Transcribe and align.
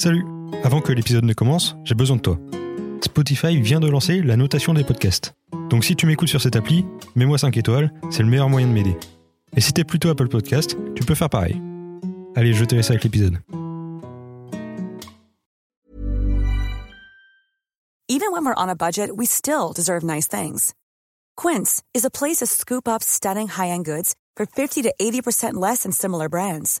Salut 0.00 0.24
Avant 0.62 0.80
que 0.80 0.92
l'épisode 0.92 1.24
ne 1.24 1.32
commence, 1.32 1.74
j'ai 1.82 1.96
besoin 1.96 2.14
de 2.14 2.22
toi. 2.22 2.38
Spotify 3.02 3.60
vient 3.60 3.80
de 3.80 3.88
lancer 3.88 4.22
la 4.22 4.36
notation 4.36 4.72
des 4.72 4.84
podcasts. 4.84 5.34
Donc 5.70 5.84
si 5.84 5.96
tu 5.96 6.06
m'écoutes 6.06 6.28
sur 6.28 6.40
cette 6.40 6.54
appli, 6.54 6.86
mets-moi 7.16 7.36
5 7.36 7.56
étoiles, 7.56 7.92
c'est 8.08 8.22
le 8.22 8.28
meilleur 8.28 8.48
moyen 8.48 8.68
de 8.68 8.72
m'aider. 8.72 8.96
Et 9.56 9.60
si 9.60 9.72
t'es 9.72 9.82
plutôt 9.82 10.08
Apple 10.08 10.28
Podcast, 10.28 10.76
tu 10.94 11.02
peux 11.02 11.16
faire 11.16 11.28
pareil. 11.28 11.60
Allez, 12.36 12.52
je 12.52 12.64
te 12.64 12.76
laisse 12.76 12.90
avec 12.90 13.02
l'épisode. 13.02 13.38
Even 18.08 18.30
when 18.30 18.44
we're 18.44 18.54
on 18.56 18.68
a 18.68 18.76
budget, 18.76 19.16
we 19.16 19.26
still 19.26 19.72
deserve 19.74 20.04
nice 20.04 20.28
things. 20.28 20.74
Quince 21.36 21.82
is 21.92 22.04
a 22.04 22.10
place 22.10 22.36
to 22.36 22.46
scoop 22.46 22.86
up 22.86 23.02
stunning 23.02 23.48
high-end 23.48 23.84
goods 23.84 24.14
for 24.36 24.46
50 24.46 24.80
to 24.82 24.94
80% 25.00 25.54
less 25.54 25.82
than 25.82 25.90
similar 25.90 26.28
brands. 26.28 26.80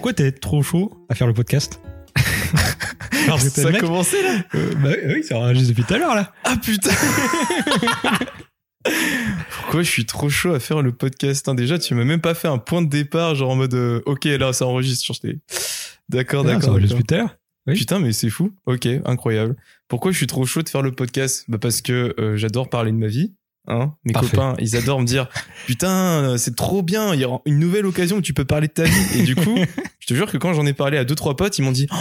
Pourquoi 0.00 0.14
t'es 0.14 0.32
trop 0.32 0.62
chaud 0.62 0.90
à 1.10 1.14
faire 1.14 1.26
le 1.26 1.34
podcast 1.34 1.78
Alors 3.26 3.38
Ça 3.38 3.68
a 3.68 3.70
mec- 3.70 3.82
commencé 3.82 4.16
là 4.22 4.38
Euh, 4.54 4.72
Bah 4.82 4.92
oui, 5.08 5.22
ça 5.22 5.36
enregistre 5.36 5.68
depuis 5.68 5.84
tout 5.84 5.92
à 5.92 5.98
l'heure 5.98 6.14
là. 6.14 6.32
Ah 6.44 6.56
putain 6.56 6.90
Pourquoi 9.50 9.82
je 9.82 9.90
suis 9.90 10.06
trop 10.06 10.30
chaud 10.30 10.54
à 10.54 10.58
faire 10.58 10.80
le 10.80 10.92
podcast 10.92 11.46
hein? 11.50 11.54
Déjà, 11.54 11.78
tu 11.78 11.94
m'as 11.94 12.04
même 12.04 12.22
pas 12.22 12.32
fait 12.32 12.48
un 12.48 12.56
point 12.56 12.80
de 12.80 12.88
départ, 12.88 13.34
genre 13.34 13.50
en 13.50 13.56
mode 13.56 13.74
euh, 13.74 14.00
ok, 14.06 14.24
là 14.24 14.54
ça 14.54 14.64
enregistre. 14.64 15.04
Genre, 15.04 15.18
D'accord, 16.08 16.44
Ah, 16.46 16.48
ça 16.48 16.54
d'accord. 16.54 16.70
enregistre 16.70 16.96
d'accord. 16.96 16.96
depuis 16.96 17.06
tout 17.06 17.14
à 17.14 17.18
l'heure. 17.18 17.36
oui. 17.66 17.74
Putain, 17.74 17.98
mais 17.98 18.12
c'est 18.12 18.30
fou. 18.30 18.54
Ok, 18.64 18.88
incroyable. 19.04 19.54
Pourquoi 19.86 20.12
je 20.12 20.16
suis 20.16 20.26
trop 20.26 20.46
chaud 20.46 20.62
de 20.62 20.70
faire 20.70 20.80
le 20.80 20.92
podcast? 20.92 21.44
Bah 21.48 21.58
parce 21.60 21.82
que 21.82 22.14
euh, 22.18 22.38
j'adore 22.38 22.70
parler 22.70 22.90
de 22.90 22.96
ma 22.96 23.08
vie. 23.08 23.34
Hein 23.72 23.94
Mes 24.04 24.12
Parfait. 24.12 24.30
copains, 24.30 24.54
ils 24.58 24.76
adorent 24.76 25.00
me 25.00 25.06
dire 25.06 25.28
putain, 25.66 25.90
euh, 25.90 26.36
c'est 26.36 26.56
trop 26.56 26.82
bien. 26.82 27.14
Il 27.14 27.20
y 27.20 27.24
aura 27.24 27.40
une 27.46 27.58
nouvelle 27.58 27.86
occasion 27.86 28.16
où 28.16 28.20
tu 28.22 28.34
peux 28.34 28.44
parler 28.44 28.66
de 28.68 28.72
ta 28.72 28.82
vie. 28.84 29.20
Et 29.20 29.22
du 29.22 29.36
coup, 29.36 29.56
je 30.00 30.06
te 30.06 30.14
jure 30.14 30.30
que 30.30 30.36
quand 30.38 30.52
j'en 30.54 30.66
ai 30.66 30.72
parlé 30.72 30.98
à 30.98 31.04
deux 31.04 31.14
trois 31.14 31.36
potes, 31.36 31.58
ils 31.58 31.62
m'ont 31.62 31.70
dit 31.72 31.86
Oh, 31.92 31.96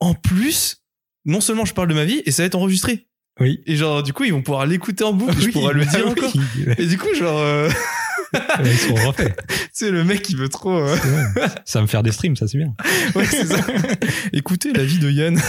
en 0.00 0.14
plus, 0.14 0.84
non 1.24 1.40
seulement 1.40 1.64
je 1.64 1.74
parle 1.74 1.88
de 1.88 1.94
ma 1.94 2.04
vie 2.04 2.22
et 2.24 2.30
ça 2.30 2.42
va 2.42 2.46
être 2.46 2.54
enregistré. 2.54 3.08
Oui. 3.40 3.60
Et 3.66 3.76
genre 3.76 4.02
du 4.02 4.12
coup, 4.12 4.24
ils 4.24 4.32
vont 4.32 4.42
pouvoir 4.42 4.66
l'écouter 4.66 5.04
en 5.04 5.12
boucle. 5.12 5.38
je 5.40 5.48
pourrai 5.50 5.74
le 5.74 5.84
dire 5.84 6.04
oui. 6.06 6.10
encore. 6.12 6.32
Et 6.78 6.86
du 6.86 6.98
coup, 6.98 7.12
genre, 7.14 7.38
euh, 7.38 7.68
Ils 8.62 8.76
sont 8.76 8.94
refaits. 8.94 9.34
tu 9.48 9.54
sais, 9.72 9.90
le 9.90 10.04
mec, 10.04 10.28
il 10.28 10.36
veut 10.36 10.48
trop. 10.50 10.76
euh, 10.76 10.96
C'est. 11.34 11.40
Ça 11.64 11.78
va 11.78 11.82
me 11.82 11.86
faire 11.86 12.02
des 12.02 12.12
streams, 12.12 12.36
ça 12.36 12.46
c'est 12.46 12.58
bien. 12.58 12.74
Ouais, 13.14 13.24
c'est 13.24 13.46
ça. 13.46 13.56
Écoutez 14.34 14.72
la 14.74 14.84
vie 14.84 14.98
de 14.98 15.10
Yann. 15.10 15.40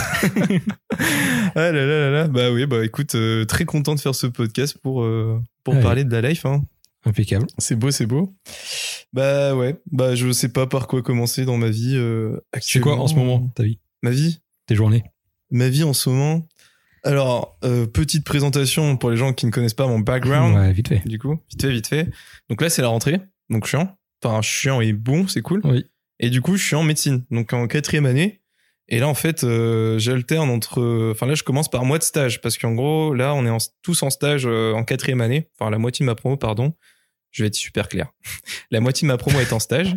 Ah 1.55 1.71
là 1.71 1.71
là 1.71 1.85
là 1.85 2.09
là. 2.11 2.27
Bah 2.27 2.51
oui, 2.51 2.65
bah 2.65 2.83
écoute, 2.85 3.15
euh, 3.15 3.45
très 3.45 3.65
content 3.65 3.95
de 3.95 3.99
faire 3.99 4.15
ce 4.15 4.27
podcast 4.27 4.77
pour, 4.81 5.03
euh, 5.03 5.41
pour 5.63 5.73
Ouais. 5.75 5.81
parler 5.81 6.03
de 6.03 6.11
la 6.15 6.27
life. 6.29 6.45
Hein. 6.45 6.63
Impeccable. 7.05 7.47
C'est 7.57 7.75
beau, 7.75 7.91
c'est 7.91 8.05
beau. 8.05 8.33
Bah 9.13 9.55
ouais, 9.55 9.77
bah 9.91 10.15
je 10.15 10.31
sais 10.31 10.49
pas 10.49 10.67
par 10.67 10.87
quoi 10.87 11.01
commencer 11.01 11.45
dans 11.45 11.57
ma 11.57 11.69
vie 11.69 11.95
euh, 11.95 12.37
C'est 12.59 12.79
quoi 12.79 12.97
en 12.99 13.07
ce 13.07 13.15
moment 13.15 13.49
ta 13.55 13.63
vie? 13.63 13.79
Ma 14.03 14.11
vie? 14.11 14.39
Tes 14.67 14.75
journées? 14.75 15.03
Ma 15.51 15.69
vie 15.69 15.83
en 15.83 15.93
ce 15.93 16.09
moment 16.09 16.47
Alors, 17.03 17.57
euh, 17.63 17.87
petite 17.87 18.23
présentation 18.25 18.97
pour 18.97 19.09
les 19.09 19.17
gens 19.17 19.33
qui 19.33 19.45
ne 19.45 19.51
connaissent 19.51 19.73
pas 19.73 19.87
mon 19.87 19.99
background. 19.99 20.55
Ouais, 20.55 20.71
vite 20.73 20.89
fait. 20.89 21.01
du 21.07 21.17
coup. 21.17 21.39
Vite 21.49 21.61
fait, 21.61 21.71
vite 21.71 21.87
fait. 21.87 22.07
Donc 22.49 22.61
là, 22.61 22.69
c'est 22.69 22.81
la 22.81 22.89
rentrée. 22.89 23.19
Donc 23.49 23.65
chiant. 23.65 23.97
Enfin, 24.23 24.41
chiant 24.41 24.81
et 24.81 24.91
bon, 24.93 25.27
c'est 25.27 25.41
cool. 25.41 25.61
Oui. 25.63 25.85
Et 26.19 26.29
du 26.29 26.41
coup, 26.41 26.57
je 26.57 26.63
suis 26.65 26.75
en 26.75 26.83
médecine. 26.83 27.23
Donc 27.31 27.53
en 27.53 27.65
quatrième 27.67 28.05
année. 28.05 28.38
Et 28.91 28.99
là, 28.99 29.07
en 29.07 29.13
fait, 29.13 29.43
euh, 29.43 29.99
j'alterne 29.99 30.49
entre... 30.49 31.11
Enfin 31.11 31.27
là, 31.27 31.35
je 31.35 31.43
commence 31.43 31.69
par 31.69 31.85
mois 31.85 31.99
de 31.99 32.03
stage. 32.03 32.41
Parce 32.41 32.57
qu'en 32.57 32.73
gros, 32.73 33.13
là, 33.13 33.33
on 33.35 33.45
est 33.45 33.49
en- 33.49 33.57
tous 33.83 34.01
en 34.03 34.09
stage 34.09 34.45
euh, 34.45 34.73
en 34.73 34.83
quatrième 34.83 35.21
année. 35.21 35.47
Enfin, 35.57 35.69
la 35.69 35.77
moitié 35.77 36.03
de 36.03 36.07
ma 36.07 36.15
promo, 36.15 36.37
pardon. 36.37 36.73
Je 37.31 37.43
vais 37.43 37.47
être 37.47 37.55
super 37.55 37.87
clair. 37.87 38.07
la 38.71 38.79
moitié 38.79 39.07
de 39.07 39.11
ma 39.11 39.17
promo 39.17 39.39
est 39.39 39.53
en 39.53 39.59
stage. 39.59 39.95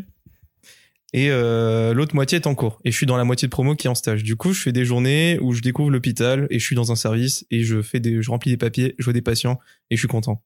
Et 1.15 1.31
euh, 1.31 1.93
l'autre 1.95 2.15
moitié 2.15 2.37
est 2.37 2.47
en 2.47 2.55
cours. 2.55 2.81
Et 2.85 2.91
je 2.91 2.97
suis 2.97 3.07
dans 3.07 3.17
la 3.17 3.25
moitié 3.25 3.47
de 3.49 3.51
promo 3.51 3.75
qui 3.75 3.87
est 3.87 3.91
en 3.91 3.95
stage. 3.95 4.23
Du 4.23 4.37
coup, 4.37 4.53
je 4.53 4.61
fais 4.63 4.73
des 4.73 4.85
journées 4.85 5.39
où 5.41 5.53
je 5.53 5.61
découvre 5.63 5.91
l'hôpital 5.91 6.47
et 6.51 6.59
je 6.59 6.65
suis 6.65 6.77
dans 6.77 6.93
un 6.93 6.97
service 6.97 7.47
et 7.51 7.65
je 7.65 7.83
fais 7.83 8.01
des, 8.01 8.23
je 8.23 8.31
remplis 8.31 8.51
des 8.51 8.57
papiers, 8.57 8.95
je 8.99 9.05
vois 9.05 9.13
des 9.13 9.21
patients 9.23 9.59
et 9.91 9.97
je 9.97 10.01
suis 10.01 10.09
content. 10.09 10.43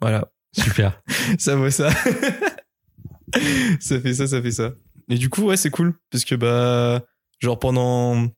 Voilà. 0.00 0.30
Super. 0.52 1.02
Ça 1.38 1.54
vaut 1.56 1.68
ça. 1.70 1.90
ça 3.80 4.00
fait 4.00 4.14
ça, 4.14 4.26
ça 4.26 4.40
fait 4.40 4.50
ça. 4.50 4.72
Et 5.10 5.16
du 5.16 5.28
coup, 5.28 5.42
ouais, 5.42 5.56
c'est 5.56 5.70
cool. 5.70 5.94
Parce 6.10 6.24
que, 6.24 6.34
bah, 6.34 7.04
genre 7.38 7.58
pendant 7.58 8.28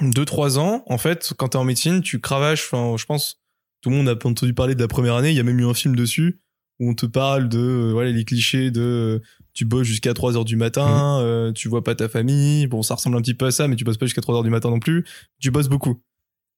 2-3 0.00 0.58
ans, 0.58 0.82
en 0.86 0.98
fait, 0.98 1.32
quand 1.36 1.48
t'es 1.48 1.56
en 1.56 1.64
médecine, 1.64 2.02
tu 2.02 2.20
cravaches, 2.20 2.64
enfin, 2.70 2.96
je 2.96 3.04
pense, 3.06 3.40
tout 3.80 3.90
le 3.90 3.96
monde 3.96 4.08
a 4.08 4.12
entendu 4.12 4.54
parler 4.54 4.74
de 4.74 4.80
la 4.80 4.88
première 4.88 5.14
année, 5.14 5.30
il 5.30 5.36
y 5.36 5.40
a 5.40 5.44
même 5.44 5.58
eu 5.60 5.66
un 5.66 5.74
film 5.74 5.96
dessus 5.96 6.40
où 6.80 6.90
on 6.90 6.94
te 6.94 7.06
parle 7.06 7.48
de, 7.48 7.58
euh, 7.58 7.92
voilà, 7.92 8.12
les 8.12 8.24
clichés 8.24 8.70
de, 8.70 8.80
euh, 8.80 9.18
tu 9.52 9.64
bosses 9.64 9.86
jusqu'à 9.86 10.14
3 10.14 10.36
heures 10.36 10.44
du 10.44 10.54
matin, 10.54 11.20
euh, 11.20 11.52
tu 11.52 11.68
vois 11.68 11.82
pas 11.82 11.96
ta 11.96 12.08
famille, 12.08 12.68
bon, 12.68 12.82
ça 12.82 12.94
ressemble 12.94 13.16
un 13.16 13.20
petit 13.20 13.34
peu 13.34 13.46
à 13.46 13.50
ça, 13.50 13.66
mais 13.66 13.74
tu 13.74 13.82
bosses 13.84 13.96
pas 13.96 14.06
jusqu'à 14.06 14.20
3 14.20 14.36
heures 14.36 14.44
du 14.44 14.50
matin 14.50 14.70
non 14.70 14.78
plus, 14.78 15.04
tu 15.40 15.50
bosses 15.50 15.68
beaucoup. 15.68 16.00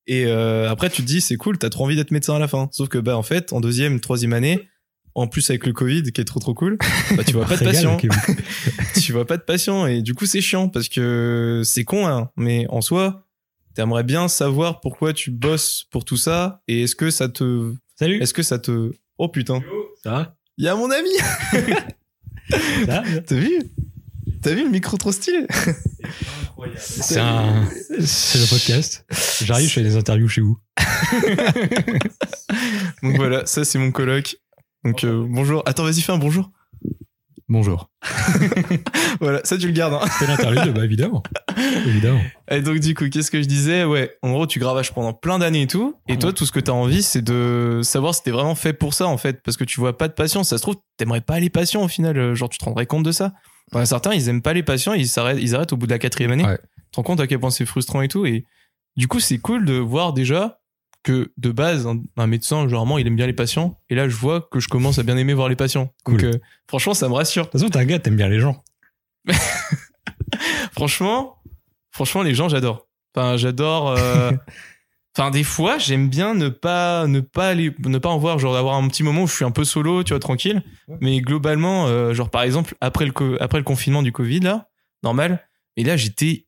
Et 0.07 0.27
euh, 0.27 0.69
après, 0.69 0.91
tu 0.91 1.03
te 1.03 1.07
dis, 1.07 1.21
c'est 1.21 1.37
cool, 1.37 1.57
t'as 1.59 1.71
trop 1.71 1.85
envie 1.85 1.97
d'être 1.97 2.11
médecin 2.11 2.35
à 2.35 2.39
la 2.39 2.49
fin. 2.49 2.69
Sauf 2.73 2.89
que, 2.89 2.99
bah, 2.99 3.17
en 3.17 3.23
fait, 3.23 3.53
en 3.53 3.61
deuxième, 3.61 4.01
troisième 4.01 4.33
année, 4.33 4.69
en 5.15 5.27
plus 5.27 5.49
avec 5.51 5.67
le 5.67 5.73
Covid, 5.73 6.13
qui 6.13 6.21
est 6.21 6.25
trop 6.25 6.41
trop 6.41 6.55
cool, 6.55 6.79
bah, 7.17 7.25
tu 7.25 7.33
vois 7.33 7.45
pas 7.47 7.57
de 7.57 7.87
ok. 7.87 8.07
tu 9.03 9.13
vois 9.13 9.27
pas 9.27 9.37
de 9.37 9.43
patients. 9.43 9.87
Et 9.87 10.03
du 10.03 10.15
coup, 10.15 10.27
c'est 10.27 10.41
chiant 10.41 10.69
parce 10.69 10.89
que 10.89 11.63
c'est 11.65 11.85
con, 11.85 12.07
hein. 12.07 12.31
Mais 12.37 12.67
en 12.69 12.81
soi, 12.81 13.27
t'aimerais 13.75 14.05
bien 14.05 14.29
savoir 14.29 14.81
pourquoi 14.81 15.13
tu 15.13 15.31
bosses 15.31 15.87
pour 15.91 16.05
tout 16.05 16.17
ça. 16.17 16.63
Et 16.69 16.83
est-ce 16.83 16.97
que 16.97 17.11
ça 17.11 17.29
te, 17.29 17.75
Salut. 17.97 18.21
est-ce 18.23 18.35
que 18.35 18.43
ça 18.43 18.59
te, 18.59 18.93
oh 19.19 19.29
putain, 19.29 19.63
Ça 20.03 20.11
va? 20.11 20.37
Il 20.59 20.65
y 20.65 20.69
a 20.69 20.75
mon 20.77 20.91
ami. 20.91 21.11
Ça 22.51 22.57
va 22.87 23.21
T'as 23.21 23.37
vu? 23.37 23.63
T'as 24.43 24.55
vu 24.55 24.65
le 24.65 24.71
micro 24.71 24.97
trop 24.97 25.13
stylé? 25.13 25.47
C'est 26.77 27.19
un... 27.19 27.65
C'est 28.01 28.39
le 28.39 28.47
podcast. 28.49 29.07
J'arrive, 29.45 29.69
je 29.69 29.73
fais 29.73 29.83
des 29.83 29.97
interviews 29.97 30.29
chez 30.29 30.41
vous. 30.41 30.59
Donc 33.03 33.17
voilà, 33.17 33.47
ça 33.47 33.65
c'est 33.65 33.79
mon 33.79 33.93
coloc. 33.93 34.37
Donc 34.85 35.05
euh, 35.05 35.25
bonjour. 35.29 35.63
Attends, 35.67 35.85
vas-y, 35.85 36.01
fais 36.01 36.13
un 36.13 36.19
bonjour. 36.19 36.51
Bonjour. 37.49 37.91
Voilà, 39.21 39.41
ça 39.45 39.59
tu 39.59 39.67
le 39.67 39.73
gardes. 39.73 39.93
Hein. 39.95 40.07
C'est 40.19 40.27
l'interview 40.27 40.65
de... 40.65 40.71
Bah 40.71 40.85
évidemment. 40.85 41.23
Évidemment. 41.85 42.21
Et 42.51 42.63
donc 42.63 42.79
du 42.79 42.95
coup, 42.95 43.09
qu'est-ce 43.11 43.31
que 43.31 43.43
je 43.43 43.47
disais? 43.49 43.85
Ouais, 43.85 44.17
en 44.23 44.31
gros, 44.31 44.47
tu 44.47 44.59
gravages 44.59 44.93
pendant 44.95 45.13
plein 45.13 45.39
d'années 45.39 45.63
et 45.63 45.67
tout. 45.67 45.97
Et 46.09 46.19
toi, 46.19 46.33
tout 46.33 46.47
ce 46.47 46.53
que 46.53 46.61
t'as 46.61 46.73
envie, 46.73 47.03
c'est 47.03 47.21
de 47.21 47.81
savoir 47.83 48.15
si 48.15 48.23
t'es 48.23 48.31
vraiment 48.31 48.55
fait 48.55 48.73
pour 48.73 48.95
ça, 48.95 49.07
en 49.09 49.19
fait, 49.19 49.43
parce 49.43 49.57
que 49.59 49.65
tu 49.65 49.79
vois 49.79 49.99
pas 49.99 50.09
de 50.09 50.15
patients. 50.15 50.43
Ça 50.45 50.57
se 50.57 50.63
trouve, 50.63 50.77
t'aimerais 50.97 51.21
pas 51.21 51.39
les 51.41 51.51
patients 51.51 51.83
au 51.83 51.89
final. 51.89 52.17
euh, 52.17 52.35
Genre, 52.35 52.49
tu 52.49 52.57
te 52.59 52.65
rendrais 52.65 52.87
compte 52.87 53.03
de 53.05 53.13
ça. 53.13 53.33
Enfin, 53.73 53.85
certains, 53.85 54.15
ils 54.15 54.29
aiment 54.31 54.43
pas 54.43 54.55
les 54.55 54.63
patients, 54.63 54.95
ils 54.95 55.09
s'arrêtent, 55.09 55.39
ils 55.41 55.55
arrêtent 55.55 55.73
au 55.75 55.77
bout 55.77 55.87
de 55.87 55.93
la 55.93 55.99
quatrième 55.99 56.31
année. 56.33 56.45
Ouais. 56.47 56.57
Tu 56.59 56.91
te 56.93 56.97
rends 56.97 57.03
compte 57.03 57.21
à 57.21 57.27
quel 57.27 57.41
point 57.41 57.51
c'est 57.51 57.67
frustrant 57.67 58.01
et 58.01 58.09
tout. 58.09 58.25
Et 58.25 58.47
du 58.97 59.07
coup, 59.07 59.21
c'est 59.21 59.39
cool 59.39 59.67
de 59.67 59.75
voir 59.75 60.13
déjà 60.15 60.60
que 61.03 61.33
de 61.39 61.51
base, 61.51 61.87
un, 61.87 62.03
un 62.17 62.27
médecin, 62.27 62.67
généralement, 62.69 62.99
il 62.99 63.07
aime 63.07 63.17
bien 63.17 63.27
les 63.27 63.33
patients. 63.33 63.79
Et 63.89 63.95
là, 63.95 64.09
je 64.09 64.15
vois 64.17 64.43
que 64.51 64.61
je 64.61 64.69
commence 64.69 64.99
à 64.99 65.03
bien 65.03 65.17
aimer 65.17 65.33
voir 65.35 65.49
les 65.49 65.57
patients. 65.57 65.93
Donc, 66.07 66.19
Cool. 66.21 66.25
euh, 66.27 66.33
franchement, 66.69 66.95
ça 66.95 67.09
me 67.09 67.15
rassure. 67.15 67.45
De 67.47 67.51
toute 67.51 67.61
façon, 67.61 67.71
t'es 67.71 67.79
un 67.79 67.85
gars, 67.87 67.99
t'aimes 67.99 68.17
bien 68.17 68.29
les 68.29 68.41
gens. 68.41 68.63
franchement, 70.73 71.37
franchement, 71.91 72.23
les 72.23 72.35
gens, 72.35 72.49
j'adore. 72.49 72.87
Enfin, 73.15 73.37
j'adore. 73.37 73.91
euh, 73.99 74.33
Enfin, 75.19 75.33
des 75.33 75.43
fois, 75.43 75.77
j'aime 75.77 76.09
bien 76.09 76.35
ne 76.35 76.49
pas, 76.49 77.09
ne 77.09 77.19
pas 77.19 77.49
aller, 77.49 77.75
ne 77.85 77.99
pas 77.99 78.09
en 78.11 78.19
voir, 78.19 78.39
genre 78.39 78.55
d'avoir 78.55 78.77
un 78.77 78.87
petit 78.87 79.03
moment 79.03 79.25
où 79.25 79.27
je 79.27 79.35
suis 79.35 79.45
un 79.45 79.51
peu 79.51 79.65
solo, 79.65 80.05
tu 80.05 80.11
vois, 80.13 80.21
tranquille. 80.21 80.63
Ouais. 80.87 80.99
Mais 81.01 81.21
globalement, 81.21 81.89
euh, 81.89 82.15
genre 82.15 82.31
par 82.31 82.43
exemple, 82.43 82.77
après 82.81 83.07
le, 83.07 83.43
après 83.43 83.59
le 83.59 83.65
confinement 83.65 84.05
du 84.05 84.13
Covid, 84.13 84.39
là, 84.39 84.69
normal. 85.03 85.49
Et 85.77 85.83
là, 85.83 85.97
j'étais, 85.97 86.47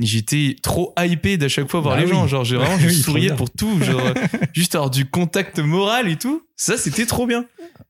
j'étais 0.00 0.56
trop 0.62 0.94
hypé 0.98 1.36
d'à 1.36 1.48
chaque 1.48 1.68
fois 1.70 1.80
voir 1.80 1.94
Bah 1.96 2.00
les 2.00 2.06
oui. 2.06 2.12
gens. 2.12 2.26
Genre, 2.26 2.44
j'ai 2.44 2.56
vraiment, 2.58 2.76
Oui, 2.82 2.94
souriais 2.94 3.26
bien. 3.28 3.36
pour 3.36 3.50
tout. 3.50 3.82
Genre, 3.82 4.00
euh, 4.00 4.14
juste 4.52 4.74
avoir 4.74 4.90
du 4.90 5.06
contact 5.06 5.58
moral 5.58 6.08
et 6.08 6.16
tout. 6.16 6.42
Ça, 6.56 6.76
c'était 6.76 7.06
trop 7.06 7.26
bien. 7.26 7.46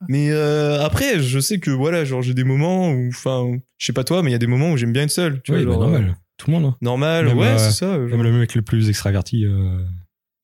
Mais 0.09 0.31
euh, 0.31 0.83
après, 0.85 1.21
je 1.21 1.39
sais 1.41 1.59
que 1.59 1.71
voilà, 1.71 2.05
genre 2.05 2.23
j'ai 2.23 2.35
des 2.35 2.45
moments 2.45 2.91
où, 2.91 3.09
enfin, 3.09 3.47
je 3.79 3.87
sais 3.87 3.93
pas 3.93 4.05
toi, 4.05 4.23
mais 4.23 4.31
il 4.31 4.33
y 4.33 4.37
a 4.37 4.39
des 4.39 4.47
moments 4.47 4.71
où 4.73 4.77
j'aime 4.77 4.93
bien 4.93 5.03
être 5.05 5.11
seul. 5.11 5.41
Tu 5.43 5.53
Oui, 5.53 5.65
vois, 5.65 5.75
bah, 5.77 5.81
genre, 5.83 5.91
normal. 5.91 6.17
Tout 6.37 6.51
le 6.51 6.57
monde. 6.57 6.65
hein. 6.67 6.77
euh, 6.81 6.85
normal, 6.85 7.27
Même, 7.27 7.39
ouais, 7.39 7.47
euh, 7.47 7.59
c'est 7.59 7.73
ça. 7.73 7.93
genre. 7.95 8.09
Même 8.09 8.23
le 8.23 8.33
mec 8.33 8.55
le 8.55 8.63
plus 8.63 8.89
extraverti 8.89 9.45
euh, 9.45 9.81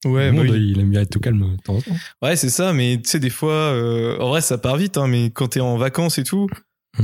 Ouais, 0.05 0.31
bah 0.33 0.39
monde, 0.43 0.51
oui. 0.51 0.73
il 0.73 0.81
aime 0.81 0.91
bien 0.91 1.01
être 1.03 1.11
tout 1.11 1.21
calme 1.21 1.57
de 1.57 1.63
temps 1.63 1.77
en 1.77 1.81
temps. 1.81 1.97
ouais, 2.23 2.37
c'est 2.37 2.51
ça. 2.51 2.73
Mais 2.75 3.01
tu 3.03 3.09
sais, 3.09 3.19
des 3.21 3.31
fois, 3.31 3.53
euh, 3.53 4.19
en 4.19 4.29
vrai, 4.29 4.41
ça 4.43 4.59
part 4.59 4.77
vite. 4.77 4.97
Hein, 4.99 5.07
mais 5.07 5.31
quand 5.31 5.49
t'es 5.49 5.61
en 5.61 5.77
vacances 5.79 6.19
et 6.19 6.25
tout, 6.25 6.47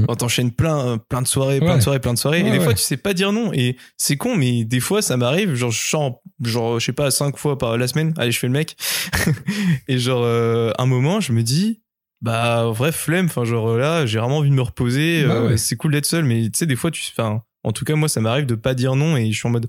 Quand 0.07 0.15
t'enchaînes 0.17 0.53
plein, 0.53 0.99
plein 0.99 1.21
de 1.23 1.27
soirées, 1.27 1.59
plein 1.59 1.71
Ouais. 1.71 1.77
de 1.79 1.83
soirées, 1.83 1.99
plein 2.01 2.15
de 2.15 2.19
soirées. 2.19 2.43
Ouais, 2.43 2.49
et 2.49 2.53
des 2.53 2.61
fois, 2.61 2.75
tu 2.75 2.83
sais 2.83 2.97
pas 2.97 3.13
dire 3.13 3.33
non. 3.33 3.53
Et 3.53 3.77
c'est 3.97 4.17
con, 4.17 4.37
mais 4.37 4.65
des 4.65 4.79
fois, 4.81 5.03
ça 5.03 5.17
m'arrive. 5.17 5.55
Genre, 5.55 5.71
je 5.73 5.79
chante, 5.79 6.21
genre, 6.45 6.79
je 6.79 6.85
sais 6.87 6.93
pas, 6.93 7.11
cinq 7.11 7.37
fois 7.37 7.59
par 7.59 7.77
la 7.77 7.89
semaine. 7.89 8.15
Allez, 8.17 8.31
je 8.31 8.39
fais 8.39 8.47
le 8.47 8.53
mec. 8.53 8.77
et 9.89 9.99
genre, 9.99 10.23
euh, 10.25 10.71
un 10.79 10.87
moment, 10.87 11.21
je 11.21 11.33
me 11.33 11.43
dis, 11.43 11.83
bah, 12.23 12.67
vrai 12.67 12.93
flemme. 12.93 13.27
Enfin, 13.27 13.45
genre, 13.45 13.77
là, 13.77 14.07
j'ai 14.07 14.19
vraiment 14.21 14.39
envie 14.39 14.51
de 14.51 14.55
me 14.55 14.63
reposer. 14.63 15.25
Bah 15.25 15.35
euh, 15.35 15.49
ouais. 15.49 15.57
C'est 15.57 15.77
cool 15.77 15.93
d'être 15.93 16.07
seul. 16.07 16.25
Mais 16.25 16.45
tu 16.45 16.51
sais, 16.59 16.67
des 16.67 16.77
fois, 16.77 16.91
tu, 16.93 17.03
enfin, 17.13 17.43
en 17.65 17.73
tout 17.73 17.85
cas, 17.85 17.97
moi, 17.97 18.09
ça 18.09 18.21
m'arrive 18.21 18.47
de 18.47 18.55
pas 18.55 18.75
dire 18.75 18.95
non. 18.95 19.17
Et 19.17 19.33
je 19.33 19.37
suis 19.39 19.49
en 19.49 19.51
mode, 19.51 19.69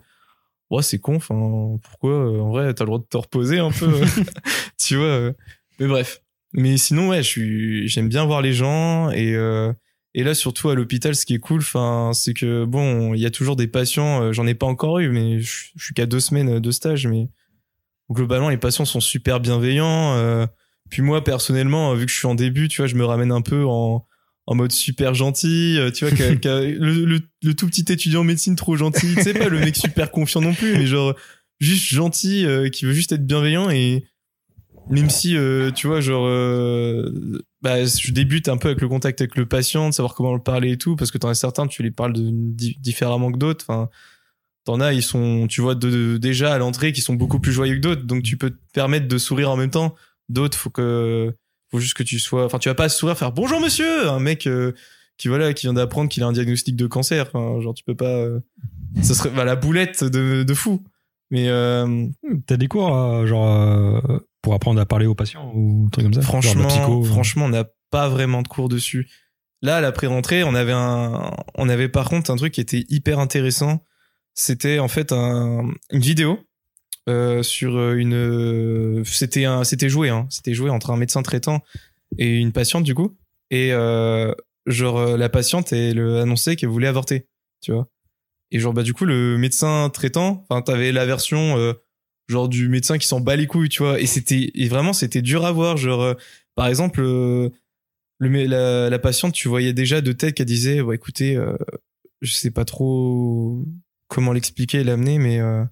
ouais, 0.69 0.83
c'est 0.83 0.99
con. 0.99 1.15
Enfin, 1.15 1.77
pourquoi, 1.83 2.11
euh, 2.11 2.39
en 2.41 2.49
vrai, 2.51 2.71
t'as 2.75 2.83
le 2.83 2.87
droit 2.89 2.99
de 2.99 3.05
te 3.09 3.17
reposer 3.17 3.57
un 3.59 3.71
peu. 3.71 3.91
tu 4.77 4.97
vois. 4.97 5.05
euh. 5.05 5.33
Mais 5.79 5.87
bref. 5.87 6.21
Mais 6.53 6.77
sinon, 6.77 7.09
ouais, 7.09 7.23
je 7.23 7.27
suis, 7.27 7.87
j'aime 7.87 8.07
bien 8.09 8.25
voir 8.25 8.41
les 8.41 8.53
gens 8.53 9.09
et, 9.09 9.33
euh, 9.35 9.71
et 10.13 10.23
là, 10.23 10.33
surtout 10.33 10.69
à 10.69 10.75
l'hôpital, 10.75 11.15
ce 11.15 11.25
qui 11.25 11.33
est 11.35 11.39
cool, 11.39 11.59
enfin, 11.61 12.11
c'est 12.13 12.33
que 12.33 12.65
bon, 12.65 13.13
il 13.13 13.21
y 13.21 13.25
a 13.25 13.31
toujours 13.31 13.55
des 13.55 13.67
patients. 13.67 14.21
euh, 14.23 14.33
J'en 14.33 14.45
ai 14.47 14.53
pas 14.55 14.65
encore 14.65 14.99
eu, 14.99 15.09
mais 15.09 15.39
je, 15.39 15.67
je 15.75 15.83
suis 15.85 15.93
qu'à 15.93 16.05
deux 16.05 16.19
semaines 16.19 16.59
de 16.59 16.71
stage, 16.71 17.07
mais 17.07 17.29
globalement, 18.11 18.49
les 18.49 18.57
patients 18.57 18.85
sont 18.85 18.99
super 18.99 19.39
bienveillants. 19.39 20.15
euh, 20.17 20.45
puis 20.89 21.01
moi, 21.01 21.23
personnellement, 21.23 21.93
vu 21.93 22.05
que 22.05 22.11
je 22.11 22.17
suis 22.17 22.27
en 22.27 22.35
début, 22.35 22.67
tu 22.67 22.81
vois, 22.81 22.87
je 22.87 22.95
me 22.95 23.05
ramène 23.05 23.31
un 23.31 23.41
peu 23.41 23.63
en, 23.65 24.05
en 24.47 24.55
mode 24.55 24.73
super 24.73 25.13
gentil. 25.13 25.77
euh, 25.79 25.91
Tu 25.91 26.05
vois, 26.05 26.13
le, 26.43 27.05
le, 27.05 27.19
le 27.43 27.53
tout 27.53 27.67
petit 27.67 27.85
étudiant 27.89 28.21
en 28.21 28.25
médecine 28.25 28.57
trop 28.57 28.75
gentil. 28.75 29.15
Tu 29.15 29.21
sais 29.23 29.33
pas 29.33 29.47
le 29.47 29.59
mec 29.59 29.75
super 29.77 30.11
confiant 30.11 30.41
non 30.41 30.53
plus, 30.53 30.73
mais 30.73 30.87
genre 30.87 31.15
juste 31.61 31.85
gentil, 31.85 32.45
euh, 32.45 32.67
qui 32.69 32.83
veut 32.85 32.91
juste 32.93 33.13
être 33.13 33.25
bienveillant 33.25 33.69
et 33.69 34.03
même 34.89 35.09
si 35.09 35.37
euh, 35.37 35.71
tu 35.71 35.87
vois 35.87 36.01
genre 36.01 36.25
euh, 36.27 37.39
bah 37.61 37.85
je 37.85 38.11
débute 38.11 38.49
un 38.49 38.57
peu 38.57 38.69
avec 38.69 38.81
le 38.81 38.87
contact 38.87 39.21
avec 39.21 39.35
le 39.35 39.45
patient 39.45 39.89
de 39.89 39.93
savoir 39.93 40.15
comment 40.15 40.33
le 40.33 40.41
parler 40.41 40.71
et 40.71 40.77
tout 40.77 40.95
parce 40.95 41.11
que 41.11 41.17
t'en 41.17 41.29
as 41.29 41.35
certains 41.35 41.67
tu 41.67 41.83
les 41.83 41.91
parles 41.91 42.13
différemment 42.13 43.31
que 43.31 43.37
d'autres 43.37 43.65
enfin 43.67 43.89
t'en 44.63 44.79
as 44.79 44.93
ils 44.93 45.03
sont 45.03 45.47
tu 45.47 45.61
vois 45.61 45.75
déjà 45.75 46.53
à 46.53 46.57
l'entrée 46.57 46.91
qui 46.91 47.01
sont 47.01 47.13
beaucoup 47.13 47.39
plus 47.39 47.51
joyeux 47.51 47.75
que 47.75 47.81
d'autres 47.81 48.03
donc 48.03 48.23
tu 48.23 48.37
peux 48.37 48.49
te 48.49 48.59
permettre 48.73 49.07
de 49.07 49.17
sourire 49.17 49.51
en 49.51 49.57
même 49.57 49.71
temps. 49.71 49.95
D'autres 50.29 50.57
faut 50.57 50.69
que 50.69 51.33
faut 51.71 51.79
juste 51.79 51.95
que 51.95 52.03
tu 52.03 52.19
sois 52.19 52.45
enfin 52.45 52.57
tu 52.57 52.69
vas 52.69 52.75
pas 52.75 52.89
sourire 52.89 53.17
faire 53.17 53.31
bonjour 53.31 53.59
monsieur! 53.59 54.09
Un 54.09 54.19
mec 54.19 54.47
euh, 54.47 54.73
qui 55.17 55.27
voilà 55.27 55.53
qui 55.53 55.67
vient 55.67 55.73
d'apprendre 55.73 56.09
qu'il 56.09 56.23
a 56.23 56.27
un 56.27 56.31
diagnostic 56.31 56.75
de 56.75 56.87
cancer 56.87 57.27
enfin 57.27 57.59
genre 57.61 57.73
tu 57.73 57.83
peux 57.83 57.95
pas 57.95 58.15
euh, 58.15 58.39
ça 59.01 59.13
serait 59.13 59.29
bah, 59.29 59.45
la 59.45 59.55
boulette 59.55 60.03
de, 60.03 60.43
de 60.43 60.53
fou. 60.53 60.83
Mais 61.31 61.47
euh, 61.47 62.07
T'as 62.45 62.57
des 62.57 62.67
cours, 62.67 62.95
euh, 62.95 63.25
genre, 63.25 63.47
euh, 63.47 64.19
pour 64.41 64.53
apprendre 64.53 64.79
à 64.81 64.85
parler 64.85 65.05
aux 65.05 65.15
patients 65.15 65.51
ou 65.53 65.85
un 65.87 65.89
truc 65.89 66.05
comme 66.05 66.13
ça 66.13 66.21
Franchement, 66.21 66.67
psycho, 66.67 67.01
euh. 67.01 67.05
franchement, 67.05 67.45
on 67.45 67.49
n'a 67.49 67.65
pas 67.89 68.09
vraiment 68.09 68.41
de 68.41 68.47
cours 68.47 68.69
dessus. 68.69 69.09
Là, 69.61 69.77
à 69.77 69.81
la 69.81 69.91
pré-rentrée, 69.91 70.43
on 70.43 70.55
avait 70.55 70.71
un, 70.71 71.31
on 71.55 71.69
avait 71.69 71.89
par 71.89 72.09
contre 72.09 72.31
un 72.31 72.35
truc 72.35 72.53
qui 72.53 72.61
était 72.61 72.85
hyper 72.89 73.19
intéressant. 73.19 73.83
C'était 74.33 74.79
en 74.79 74.87
fait 74.87 75.11
un, 75.11 75.69
une 75.91 75.99
vidéo 75.99 76.39
euh, 77.09 77.43
sur 77.43 77.91
une, 77.91 78.13
euh, 78.13 79.03
c'était 79.03 79.45
un, 79.45 79.63
c'était 79.63 79.89
joué, 79.89 80.09
hein, 80.09 80.25
c'était 80.29 80.53
joué 80.53 80.69
entre 80.69 80.91
un 80.91 80.97
médecin 80.97 81.21
traitant 81.21 81.61
et 82.17 82.37
une 82.37 82.51
patiente 82.51 82.83
du 82.83 82.95
coup. 82.95 83.17
Et 83.49 83.73
euh, 83.73 84.33
genre 84.65 84.97
euh, 84.97 85.17
la 85.17 85.29
patiente 85.29 85.73
elle 85.73 85.99
annonçait 85.99 86.55
qu'elle 86.55 86.69
voulait 86.69 86.87
avorter, 86.87 87.27
tu 87.61 87.71
vois. 87.71 87.87
Et 88.51 88.59
genre 88.59 88.73
bah 88.73 88.83
du 88.83 88.93
coup 88.93 89.05
le 89.05 89.37
médecin 89.37 89.89
traitant, 89.93 90.45
enfin 90.49 90.61
t'avais 90.61 90.91
la 90.91 91.05
version 91.05 91.57
euh, 91.57 91.73
genre 92.31 92.49
du 92.49 92.69
médecin 92.69 92.97
qui 92.97 93.05
s'en 93.05 93.19
bat 93.19 93.35
les 93.35 93.45
couilles, 93.47 93.69
tu 93.69 93.83
vois. 93.83 93.99
Et 93.99 94.05
c'était 94.05 94.51
et 94.55 94.67
vraiment 94.67 94.93
c'était 94.93 95.21
dur 95.21 95.45
à 95.45 95.51
voir, 95.51 95.77
genre 95.77 96.01
euh, 96.01 96.13
par 96.55 96.67
exemple 96.67 97.01
euh, 97.01 97.49
le 98.17 98.45
la, 98.45 98.89
la 98.89 98.99
patiente, 98.99 99.33
tu 99.33 99.47
voyais 99.47 99.73
déjà 99.73 100.01
de 100.01 100.11
tête 100.11 100.35
qu'elle 100.35 100.45
disait 100.45 100.81
ouais 100.81 100.95
écoutez, 100.95 101.35
euh, 101.35 101.55
je 102.21 102.31
sais 102.31 102.51
pas 102.51 102.65
trop 102.65 103.63
comment 104.07 104.33
l'expliquer 104.33 104.79
et 104.79 104.83
l'amener, 104.83 105.17
mais 105.17 105.39
euh, 105.39 105.63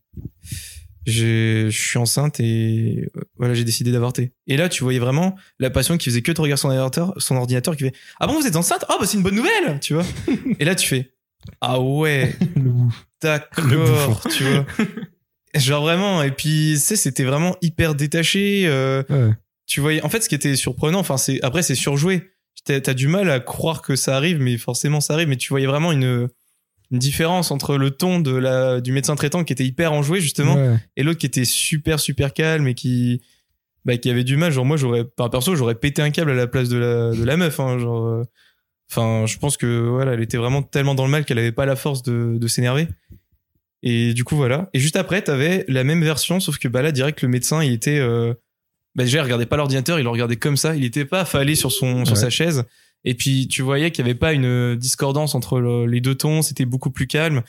je 1.05 1.69
suis 1.69 1.97
enceinte 1.97 2.39
et 2.39 3.09
voilà 3.37 3.53
j'ai 3.53 3.63
décidé 3.63 3.91
d'avorter. 3.91 4.33
Et 4.47 4.57
là 4.57 4.67
tu 4.69 4.83
voyais 4.83 4.99
vraiment 4.99 5.35
la 5.59 5.69
patiente 5.69 5.99
qui 5.99 6.09
faisait 6.09 6.21
que 6.21 6.31
de 6.31 6.41
regarder 6.41 6.61
son 6.61 6.69
ordinateur, 6.69 7.13
son 7.17 7.35
ordinateur 7.35 7.75
qui 7.75 7.83
fait 7.85 7.95
ah 8.19 8.27
bon 8.27 8.39
vous 8.39 8.47
êtes 8.47 8.55
enceinte? 8.55 8.83
Ah 8.89 8.97
bah 8.99 9.05
c'est 9.05 9.17
une 9.17 9.23
bonne 9.23 9.35
nouvelle, 9.35 9.79
tu 9.79 9.93
vois. 9.93 10.05
et 10.59 10.65
là 10.65 10.75
tu 10.75 10.87
fais 10.87 11.13
ah 11.61 11.79
ouais 11.79 12.35
D'accord, 13.21 14.21
tu 14.29 14.43
vois. 14.43 14.65
Genre 15.55 15.81
vraiment, 15.81 16.21
et 16.21 16.31
puis, 16.31 16.71
tu 16.75 16.79
sais, 16.79 16.95
c'était 16.95 17.23
vraiment 17.23 17.55
hyper 17.61 17.95
détaché. 17.95 18.63
euh, 18.67 19.03
Ouais. 19.09 19.31
tu 19.65 19.81
voyais, 19.81 20.03
en 20.03 20.09
fait, 20.09 20.21
ce 20.21 20.29
qui 20.29 20.35
était 20.35 20.55
surprenant, 20.55 20.99
enfin, 20.99 21.17
c'est, 21.17 21.41
après, 21.43 21.61
c'est 21.63 21.75
surjoué. 21.75 22.29
T'as, 22.65 22.93
du 22.93 23.07
mal 23.07 23.31
à 23.31 23.39
croire 23.39 23.81
que 23.81 23.95
ça 23.95 24.15
arrive, 24.15 24.39
mais 24.39 24.57
forcément, 24.57 25.01
ça 25.01 25.13
arrive. 25.13 25.27
Mais 25.27 25.37
tu 25.37 25.49
voyais 25.49 25.65
vraiment 25.65 25.91
une, 25.91 26.27
une 26.91 26.99
différence 26.99 27.49
entre 27.51 27.77
le 27.77 27.89
ton 27.89 28.19
de 28.19 28.35
la, 28.35 28.79
du 28.81 28.91
médecin 28.91 29.15
traitant 29.15 29.43
qui 29.43 29.53
était 29.53 29.65
hyper 29.65 29.91
enjoué, 29.93 30.21
justement, 30.21 30.55
Ouais. 30.55 30.75
et 30.97 31.03
l'autre 31.03 31.17
qui 31.19 31.25
était 31.25 31.45
super, 31.45 31.99
super 31.99 32.31
calme 32.33 32.67
et 32.67 32.75
qui, 32.75 33.21
bah, 33.85 33.97
qui 33.97 34.09
avait 34.11 34.23
du 34.25 34.37
mal. 34.37 34.51
Genre, 34.51 34.65
moi, 34.65 34.77
j'aurais, 34.77 35.03
par 35.03 35.29
perso, 35.31 35.55
j'aurais 35.55 35.75
pété 35.75 36.01
un 36.03 36.11
câble 36.11 36.29
à 36.31 36.35
la 36.35 36.45
place 36.47 36.69
de 36.69 36.77
la, 36.77 37.11
de 37.11 37.23
la 37.23 37.37
meuf, 37.37 37.59
hein, 37.59 37.79
genre, 37.79 38.05
euh, 38.05 38.23
Enfin, 38.91 39.25
je 39.27 39.37
pense 39.37 39.55
que 39.55 39.87
voilà, 39.87 40.13
elle 40.13 40.21
était 40.21 40.37
vraiment 40.37 40.63
tellement 40.63 40.95
dans 40.95 41.05
le 41.05 41.11
mal 41.11 41.23
qu'elle 41.23 41.37
avait 41.37 41.51
pas 41.51 41.67
la 41.67 41.75
force 41.75 42.01
de, 42.01 42.37
de 42.39 42.47
s'énerver. 42.47 42.87
Et 43.83 44.13
du 44.13 44.23
coup, 44.23 44.35
voilà. 44.35 44.69
Et 44.73 44.79
juste 44.79 44.95
après, 44.97 45.21
t'avais 45.21 45.63
la 45.67 45.83
même 45.83 46.03
version, 46.03 46.39
sauf 46.39 46.57
que 46.57 46.67
bah 46.67 46.81
là, 46.81 46.91
direct, 46.91 47.21
le 47.21 47.27
médecin, 47.29 47.63
il 47.63 47.71
était. 47.73 47.99
Euh, 47.99 48.33
bah 48.95 49.03
déjà, 49.05 49.19
il 49.19 49.21
regardait 49.21 49.45
pas 49.45 49.55
l'ordinateur, 49.57 49.99
il 49.99 50.03
le 50.03 50.09
regardait 50.09 50.35
comme 50.35 50.57
ça. 50.57 50.75
Il 50.75 50.83
était 50.83 51.05
pas 51.05 51.21
affalé 51.21 51.55
sur 51.55 51.71
son 51.71 52.03
sur 52.05 52.15
Ouais. 52.15 52.21
sa 52.21 52.29
chaise. 52.29 52.65
Et 53.05 53.13
puis, 53.13 53.47
tu 53.47 53.61
voyais 53.61 53.91
qu'il 53.91 54.05
y 54.05 54.09
avait 54.09 54.17
pas 54.19 54.33
une 54.33 54.75
discordance 54.75 55.33
entre 55.35 55.59
le- 55.61 55.85
les 55.85 56.01
deux 56.01 56.15
tons. 56.15 56.41
C'était 56.41 56.65
beaucoup 56.65 56.89
plus 56.91 57.07
calme. 57.07 57.41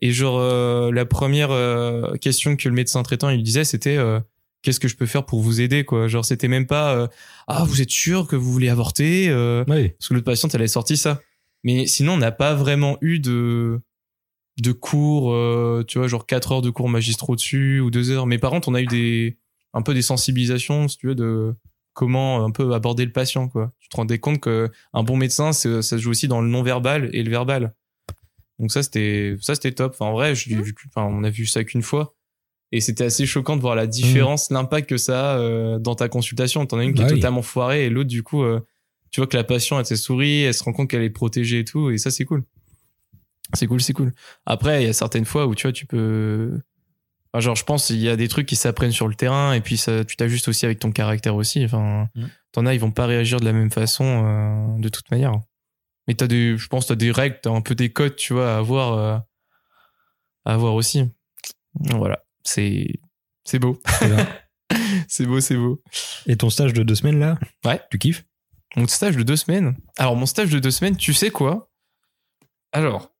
Et 0.00 0.12
genre, 0.12 0.38
euh, 0.40 0.90
la 0.90 1.04
première 1.04 1.50
euh, 1.50 2.14
question 2.16 2.56
que 2.56 2.68
le 2.68 2.74
médecin 2.74 3.02
traitant 3.02 3.28
il 3.28 3.42
disait, 3.42 3.64
c'était 3.64 3.96
euh, 3.98 4.18
qu'est-ce 4.62 4.80
que 4.80 4.88
je 4.88 4.96
peux 4.96 5.06
faire 5.06 5.26
pour 5.26 5.40
vous 5.40 5.60
aider, 5.60 5.84
quoi? 5.84 6.08
Genre, 6.08 6.24
c'était 6.24 6.48
même 6.48 6.66
pas 6.66 6.94
euh, 6.96 7.06
ah, 7.48 7.64
vous 7.66 7.82
êtes 7.82 7.90
sûr 7.90 8.26
que 8.26 8.34
vous 8.36 8.50
voulez 8.50 8.70
avorter 8.70 9.28
euh, 9.28 9.64
Ouais. 9.68 9.90
parce 9.98 10.08
que 10.08 10.14
l'autre 10.14 10.24
patiente, 10.24 10.54
elle 10.54 10.62
avait 10.62 10.68
sorti 10.68 10.96
ça. 10.96 11.20
Mais 11.64 11.86
sinon, 11.86 12.14
on 12.14 12.18
n'a 12.18 12.32
pas 12.32 12.54
vraiment 12.54 12.96
eu 13.02 13.18
de 13.18 13.80
de 14.60 14.72
cours, 14.72 15.32
euh, 15.32 15.84
tu 15.86 15.98
vois, 15.98 16.06
genre 16.08 16.26
4 16.26 16.52
heures 16.52 16.62
de 16.62 16.70
cours 16.70 16.88
magistraux 16.88 17.34
dessus 17.36 17.80
ou 17.80 17.90
2 17.90 18.10
heures. 18.10 18.26
Mais 18.26 18.38
par 18.38 18.50
contre, 18.50 18.68
on 18.68 18.74
a 18.74 18.80
eu 18.82 18.86
des 18.86 19.36
un 19.72 19.82
peu 19.82 19.94
des 19.94 20.02
sensibilisations, 20.02 20.86
si 20.88 20.96
tu 20.98 21.08
veux, 21.08 21.14
de 21.16 21.54
comment 21.94 22.44
un 22.44 22.50
peu 22.50 22.72
aborder 22.74 23.04
le 23.04 23.12
patient, 23.12 23.48
quoi. 23.48 23.72
Tu 23.80 23.88
te 23.88 23.96
rendais 23.96 24.18
compte 24.18 24.40
que 24.40 24.70
un 24.92 25.02
bon 25.02 25.16
médecin, 25.16 25.52
ça 25.52 25.82
se 25.82 25.98
joue 25.98 26.10
aussi 26.10 26.28
dans 26.28 26.40
le 26.40 26.48
non-verbal 26.48 27.10
et 27.12 27.22
le 27.22 27.30
verbal. 27.30 27.74
Donc 28.60 28.70
ça, 28.70 28.82
c'était 28.84 29.36
ça, 29.40 29.54
c'était 29.56 29.72
top. 29.72 29.92
Enfin, 29.94 30.06
en 30.06 30.12
vrai, 30.12 30.34
je 30.36 30.48
vu, 30.62 30.74
que- 30.74 30.82
enfin, 30.88 31.04
on 31.10 31.24
a 31.24 31.30
vu 31.30 31.46
ça 31.46 31.64
qu'une 31.64 31.82
fois. 31.82 32.14
Et 32.70 32.80
c'était 32.80 33.04
assez 33.04 33.26
choquant 33.26 33.56
de 33.56 33.60
voir 33.60 33.74
la 33.76 33.86
différence, 33.86 34.50
l'impact 34.50 34.88
que 34.88 34.96
ça 34.96 35.34
a 35.34 35.38
euh, 35.38 35.78
dans 35.78 35.94
ta 35.96 36.08
consultation. 36.08 36.64
T'en 36.66 36.78
as 36.78 36.84
une 36.84 36.94
qui 36.94 37.02
Bah 37.02 37.08
est 37.08 37.12
oui. 37.12 37.18
totalement 37.18 37.42
foirée 37.42 37.86
et 37.86 37.90
l'autre, 37.90 38.08
du 38.08 38.22
coup, 38.24 38.42
euh, 38.42 38.60
tu 39.10 39.20
vois 39.20 39.26
que 39.28 39.36
la 39.36 39.44
patiente, 39.44 39.78
elle 39.80 39.86
s'est 39.86 39.96
sourit, 39.96 40.42
elle 40.42 40.54
se 40.54 40.62
rend 40.64 40.72
compte 40.72 40.88
qu'elle 40.90 41.02
est 41.02 41.10
protégée 41.10 41.60
et 41.60 41.64
tout. 41.64 41.90
Et 41.90 41.98
ça, 41.98 42.10
c'est 42.10 42.24
cool. 42.24 42.42
C'est 43.52 43.66
cool, 43.66 43.80
c'est 43.82 43.92
cool. 43.92 44.12
Après, 44.46 44.82
il 44.82 44.86
y 44.86 44.88
a 44.88 44.92
certaines 44.92 45.24
fois 45.26 45.46
où 45.46 45.54
tu 45.54 45.62
vois, 45.66 45.72
tu 45.72 45.86
peux. 45.86 46.58
Enfin, 47.32 47.40
genre, 47.40 47.56
je 47.56 47.64
pense 47.64 47.90
il 47.90 47.98
y 48.00 48.08
a 48.08 48.16
des 48.16 48.28
trucs 48.28 48.46
qui 48.46 48.56
s'apprennent 48.56 48.92
sur 48.92 49.06
le 49.08 49.14
terrain 49.14 49.52
et 49.52 49.60
puis 49.60 49.76
ça, 49.76 50.04
tu 50.04 50.16
t'ajustes 50.16 50.48
aussi 50.48 50.64
avec 50.64 50.78
ton 50.78 50.92
caractère 50.92 51.34
aussi. 51.34 51.64
Enfin, 51.64 52.08
Mm. 52.14 52.26
t'en 52.52 52.66
as, 52.66 52.74
ils 52.74 52.80
vont 52.80 52.90
pas 52.92 53.06
réagir 53.06 53.40
de 53.40 53.44
la 53.44 53.52
même 53.52 53.70
façon 53.70 54.04
euh, 54.24 54.80
de 54.80 54.88
toute 54.88 55.10
manière. 55.10 55.32
Mais 56.08 56.14
t'as 56.14 56.26
des, 56.26 56.56
je 56.56 56.68
pense, 56.68 56.86
t'as 56.86 56.94
des 56.94 57.10
règles, 57.10 57.38
t'as 57.42 57.50
un 57.50 57.60
peu 57.60 57.74
des 57.74 57.90
codes, 57.90 58.16
tu 58.16 58.32
vois, 58.34 58.54
à 58.54 58.58
avoir, 58.58 58.92
euh, 58.94 59.18
à 60.44 60.54
avoir 60.54 60.74
aussi. 60.74 61.04
Voilà, 61.80 62.22
c'est, 62.44 62.86
c'est 63.44 63.58
beau, 63.58 63.80
c'est 65.08 65.26
beau, 65.26 65.40
c'est 65.40 65.56
beau. 65.56 65.82
Et 66.26 66.36
ton 66.36 66.50
stage 66.50 66.72
de 66.72 66.82
deux 66.82 66.94
semaines 66.94 67.18
là? 67.18 67.38
Ouais. 67.64 67.80
Tu 67.90 67.98
kiffes? 67.98 68.24
Mon 68.76 68.86
stage 68.86 69.16
de 69.16 69.22
deux 69.22 69.36
semaines? 69.36 69.76
Alors, 69.96 70.14
mon 70.16 70.26
stage 70.26 70.50
de 70.50 70.58
deux 70.58 70.70
semaines, 70.70 70.96
tu 70.96 71.14
sais 71.14 71.30
quoi? 71.30 71.70
Alors, 72.72 73.10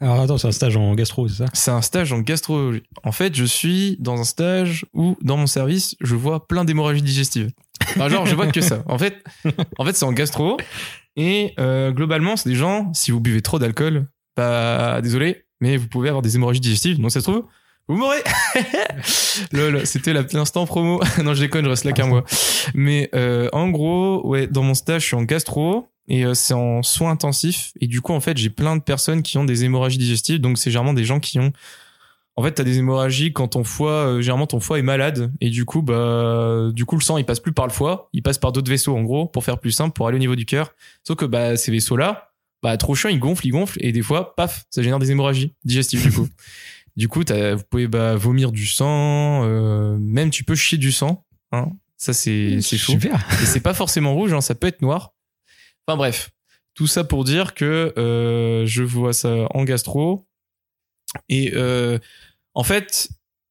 Alors 0.00 0.20
attends, 0.20 0.38
c'est 0.38 0.48
un 0.48 0.52
stage 0.52 0.76
en 0.76 0.94
gastro, 0.94 1.28
c'est 1.28 1.44
ça? 1.44 1.46
C'est 1.52 1.70
un 1.70 1.82
stage 1.82 2.12
en 2.12 2.20
gastrologie. 2.20 2.82
En 3.04 3.12
fait, 3.12 3.34
je 3.34 3.44
suis 3.44 3.96
dans 4.00 4.20
un 4.20 4.24
stage 4.24 4.84
où, 4.92 5.16
dans 5.22 5.36
mon 5.36 5.46
service, 5.46 5.96
je 6.00 6.14
vois 6.14 6.46
plein 6.46 6.64
d'hémorragies 6.64 7.02
digestives. 7.02 7.50
Genre, 7.96 8.26
je 8.26 8.34
vois 8.34 8.48
que 8.48 8.60
ça. 8.60 8.82
En 8.86 8.98
fait, 8.98 9.24
en 9.78 9.84
fait, 9.84 9.94
c'est 9.94 10.04
en 10.04 10.12
gastro. 10.12 10.58
Et 11.16 11.54
euh, 11.58 11.92
globalement, 11.92 12.36
c'est 12.36 12.50
des 12.50 12.54
gens, 12.54 12.92
si 12.92 13.10
vous 13.10 13.20
buvez 13.20 13.40
trop 13.40 13.58
d'alcool, 13.58 14.06
bah, 14.36 15.00
désolé, 15.00 15.44
mais 15.60 15.78
vous 15.78 15.88
pouvez 15.88 16.08
avoir 16.08 16.22
des 16.22 16.36
hémorragies 16.36 16.60
digestives. 16.60 17.00
Donc, 17.00 17.10
ça 17.10 17.20
se 17.20 17.30
trouve, 17.30 17.44
vous 17.88 17.96
mourrez. 17.96 18.22
Lol, 19.52 19.86
c'était 19.86 20.12
l'instant 20.12 20.66
promo. 20.66 21.00
non, 21.22 21.34
je 21.34 21.40
déconne, 21.40 21.64
je 21.64 21.70
reste 21.70 21.84
là 21.84 21.92
qu'un 21.92 22.06
mois. 22.06 22.24
Mais 22.74 23.08
euh, 23.14 23.48
en 23.52 23.70
gros, 23.70 24.26
ouais, 24.26 24.46
dans 24.48 24.62
mon 24.62 24.74
stage, 24.74 25.02
je 25.02 25.06
suis 25.06 25.16
en 25.16 25.22
gastro 25.22 25.88
et 26.08 26.24
euh, 26.24 26.34
c'est 26.34 26.54
en 26.54 26.82
soins 26.82 27.10
intensifs. 27.10 27.72
Et 27.80 27.86
du 27.86 28.00
coup, 28.00 28.12
en 28.12 28.20
fait, 28.20 28.36
j'ai 28.36 28.50
plein 28.50 28.76
de 28.76 28.82
personnes 28.82 29.22
qui 29.22 29.38
ont 29.38 29.44
des 29.44 29.64
hémorragies 29.64 29.98
digestives. 29.98 30.40
Donc, 30.40 30.58
c'est 30.58 30.70
généralement 30.70 30.94
des 30.94 31.04
gens 31.04 31.20
qui 31.20 31.38
ont. 31.38 31.52
En 32.38 32.42
fait, 32.42 32.52
t'as 32.52 32.64
des 32.64 32.76
hémorragies 32.76 33.32
quand 33.32 33.48
ton 33.48 33.64
foie, 33.64 33.90
euh, 34.08 34.20
généralement 34.20 34.46
ton 34.46 34.60
foie 34.60 34.78
est 34.78 34.82
malade 34.82 35.32
et 35.40 35.48
du 35.48 35.64
coup, 35.64 35.80
bah, 35.80 36.68
du 36.70 36.84
coup, 36.84 36.96
le 36.96 37.00
sang 37.02 37.16
il 37.16 37.24
passe 37.24 37.40
plus 37.40 37.52
par 37.52 37.66
le 37.66 37.72
foie, 37.72 38.10
il 38.12 38.22
passe 38.22 38.36
par 38.36 38.52
d'autres 38.52 38.68
vaisseaux 38.68 38.94
en 38.94 39.02
gros 39.02 39.24
pour 39.24 39.42
faire 39.42 39.58
plus 39.58 39.70
simple, 39.70 39.94
pour 39.94 40.06
aller 40.06 40.16
au 40.16 40.20
niveau 40.20 40.36
du 40.36 40.44
cœur. 40.44 40.74
Sauf 41.02 41.16
que 41.16 41.24
bah 41.24 41.56
ces 41.56 41.72
vaisseaux-là, 41.72 42.32
bah 42.62 42.76
trop 42.76 42.94
chiant, 42.94 43.08
il 43.08 43.18
gonfle, 43.18 43.46
il 43.46 43.52
gonfle, 43.52 43.78
et 43.80 43.90
des 43.90 44.02
fois, 44.02 44.34
paf, 44.36 44.66
ça 44.68 44.82
génère 44.82 44.98
des 44.98 45.12
hémorragies 45.12 45.54
digestives 45.64 46.02
du 46.02 46.12
coup. 46.12 46.28
du 46.96 47.08
coup, 47.08 47.24
t'as- 47.24 47.54
vous 47.54 47.64
pouvez 47.70 47.88
bah, 47.88 48.16
vomir 48.16 48.52
du 48.52 48.66
sang, 48.66 49.42
euh, 49.44 49.96
même 49.98 50.28
tu 50.28 50.44
peux 50.44 50.54
chier 50.54 50.76
du 50.76 50.92
sang. 50.92 51.24
Hein. 51.52 51.70
Ça 51.96 52.12
c'est 52.12 52.60
c'est 52.60 52.76
chaud. 52.76 52.92
Super. 52.92 53.26
Et 53.42 53.46
c'est 53.46 53.60
pas 53.60 53.72
forcément 53.72 54.12
rouge, 54.12 54.34
hein, 54.34 54.42
ça 54.42 54.54
peut 54.54 54.66
être 54.66 54.82
noir. 54.82 55.14
Enfin 55.86 55.96
bref, 55.96 56.30
tout 56.74 56.86
ça 56.86 57.04
pour 57.04 57.24
dire 57.24 57.54
que 57.54 57.92
euh, 57.96 58.66
je 58.66 58.82
vois 58.82 59.12
ça 59.12 59.46
en 59.50 59.64
gastro. 59.64 60.26
Et 61.28 61.52
euh, 61.54 61.98
en 62.54 62.64
fait, 62.64 63.08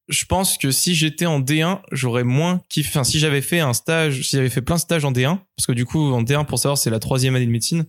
je 0.08 0.24
pense 0.24 0.58
que 0.58 0.70
si 0.70 0.94
j'étais 0.94 1.26
en 1.26 1.40
D1, 1.40 1.80
j'aurais 1.92 2.24
moins 2.24 2.62
kiffé. 2.68 2.88
Enfin, 2.90 3.04
si 3.04 3.18
j'avais 3.18 3.40
fait 3.42 3.60
un 3.60 3.72
stage, 3.72 4.22
si 4.22 4.36
j'avais 4.36 4.50
fait 4.50 4.62
plein 4.62 4.76
de 4.76 4.80
stages 4.80 5.04
en 5.04 5.12
D1, 5.12 5.38
parce 5.56 5.66
que 5.66 5.72
du 5.72 5.84
coup, 5.84 6.12
en 6.12 6.22
D1, 6.22 6.46
pour 6.46 6.58
savoir, 6.58 6.78
c'est 6.78 6.90
la 6.90 7.00
troisième 7.00 7.34
année 7.34 7.46
de 7.46 7.50
médecine, 7.50 7.86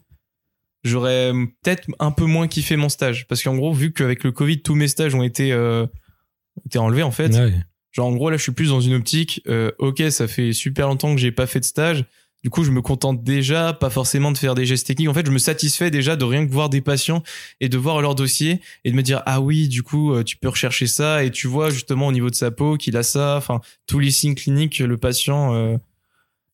j'aurais 0.83 1.31
peut-être 1.61 1.87
un 1.99 2.11
peu 2.11 2.25
moins 2.25 2.47
kiffé 2.47 2.75
mon 2.75 2.89
stage. 2.89 3.27
Parce 3.27 3.43
qu'en 3.43 3.55
gros, 3.55 3.73
vu 3.73 3.93
qu'avec 3.93 4.23
le 4.23 4.31
Covid, 4.31 4.61
tous 4.61 4.75
mes 4.75 4.87
stages 4.87 5.13
ont 5.13 5.23
été, 5.23 5.51
euh, 5.51 5.83
ont 5.83 6.61
été 6.65 6.79
enlevés, 6.79 7.03
en 7.03 7.11
fait, 7.11 7.35
Ouais. 7.35 7.53
Genre 7.93 8.05
en 8.05 8.15
gros 8.15 8.29
là 8.29 8.37
je 8.37 8.43
suis 8.43 8.51
plus 8.51 8.69
dans 8.69 8.81
une 8.81 8.93
optique 8.93 9.41
euh, 9.47 9.71
ok 9.79 10.03
ça 10.11 10.27
fait 10.27 10.53
super 10.53 10.87
longtemps 10.87 11.15
que 11.15 11.19
j'ai 11.19 11.31
pas 11.31 11.47
fait 11.47 11.59
de 11.59 11.65
stage 11.65 12.05
du 12.43 12.49
coup 12.49 12.63
je 12.63 12.71
me 12.71 12.81
contente 12.81 13.23
déjà 13.23 13.73
pas 13.73 13.89
forcément 13.89 14.31
de 14.31 14.37
faire 14.37 14.53
des 14.55 14.65
gestes 14.65 14.87
techniques 14.87 15.09
en 15.09 15.13
fait 15.13 15.25
je 15.25 15.31
me 15.31 15.37
satisfais 15.39 15.89
déjà 15.91 16.15
de 16.15 16.23
rien 16.23 16.45
que 16.45 16.51
voir 16.51 16.69
des 16.69 16.81
patients 16.81 17.23
et 17.61 17.67
de 17.69 17.77
voir 17.77 18.01
leur 18.01 18.15
dossier 18.15 18.61
et 18.85 18.91
de 18.91 18.95
me 18.95 19.01
dire 19.03 19.23
ah 19.25 19.41
oui 19.41 19.67
du 19.67 19.83
coup 19.83 20.13
euh, 20.13 20.23
tu 20.23 20.37
peux 20.37 20.47
rechercher 20.49 20.87
ça 20.87 21.23
et 21.23 21.31
tu 21.31 21.47
vois 21.47 21.69
justement 21.71 22.07
au 22.07 22.11
niveau 22.11 22.29
de 22.29 22.35
sa 22.35 22.51
peau 22.51 22.77
qu'il 22.77 22.95
a 22.95 23.03
ça 23.03 23.35
enfin 23.37 23.59
tous 23.87 23.99
les 23.99 24.11
signes 24.11 24.35
cliniques 24.35 24.77
que 24.77 24.83
le 24.83 24.97
patient 24.97 25.53
euh, 25.55 25.77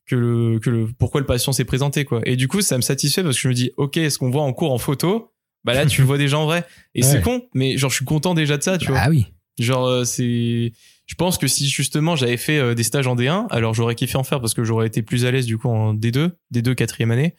que 0.06 0.16
le 0.16 0.60
que 0.60 0.70
le 0.70 0.88
pourquoi 0.98 1.20
le 1.22 1.28
patient 1.28 1.52
s'est 1.52 1.66
présenté 1.66 2.06
quoi 2.06 2.22
et 2.26 2.36
du 2.36 2.48
coup 2.48 2.62
ça 2.62 2.78
me 2.78 2.82
satisfait 2.82 3.24
parce 3.24 3.36
que 3.36 3.42
je 3.42 3.48
me 3.50 3.54
dis 3.54 3.72
ok 3.78 3.96
ce 4.10 4.18
qu'on 4.18 4.30
voit 4.32 4.44
en 4.44 4.54
cours 4.54 4.72
en 4.72 4.78
photo? 4.78 5.30
Bah 5.66 5.74
là 5.74 5.86
tu 5.86 6.02
le 6.02 6.08
vois 6.08 6.18
déjà 6.18 6.38
en 6.40 6.46
vrai 6.46 6.66
et 6.94 7.04
Ouais. 7.04 7.10
c'est 7.10 7.22
con 7.22 7.42
mais 7.54 7.78
genre 7.78 7.90
je 7.90 7.96
suis 7.98 8.06
content 8.06 8.34
déjà 8.34 8.58
de 8.58 8.64
ça 8.64 8.78
tu 8.78 8.88
vois 8.88 9.00
Ah 9.00 9.10
oui. 9.10 9.28
Genre, 9.60 9.86
euh, 9.86 10.04
c'est. 10.04 10.72
Je 11.06 11.16
pense 11.16 11.38
que 11.38 11.48
si 11.48 11.68
justement 11.68 12.16
j'avais 12.16 12.38
fait 12.38 12.58
euh, 12.58 12.76
des 12.76 12.84
stages 12.84 13.08
en 13.08 13.16
D1, 13.16 13.48
alors 13.50 13.74
j'aurais 13.74 13.96
kiffé 13.96 14.18
en 14.18 14.24
faire 14.24 14.40
parce 14.40 14.54
que 14.54 14.64
j'aurais 14.64 14.88
été 14.88 15.02
plus 15.02 15.26
à 15.26 15.32
l'aise 15.32 15.46
du 15.46 15.58
coup 15.58 15.70
en 15.70 15.94
D2, 15.94 16.32
D2 16.54 16.76
quatrième 16.76 17.12
année. 17.12 17.36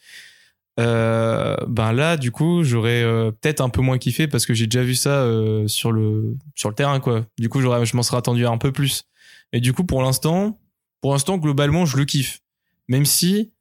Euh, 0.80 1.56
ben 1.68 1.92
là, 1.92 2.16
du 2.16 2.33
coup, 2.33 2.64
j'aurais 2.64 3.02
euh, 3.02 3.30
peut-être 3.30 3.61
un 3.61 3.68
peu 3.68 3.80
moins 3.80 3.97
kiffé 3.97 4.26
parce 4.26 4.44
que 4.44 4.54
j'ai 4.54 4.66
déjà 4.66 4.85
vu 4.85 4.94
ça 4.94 5.26
sur 5.66 5.92
le 5.92 6.37
sur 6.54 6.68
le 6.68 6.75
terrain, 6.75 7.00
quoi. 7.00 7.26
Du 7.38 7.49
coup, 7.49 7.61
j'aurais, 7.61 7.87
je 7.87 7.97
m'en 7.97 8.02
serais 8.02 8.18
attendu 8.18 8.44
un 8.47 8.59
peu 8.59 8.73
plus. 8.73 9.04
Et 9.52 9.61
du 9.61 9.73
coup, 9.73 9.85
pour 9.85 10.02
l'instant, 10.02 10.59
pour 11.00 11.12
l'instant, 11.12 11.38
globalement, 11.38 11.87
je 11.87 11.97
le 11.97 12.04
kiffe. 12.04 12.40
Même 12.88 13.04
si, 13.04 13.52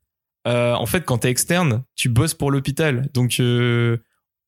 en 0.46 0.86
fait, 0.86 1.06
quand 1.06 1.20
t'es 1.20 1.30
externe, 1.30 1.84
tu 1.96 2.10
bosses 2.10 2.34
pour 2.34 2.52
l'hôpital, 2.52 3.10
donc 3.14 3.40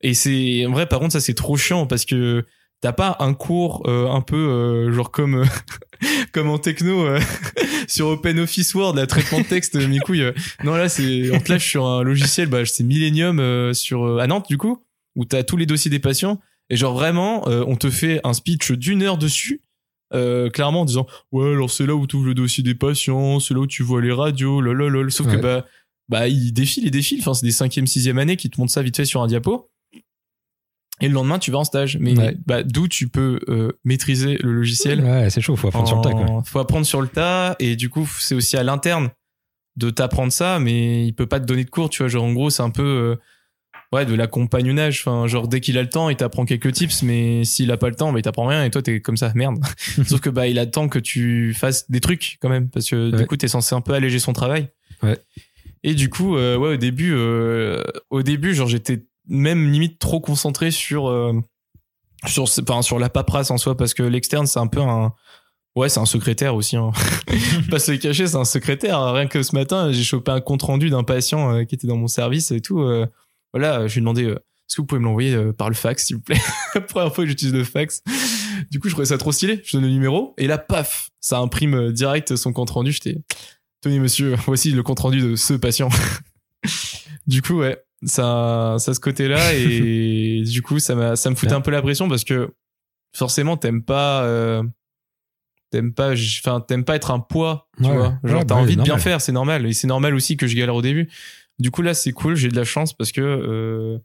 et 0.01 0.13
c'est 0.13 0.65
en 0.65 0.71
vrai, 0.71 0.85
par 0.88 1.00
contre, 1.00 1.13
ça 1.13 1.19
c'est 1.19 1.33
trop 1.33 1.57
chiant 1.57 1.88
parce 1.88 2.05
que 2.05 2.45
t'as 2.86 2.94
pas 2.94 3.15
un 3.20 3.34
cours 3.34 3.82
euh, 3.88 4.08
un 4.12 4.22
peu 4.22 4.36
euh, 4.36 4.94
genre 4.94 5.10
comme 5.10 5.42
euh, 5.42 5.46
comme 6.32 6.51
en 6.51 6.60
techno 6.60 7.08
sur 7.88 8.10
Open 8.10 8.38
Office 8.38 8.75
Word 8.75 8.96
la 8.96 9.08
traitement 9.08 9.39
de 9.39 9.46
texte 9.46 9.75
mes 9.75 9.98
couilles 9.98 10.32
non 10.63 10.75
là 10.75 10.88
c'est 10.88 11.32
on 11.32 11.39
te 11.39 11.51
lâche 11.51 11.68
sur 11.68 11.88
un 11.88 12.04
logiciel 12.04 12.48
bah 12.48 12.63
c'est 12.63 12.84
Millennium 12.84 13.74
sur 13.74 14.20
à 14.20 14.27
Nantes 14.27 14.48
du 14.48 14.60
coup 14.60 14.84
où 15.15 15.25
t'as 15.25 15.42
tous 15.42 15.58
les 15.58 15.65
dossiers 15.65 15.89
des 15.89 15.98
patients. 15.98 16.39
Et 16.70 16.77
genre 16.77 16.94
vraiment 16.94 17.48
on 17.48 17.75
te 17.75 17.89
fait 17.89 18.22
un 18.24 18.34
speech 18.34 18.72
d'une 18.72 19.01
heure 19.01 19.18
dessus 19.18 19.62
euh, 20.13 20.51
clairement 20.51 20.82
en 20.82 20.86
disant 20.86 21.08
ouais 21.32 21.54
alors 21.54 21.72
c'est 21.72 21.88
là 21.88 21.96
où 21.96 22.06
tu 22.06 22.18
ouvres 22.18 22.27
le 22.27 22.34
dossier 22.36 22.63
des 22.63 22.75
patients 22.75 23.39
c'est 23.39 23.56
là 23.56 23.62
où 23.62 23.68
tu 23.68 23.82
vois 23.82 24.01
les 24.01 24.12
radios 24.12 24.62
lololol 24.62 25.12
sauf 25.12 25.27
que 25.27 25.38
bah 25.38 25.65
bah 26.08 26.27
il 26.27 26.54
défile 26.54 26.86
il 26.86 26.92
défile. 26.92 27.20
Enfin 27.22 27.34
c'est 27.34 27.48
des 27.48 27.51
cinquième 27.51 27.88
sixième 27.88 28.20
année 28.20 28.36
qui 28.36 28.51
te 28.51 28.60
montrent 28.60 28.74
ça 28.74 28.84
vite 28.84 28.96
fait 28.96 29.06
sur 29.06 29.24
un 29.24 29.27
diapo 29.27 29.72
et 31.01 31.07
le 31.07 31.13
lendemain 31.13 31.39
tu 31.39 31.51
vas 31.51 31.57
en 31.59 31.63
stage. 31.63 31.97
Mais 31.99 32.17
Ouais. 32.17 32.37
bah 32.45 32.63
d'où 32.63 32.87
tu 32.87 33.07
peux 33.09 33.39
euh, 33.49 33.71
maîtriser 33.83 34.37
le 34.41 34.53
logiciel 34.53 35.01
Ouais, 35.03 35.29
c'est 35.29 35.41
chaud, 35.41 35.55
faut 35.55 35.67
apprendre 35.67 35.87
sur 35.87 35.97
le 35.97 36.03
tas, 36.03 36.11
quoi. 36.11 36.43
faut 36.45 36.59
apprendre 36.59 36.85
sur 36.85 37.01
le 37.01 37.07
tas. 37.07 37.55
Et 37.59 37.75
du 37.75 37.89
coup 37.89 38.07
c'est 38.19 38.35
aussi 38.35 38.55
à 38.57 38.63
l'interne 38.63 39.09
de 39.77 39.89
t'apprendre 39.89 40.31
ça 40.31 40.59
mais 40.59 41.05
il 41.05 41.13
peut 41.13 41.25
pas 41.27 41.39
te 41.39 41.45
donner 41.45 41.63
de 41.65 41.69
cours 41.69 41.89
tu 41.89 42.01
vois. 42.03 42.07
Genre 42.07 42.23
en 42.23 42.31
gros 42.33 42.49
c'est 42.49 42.63
un 42.63 42.69
peu 42.69 42.81
euh, 42.83 43.15
ouais 43.91 44.05
de 44.05 44.13
l'accompagnonnage. 44.15 45.01
Enfin 45.05 45.27
genre 45.27 45.47
dès 45.49 45.59
qu'il 45.59 45.77
a 45.77 45.81
le 45.81 45.89
temps 45.89 46.09
il 46.09 46.15
t'apprend 46.15 46.45
quelques 46.45 46.71
tips 46.71 47.03
mais 47.03 47.43
s'il 47.43 47.69
a 47.71 47.77
pas 47.77 47.89
le 47.89 47.95
temps 47.95 48.13
bah 48.13 48.19
il 48.19 48.21
t'apprend 48.21 48.45
rien. 48.47 48.63
Et 48.63 48.69
toi 48.71 48.81
t'es 48.81 49.01
comme 49.01 49.17
ça. 49.17 49.33
Merde. 49.35 49.57
Sauf 50.07 50.21
que 50.21 50.29
bah 50.29 50.47
il 50.47 50.57
attend 50.59 50.87
que 50.87 50.99
tu 50.99 51.53
fasses 51.53 51.91
des 51.91 51.99
trucs 51.99 52.37
quand 52.41 52.49
même. 52.49 52.69
Parce 52.69 52.89
que 52.89 53.11
Ouais. 53.11 53.17
du 53.17 53.25
coup 53.27 53.35
t'es 53.35 53.49
censé 53.49 53.75
un 53.75 53.81
peu 53.81 53.93
alléger 53.93 54.19
son 54.19 54.31
travail. 54.31 54.69
Ouais. 55.03 55.17
et 55.83 55.93
du 55.93 56.09
coup 56.09 56.37
euh, 56.37 56.55
ouais 56.57 56.69
au 56.69 56.77
début 56.77 57.11
euh, 57.13 57.83
au 58.09 58.23
début 58.23 58.55
genre 58.55 58.69
j'étais 58.69 59.03
même 59.27 59.72
limite 59.72 60.00
trop 60.00 60.20
concentré 60.20 60.72
sur 60.72 61.08
euh, 61.08 61.34
sur 62.27 62.44
enfin, 62.44 62.82
sur 62.82 63.00
la 63.00 63.10
paperasse 63.10 63.51
en 63.51 63.58
soi 63.58 63.75
parce 63.77 63.94
que 63.94 64.03
l'externe 64.03 64.48
c'est 64.48 64.60
un 64.60 64.67
peu 64.67 64.82
un 64.82 65.13
ouais 65.75 65.89
c'est 65.89 66.00
un 66.00 66.05
secrétaire 66.05 66.55
aussi 66.55 66.77
hein. 66.77 66.91
pas 67.70 67.79
se 67.79 67.91
cacher 67.94 68.27
c'est 68.27 68.38
un 68.38 68.46
secrétaire. 68.46 69.13
Rien 69.13 69.27
que 69.27 69.44
ce 69.44 69.55
matin 69.55 69.91
j'ai 69.91 70.03
chopé 70.03 70.32
un 70.32 70.41
compte 70.41 70.63
rendu 70.63 70.89
d'un 70.89 71.03
patient 71.03 71.53
euh, 71.53 71.63
qui 71.63 71.75
était 71.75 71.88
dans 71.88 71.98
mon 71.98 72.08
service 72.08 72.51
et 72.51 72.62
tout 72.62 72.79
euh, 72.82 73.05
voilà 73.53 73.88
je 73.88 73.94
lui 73.94 74.00
ai 74.00 74.01
demandé 74.01 74.24
euh, 74.24 74.36
est-ce 74.36 74.77
que 74.77 74.82
vous 74.82 74.88
pouvez 74.88 75.00
me 75.00 75.05
l'envoyer 75.05 75.36
euh, 75.36 75.53
par 75.53 75.70
le 75.70 75.75
fax 75.75 76.05
s'il 76.05 76.15
vous 76.15 76.24
plaît? 76.24 76.41
La 76.75 76.82
première 76.82 77.13
fois 77.13 77.24
que 77.24 77.29
j'utilise 77.29 77.53
le 77.53 77.63
fax. 77.63 78.01
Du 78.72 78.79
coup 78.79 78.88
je 78.88 78.94
trouvais 78.94 79.05
ça 79.05 79.17
trop 79.17 79.32
stylé. 79.32 79.62
Je 79.63 79.77
donne 79.77 79.86
le 79.86 79.91
numéro 79.91 80.34
et 80.38 80.48
là 80.48 80.58
paf! 80.58 81.10
Ça 81.20 81.38
imprime 81.38 81.91
direct 81.91 82.36
son 82.36 82.53
compte 82.53 82.72
rendu 82.72 82.91
j'étais 82.91 83.17
tenez 83.82 84.00
monsieur 84.00 84.36
voici 84.48 84.72
le 84.72 84.82
compte 84.82 85.00
rendu 85.00 85.22
de 85.22 85.36
ce 85.36 85.53
patient. 85.53 85.89
Du 87.27 87.41
coup 87.41 87.55
ouais 87.55 87.85
ça 88.03 88.75
ça 88.79 88.93
ce 88.93 88.99
côté 88.99 89.27
là 89.27 89.53
et 89.55 90.41
du 90.43 90.61
coup 90.61 90.79
ça 90.79 90.95
m'a 90.95 91.15
ça 91.15 91.29
me 91.29 91.35
foutait 91.35 91.53
un 91.53 91.61
peu 91.61 91.71
la 91.71 91.81
pression 91.81 92.07
parce 92.09 92.23
que 92.23 92.53
forcément 93.15 93.57
t'aimes 93.57 93.83
pas 93.83 94.23
euh, 94.23 94.61
t'aimes 95.71 95.93
pas 95.93 96.11
enfin 96.13 96.61
t'aimes 96.61 96.83
pas 96.83 96.95
être 96.95 97.11
un 97.11 97.19
poids 97.19 97.67
tu 97.77 97.87
Ouais, 97.89 97.95
vois. 97.95 98.19
genre 98.23 98.39
ouais, 98.39 98.45
t'as 98.45 98.55
bah, 98.55 98.61
envie 98.61 98.75
de 98.77 98.81
bien 98.83 98.97
faire 98.97 99.21
c'est 99.21 99.31
normal. 99.31 99.65
Et 99.65 99.73
c'est 99.73 99.87
normal 99.87 100.13
aussi 100.15 100.37
que 100.37 100.47
je 100.47 100.55
galère 100.55 100.75
au 100.75 100.81
début. 100.81 101.09
Du 101.59 101.71
coup 101.71 101.81
là 101.81 101.93
c'est 101.93 102.11
cool 102.11 102.35
j'ai 102.35 102.49
de 102.49 102.55
la 102.55 102.65
chance 102.65 102.93
parce 102.93 103.11
que 103.11 103.21
euh, 103.21 103.97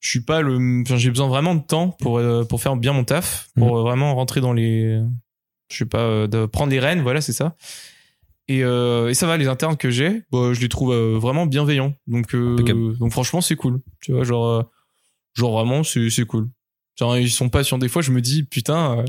je 0.00 0.08
suis 0.10 0.20
pas 0.20 0.40
le 0.40 0.56
enfin, 0.82 0.96
j'ai 0.96 1.10
besoin 1.10 1.28
vraiment 1.28 1.54
de 1.54 1.62
temps 1.62 1.90
pour 2.00 2.18
euh, 2.18 2.44
pour 2.44 2.60
faire 2.60 2.76
bien 2.76 2.92
mon 2.92 3.04
taf 3.04 3.48
pour 3.56 3.78
euh, 3.78 3.82
vraiment 3.82 4.14
rentrer 4.14 4.40
dans 4.40 4.52
les 4.52 5.00
je 5.70 5.76
sais 5.76 5.84
pas 5.86 6.00
euh, 6.00 6.26
de 6.26 6.46
prendre 6.46 6.70
les 6.72 6.80
rênes 6.80 7.00
voilà 7.02 7.20
c'est 7.20 7.32
ça 7.32 7.54
et, 8.48 8.62
euh, 8.62 9.08
et 9.08 9.14
ça 9.14 9.26
va 9.26 9.36
les 9.36 9.48
internes 9.48 9.76
que 9.76 9.90
j'ai 9.90 10.22
bah, 10.30 10.52
je 10.52 10.60
les 10.60 10.68
trouve 10.68 10.92
euh, 10.92 11.18
vraiment 11.18 11.46
bienveillants. 11.46 11.94
Donc 12.06 12.34
euh, 12.34 12.56
donc 12.98 13.12
franchement 13.12 13.40
c'est 13.40 13.56
cool. 13.56 13.80
Tu 14.00 14.12
vois 14.12 14.24
genre 14.24 14.46
euh, 14.46 14.62
genre 15.34 15.52
vraiment 15.52 15.82
c'est 15.82 16.10
c'est 16.10 16.26
cool. 16.26 16.48
Genre 16.98 17.16
ils 17.16 17.30
sont 17.30 17.48
patients. 17.48 17.78
Des 17.78 17.88
fois 17.88 18.02
je 18.02 18.10
me 18.10 18.20
dis 18.20 18.42
putain 18.42 18.98
euh, 18.98 19.04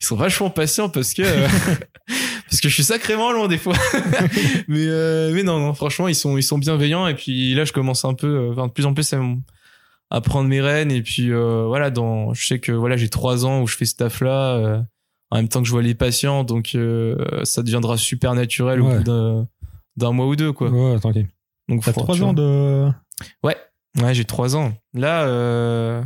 ils 0.00 0.06
sont 0.06 0.16
vachement 0.16 0.50
patients 0.50 0.90
parce 0.90 1.14
que 1.14 1.22
parce 2.50 2.60
que 2.60 2.68
je 2.68 2.74
suis 2.74 2.84
sacrément 2.84 3.32
long 3.32 3.48
des 3.48 3.56
fois. 3.58 3.74
Mais 4.68 4.86
euh, 4.86 5.32
mais 5.32 5.42
non 5.42 5.58
non 5.58 5.72
franchement 5.72 6.08
ils 6.08 6.14
sont 6.14 6.36
ils 6.36 6.42
sont 6.42 6.58
bienveillants. 6.58 7.06
Et 7.06 7.14
puis 7.14 7.54
là 7.54 7.64
je 7.64 7.72
commence 7.72 8.04
un 8.04 8.12
peu 8.14 8.50
enfin, 8.52 8.66
de 8.66 8.72
plus 8.72 8.84
en 8.84 8.92
plus 8.92 9.14
à, 9.14 9.20
à 10.10 10.20
prendre 10.20 10.48
mes 10.48 10.60
rênes. 10.60 10.92
Et 10.92 11.02
puis 11.02 11.32
euh, 11.32 11.64
voilà 11.66 11.90
dans 11.90 12.34
je 12.34 12.46
sais 12.46 12.58
que 12.58 12.72
voilà 12.72 12.98
j'ai 12.98 13.08
trois 13.08 13.46
ans 13.46 13.62
où 13.62 13.66
je 13.66 13.76
fais 13.76 13.86
ce 13.86 13.94
taf 13.96 14.20
là 14.20 14.84
en 15.34 15.38
même 15.38 15.48
temps 15.48 15.60
que 15.60 15.66
je 15.66 15.72
vois 15.72 15.82
les 15.82 15.94
patients 15.94 16.44
donc 16.44 16.70
euh, 16.74 17.16
ça 17.44 17.62
deviendra 17.62 17.96
super 17.98 18.34
naturel 18.34 18.80
au 18.80 18.88
bout 18.88 19.46
d'un 19.96 20.12
mois 20.12 20.26
ou 20.26 20.36
deux 20.36 20.52
quoi 20.52 20.70
Ouais, 20.70 20.98
tranquille. 20.98 21.28
donc 21.68 21.82
T'as 21.84 21.92
trois 21.92 22.14
ans 22.22 22.32
vois. 22.32 22.34
de. 22.34 22.88
Ouais, 23.42 23.56
ouais, 24.00 24.14
j'ai 24.14 24.24
trois 24.24 24.56
ans. 24.56 24.72
Là, 24.92 25.24
euh, 25.26 26.02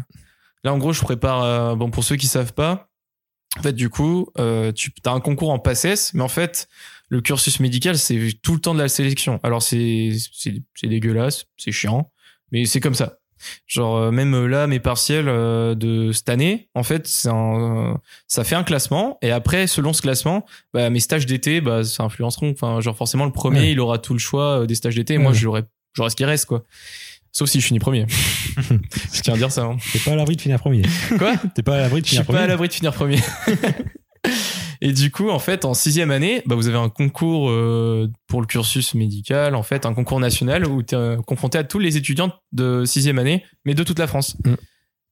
là, 0.65 0.75
en 0.75 0.79
gros, 0.79 0.93
je 0.93 1.01
prépare. 1.01 1.43
euh, 1.43 1.75
bon, 1.75 1.91
pour 1.91 2.05
ceux 2.05 2.17
qui 2.17 2.27
savent 2.27 2.53
pas, 2.53 2.91
en 3.59 3.63
fait, 3.63 3.73
du 3.73 3.89
coup, 3.89 4.29
euh, 4.39 4.73
tu 4.73 4.93
as 5.07 5.11
un 5.11 5.21
concours 5.21 5.51
en 5.51 5.59
PACES, 5.59 6.13
mais 6.15 6.23
en 6.23 6.29
fait, 6.29 6.69
le 7.09 7.21
cursus 7.23 7.61
médical, 7.61 7.97
c'est 7.97 8.33
tout 8.43 8.53
le 8.55 8.61
temps 8.61 8.75
de 8.75 8.79
la 8.81 8.89
sélection. 8.89 9.41
Alors, 9.43 9.63
c'est 9.63 10.11
c'est 10.35 10.63
c'est 10.75 10.87
dégueulasse, 10.89 11.47
c'est 11.57 11.73
chiant, 11.73 12.11
mais 12.53 12.67
c'est 12.67 12.81
comme 12.81 12.95
ça. 12.95 13.18
Genre 13.67 13.97
euh, 13.97 14.11
même 14.11 14.47
là, 14.47 14.67
mes 14.67 14.81
partiels 14.81 15.29
euh, 15.29 15.75
de 15.75 16.13
cette 16.13 16.29
année, 16.29 16.69
en 16.75 16.83
fait, 16.83 17.09
un, 17.27 17.99
ça 18.27 18.45
fait 18.45 18.55
un 18.55 18.65
classement 18.65 19.19
et 19.23 19.31
après, 19.31 19.67
selon 19.67 19.93
ce 19.93 20.03
classement, 20.03 20.45
bah, 20.75 20.91
mes 20.91 21.01
stages 21.01 21.27
d'été, 21.27 21.61
bah, 21.61 21.85
ça 21.85 22.03
influenceront. 22.05 22.51
Enfin, 22.53 22.81
genre 22.81 22.97
forcément, 22.97 23.25
le 23.25 23.33
premier, 23.33 23.61
Ouais. 23.61 23.71
il 23.73 23.81
aura 23.81 23.99
tout 23.99 24.13
le 24.13 24.19
choix 24.19 24.61
euh, 24.63 24.67
des 24.67 24.75
stages 24.75 24.95
d'été. 24.95 25.15
et 25.15 25.19
Moi, 25.19 25.33
Ouais. 25.33 25.39
j'aurai 25.39 25.63
j'aurai 25.95 26.11
ce 26.11 26.17
qui 26.17 26.25
reste, 26.25 26.47
quoi. 26.47 26.63
Sauf 27.33 27.49
si 27.51 27.61
je 27.61 27.67
finis 27.67 27.79
premier. 27.79 28.07
je 29.13 29.21
tiens 29.21 29.35
à 29.35 29.37
dire 29.37 29.53
ça. 29.53 29.63
hein. 29.65 29.77
T'es 29.93 29.99
pas 29.99 30.13
à 30.13 30.17
l'abri 30.17 30.35
de 30.37 30.41
finir 30.41 30.59
premier. 30.59 30.83
Quoi? 31.19 31.35
T'es 31.55 31.63
pas 31.63 31.77
à 31.77 31.81
l'abri 31.83 32.01
de 32.01 32.07
Je 32.07 32.11
suis 32.11 32.17
finir 32.17 32.27
pas 32.27 32.33
premier. 32.33 32.45
à 32.45 32.47
l'abri 32.49 32.69
de 32.69 32.73
finir 32.73 32.93
premier. 32.93 33.19
Et 34.81 34.93
du 34.93 35.11
coup, 35.11 35.31
en 35.31 35.39
fait, 35.39 35.65
en 35.65 35.75
sixième 35.75 36.11
année, 36.11 36.43
bah, 36.47 36.55
vous 36.55 36.69
avez 36.69 36.79
un 36.79 36.89
concours 36.89 37.51
euh, 37.51 38.09
pour 38.27 38.41
le 38.41 38.47
cursus 38.47 38.95
médical, 38.95 39.55
en 39.55 39.63
fait, 39.63 39.87
un 39.87 39.95
concours 39.95 40.21
national 40.21 40.67
où 40.67 40.83
tu 40.83 40.95
es 40.95 41.17
confronté 41.27 41.59
à 41.59 41.65
tous 41.65 41.79
les 41.79 41.97
étudiants 41.97 42.33
de 42.53 42.85
sixième 42.85 43.19
année, 43.19 43.45
mais 43.65 43.75
de 43.75 43.83
toute 43.83 43.99
la 43.99 44.07
France. 44.07 44.37
Mm. 44.45 44.55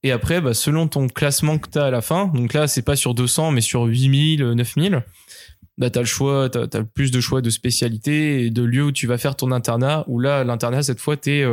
Et 0.03 0.11
après, 0.11 0.41
bah, 0.41 0.53
selon 0.53 0.87
ton 0.87 1.07
classement 1.07 1.57
que 1.57 1.69
tu 1.69 1.79
as 1.79 1.85
à 1.85 1.91
la 1.91 2.01
fin, 2.01 2.27
donc 2.27 2.53
là, 2.53 2.67
c'est 2.67 2.81
pas 2.81 2.95
sur 2.95 3.13
200, 3.13 3.51
mais 3.51 3.61
sur 3.61 3.83
8000, 3.83 4.41
euh, 4.41 4.55
9000, 4.55 5.03
bah, 5.77 5.89
tu 5.89 5.99
as 5.99 6.01
le 6.01 6.07
choix, 6.07 6.49
tu 6.49 6.57
as, 6.59 6.79
le 6.79 6.85
plus 6.85 7.11
de 7.11 7.19
choix 7.19 7.41
de 7.41 7.49
spécialité 7.49 8.45
et 8.45 8.49
de 8.49 8.63
lieu 8.63 8.85
où 8.85 8.91
tu 8.91 9.07
vas 9.07 9.17
faire 9.17 9.35
ton 9.35 9.51
internat, 9.51 10.05
où 10.07 10.19
là, 10.19 10.43
l'internat, 10.43 10.83
cette 10.83 10.99
fois, 10.99 11.17
tu 11.17 11.31
es, 11.31 11.45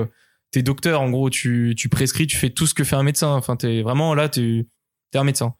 t'es 0.51 0.63
docteur 0.63 1.01
en 1.01 1.11
gros, 1.11 1.31
tu, 1.31 1.75
tu 1.77 1.89
prescris, 1.89 2.27
tu 2.27 2.37
fais 2.37 2.51
tout 2.51 2.67
ce 2.67 2.75
que 2.75 2.85
fait 2.85 2.97
un 2.97 3.03
médecin. 3.03 3.29
Enfin, 3.29 3.57
t'es 3.57 3.83
vraiment 3.83 4.15
là, 4.15 4.29
t'es 4.29 4.67
t'es 5.15 5.19
un 5.19 5.25
médecin. 5.25 5.55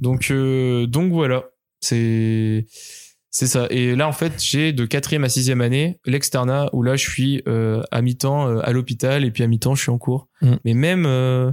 Donc 0.00 0.30
euh, 0.30 0.86
donc 0.86 1.12
voilà, 1.12 1.46
c'est 1.80 2.66
c'est 3.30 3.46
ça. 3.46 3.66
Et 3.70 3.94
là 3.94 4.08
en 4.08 4.12
fait, 4.12 4.42
j'ai 4.42 4.72
de 4.72 4.84
quatrième 4.86 5.24
à 5.24 5.28
sixième 5.28 5.60
année 5.60 6.00
l'externat 6.06 6.70
où 6.72 6.82
là 6.82 6.96
je 6.96 7.08
suis 7.08 7.42
euh, 7.46 7.82
à 7.90 8.00
mi-temps 8.02 8.48
euh, 8.48 8.60
à 8.62 8.72
l'hôpital 8.72 9.24
et 9.24 9.30
puis 9.30 9.42
à 9.42 9.46
mi-temps 9.46 9.74
je 9.74 9.82
suis 9.82 9.90
en 9.90 9.98
cours. 9.98 10.28
Mm. 10.42 10.54
Mais 10.64 10.74
même 10.74 11.04
euh, 11.06 11.52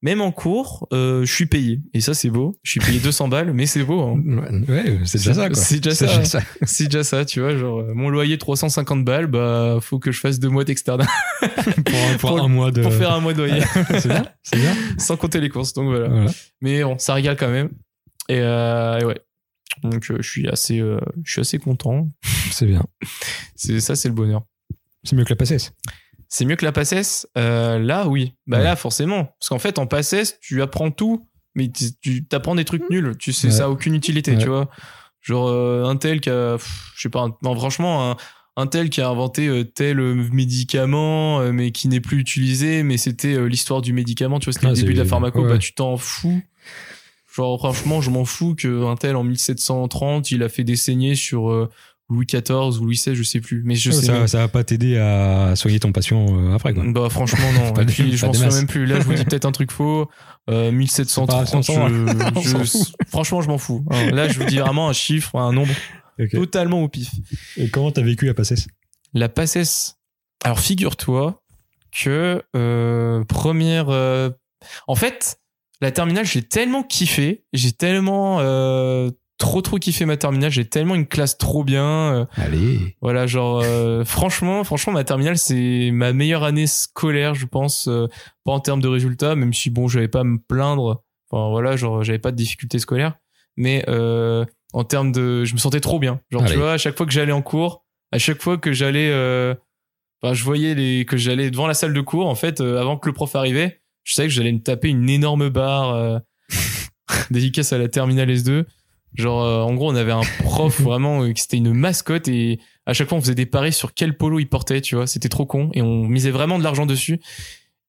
même 0.00 0.20
en 0.20 0.30
cours, 0.30 0.86
je 0.92 1.24
suis 1.26 1.46
payé 1.46 1.80
et 1.92 2.00
ça 2.00 2.14
c'est 2.14 2.30
beau. 2.30 2.54
Je 2.62 2.70
suis 2.70 2.78
payé 2.78 3.00
200 3.00 3.26
balles, 3.26 3.52
mais 3.52 3.66
c'est 3.66 3.82
beau. 3.82 4.00
Hein. 4.00 4.22
Ouais, 4.68 5.00
c'est 5.04 5.18
déjà 5.18 5.34
ça, 5.34 5.48
quoi. 5.48 5.56
C'est 5.56 5.80
déjà 5.80 6.24
ça. 6.24 6.40
C'est 6.62 6.84
déjà 6.84 7.02
ça, 7.02 7.24
tu 7.24 7.40
vois. 7.40 7.56
Genre, 7.56 7.82
mon 7.96 8.08
loyer 8.08 8.38
350 8.38 9.04
balles, 9.04 9.26
bah, 9.26 9.78
faut 9.80 9.98
que 9.98 10.12
je 10.12 10.20
fasse 10.20 10.38
deux 10.38 10.50
mois 10.50 10.62
d'externat 10.62 11.08
pour, 11.42 11.50
un, 11.96 12.16
pour 12.16 12.30
Pour- 12.30 12.40
un 12.44 12.46
mois 12.48 12.70
de. 12.70 12.80
pour 12.82 12.92
faire 12.94 13.10
un 13.10 13.18
mois 13.18 13.32
de 13.32 13.38
loyer, 13.38 13.60
c'est 13.98 14.06
bien, 14.06 14.24
c'est 14.44 14.60
bien. 14.60 14.72
sans 14.98 15.16
compter 15.16 15.40
les 15.40 15.48
courses. 15.48 15.72
Donc 15.72 15.86
voilà. 15.88 16.08
Voilà. 16.08 16.30
Mais 16.60 16.84
bon, 16.84 16.96
ça 16.98 17.14
régale 17.14 17.36
quand 17.36 17.50
même. 17.50 17.70
Et, 18.28 18.38
euh, 18.38 19.00
et 19.00 19.04
ouais. 19.04 19.18
Donc, 19.82 20.10
euh, 20.10 20.16
je 20.20 20.28
suis 20.28 20.48
assez, 20.48 20.80
euh, 20.80 20.98
je 21.24 21.32
suis 21.32 21.40
assez 21.40 21.58
content. 21.58 22.08
C'est 22.50 22.66
bien. 22.66 22.84
C'est 23.56 23.80
ça, 23.80 23.96
c'est 23.96 24.08
le 24.08 24.14
bonheur. 24.14 24.42
C'est 25.04 25.14
mieux 25.16 25.24
que 25.24 25.30
la 25.30 25.36
PACES. 25.36 25.72
C'est 26.28 26.44
mieux 26.44 26.56
que 26.56 26.64
la 26.64 26.72
PACES 26.72 27.26
euh, 27.38 27.78
Là, 27.78 28.06
oui. 28.08 28.34
Bah 28.46 28.58
Ouais. 28.58 28.64
là, 28.64 28.76
forcément. 28.76 29.24
Parce 29.40 29.48
qu'en 29.48 29.58
fait, 29.58 29.78
en 29.78 29.86
PACES, 29.86 30.38
tu 30.40 30.60
apprends 30.62 30.90
tout, 30.90 31.26
mais 31.54 31.70
tu- 32.02 32.24
t'apprends 32.26 32.54
des 32.54 32.64
trucs 32.64 32.88
nuls. 32.90 33.16
Tu 33.18 33.32
sais, 33.32 33.46
Ouais. 33.48 33.52
ça 33.52 33.64
a 33.64 33.68
aucune 33.68 33.94
utilité, 33.94 34.32
Ouais. 34.32 34.38
tu 34.38 34.48
vois. 34.48 34.68
Genre, 35.22 35.48
euh, 35.48 35.84
un 35.84 35.96
tel 35.96 36.20
qui 36.20 36.30
a, 36.30 36.56
pff, 36.58 36.90
je 36.96 37.02
sais 37.02 37.08
pas, 37.08 37.20
un- 37.22 37.36
non, 37.42 37.54
franchement, 37.54 38.10
un, 38.12 38.16
un 38.56 38.66
tel 38.66 38.90
qui 38.90 39.00
a 39.00 39.08
inventé 39.08 39.46
euh, 39.48 39.64
tel 39.64 39.98
médicament, 40.32 41.40
euh, 41.40 41.52
mais 41.52 41.70
qui 41.70 41.88
n'est 41.88 42.00
plus 42.00 42.18
utilisé, 42.18 42.82
mais 42.82 42.96
c'était 42.96 43.40
l'histoire 43.48 43.82
du 43.82 43.92
médicament, 43.92 44.38
tu 44.40 44.46
vois, 44.46 44.52
c'était 44.52 44.66
Ah, 44.66 44.70
le 44.70 44.76
début 44.76 44.94
de 44.94 44.98
la 44.98 45.04
pharmaco, 45.04 45.42
ouais. 45.42 45.48
bah 45.48 45.58
tu 45.58 45.72
t'en 45.74 45.96
fous. 45.96 46.42
Genre, 47.38 47.58
franchement, 47.58 48.00
je 48.00 48.10
m'en 48.10 48.24
fous 48.24 48.54
qu'un 48.56 48.96
tel 48.96 49.14
en 49.16 49.22
1730, 49.24 50.30
il 50.32 50.42
a 50.42 50.48
fait 50.48 50.64
des 50.64 50.74
saignées 50.76 51.14
sur 51.14 51.50
euh, 51.50 51.70
Louis 52.10 52.26
XIV 52.26 52.80
ou 52.80 52.84
Louis 52.86 52.96
XVI, 52.96 53.14
je 53.14 53.22
sais 53.22 53.40
plus. 53.40 53.62
Mais 53.64 53.76
je 53.76 53.90
sais 53.92 54.06
ça, 54.06 54.26
ça 54.26 54.38
va 54.38 54.48
pas 54.48 54.64
t'aider 54.64 54.96
à 54.98 55.54
soigner 55.54 55.78
ton 55.78 55.92
patient 55.92 56.26
euh, 56.36 56.54
après, 56.54 56.74
quoi. 56.74 56.82
bah 56.86 57.08
franchement 57.10 57.52
non. 57.52 57.72
Pas 57.74 57.82
Et 57.82 57.84
de- 57.84 57.90
puis 57.92 58.16
je 58.16 58.26
m'en 58.26 58.32
souviens 58.32 58.50
même 58.50 58.66
plus. 58.66 58.86
Là 58.86 58.98
je 58.98 59.04
vous 59.04 59.14
dis 59.14 59.24
peut-être 59.26 59.44
un 59.44 59.52
truc 59.52 59.70
faux. 59.70 60.08
Euh, 60.50 60.72
1730. 60.72 61.64
C'est 61.64 61.74
pas- 61.74 61.90
on 62.36 62.42
s'en 62.42 62.64
je- 62.64 62.64
je- 62.64 63.06
franchement 63.08 63.40
je 63.42 63.48
m'en 63.48 63.58
fous. 63.58 63.84
Hein, 63.90 64.10
Là 64.10 64.28
je 64.28 64.38
vous 64.40 64.46
dis 64.46 64.58
vraiment 64.58 64.88
un 64.88 64.92
chiffre, 64.92 65.36
un 65.36 65.52
nombre 65.52 65.72
totalement 66.32 66.82
au 66.82 66.88
pif. 66.88 67.10
Et 67.56 67.68
comment 67.68 67.92
t'as 67.92 68.02
vécu 68.02 68.26
la 68.26 68.34
PACES 68.34 68.66
La 69.14 69.28
PACES. 69.28 69.94
Alors 70.44 70.58
figure-toi 70.60 71.40
que 71.92 72.42
euh, 72.56 73.22
première. 73.24 73.90
euh, 73.90 74.30
En 74.88 74.94
fait 74.96 75.38
la 75.80 75.90
terminale 75.92 76.24
j'ai 76.26 76.42
tellement 76.42 76.82
kiffé, 76.82 77.44
j'ai 77.52 77.72
tellement 77.72 78.38
euh, 78.40 79.10
trop 79.38 79.62
trop 79.62 79.76
kiffé 79.78 80.04
ma 80.04 80.16
terminale, 80.16 80.50
j'ai 80.50 80.64
tellement 80.64 80.94
une 80.96 81.06
classe 81.06 81.38
trop 81.38 81.62
bien. 81.64 81.84
euh, 81.86 82.24
Allez. 82.36 82.96
Voilà, 83.00 83.26
genre 83.26 83.60
euh, 83.64 84.04
franchement, 84.06 84.64
franchement, 84.64 84.92
ma 84.92 85.04
terminale 85.04 85.38
c'est 85.38 85.90
ma 85.92 86.12
meilleure 86.12 86.42
année 86.44 86.66
scolaire, 86.66 87.34
je 87.34 87.46
pense, 87.46 87.86
euh, 87.88 88.06
pas 88.44 88.52
en 88.52 88.60
termes 88.60 88.80
de 88.80 88.88
résultats, 88.88 89.36
même 89.36 89.52
si 89.54 89.70
bon, 89.70 89.86
j'avais 89.88 90.08
pas 90.08 90.20
à 90.20 90.24
me 90.24 90.38
plaindre. 90.38 91.02
Enfin 91.30 91.50
voilà, 91.50 91.76
genre 91.76 92.02
j'avais 92.02 92.18
pas 92.18 92.30
de 92.32 92.36
difficultés 92.36 92.78
scolaires, 92.78 93.14
mais 93.56 93.84
euh, 93.88 94.44
en 94.72 94.82
termes 94.84 95.12
de, 95.12 95.44
je 95.44 95.52
me 95.54 95.58
sentais 95.58 95.80
trop 95.80 95.98
bien. 95.98 96.20
Genre 96.30 96.42
Allez. 96.42 96.52
tu 96.54 96.58
vois, 96.58 96.72
à 96.72 96.78
chaque 96.78 96.96
fois 96.96 97.06
que 97.06 97.12
j'allais 97.12 97.32
en 97.32 97.42
cours, 97.42 97.84
à 98.12 98.18
chaque 98.18 98.40
fois 98.42 98.56
que 98.58 98.72
j'allais, 98.72 99.10
euh, 99.10 99.54
enfin 100.22 100.32
je 100.34 100.42
voyais 100.42 100.74
les 100.74 101.04
que 101.04 101.16
j'allais 101.18 101.50
devant 101.50 101.66
la 101.66 101.74
salle 101.74 101.92
de 101.92 102.00
cours, 102.00 102.26
en 102.26 102.34
fait, 102.34 102.60
euh, 102.60 102.80
avant 102.80 102.96
que 102.96 103.06
le 103.08 103.12
prof 103.12 103.36
arrivait, 103.36 103.82
je 104.08 104.14
savais 104.14 104.28
que 104.28 104.34
j'allais 104.34 104.52
me 104.52 104.60
taper 104.60 104.88
une 104.88 105.08
énorme 105.10 105.50
barre 105.50 105.94
euh, 105.94 106.18
dédicace 107.30 107.74
à 107.74 107.78
la 107.78 107.88
terminale 107.88 108.30
S2. 108.30 108.64
Genre, 109.14 109.44
euh, 109.44 109.60
en 109.60 109.74
gros, 109.74 109.92
on 109.92 109.94
avait 109.94 110.12
un 110.12 110.22
prof 110.38 110.80
vraiment 110.80 111.24
euh, 111.24 111.32
qui 111.32 111.42
c'était 111.42 111.58
une 111.58 111.74
mascotte 111.74 112.26
et 112.26 112.58
à 112.86 112.94
chaque 112.94 113.10
fois 113.10 113.18
on 113.18 113.20
faisait 113.20 113.34
des 113.34 113.44
paris 113.44 113.74
sur 113.74 113.92
quel 113.92 114.16
polo 114.16 114.38
il 114.38 114.48
portait, 114.48 114.80
tu 114.80 114.94
vois. 114.94 115.06
C'était 115.06 115.28
trop 115.28 115.44
con 115.44 115.68
et 115.74 115.82
on 115.82 116.04
misait 116.04 116.30
vraiment 116.30 116.58
de 116.58 116.64
l'argent 116.64 116.86
dessus. 116.86 117.20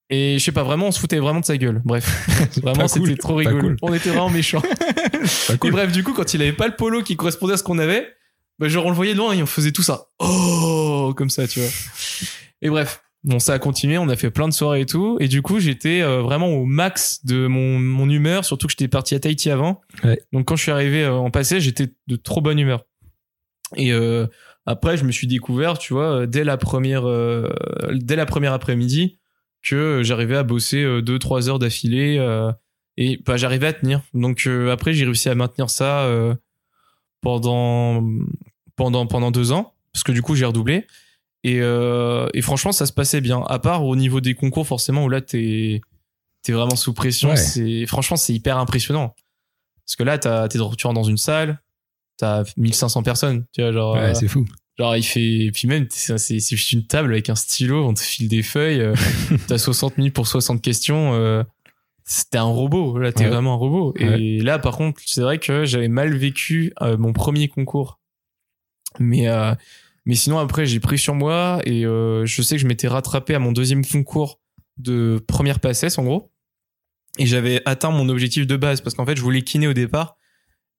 Et 0.10 0.39
je 0.39 0.43
sais 0.43 0.52
pas, 0.52 0.63
vraiment, 0.63 0.88
on 0.88 0.91
se 0.91 1.00
foutait 1.00 1.20
vraiment 1.20 1.39
de 1.39 1.46
sa 1.46 1.56
gueule. 1.56 1.82
Bref, 1.86 2.28
vraiment, 2.62 2.89
c'était 2.89 3.06
cool, 3.06 3.17
trop 3.17 3.36
rigolo. 3.36 3.62
cool. 3.62 3.78
On 3.82 3.93
était 3.93 4.10
vraiment 4.10 4.30
méchants. 4.30 4.63
Et 5.63 5.72
bref, 5.72 5.91
du 5.93 6.04
coup, 6.04 6.13
quand 6.13 6.34
il 6.34 6.41
avait 6.41 6.52
pas 6.52 6.67
le 6.67 6.76
polo 6.76 7.02
qui 7.02 7.15
correspondait 7.15 7.54
à 7.54 7.58
ce 7.58 7.63
qu'on 7.63 7.80
avait, 7.80 8.08
bah, 8.58 8.67
genre 8.67 8.88
on 8.88 8.89
le 8.89 8.96
voyait 8.96 9.13
de 9.13 9.20
loin 9.20 9.32
et 9.32 9.41
on 9.41 9.46
faisait 9.46 9.72
tout 9.72 9.84
ça. 9.84 10.08
Oh, 10.20 11.13
comme 11.15 11.30
ça, 11.30 11.48
tu 11.48 11.62
vois. 11.62 11.70
Et 12.62 12.70
bref, 12.70 13.04
bon, 13.23 13.39
ça 13.39 13.53
a 13.53 13.60
continué, 13.60 13.97
on 13.97 14.10
a 14.10 14.15
fait 14.15 14.32
plein 14.32 14.47
de 14.47 14.53
soirées 14.53 14.82
et 14.82 14.86
tout. 14.86 15.17
Et 15.19 15.27
du 15.27 15.41
coup, 15.41 15.60
j'étais 15.60 16.01
euh, 16.01 16.21
vraiment 16.21 16.47
au 16.47 16.65
max 16.65 17.25
de 17.25 17.47
mon, 17.47 17.79
mon 17.79 18.10
humeur, 18.10 18.45
surtout 18.45 18.67
que 18.67 18.71
j'étais 18.71 18.88
parti 18.88 19.15
à 19.15 19.19
Tahiti 19.19 19.49
avant. 19.49 19.82
Ouais. 20.03 20.21
Donc 20.32 20.47
quand 20.47 20.55
je 20.55 20.63
suis 20.63 20.71
arrivé 20.71 21.03
euh, 21.03 21.13
en 21.13 21.32
passé, 21.32 21.60
j'étais 21.60 21.93
de 22.08 22.15
trop 22.15 22.41
bonne 22.41 22.60
humeur. 22.60 22.86
Et 23.75 23.93
euh, 23.93 24.25
après, 24.65 24.97
je 24.97 25.03
me 25.03 25.12
suis 25.12 25.27
découvert, 25.27 25.77
tu 25.77 25.93
vois, 25.93 26.25
dès 26.25 26.43
la 26.43 26.58
première, 26.58 27.05
dès 27.91 28.15
la 28.15 28.25
première 28.25 28.53
après-midi, 28.53 29.19
que 29.62 30.01
j'arrivais 30.03 30.38
à 30.38 30.43
bosser 30.43 30.84
2-3 30.84 31.49
heures 31.49 31.60
d'affilée. 31.60 32.17
et 32.97 33.19
bah, 33.25 33.38
j'arrivais 33.38 33.67
à 33.67 33.73
tenir. 33.73 34.01
Donc 34.13 34.47
après, 34.71 34.93
j'ai 34.93 35.05
réussi 35.05 35.29
à 35.29 35.36
maintenir 35.36 35.69
ça 35.69 36.08
pendant, 37.21 38.03
pendant, 38.75 39.05
pendant 39.05 39.32
deux 39.32 39.51
ans, 39.51 39.73
parce 39.93 40.03
que 40.03 40.12
du 40.12 40.21
coup, 40.21 40.36
j'ai 40.36 40.45
redoublé. 40.45 40.86
Et, 41.43 41.60
euh, 41.62 42.28
et 42.34 42.41
franchement, 42.41 42.71
ça 42.71 42.86
se 42.86 42.91
passait 42.93 43.21
bien. 43.21 43.41
À 43.47 43.60
part 43.60 43.86
au 43.86 43.95
niveau 43.95 44.19
des 44.21 44.34
concours, 44.36 44.67
forcément, 44.67 45.06
où 45.06 45.10
là, 45.10 45.21
t'es 45.21 45.82
es 46.47 46.52
vraiment 46.52 46.75
sous 46.75 46.93
pression. 46.93 47.30
Ouais. 47.30 47.36
C'est 47.38 47.86
Franchement, 47.86 48.17
c'est 48.17 48.34
hyper 48.34 48.58
impressionnant. 48.58 49.15
Parce 49.86 49.95
que 49.95 50.04
là, 50.04 50.17
t'as- 50.17 50.47
t'es 50.47 50.58
tu 50.58 50.63
rentres 50.63 50.93
dans 50.93 51.04
une 51.04 51.17
salle, 51.17 51.62
t'as 52.17 52.43
1500 52.58 53.04
personnes. 53.04 53.45
Tu 53.54 53.62
vois, 53.62 53.71
genre, 53.71 53.93
Ouais, 53.95 54.02
euh, 54.02 54.13
c'est 54.13 54.28
fou. 54.28 54.45
Genre, 54.78 54.95
il 54.95 55.04
fait. 55.04 55.21
Et 55.45 55.52
puis 55.52 55.67
même, 55.67 55.88
c'est 55.89 56.17
c'est- 56.17 56.39
c'est 56.39 56.56
juste 56.56 56.71
une 56.71 56.86
table 56.88 57.12
avec 57.12 57.30
un 57.30 57.36
stylo, 57.36 57.86
on 57.86 57.93
te 57.93 57.99
file 57.99 58.28
des 58.30 58.43
feuilles, 58.43 58.80
euh, 58.82 58.93
t'as 59.47 59.58
60 59.58 59.97
minutes 59.97 60.13
pour 60.15 60.28
60 60.28 60.62
questions. 60.62 61.13
euh, 61.13 61.43
C'était 62.06 62.39
un 62.39 62.43
robot, 62.43 62.97
là, 62.97 63.12
t'es 63.13 63.25
Ouais. 63.25 63.30
vraiment 63.30 63.54
un 63.54 63.58
robot. 63.58 63.93
Et 63.97 64.39
là, 64.39 64.58
par 64.58 64.75
contre, 64.78 64.99
c'est 65.06 65.21
vrai 65.21 65.38
que 65.38 65.65
j'avais 65.65 65.89
mal 65.89 66.15
vécu 66.15 66.73
mon 66.97 67.13
premier 67.13 67.47
concours. 67.49 67.99
Mais, 68.97 69.28
euh, 69.28 69.54
mais 70.06 70.16
sinon, 70.16 70.40
après, 70.40 70.66
j'ai 70.66 70.80
pris 70.80 70.98
sur 70.98 71.14
moi 71.16 71.60
et 71.66 71.86
euh, 71.86 72.26
je 72.26 72.42
sais 72.42 72.56
que 72.56 72.62
je 72.62 72.68
m'étais 72.68 72.88
rattrapé 72.88 73.36
à 73.36 73.40
mon 73.40 73.52
deuxième 73.52 73.86
concours 73.86 74.40
de 74.78 75.24
première 75.28 75.60
passesse, 75.60 75.98
en 75.98 76.04
gros. 76.04 76.32
Et 77.18 77.26
j'avais 77.26 77.62
atteint 77.66 77.92
mon 77.92 78.08
objectif 78.10 78.48
de 78.48 78.56
base 78.56 78.82
parce 78.82 78.96
qu'en 78.96 79.06
fait, 79.06 79.16
je 79.18 79.22
voulais 79.22 79.42
kiné 79.42 79.68
au 79.68 79.74
départ. 79.74 80.16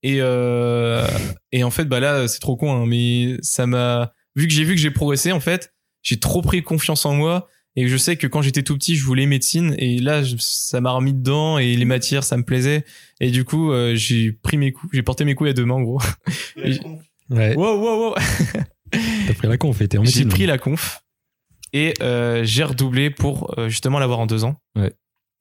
Et, 0.02 0.16
euh, 0.20 1.06
et 1.52 1.62
en 1.64 1.70
fait, 1.70 1.84
bah 1.84 2.00
là, 2.00 2.26
c'est 2.28 2.38
trop 2.40 2.56
con, 2.56 2.72
hein, 2.72 2.86
mais 2.86 3.36
ça 3.42 3.66
m'a. 3.66 4.12
Vu 4.36 4.46
que 4.48 4.54
j'ai 4.54 4.64
vu 4.64 4.74
que 4.74 4.80
j'ai 4.80 4.90
progressé, 4.90 5.32
en 5.32 5.40
fait, 5.40 5.74
j'ai 6.02 6.18
trop 6.18 6.40
pris 6.40 6.62
confiance 6.62 7.04
en 7.04 7.14
moi. 7.14 7.48
Et 7.76 7.86
je 7.86 7.96
sais 7.96 8.16
que 8.16 8.26
quand 8.26 8.42
j'étais 8.42 8.62
tout 8.62 8.76
petit, 8.76 8.96
je 8.96 9.04
voulais 9.04 9.26
médecine. 9.26 9.74
Et 9.78 9.98
là, 9.98 10.22
ça 10.38 10.80
m'a 10.80 10.92
remis 10.92 11.12
dedans. 11.12 11.58
Et 11.58 11.76
les 11.76 11.84
matières, 11.84 12.24
ça 12.24 12.36
me 12.38 12.42
plaisait. 12.44 12.84
Et 13.20 13.30
du 13.30 13.44
coup, 13.44 13.70
euh, 13.72 13.94
j'ai 13.94 14.32
pris 14.32 14.56
mes 14.56 14.72
coups. 14.72 14.90
J'ai 14.94 15.02
porté 15.02 15.24
mes 15.24 15.34
coups 15.34 15.50
à 15.50 15.52
deux 15.52 15.66
mains, 15.66 15.74
en 15.74 15.82
gros. 15.82 16.00
Et- 16.56 16.78
Ouais. 17.28 17.54
Wow, 17.54 17.78
wow, 17.78 18.08
wow. 18.10 18.14
T'as 18.92 19.34
pris 19.34 19.48
la 19.48 19.56
conf 19.56 19.80
et 19.80 19.88
t'es 19.88 19.98
en 19.98 20.04
J'ai 20.04 20.24
pris 20.24 20.46
la 20.46 20.58
conf. 20.58 21.02
Et 21.72 21.94
euh, 22.02 22.42
j'ai 22.44 22.64
redoublé 22.64 23.10
pour 23.10 23.54
euh, 23.58 23.68
justement 23.68 23.98
l'avoir 23.98 24.18
en 24.18 24.26
deux 24.26 24.44
ans. 24.44 24.56
Ouais. 24.76 24.92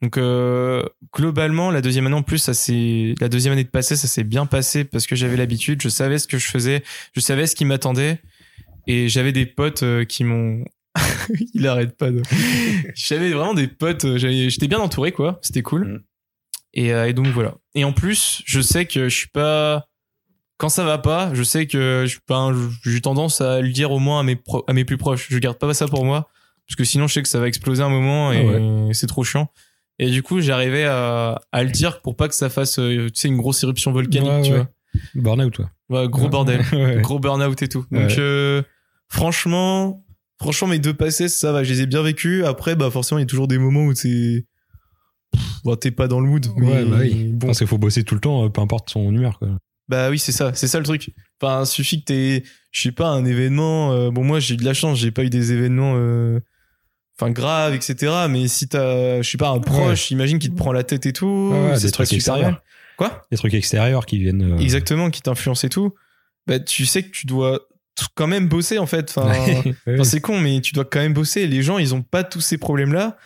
Donc 0.02 0.18
euh, 0.18 0.84
globalement, 1.14 1.72
la 1.72 1.82
deuxième 1.82 2.06
année 2.06 2.16
en 2.16 2.24
plus, 2.24 2.38
ça 2.38 2.54
c'est 2.54 3.16
la 3.20 3.28
deuxième 3.28 3.54
année 3.54 3.66
de 3.66 3.70
passé, 3.70 3.96
ça 3.96 4.08
s'est 4.08 4.24
bien 4.24 4.46
passé 4.46 4.86
parce 4.86 5.08
que 5.08 5.16
j'avais 5.16 5.36
l'habitude, 5.36 5.82
je 5.82 5.90
savais 5.90 6.20
ce 6.20 6.28
que 6.28 6.38
je 6.38 6.48
faisais, 6.48 6.84
je 7.14 7.20
savais 7.20 7.48
ce 7.48 7.56
qui 7.56 7.66
m'attendait 7.66 8.22
et 8.88 9.10
j'avais 9.10 9.34
des 9.34 9.46
potes 9.46 9.84
euh, 9.84 10.06
qui 10.06 10.24
m'ont. 10.24 10.64
Il 11.54 11.68
arrête 11.68 11.98
pas 11.98 12.12
de. 12.12 12.22
j'avais 12.96 13.32
vraiment 13.32 13.54
des 13.54 13.68
potes, 13.68 14.18
j'étais 14.18 14.68
bien 14.68 14.80
entouré 14.80 15.12
quoi, 15.12 15.40
c'était 15.42 15.64
cool. 15.64 15.86
Mm. 15.86 16.04
Et, 16.76 16.94
euh, 16.94 17.10
et 17.10 17.14
donc 17.14 17.28
voilà. 17.28 17.56
Et 17.76 17.84
en 17.84 17.92
plus, 17.92 18.42
je 18.46 18.62
sais 18.62 18.86
que 18.86 19.10
je 19.10 19.16
suis 19.16 19.30
pas. 19.30 19.89
Quand 20.60 20.70
ça 20.70 20.84
va 20.84 20.98
pas, 21.00 21.34
je 21.34 21.42
sais 21.42 21.66
que 21.68 22.04
je, 22.08 22.20
ben, 22.28 22.54
j'ai 22.84 23.02
tendance 23.02 23.42
à 23.42 23.62
le 23.62 23.70
dire 23.70 23.92
au 23.92 23.98
moins 24.00 24.20
à 24.20 24.24
mes, 24.24 24.36
pro- 24.36 24.64
à 24.68 24.74
mes 24.74 24.86
plus 24.86 24.98
proches. 24.98 25.28
Je 25.32 25.38
garde 25.40 25.58
pas 25.58 25.74
ça 25.74 25.88
pour 25.88 26.06
moi 26.06 26.28
parce 26.68 26.76
que 26.76 26.84
sinon 26.84 27.08
je 27.08 27.14
sais 27.16 27.24
que 27.24 27.30
ça 27.30 27.40
va 27.40 27.48
exploser 27.48 27.82
un 27.82 27.90
moment 27.90 28.32
et 28.32 28.46
Ah 28.90 28.94
c'est 28.94 29.08
trop 29.08 29.24
chiant. 29.24 29.50
Et 30.00 30.10
du 30.12 30.22
coup, 30.22 30.40
j'arrivais 30.40 30.84
à, 30.86 31.42
à 31.52 31.64
le 31.64 31.70
dire 31.72 32.02
pour 32.02 32.16
pas 32.16 32.28
que 32.28 32.36
ça 32.36 32.50
fasse, 32.50 32.78
euh, 32.80 33.08
tu 33.08 33.20
sais, 33.20 33.28
une 33.30 33.38
grosse 33.38 33.64
éruption 33.64 33.92
volcanique, 33.92 34.30
Ouais, 34.30 34.42
tu 34.44 34.54
ouais. 34.54 34.64
Burnout, 35.16 35.52
toi. 35.54 35.70
vois. 35.90 36.02
Ouais, 36.04 36.08
gros 36.10 36.30
bordel, 36.30 36.62
Ouais. 36.74 37.02
gros 37.02 37.20
burn-out 37.20 37.62
et 37.62 37.68
tout. 37.68 37.86
Donc, 37.92 38.10
Ouais. 38.10 38.16
euh, 38.20 38.62
franchement, 39.10 40.04
franchement, 40.42 40.68
mes 40.70 40.80
deux 40.80 40.94
passés, 40.94 41.28
ça 41.28 41.52
va, 41.52 41.64
je 41.64 41.74
les 41.74 41.82
ai 41.82 41.86
bien 41.86 42.02
vécus. 42.02 42.46
Après, 42.46 42.76
bah, 42.76 42.90
forcément, 42.92 43.20
il 43.20 43.24
y 43.24 43.24
a 43.24 43.28
toujours 43.28 43.48
des 43.48 43.58
moments 43.58 43.84
où 43.86 43.94
bon, 45.64 45.76
t'es 45.76 45.92
pas 45.92 46.08
dans 46.08 46.20
le 46.20 46.28
mood. 46.30 46.46
Ouais, 46.58 46.86
mais 46.86 46.86
bah 46.86 46.98
oui. 47.02 47.32
Bon, 47.34 47.48
Parce 47.48 47.58
qu'il 47.60 47.68
faut 47.68 47.78
bosser 47.78 48.04
tout 48.04 48.16
le 48.16 48.22
temps, 48.22 48.46
euh, 48.46 48.50
peu 48.50 48.62
importe 48.62 48.90
son 48.90 49.14
humeur, 49.14 49.38
quoi. 49.40 49.50
Bah 49.90 50.10
oui, 50.10 50.20
c'est 50.20 50.32
ça, 50.32 50.54
c'est 50.54 50.68
ça 50.68 50.78
le 50.80 50.86
truc. 50.86 51.10
Enfin, 51.42 51.66
suffit 51.66 52.00
que 52.02 52.06
t'aies, 52.06 52.44
je 52.72 52.82
sais 52.82 52.92
pas, 52.92 53.08
un 53.08 53.26
événement. 53.26 53.92
euh, 53.94 54.12
bon, 54.12 54.24
moi, 54.24 54.40
j'ai 54.40 54.54
eu 54.54 54.58
de 54.58 54.64
la 54.66 54.74
chance, 54.74 54.98
j'ai 55.00 55.12
pas 55.12 55.24
eu 55.24 55.30
des 55.30 55.52
événements. 55.52 55.96
euh, 55.98 56.40
enfin 57.20 57.32
grave, 57.32 57.74
etc. 57.74 58.14
Mais 58.30 58.48
si 58.48 58.68
t'as, 58.70 59.22
je 59.22 59.30
sais 59.30 59.38
pas, 59.38 59.50
un 59.50 59.60
proche, 59.60 60.12
imagine 60.12 60.40
qui 60.40 60.50
te 60.50 60.56
prend 60.56 60.72
la 60.72 60.84
tête 60.84 61.06
et 61.06 61.12
tout, 61.14 61.50
Ouais, 61.52 61.76
c'est 61.76 61.88
des 61.88 61.92
trucs 61.92 62.14
extérieurs. 62.14 62.62
Quoi? 62.98 63.24
Des 63.32 63.38
trucs 63.38 63.54
extérieurs 63.54 64.06
qui 64.06 64.20
viennent. 64.20 64.54
euh, 64.54 64.58
Exactement, 64.60 65.10
qui 65.10 65.22
t'influence 65.22 65.64
et 65.64 65.70
tout. 65.70 65.94
Bah, 66.48 66.60
tu 66.60 66.86
sais 66.86 67.04
que 67.04 67.10
tu 67.10 67.26
dois 67.28 67.60
quand 68.16 68.28
même 68.28 68.48
bosser 68.48 68.78
en 68.78 68.86
fait. 68.86 69.10
Enfin, 69.18 69.28
Ouais, 69.44 69.74
ouais. 69.88 69.94
Enfin, 69.96 70.04
c'est 70.04 70.22
con, 70.22 70.40
mais 70.40 70.62
tu 70.62 70.74
dois 70.74 70.86
quand 70.86 71.00
même 71.00 71.14
bosser. 71.14 71.48
Les 71.48 71.64
gens, 71.64 71.78
ils 71.80 71.96
ont 71.96 72.02
pas 72.02 72.24
tous 72.24 72.42
ces 72.42 72.58
problèmes-là 72.58 73.18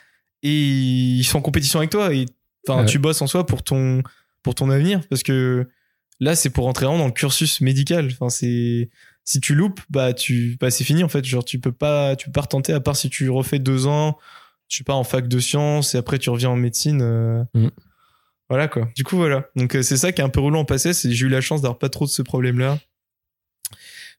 et 0.44 0.52
ils 0.52 1.24
sont 1.24 1.40
en 1.40 1.42
compétition 1.42 1.80
avec 1.80 1.92
toi. 1.92 2.14
Et 2.14 2.26
enfin, 2.68 2.86
tu 2.86 3.00
bosses 3.00 3.22
en 3.22 3.28
soi 3.28 3.46
pour 3.46 3.64
ton 3.64 4.02
pour 4.44 4.56
ton 4.56 4.70
avenir 4.70 5.02
parce 5.10 5.24
que 5.24 5.68
là, 6.24 6.36
c'est 6.36 6.50
pour 6.50 6.66
rentrer 6.66 6.86
dans 6.86 7.06
le 7.06 7.12
cursus 7.12 7.62
médical. 7.62 8.10
Enfin, 8.12 8.30
c'est 8.30 8.90
si 9.26 9.40
tu 9.40 9.56
loupes, 9.56 9.80
bah 9.90 10.14
tu, 10.14 10.58
bah 10.60 10.70
c'est 10.72 10.84
fini 10.84 11.04
en 11.04 11.08
fait. 11.10 11.24
Genre, 11.26 11.46
tu 11.46 11.60
peux 11.60 11.72
pas, 11.72 12.16
tu 12.16 12.26
peux 12.28 12.32
pas 12.34 12.42
retenter 12.42 12.74
à 12.74 12.80
part 12.80 12.96
si 12.96 13.10
tu 13.10 13.30
refais 13.30 13.60
deux 13.60 13.88
ans, 13.88 14.18
je 14.70 14.78
sais 14.78 14.84
pas 14.84 14.94
en 14.96 15.04
fac 15.04 15.28
de 15.28 15.40
sciences 15.40 15.96
et 15.96 15.98
après 15.98 16.20
tu 16.20 16.30
reviens 16.30 16.50
en 16.50 16.56
médecine. 16.56 17.02
euh, 17.02 17.44
Mm. 17.54 17.68
Voilà 18.50 18.68
quoi. 18.68 18.90
Du 18.96 19.04
coup 19.04 19.16
voilà. 19.18 19.48
Donc 19.56 19.76
euh, 19.76 19.82
c'est 19.82 19.98
ça 19.98 20.12
qui 20.12 20.22
est 20.22 20.24
un 20.24 20.30
peu 20.30 20.40
roulant 20.42 20.60
en 20.62 20.66
passé. 20.66 20.94
C'est 20.94 21.12
j'ai 21.12 21.26
eu 21.26 21.30
la 21.30 21.42
chance 21.42 21.62
d'avoir 21.62 21.80
pas 21.80 21.90
trop 21.90 22.06
de 22.06 22.10
ce 22.10 22.22
problème-là. 22.22 22.78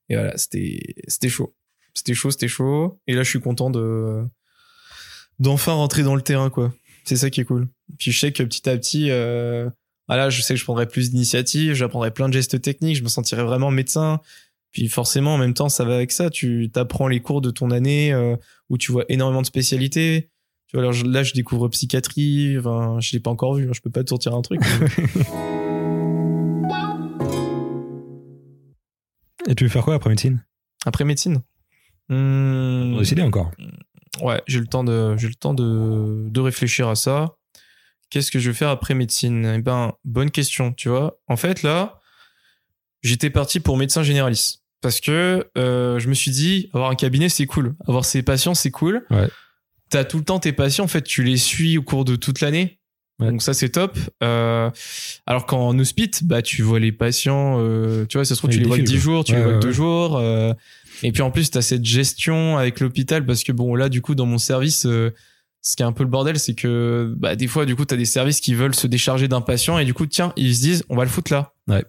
Et 0.09 0.15
voilà, 0.17 0.37
c'était 0.37 0.95
c'était 1.09 1.29
chaud. 1.29 1.55
C'était 1.93 2.15
chaud, 2.15 2.31
c'était 2.31 2.49
chaud. 2.49 2.99
Et 3.07 3.15
là, 3.15 3.23
je 3.23 3.29
suis 3.29 3.41
content 3.41 3.71
de 3.71 4.25
d'enfin 5.39 5.73
rentrer 5.73 6.03
dans 6.03 6.17
le 6.17 6.23
terrain, 6.23 6.51
quoi. 6.51 6.73
C'est 7.05 7.17
ça 7.17 7.31
qui 7.31 7.41
est 7.43 7.45
cool. 7.45 7.69
Puis 7.99 8.13
je 8.13 8.19
sais 8.19 8.33
que 8.33 8.43
petit 8.43 8.69
à 8.69 8.77
petit, 8.77 9.11
euh, 9.11 9.69
voilà, 10.09 10.31
je 10.31 10.43
sais 10.43 10.55
que 10.55 10.61
je 10.61 10.65
prendrai 10.65 10.87
plus 10.87 11.11
d'initiatives, 11.11 11.75
j'apprendrai 11.75 12.11
plein 12.11 12.29
de 12.29 12.35
gestes 12.35 12.61
techniques, 12.61 12.97
je 12.97 13.03
me 13.03 13.09
sentirai 13.09 13.43
vraiment 13.43 13.71
médecin. 13.71 14.21
Puis 14.73 14.89
forcément, 14.89 15.35
en 15.35 15.39
même 15.39 15.55
temps, 15.55 15.69
ça 15.69 15.85
va 15.85 15.95
avec 15.95 16.11
ça. 16.11 16.31
Tu 16.31 16.69
t'apprends 16.73 17.07
les 17.07 17.21
cours 17.21 17.41
de 17.41 17.51
ton 17.53 17.71
année 17.71 18.13
euh, 18.13 18.35
où 18.71 18.77
tu 18.77 18.91
vois 18.91 19.05
énormément 19.09 19.41
de 19.41 19.47
spécialités. 19.47 20.31
Tu 20.67 20.77
vois, 20.77 20.81
alors 20.83 20.93
je- 20.93 21.07
là, 21.07 21.23
je 21.23 21.33
découvre 21.33 21.69
psychiatrie. 21.69 22.59
Enfin, 22.59 22.99
je 23.01 23.13
l'ai 23.13 23.21
pas 23.21 23.31
encore 23.31 23.55
vu. 23.55 23.69
hein, 23.69 23.73
Je 23.73 23.81
peux 23.81 23.91
pas 23.91 24.03
te 24.03 24.09
sortir 24.09 24.35
un 24.35 24.43
truc. 24.43 24.61
Et 29.49 29.55
tu 29.55 29.65
veux 29.65 29.71
faire 29.71 29.85
quoi 29.85 29.95
après 29.95 30.11
médecine? 30.11 30.45
Après 30.87 31.05
médecine? 31.05 31.43
Hmm, 32.09 32.99
décider 32.99 33.23
encore. 33.23 33.51
Ouais, 34.23 34.43
j'ai 34.47 34.61
le 34.61 34.67
temps 34.67 34.85
de, 34.85 35.17
j'ai 35.17 35.29
le 35.29 35.35
temps 35.35 35.55
de, 35.55 36.29
de 36.29 36.41
réfléchir 36.41 36.89
à 36.89 36.95
ça. 36.95 37.35
Qu'est-ce 38.15 38.31
que 38.31 38.39
je 38.39 38.49
vais 38.49 38.55
faire 38.57 38.69
après 38.69 38.95
médecine? 38.95 39.55
Eh 39.57 39.61
ben, 39.61 39.95
bonne 40.05 40.31
question, 40.31 40.73
tu 40.73 40.89
vois. 40.89 41.19
En 41.27 41.37
fait, 41.37 41.65
là, 41.65 42.01
j'étais 43.03 43.29
parti 43.29 43.59
pour 43.59 43.77
médecin 43.77 44.05
généraliste 44.05 44.63
parce 44.81 45.01
que 45.01 45.49
euh, 45.59 45.99
je 45.99 46.07
me 46.09 46.15
suis 46.15 46.31
dit, 46.31 46.71
avoir 46.75 46.91
un 46.91 46.95
cabinet, 46.95 47.29
c'est 47.29 47.47
cool. 47.47 47.75
Avoir 47.89 48.05
ses 48.05 48.23
patients, 48.23 48.55
c'est 48.55 48.71
cool. 48.71 49.05
Ouais. 49.11 49.27
T'as 49.91 50.05
tout 50.05 50.19
le 50.19 50.25
temps 50.25 50.39
tes 50.39 50.53
patients, 50.53 50.85
en 50.85 50.89
fait, 50.89 51.03
tu 51.03 51.25
les 51.25 51.37
suis 51.37 51.77
au 51.77 51.83
cours 51.83 52.05
de 52.05 52.15
toute 52.15 52.41
l'année. 52.41 52.79
Ouais. 53.19 53.31
Donc 53.33 53.43
ça, 53.43 53.53
c'est 53.53 53.71
top. 53.71 53.99
Euh, 54.23 54.71
alors 55.27 55.45
qu'en 55.47 55.77
hospice, 55.77 56.23
bah, 56.23 56.41
tu 56.41 56.63
vois 56.63 56.79
les 56.79 56.93
patients, 56.93 57.57
euh, 57.59 58.07
tu 58.07 58.17
vois, 58.17 58.25
ça 58.25 58.37
se 58.37 58.39
trouve, 58.39 58.51
tu 58.51 58.61
les 58.61 58.65
vois 58.69 58.77
que 58.77 58.83
défilent, 58.83 58.99
10 59.01 59.05
quoi. 59.05 59.13
jours, 59.13 59.25
tu 59.25 59.33
Ouais, 59.33 59.39
les 59.39 59.45
vois 59.45 59.55
que 59.55 59.59
2 59.59 59.67
ouais. 59.67 59.75
jours. 59.75 60.23
et 61.03 61.11
puis 61.11 61.23
en 61.23 61.33
plus, 61.33 61.51
tu 61.51 61.59
as 61.59 61.63
cette 61.63 61.85
gestion 61.85 62.59
avec 62.59 62.79
l'hôpital 62.79 63.27
parce 63.27 63.43
que 63.43 63.51
bon, 63.51 63.75
là, 63.75 63.89
du 63.89 64.03
coup, 64.03 64.15
dans 64.15 64.27
mon 64.27 64.39
service, 64.39 64.87
ce 65.65 65.77
qui 65.77 65.83
est 65.83 65.87
un 65.87 65.93
peu 65.93 66.05
le 66.05 66.11
bordel, 66.11 66.39
c'est 66.39 66.55
que 66.55 67.15
bah, 67.17 67.35
des 67.37 67.47
fois, 67.47 67.65
du 67.65 67.75
coup, 67.75 67.87
tu 67.87 67.95
as 67.95 67.97
des 67.97 68.05
services 68.05 68.41
qui 68.41 68.55
veulent 68.55 68.75
se 68.75 68.87
décharger 68.87 69.29
d'un 69.29 69.41
patient 69.41 69.79
et 69.79 69.87
du 69.87 69.95
coup, 69.95 70.07
tiens, 70.07 70.33
ils 70.37 70.55
se 70.55 70.61
disent, 70.61 70.85
on 70.91 70.97
va 70.97 71.05
le 71.05 71.11
foutre 71.11 71.33
là. 71.33 71.55
Ouais. 71.67 71.85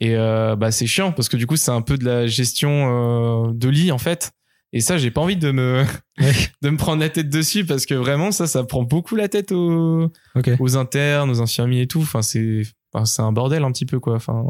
Et 0.00 0.16
euh, 0.16 0.56
bah, 0.56 0.70
c'est 0.70 0.86
chiant 0.86 1.12
parce 1.12 1.28
que 1.28 1.36
du 1.36 1.46
coup, 1.46 1.56
c'est 1.56 1.70
un 1.70 1.82
peu 1.82 1.98
de 1.98 2.04
la 2.06 2.26
gestion 2.26 3.48
euh, 3.48 3.52
de 3.52 3.68
lit 3.68 3.92
en 3.92 3.98
fait. 3.98 4.32
Et 4.72 4.80
ça, 4.80 4.96
j'ai 4.96 5.10
pas 5.10 5.20
envie 5.20 5.36
de 5.36 5.50
me, 5.50 5.84
Ouais. 6.18 6.32
de 6.62 6.70
me 6.70 6.78
prendre 6.78 7.00
la 7.00 7.10
tête 7.10 7.28
dessus 7.28 7.66
parce 7.66 7.84
que 7.84 7.94
vraiment, 7.94 8.32
ça, 8.32 8.46
ça 8.46 8.64
prend 8.64 8.84
beaucoup 8.84 9.16
la 9.16 9.28
tête 9.28 9.52
aux, 9.52 10.10
aux 10.58 10.76
internes, 10.78 11.30
aux 11.30 11.42
infirmiers 11.42 11.82
et 11.82 11.86
tout. 11.86 12.00
Enfin, 12.00 12.22
c'est, 12.22 12.62
enfin, 12.92 13.04
c'est 13.04 13.22
un 13.22 13.32
bordel 13.32 13.64
un 13.64 13.72
petit 13.72 13.86
peu 13.86 14.00
quoi. 14.00 14.14
Enfin, 14.16 14.44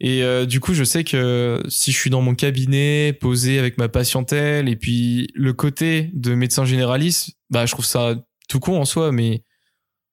et 0.00 0.22
euh, 0.22 0.46
du 0.46 0.60
coup, 0.60 0.74
je 0.74 0.84
sais 0.84 1.04
que 1.04 1.62
si 1.68 1.92
je 1.92 1.96
suis 1.98 2.10
dans 2.10 2.22
mon 2.22 2.34
cabinet, 2.34 3.12
posé 3.12 3.58
avec 3.58 3.78
ma 3.78 3.88
patientèle, 3.88 4.68
et 4.68 4.76
puis 4.76 5.28
le 5.34 5.52
côté 5.52 6.10
de 6.14 6.34
médecin 6.34 6.64
généraliste, 6.64 7.36
bah, 7.50 7.66
je 7.66 7.72
trouve 7.72 7.84
ça 7.84 8.16
tout 8.48 8.60
con 8.60 8.80
en 8.80 8.84
soi, 8.84 9.12
mais 9.12 9.44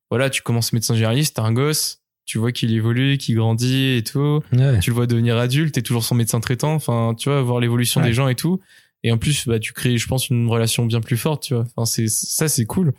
voilà, 0.10 0.30
tu 0.30 0.42
commences 0.42 0.74
médecin 0.74 0.94
généraliste, 0.96 1.36
t'as 1.38 1.44
un 1.44 1.54
gosse, 1.54 2.02
tu 2.26 2.38
vois 2.38 2.52
qu'il 2.52 2.72
évolue, 2.74 3.18
qu'il 3.18 3.36
grandit 3.36 3.96
et 3.98 4.04
tout, 4.04 4.42
Ouais. 4.54 4.80
tu 4.80 4.90
le 4.92 4.96
vois 4.96 5.08
devenir 5.08 5.38
adulte, 5.38 5.74
t'es 5.74 5.82
toujours 5.82 6.04
son 6.04 6.16
médecin 6.16 6.40
traitant, 6.40 6.74
enfin, 6.74 7.16
tu 7.18 7.30
vois, 7.30 7.42
voir 7.42 7.60
l'évolution 7.60 8.02
Ouais. 8.02 8.08
des 8.08 8.14
gens 8.14 8.28
et 8.28 8.36
tout. 8.36 8.60
Et 9.04 9.12
en 9.12 9.18
plus, 9.18 9.48
bah, 9.48 9.60
tu 9.60 9.74
crées, 9.74 9.98
je 9.98 10.08
pense, 10.08 10.30
une 10.30 10.48
relation 10.50 10.86
bien 10.86 11.02
plus 11.02 11.18
forte, 11.18 11.44
tu 11.44 11.54
vois. 11.54 11.66
Enfin, 11.76 11.86
c'est, 11.86 12.08
ça, 12.10 12.48
c'est 12.48 12.66
cool. 12.66 12.94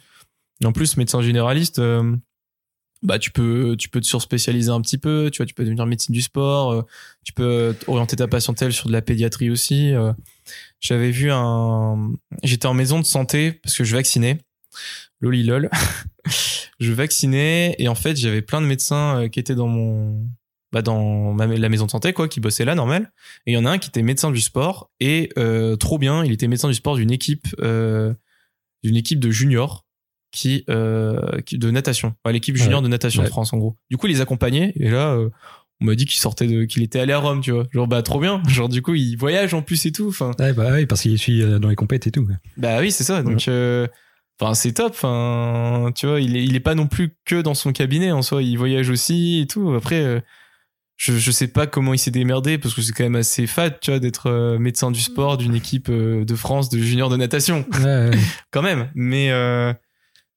Et 0.63 0.67
en 0.67 0.73
plus, 0.73 0.97
médecin 0.97 1.21
généraliste, 1.23 1.79
euh, 1.79 2.17
bah, 3.03 3.19
tu 3.19 3.31
peux, 3.31 3.77
tu 3.79 3.89
peux 3.89 4.01
te 4.01 4.07
surspécialiser 4.07 4.71
un 4.71 4.81
petit 4.81 4.99
peu, 4.99 5.31
tu 5.33 5.39
vois, 5.39 5.47
tu 5.47 5.55
peux 5.55 5.65
devenir 5.65 5.87
médecine 5.87 6.13
du 6.13 6.23
sport, 6.23 6.73
euh, 6.73 6.83
tu 7.25 7.33
peux 7.33 7.75
orienter 7.87 8.17
ta 8.17 8.29
patientèle 8.29 8.73
sur 8.73 8.89
de 8.89 8.93
la 8.93 9.03
pédiatrie 9.03 9.51
aussi. 9.51 9.93
euh. 9.95 10.13
J'avais 10.81 11.11
vu 11.11 11.31
un, 11.31 12.13
j'étais 12.43 12.67
en 12.67 12.75
maison 12.75 13.01
de 13.01 13.05
santé 13.05 13.53
parce 13.53 13.77
que 13.77 13.85
je 13.85 13.95
vaccinais. 13.95 14.39
Loli 15.21 15.43
lol. 15.43 15.71
je 16.81 16.93
vaccinais 16.93 17.75
et 17.79 17.89
en 17.89 17.95
fait, 17.95 18.17
j'avais 18.17 18.43
plein 18.43 18.61
de 18.61 18.67
médecins 18.67 19.23
euh, 19.23 19.29
qui 19.29 19.41
étaient 19.41 19.55
dans 19.55 19.67
mon, 19.67 20.29
bah, 20.73 20.83
dans 20.83 21.35
la 21.35 21.69
maison 21.69 21.87
de 21.87 21.91
santé, 21.91 22.13
quoi, 22.13 22.29
qui 22.29 22.41
bossaient 22.41 22.65
là, 22.65 22.75
normal. 22.75 23.13
Et 23.47 23.53
il 23.53 23.55
y 23.55 23.57
en 23.57 23.65
a 23.65 23.71
un 23.71 23.79
qui 23.79 23.89
était 23.89 24.03
médecin 24.03 24.31
du 24.31 24.41
sport 24.41 24.91
et 25.01 25.31
euh, 25.39 25.77
trop 25.77 25.99
bien, 25.99 26.25
il 26.25 26.33
était 26.33 26.49
médecin 26.49 26.69
du 26.69 26.75
sport 26.75 26.97
d'une 26.97 27.11
équipe, 27.11 27.49
euh, 27.61 28.15
d'une 28.83 28.97
équipe 28.97 29.19
de 29.19 29.31
juniors 29.31 29.87
qui, 30.31 30.65
euh, 30.69 31.41
qui- 31.47 31.59
de 31.59 31.71
natation, 31.71 32.15
Enfin, 32.25 32.33
l'équipe 32.33 32.57
junior 32.57 32.81
Ouais. 32.81 32.85
de 32.85 32.89
natation 32.89 33.23
de. 33.23 33.29
France 33.29 33.53
en 33.53 33.59
gros. 33.59 33.77
Du 33.91 33.97
coup, 33.97 34.07
il 34.07 34.11
les 34.13 34.21
accompagnait 34.21 34.73
et 34.77 34.91
là, 34.91 35.13
euh, 35.15 35.31
on 35.81 35.87
m'a 35.87 35.95
dit 35.95 36.05
qu'il 36.07 36.19
sortait 36.21 36.47
de, 36.47 36.65
qu'il 36.65 36.83
était 36.83 36.99
allé 37.01 37.13
à 37.13 37.19
Rome, 37.19 37.41
tu 37.41 37.53
vois. 37.53 37.65
Genre 37.73 37.87
bah 37.87 38.03
trop 38.03 38.21
bien. 38.21 38.43
Genre 38.49 38.69
du 38.69 38.83
coup, 38.83 38.95
il 38.95 39.17
voyage 39.17 39.55
en 39.55 39.63
plus 39.63 39.87
et 39.87 39.93
tout. 39.93 40.09
Enfin, 40.09 40.33
Ouais, 40.39 40.53
bah 40.53 40.71
oui, 40.73 40.87
parce 40.87 41.03
qu'il 41.03 41.19
suit 41.19 41.43
euh, 41.43 41.59
dans 41.59 41.69
les 41.69 41.77
compètes 41.77 42.07
et 42.07 42.11
tout. 42.11 42.27
bah 42.57 42.81
oui, 42.81 42.91
c'est 42.93 43.05
ça. 43.05 43.23
Donc, 43.23 43.47
euh, 43.49 43.87
enfin, 44.41 44.55
c'est 44.55 44.73
top. 44.73 44.91
Enfin, 44.91 45.91
tu 45.95 46.07
vois, 46.07 46.21
il 46.21 46.37
est, 46.37 46.45
il 46.45 46.57
est 46.57 46.61
pas 46.61 46.75
non 46.75 46.87
plus 46.89 47.15
que 47.25 47.41
dans 47.41 47.55
son 47.55 47.73
cabinet 47.73 48.11
en 48.13 48.23
soi. 48.23 48.43
Il 48.43 48.57
voyage 48.59 48.91
aussi 48.91 49.41
et 49.41 49.47
tout. 49.47 49.73
Après, 49.73 50.23
je, 50.97 51.17
je 51.17 51.31
sais 51.31 51.47
pas 51.49 51.67
comment 51.69 51.95
il 51.95 51.99
s'est 51.99 52.11
démerdé 52.11 52.59
parce 52.59 52.75
que 52.75 52.83
c'est 52.83 52.93
quand 52.93 53.05
même 53.05 53.15
assez 53.17 53.47
fade, 53.47 53.79
tu 53.81 53.93
vois, 53.93 54.01
d'être 54.01 54.57
médecin 54.59 54.91
du 54.91 55.01
sport 55.01 55.39
d'une 55.39 55.55
équipe 55.55 55.91
de 55.93 56.35
France 56.35 56.69
de 56.71 56.79
juniors 56.79 57.09
de 57.09 57.17
natation, 57.17 57.65
Ouais, 57.75 57.85
ouais. 57.85 58.11
quand 58.51 58.63
même. 58.63 58.91
Mais, 58.97 59.31
euh, 59.31 59.73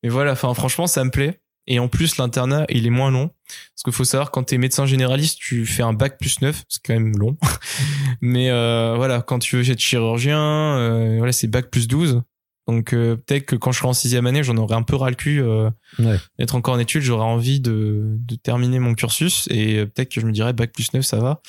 mais 0.03 0.09
voilà. 0.09 0.31
Enfin, 0.33 0.53
franchement, 0.53 0.87
ça 0.87 1.03
me 1.03 1.09
plaît. 1.11 1.39
Et 1.67 1.77
en 1.79 1.87
plus, 1.87 2.17
l'internat, 2.17 2.65
il 2.69 2.87
est 2.87 2.91
moins 2.91 3.11
long. 3.11 3.27
Parce 3.27 3.83
qu'il 3.83 3.93
faut 3.93 4.03
savoir, 4.03 4.31
quand 4.31 4.43
t'es 4.43 4.57
médecin 4.57 4.85
généraliste, 4.87 5.37
tu 5.39 5.65
fais 5.65 5.83
un 5.83 5.93
bac 5.93 6.17
plus 6.19 6.41
9. 6.41 6.63
C'est 6.67 6.81
quand 6.83 6.93
même 6.93 7.15
long. 7.17 7.37
Mais 8.21 8.49
euh, 8.49 8.95
voilà, 8.95 9.21
quand 9.21 9.39
tu 9.39 9.57
veux 9.57 9.69
être 9.69 9.79
chirurgien, 9.79 10.39
euh, 10.39 11.15
voilà, 11.17 11.31
c'est 11.31 11.47
bac 11.47 11.69
plus 11.69 11.87
12. 11.87 12.21
Donc 12.67 12.93
euh, 12.93 13.15
peut-être 13.15 13.45
que 13.45 13.55
quand 13.55 13.71
je 13.71 13.77
serai 13.79 13.89
en 13.89 13.93
sixième 13.93 14.27
année, 14.27 14.43
j'en 14.43 14.55
aurai 14.57 14.75
un 14.75 14.81
peu 14.83 14.95
ras 14.95 15.09
le 15.09 15.15
cul 15.15 15.41
euh, 15.41 15.69
Ouais. 15.99 16.17
d'être 16.39 16.55
encore 16.55 16.75
en 16.75 16.79
études. 16.79 17.01
J'aurai 17.03 17.23
envie 17.25 17.59
de, 17.59 18.15
de 18.19 18.35
terminer 18.35 18.79
mon 18.79 18.93
cursus 18.95 19.47
et 19.51 19.77
euh, 19.79 19.85
peut-être 19.85 20.09
que 20.13 20.21
je 20.21 20.25
me 20.25 20.31
dirais 20.31 20.53
bac 20.53 20.71
plus 20.71 20.93
9, 20.93 21.03
ça 21.05 21.17
va. 21.17 21.41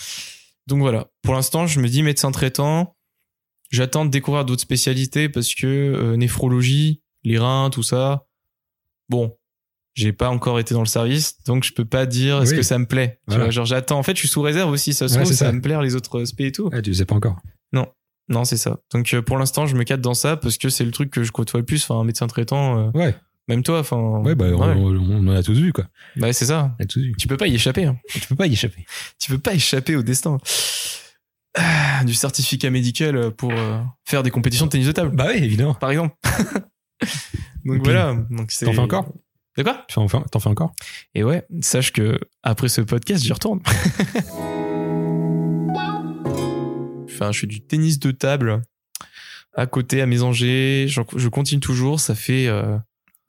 Donc 0.66 0.80
voilà, 0.80 1.08
pour 1.22 1.34
l'instant, 1.34 1.66
je 1.66 1.80
me 1.80 1.88
dis 1.88 2.02
médecin 2.02 2.30
traitant. 2.32 2.96
J'attends 3.70 4.04
de 4.04 4.10
découvrir 4.10 4.44
d'autres 4.44 4.62
spécialités 4.62 5.28
parce 5.28 5.54
que 5.54 5.66
euh, 5.66 6.16
néphrologie, 6.16 7.02
les 7.24 7.38
reins, 7.38 7.70
tout 7.70 7.82
ça. 7.82 8.26
Bon, 9.12 9.36
j'ai 9.94 10.12
pas 10.14 10.30
encore 10.30 10.58
été 10.58 10.72
dans 10.72 10.80
le 10.80 10.86
service, 10.86 11.42
donc 11.44 11.64
je 11.64 11.72
peux 11.74 11.84
pas 11.84 12.06
dire 12.06 12.40
est-ce 12.42 12.52
Oui. 12.52 12.56
que 12.56 12.62
ça 12.62 12.78
me 12.78 12.86
plaît. 12.86 13.18
Tu 13.18 13.34
Voilà. 13.34 13.44
vois, 13.44 13.50
genre 13.50 13.66
j'attends. 13.66 13.98
En 13.98 14.02
fait, 14.02 14.14
je 14.14 14.20
suis 14.20 14.28
sous 14.28 14.40
réserve 14.40 14.70
aussi. 14.70 14.94
Ça 14.94 15.06
se 15.06 15.16
Ouais, 15.18 15.22
trouve, 15.24 15.34
ça 15.36 15.44
va 15.44 15.52
me 15.52 15.60
plaire 15.60 15.82
les 15.82 15.94
autres 15.94 16.22
aspects 16.22 16.40
et 16.40 16.50
tout. 16.50 16.68
Ouais, 16.70 16.80
tu 16.80 16.94
sais 16.94 17.04
pas 17.04 17.14
encore. 17.14 17.36
Non, 18.28 18.44
c'est 18.44 18.56
ça. 18.56 18.78
Donc 18.94 19.12
euh, 19.12 19.20
pour 19.20 19.36
l'instant, 19.36 19.66
je 19.66 19.74
me 19.76 19.82
cadre 19.84 20.00
dans 20.02 20.14
ça 20.14 20.36
parce 20.38 20.56
que 20.56 20.68
c'est 20.70 20.84
le 20.84 20.92
truc 20.92 21.10
que 21.10 21.22
je 21.24 21.32
côtoie 21.32 21.60
le 21.60 21.66
plus. 21.66 21.82
Enfin, 21.82 22.00
un 22.00 22.04
médecin 22.04 22.26
traitant, 22.28 22.78
euh, 22.78 22.90
Ouais. 22.94 23.14
même 23.48 23.62
toi. 23.64 23.80
Enfin, 23.80 23.96
Ouais, 24.24 24.34
bah, 24.36 24.46
on, 24.54 24.58
ouais. 24.60 24.74
on- 24.76 25.10
on 25.26 25.28
en 25.28 25.34
a 25.34 25.42
tous 25.42 25.58
vu, 25.58 25.72
quoi. 25.72 25.86
Bah, 26.16 26.32
c'est 26.32 26.46
ça. 26.46 26.74
On 26.78 26.82
a 26.84 26.86
tous 26.86 27.00
vu. 27.00 27.12
Tu 27.18 27.26
peux 27.28 27.36
pas 27.36 27.48
y 27.48 27.54
échapper. 27.56 27.84
hein. 27.84 27.98
Tu 28.08 28.20
peux 28.20 28.36
pas 28.36 28.46
y 28.46 28.52
échapper. 28.52 28.86
Tu 29.18 29.30
peux 29.30 29.38
pas 29.38 29.52
échapper 29.54 29.96
au 29.96 30.02
destin. 30.02 30.38
Ah, 31.58 32.04
du 32.04 32.14
certificat 32.14 32.70
médical 32.70 33.32
pour 33.32 33.52
euh, 33.52 33.80
faire 34.06 34.22
des 34.22 34.30
compétitions 34.30 34.66
de 34.66 34.70
tennis 34.70 34.86
de 34.86 34.92
table, 34.92 35.14
Bah 35.14 35.26
oui, 35.34 35.42
évidemment. 35.42 35.74
par 35.74 35.90
exemple. 35.90 36.14
Donc 37.64 37.82
puis, 37.82 37.92
voilà. 37.92 38.14
Donc. 38.30 38.52
T'en 38.52 38.72
fais 38.72 38.78
encore? 38.78 39.12
De 39.56 39.62
quoi? 39.62 39.84
T'en 39.92 40.08
fais 40.08 40.48
encore? 40.48 40.72
Et 41.14 41.24
ouais, 41.24 41.46
sache 41.60 41.92
que 41.92 42.18
après 42.42 42.68
ce 42.68 42.80
podcast, 42.80 43.22
j'y 43.22 43.32
retourne. 43.32 43.60
enfin, 47.04 47.32
je 47.32 47.40
fais 47.40 47.46
du 47.46 47.60
tennis 47.60 47.98
de 47.98 48.10
table 48.10 48.62
à 49.54 49.66
côté 49.66 50.00
à 50.00 50.06
Mésanger. 50.06 50.86
J'en- 50.88 51.06
Je 51.14 51.28
continue 51.28 51.60
toujours. 51.60 52.00
Ça 52.00 52.14
fait. 52.14 52.46
euh, 52.48 52.76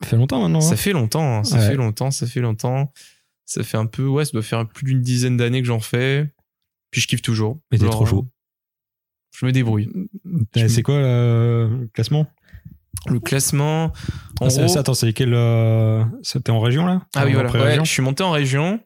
Ça 0.02 0.08
fait 0.08 0.16
longtemps 0.16 0.40
maintenant. 0.40 0.60
Ça 0.60 0.74
hein 0.74 0.76
fait 0.76 0.92
longtemps, 0.92 1.38
hein, 1.38 1.44
ça 1.44 1.58
Ouais. 1.58 1.68
fait 1.68 1.76
longtemps, 1.76 2.10
ça 2.10 2.26
fait 2.26 2.40
longtemps. 2.40 2.92
Ça 3.46 3.62
fait 3.62 3.76
un 3.76 3.86
peu, 3.86 4.06
ouais, 4.06 4.24
ça 4.24 4.30
doit 4.32 4.42
faire 4.42 4.66
plus 4.66 4.84
d'une 4.84 5.02
dizaine 5.02 5.36
d'années 5.36 5.60
que 5.60 5.66
j'en 5.68 5.80
fais. 5.80 6.32
Puis 6.90 7.00
je 7.02 7.08
kiffe 7.08 7.22
toujours. 7.22 7.60
Mais 7.70 7.78
t'es 7.78 7.86
trop 7.86 8.06
chaud. 8.06 8.26
Je 9.38 9.44
me 9.46 9.52
débrouille. 9.52 9.90
Je- 10.56 10.66
C'est 10.68 10.82
quoi 10.82 10.98
le 10.98 11.88
classement? 11.92 12.26
Le 13.08 13.20
classement. 13.20 13.92
En 14.40 14.46
Ah, 14.46 14.48
gros, 14.48 14.78
attends, 14.78 14.94
c'est 14.94 15.12
quel. 15.12 15.32
euh, 15.34 16.02
C'était 16.22 16.50
en 16.50 16.60
région 16.60 16.86
là 16.86 17.02
Ah 17.14 17.24
oui, 17.26 17.32
voilà. 17.34 17.50
Ouais, 17.52 17.78
je 17.84 17.90
suis 17.90 18.02
monté 18.02 18.22
en 18.22 18.30
région. 18.30 18.80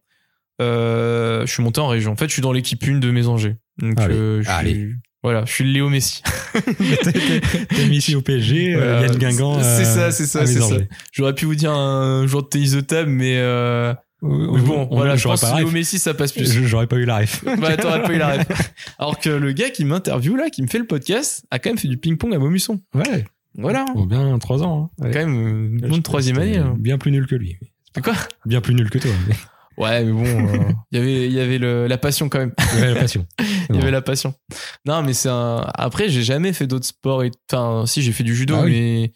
Euh, 0.60 1.46
je 1.46 1.52
suis 1.52 1.62
monté 1.62 1.80
en 1.80 1.86
région. 1.88 2.12
En 2.12 2.16
fait, 2.16 2.26
je 2.26 2.32
suis 2.32 2.42
dans 2.42 2.52
l'équipe 2.52 2.82
1 2.84 2.98
de 2.98 3.10
mes 3.10 3.26
Angers. 3.26 3.56
Donc, 3.80 4.00
Allez. 4.00 4.14
euh, 4.14 4.42
je 4.42 4.50
suis-. 4.68 4.94
Voilà, 5.22 5.44
je 5.44 5.52
suis 5.52 5.64
le 5.64 5.70
Léo 5.70 5.88
Messi. 5.88 6.22
T'es- 6.82 7.86
ici 7.90 8.14
au 8.14 8.22
PSG, 8.22 8.74
Voilà. 8.74 9.02
Yann 9.02 9.16
Guingamp. 9.16 9.60
C'est 9.62 9.84
ça, 9.84 10.10
c'est 10.10 10.26
ça, 10.26 10.46
c'est 10.46 10.60
ça. 10.60 10.76
J'aurais 11.12 11.34
pu 11.34 11.44
vous 11.44 11.54
dire 11.54 11.72
un 11.72 12.26
joueur 12.26 12.44
de 12.44 12.48
tennis 12.48 12.72
de 12.72 12.80
table, 12.80 13.10
mais, 13.10 13.36
euh, 13.38 13.92
mais 14.22 14.60
bon, 14.60 14.88
On- 14.90 14.96
voilà, 14.96 15.16
je 15.16 15.24
pense 15.24 15.40
pas 15.40 15.52
que 15.52 15.58
Léo. 15.58 15.70
Messi, 15.70 15.98
ça 15.98 16.14
passe 16.14 16.32
plus. 16.32 16.64
J'aurais 16.66 16.86
pas 16.86 16.96
eu 16.96 17.04
la 17.04 17.18
ref. 17.18 17.44
bah, 17.60 17.76
t'aurais 17.76 18.02
pas 18.02 18.12
eu 18.12 18.18
la 18.18 18.38
ref. 18.38 18.46
Alors 18.98 19.18
que 19.18 19.28
le 19.30 19.52
gars 19.52 19.70
qui 19.70 19.84
m'interviewe 19.84 20.36
là, 20.36 20.50
qui 20.50 20.62
me 20.62 20.68
fait 20.68 20.78
le 20.78 20.86
podcast, 20.86 21.44
a 21.50 21.58
quand 21.58 21.70
même 21.70 21.78
fait 21.78 21.88
du 21.88 21.98
ping-pong 21.98 22.32
à 22.34 22.38
Momusson. 22.38 22.80
Ouais. 22.94 23.24
Voilà. 23.58 23.84
Bon, 23.94 24.06
bien 24.06 24.38
3 24.38 24.62
ans. 24.62 24.90
hein. 25.02 25.10
Quand 25.12 25.18
même, 25.18 25.36
euh, 25.36 25.78
une 25.82 25.88
bonne 25.88 26.02
troisième 26.02 26.38
année. 26.38 26.56
hein. 26.58 26.76
Bien 26.78 26.96
plus 26.96 27.10
nul 27.10 27.26
que 27.26 27.34
lui. 27.34 27.58
C'est 27.94 28.02
quoi 28.04 28.14
Bien 28.46 28.60
plus 28.60 28.74
nul 28.74 28.88
que 28.88 28.98
toi. 28.98 29.10
mais- 29.26 29.34
Ouais, 29.78 30.02
mais 30.02 30.10
bon, 30.12 30.24
euh, 30.24 30.72
il 30.90 30.98
y 30.98 31.00
avait, 31.00 31.26
il 31.26 31.32
y 31.32 31.38
avait 31.40 31.58
le, 31.58 31.86
la 31.86 31.98
passion 31.98 32.28
quand 32.28 32.38
même. 32.40 32.52
Il 32.74 32.80
y 32.80 32.82
avait 32.82 32.94
la 32.94 33.00
passion. 33.00 33.26
Il 33.70 33.76
y 33.76 33.78
avait 33.78 33.92
la 33.92 34.02
passion. 34.02 34.34
Non, 34.84 35.02
mais 35.02 35.12
c'est 35.12 35.28
un. 35.28 35.64
Après, 35.74 36.08
j'ai 36.08 36.22
jamais 36.24 36.52
fait 36.52 36.66
d'autres 36.66 36.86
sports. 36.86 37.22
Et... 37.22 37.30
Enfin, 37.52 37.84
si, 37.86 38.02
j'ai 38.02 38.10
fait 38.10 38.24
du 38.24 38.34
judo, 38.34 38.56
Ah 38.58 38.62
oui. 38.64 38.72
mais 38.72 39.12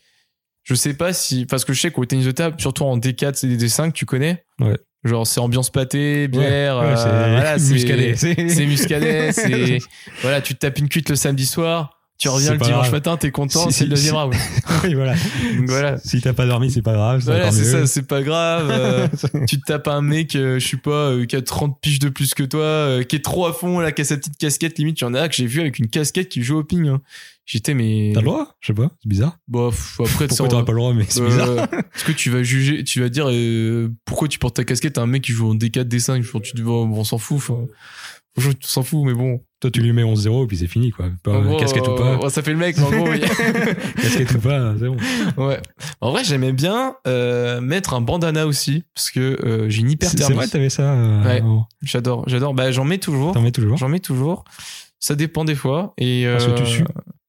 je 0.62 0.74
sais 0.76 0.94
pas 0.94 1.12
si. 1.12 1.46
Parce 1.46 1.64
que 1.64 1.72
je 1.72 1.81
sais 1.81 1.90
qu'au 1.90 2.05
tennis 2.05 2.26
de 2.26 2.31
table, 2.31 2.61
surtout 2.61 2.85
en 2.85 2.96
D4, 2.96 3.35
c'est 3.35 3.48
des 3.48 3.57
D5, 3.66 3.90
tu 3.90 4.07
connais. 4.07 4.44
Ouais. 4.61 4.78
Genre, 5.02 5.26
c'est 5.26 5.40
ambiance 5.40 5.70
pâté, 5.70 6.28
bière. 6.28 6.78
Ouais, 6.78 6.85
euh, 6.85 6.96
c'est 6.96 7.09
voilà, 7.09 7.59
c'est 7.59 7.72
muscadet. 7.72 8.14
C'est 8.14 8.66
muscadet. 8.66 9.33
C'est. 9.33 9.78
Voilà, 10.20 10.40
tu 10.40 10.55
te 10.55 10.61
tapes 10.61 10.78
une 10.78 10.88
cuite 10.88 11.11
le 11.11 11.16
samedi 11.16 11.44
soir. 11.44 11.98
Tu 12.22 12.28
reviens 12.28 12.52
le 12.52 12.58
dimanche 12.58 12.82
grave. 12.82 12.92
matin, 12.92 13.16
t'es 13.16 13.32
content, 13.32 13.68
Si, 13.68 13.78
c'est 13.78 13.85
le 13.85 13.90
deuxième 13.90 14.14
si. 14.14 14.20
round. 14.20 14.35
oui, 14.85 14.94
voilà. 14.94 15.14
Donc 15.56 15.68
voilà. 15.68 15.98
Si 15.98 16.20
t'as 16.20 16.32
pas 16.32 16.46
dormi, 16.46 16.70
c'est 16.70 16.80
pas 16.82 16.92
grave. 16.92 17.20
Voilà, 17.24 17.50
c'est 17.50 17.64
ça, 17.64 17.87
c'est 17.88 18.06
pas 18.06 18.22
grave. 18.22 18.68
euh, 18.70 19.08
tu 19.48 19.58
te 19.61 19.64
tapes 19.66 19.88
un 19.88 20.02
mec, 20.02 20.37
euh, 20.37 20.61
je 20.61 20.68
sais 20.68 20.76
pas, 20.76 21.11
euh, 21.11 21.26
qui 21.26 21.35
a 21.35 21.42
30 21.42 21.80
piges 21.80 21.98
de 21.98 22.08
plus 22.11 22.35
que 22.35 22.44
toi, 22.44 22.61
euh, 22.62 23.02
qui 23.02 23.16
est 23.16 23.24
trop 23.24 23.46
à 23.46 23.52
fond, 23.52 23.80
là, 23.80 23.90
qui 23.90 24.02
a 24.02 24.04
sa 24.04 24.16
petite 24.16 24.38
casquette, 24.38 24.78
limite, 24.78 25.00
il 25.00 25.04
y 25.04 25.06
en 25.06 25.14
a 25.14 25.28
que 25.28 25.35
j'ai 25.35 25.46
vu 25.46 25.61
avec 25.61 25.80
une 25.80 25.88
casquette 25.88 26.28
qui 26.28 26.42
joue 26.44 26.58
au 26.58 26.64
ping. 26.64 26.87
hein. 26.88 27.00
J'étais, 27.44 27.74
mais. 27.74 28.12
T'as 28.14 28.20
le 28.20 28.26
droit? 28.26 28.54
Je 28.61 28.68
sais 28.68 28.72
pas. 28.72 28.92
C'est 29.02 29.08
bizarre. 29.08 29.37
Bof, 29.48 29.96
après, 29.98 30.28
Pourquoi 30.28 30.28
ça, 30.37 30.48
t'aurais 30.48 30.64
pas 30.64 30.70
le 30.72 30.78
droit 30.78 30.94
Mais 30.94 31.04
c'est 31.08 31.22
euh, 31.22 31.26
bizarre. 31.26 31.68
Est-ce 31.96 32.04
que 32.04 32.12
tu 32.12 32.30
vas 32.30 32.44
juger, 32.44 32.85
tu 32.85 33.00
vas 33.00 33.08
dire, 33.08 33.26
euh, 33.28 33.90
pourquoi 34.04 34.28
tu 34.28 34.38
portes 34.38 34.54
ta 34.54 34.64
casquette 34.64 34.96
à 34.96 35.00
un 35.02 35.06
mec 35.06 35.22
qui 35.22 35.32
joue 35.32 35.50
en 35.50 35.56
D4, 35.56 35.88
D5, 35.88 36.22
genre, 36.22 36.40
tu 36.40 36.52
te 36.52 36.56
dis, 36.56 36.62
bon, 36.62 36.88
on 36.88 37.02
s'en 37.02 37.18
fout, 37.18 37.38
enfin. 37.38 37.64
On 38.38 38.40
s'en 38.62 38.83
fout, 38.83 39.05
mais 39.05 39.12
bon. 39.14 39.40
Toi, 39.61 39.71
tu 39.71 39.81
lui 39.81 39.92
mets 39.92 40.03
11-0 40.03 40.45
et 40.45 40.47
puis 40.47 40.57
c'est 40.57 40.66
fini, 40.66 40.90
quoi. 40.90 41.11
Pas, 41.23 41.40
gros, 41.40 41.57
casquette 41.59 41.87
ou 41.87 41.95
pas. 41.95 42.18
euh, 42.25 42.29
ça 42.31 42.42
fait 42.42 42.51
le 42.53 42.57
mec, 42.59 42.77
mais 42.79 42.83
en 42.85 42.90
gros, 42.90 43.09
oui. 43.11 43.21
Casquette 44.01 44.33
ou 44.35 44.38
pas, 44.40 44.75
c'est 44.79 44.87
bon. 44.88 44.97
ouais. 45.49 45.61
En 46.01 46.11
vrai, 46.11 46.25
j'aimais 46.25 46.53
bien 46.53 46.97
euh, 47.07 47.61
mettre 47.61 47.95
un 47.95 48.01
bandana 48.01 48.47
aussi, 48.47 48.85
parce 48.95 49.11
que 49.11 49.21
euh, 49.45 49.68
j'ai 49.68 49.81
une 49.83 49.90
hyperthermie. 49.90 50.27
c'est 50.27 50.35
vrai, 50.35 50.49
t'avais 50.49 50.71
ça. 50.71 50.95
euh, 50.95 51.25
Ouais. 51.25 51.42
J'adore, 51.83 52.25
j'adore. 52.27 52.55
Bah, 52.55 52.73
j'en 52.73 52.85
mets 52.85 52.99
toujours. 52.99 53.33
T'en 53.35 53.42
mets 53.42 53.53
toujours 53.53 53.77
J'en 53.77 53.88
mets 53.88 54.01
toujours. 54.01 54.45
Ça 54.99 55.14
dépend 55.14 55.45
des 55.45 55.55
fois. 55.55 55.95
Et 55.99 56.25
Parce 56.27 56.47
que 56.47 56.59
tu 56.59 56.66
sues 56.66 56.85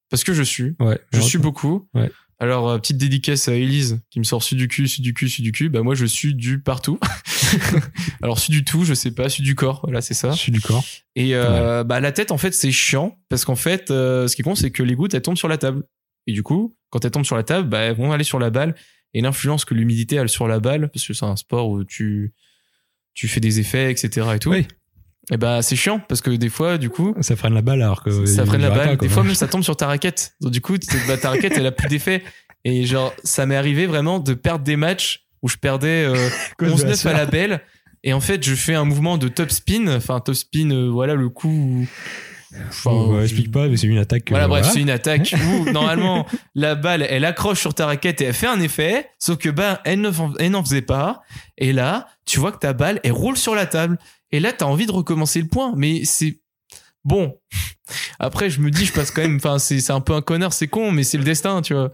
Parce 0.09 0.23
que 0.23 0.33
je 0.33 0.43
suis. 0.43 0.75
Ouais. 0.79 0.99
Je 1.11 1.19
suis 1.19 1.37
beaucoup. 1.37 1.87
Ouais. 1.93 2.09
Alors, 2.43 2.67
euh, 2.67 2.77
petite 2.77 2.97
dédicace 2.97 3.47
à 3.47 3.53
Elise 3.53 4.01
qui 4.09 4.19
me 4.19 4.25
sort 4.25 4.43
su 4.43 4.55
du 4.55 4.67
cul, 4.67 4.89
su 4.89 5.01
du 5.01 5.13
cul, 5.13 5.29
su 5.29 5.41
du 5.41 5.53
cul. 5.53 5.69
Bah, 5.69 5.81
moi, 5.81 5.95
je 5.95 6.05
suis 6.05 6.35
du 6.35 6.59
partout. 6.59 6.99
Alors, 8.21 8.37
su 8.37 8.51
du 8.51 8.65
tout, 8.65 8.83
je 8.83 8.93
sais 8.93 9.11
pas, 9.11 9.29
su 9.29 9.43
du 9.43 9.55
corps. 9.55 9.79
Voilà, 9.83 10.01
c'est 10.01 10.13
ça. 10.13 10.33
Suis 10.33 10.51
du 10.51 10.59
corps. 10.59 10.83
Et 11.15 11.35
euh, 11.35 11.85
bah, 11.85 12.01
la 12.01 12.11
tête, 12.11 12.31
en 12.31 12.37
fait, 12.37 12.53
c'est 12.53 12.73
chiant. 12.73 13.17
Parce 13.29 13.45
qu'en 13.45 13.55
fait, 13.55 13.91
euh, 13.91 14.27
ce 14.27 14.35
qui 14.35 14.41
con, 14.41 14.55
c'est 14.55 14.71
que 14.71 14.83
les 14.83 14.93
gouttes, 14.93 15.13
elles 15.13 15.21
tombent 15.21 15.37
sur 15.37 15.47
la 15.47 15.57
table. 15.57 15.85
Et 16.27 16.33
du 16.33 16.43
coup, 16.43 16.75
quand 16.89 17.05
elles 17.05 17.11
tombent 17.11 17.23
sur 17.23 17.37
la 17.37 17.43
table, 17.43 17.69
bah, 17.69 17.79
elles 17.79 17.95
vont 17.95 18.11
aller 18.11 18.25
sur 18.25 18.39
la 18.39 18.49
balle. 18.49 18.75
Et 19.13 19.21
l'influence 19.21 19.63
que 19.63 19.73
l'humidité 19.73 20.19
a 20.19 20.27
sur 20.27 20.49
la 20.49 20.59
balle, 20.59 20.89
parce 20.91 21.07
que 21.07 21.13
c'est 21.13 21.23
un 21.23 21.37
sport 21.37 21.69
où 21.69 21.85
tu, 21.85 22.33
tu 23.13 23.29
fais 23.29 23.39
des 23.39 23.61
effets, 23.61 23.89
etc. 23.89 24.27
et 24.35 24.39
tout. 24.39 24.49
Oui. 24.49 24.67
Et 25.31 25.37
bah, 25.37 25.61
c'est 25.61 25.75
chiant. 25.75 25.99
Parce 25.99 26.21
que 26.21 26.31
des 26.31 26.49
fois, 26.49 26.77
du 26.77 26.89
coup, 26.89 27.15
Ça 27.21 27.35
freine 27.35 27.53
la 27.53 27.61
balle 27.61 27.81
alors 27.81 28.03
que. 28.03 28.25
ça 28.25 28.45
freine 28.45 28.61
la 28.61 28.69
balle. 28.69 28.89
pas, 28.89 28.95
des 28.97 29.09
fois 29.09 29.23
même 29.23 29.35
ça 29.35 29.47
tombe 29.47 29.63
sur 29.63 29.75
ta 29.77 29.87
raquette. 29.87 30.33
Donc 30.41 30.51
du 30.51 30.61
coup, 30.61 30.75
bah, 31.07 31.17
ta 31.17 31.29
raquette 31.29 31.53
elle 31.55 31.65
a 31.65 31.71
plus 31.71 31.87
d'effet. 31.87 32.23
Et 32.65 32.85
genre 32.85 33.13
ça 33.23 33.45
m'est 33.45 33.55
arrivé 33.55 33.85
vraiment 33.85 34.19
de 34.19 34.33
perdre 34.33 34.63
des 34.63 34.75
matchs 34.75 35.25
où 35.41 35.49
je 35.49 35.57
perdais 35.57 36.05
euh, 36.05 36.29
Cause 36.57 36.83
de 36.83 36.87
la 36.89 36.93
11-9 36.95 37.07
à 37.07 37.13
la 37.13 37.25
belle. 37.25 37.61
Et 38.05 38.13
en 38.13 38.19
fait 38.21 38.43
je 38.43 38.53
fais 38.55 38.73
un 38.75 38.85
mouvement 38.85 39.17
de 39.17 39.27
top 39.29 39.49
spin. 39.51 39.87
Enfin 39.95 40.19
top 40.19 40.35
spin, 40.35 40.71
euh, 40.71 40.89
voilà 40.89 41.15
le 41.15 41.29
coup. 41.29 41.49
où- 41.49 41.87
Enfin, 42.69 42.91
bah, 43.09 43.15
je- 43.19 43.23
explique 43.23 43.51
pas, 43.51 43.67
mais 43.67 43.77
c'est 43.77 43.87
une 43.87 43.97
attaque. 43.97 44.25
Voilà, 44.29 44.45
euh, 44.45 44.47
bref, 44.47 44.69
c'est 44.71 44.79
une 44.81 44.91
attaque 44.91 45.33
où 45.47 45.71
normalement 45.71 46.27
la 46.53 46.75
balle 46.75 47.05
elle 47.09 47.25
accroche 47.25 47.59
sur 47.59 47.73
ta 47.73 47.87
raquette 47.87 48.21
et 48.21 48.25
elle 48.25 48.33
fait 48.33 48.47
un 48.47 48.59
effet, 48.61 49.07
sauf 49.17 49.37
que 49.39 49.49
bah 49.49 49.81
elle 49.85 50.01
ne 50.01 50.11
fon- 50.11 50.33
elle 50.39 50.51
n'en 50.51 50.63
faisait 50.63 50.83
pas. 50.83 51.23
Et 51.57 51.73
là, 51.73 52.07
tu 52.25 52.39
vois 52.39 52.51
que 52.51 52.59
ta 52.59 52.73
balle 52.73 52.99
elle 53.03 53.11
roule 53.13 53.37
sur 53.37 53.55
la 53.55 53.65
table. 53.65 53.97
Et 54.33 54.39
là, 54.41 54.51
t'as 54.51 54.65
envie 54.65 54.85
de 54.87 54.91
recommencer 54.91 55.39
le 55.41 55.47
point, 55.47 55.73
mais 55.77 56.03
c'est 56.03 56.41
bon. 57.05 57.37
Après, 58.19 58.49
je 58.49 58.59
me 58.59 58.69
dis, 58.71 58.85
je 58.85 58.91
passe 58.93 59.11
quand 59.11 59.21
même. 59.21 59.35
Enfin, 59.37 59.59
c'est 59.59 59.79
c'est 59.79 59.93
un 59.93 60.01
peu 60.01 60.13
un 60.13 60.21
connard, 60.21 60.51
c'est 60.53 60.67
con, 60.67 60.91
mais 60.91 61.03
c'est 61.03 61.17
le 61.17 61.23
destin, 61.23 61.61
tu 61.61 61.73
vois. 61.73 61.91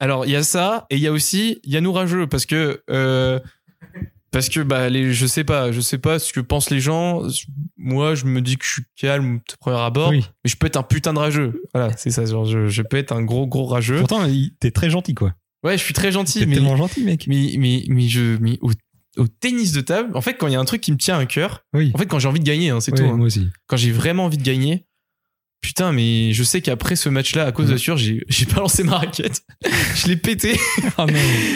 Alors, 0.00 0.26
il 0.26 0.32
y 0.32 0.36
a 0.36 0.42
ça, 0.42 0.86
et 0.90 0.96
il 0.96 1.02
y 1.02 1.06
a 1.06 1.12
aussi 1.12 1.60
Yannou 1.64 1.92
rageux, 1.92 2.26
parce 2.26 2.46
que 2.46 2.82
euh, 2.90 3.38
parce 4.30 4.48
que 4.48 4.60
bah 4.60 4.88
les, 4.88 5.12
je 5.12 5.26
sais 5.26 5.44
pas, 5.44 5.70
je 5.70 5.80
sais 5.80 5.98
pas 5.98 6.18
ce 6.18 6.32
que 6.32 6.40
pensent 6.40 6.70
les 6.70 6.80
gens. 6.80 7.22
Moi, 7.76 8.14
je 8.14 8.24
me 8.24 8.40
dis 8.40 8.56
que 8.56 8.64
je 8.64 8.70
suis 8.72 8.82
calme 8.96 9.36
de 9.48 9.54
premier 9.60 9.78
abord, 9.78 10.08
Oui. 10.10 10.24
mais 10.44 10.50
je 10.50 10.56
peux 10.56 10.66
être 10.66 10.76
un 10.76 10.82
putain 10.82 11.12
de 11.14 11.18
rageux. 11.20 11.62
Voilà, 11.74 11.94
c'est 11.96 12.10
ça. 12.10 12.24
Genre, 12.24 12.44
je, 12.44 12.66
je 12.68 12.82
peux 12.82 12.96
être 12.96 13.12
un 13.12 13.22
gros 13.22 13.46
gros 13.46 13.66
rageux. 13.66 13.98
Pourtant, 13.98 14.24
il- 14.24 14.54
t'es 14.58 14.70
très 14.72 14.90
gentil, 14.90 15.14
quoi. 15.14 15.34
Ouais, 15.62 15.78
je 15.78 15.82
suis 15.84 15.94
très 15.94 16.12
gentil, 16.12 16.40
T'es 16.40 16.46
tellement 16.52 16.76
gentil, 16.76 17.04
mec. 17.04 17.26
mais 17.26 17.54
mais 17.58 17.84
mais 17.88 18.08
je 18.08 18.36
mais 18.38 18.58
au, 18.60 18.70
au 19.16 19.26
tennis 19.28 19.72
de 19.72 19.80
table, 19.80 20.10
en 20.16 20.20
fait, 20.20 20.34
quand 20.34 20.46
il 20.48 20.52
y 20.52 20.56
a 20.56 20.60
un 20.60 20.64
truc 20.64 20.80
qui 20.80 20.92
me 20.92 20.96
tient 20.96 21.18
à 21.18 21.26
cœur, 21.26 21.64
Oui. 21.72 21.90
en 21.94 21.98
fait, 21.98 22.06
quand 22.06 22.18
j'ai 22.18 22.28
envie 22.28 22.40
de 22.40 22.44
gagner, 22.44 22.70
hein, 22.70 22.80
c'est 22.80 22.92
Ouais, 22.92 22.98
tout. 22.98 23.04
hein. 23.04 23.16
Moi 23.16 23.26
aussi. 23.26 23.48
Quand 23.66 23.76
j'ai 23.76 23.92
vraiment 23.92 24.24
envie 24.24 24.38
de 24.38 24.42
gagner, 24.42 24.86
putain, 25.60 25.92
mais 25.92 26.32
je 26.32 26.42
sais 26.42 26.60
qu'après 26.60 26.96
ce 26.96 27.08
match-là, 27.08 27.46
à 27.46 27.52
cause 27.52 27.66
de 27.68 27.72
la 27.72 27.78
sueur, 27.78 27.96
j'ai 27.96 28.24
j'ai 28.28 28.44
pas 28.46 28.60
lancé 28.60 28.82
ma 28.82 28.98
raquette. 28.98 29.42
je 29.94 30.08
l'ai 30.08 30.16
pété. 30.16 30.58
Ah. 30.98 31.06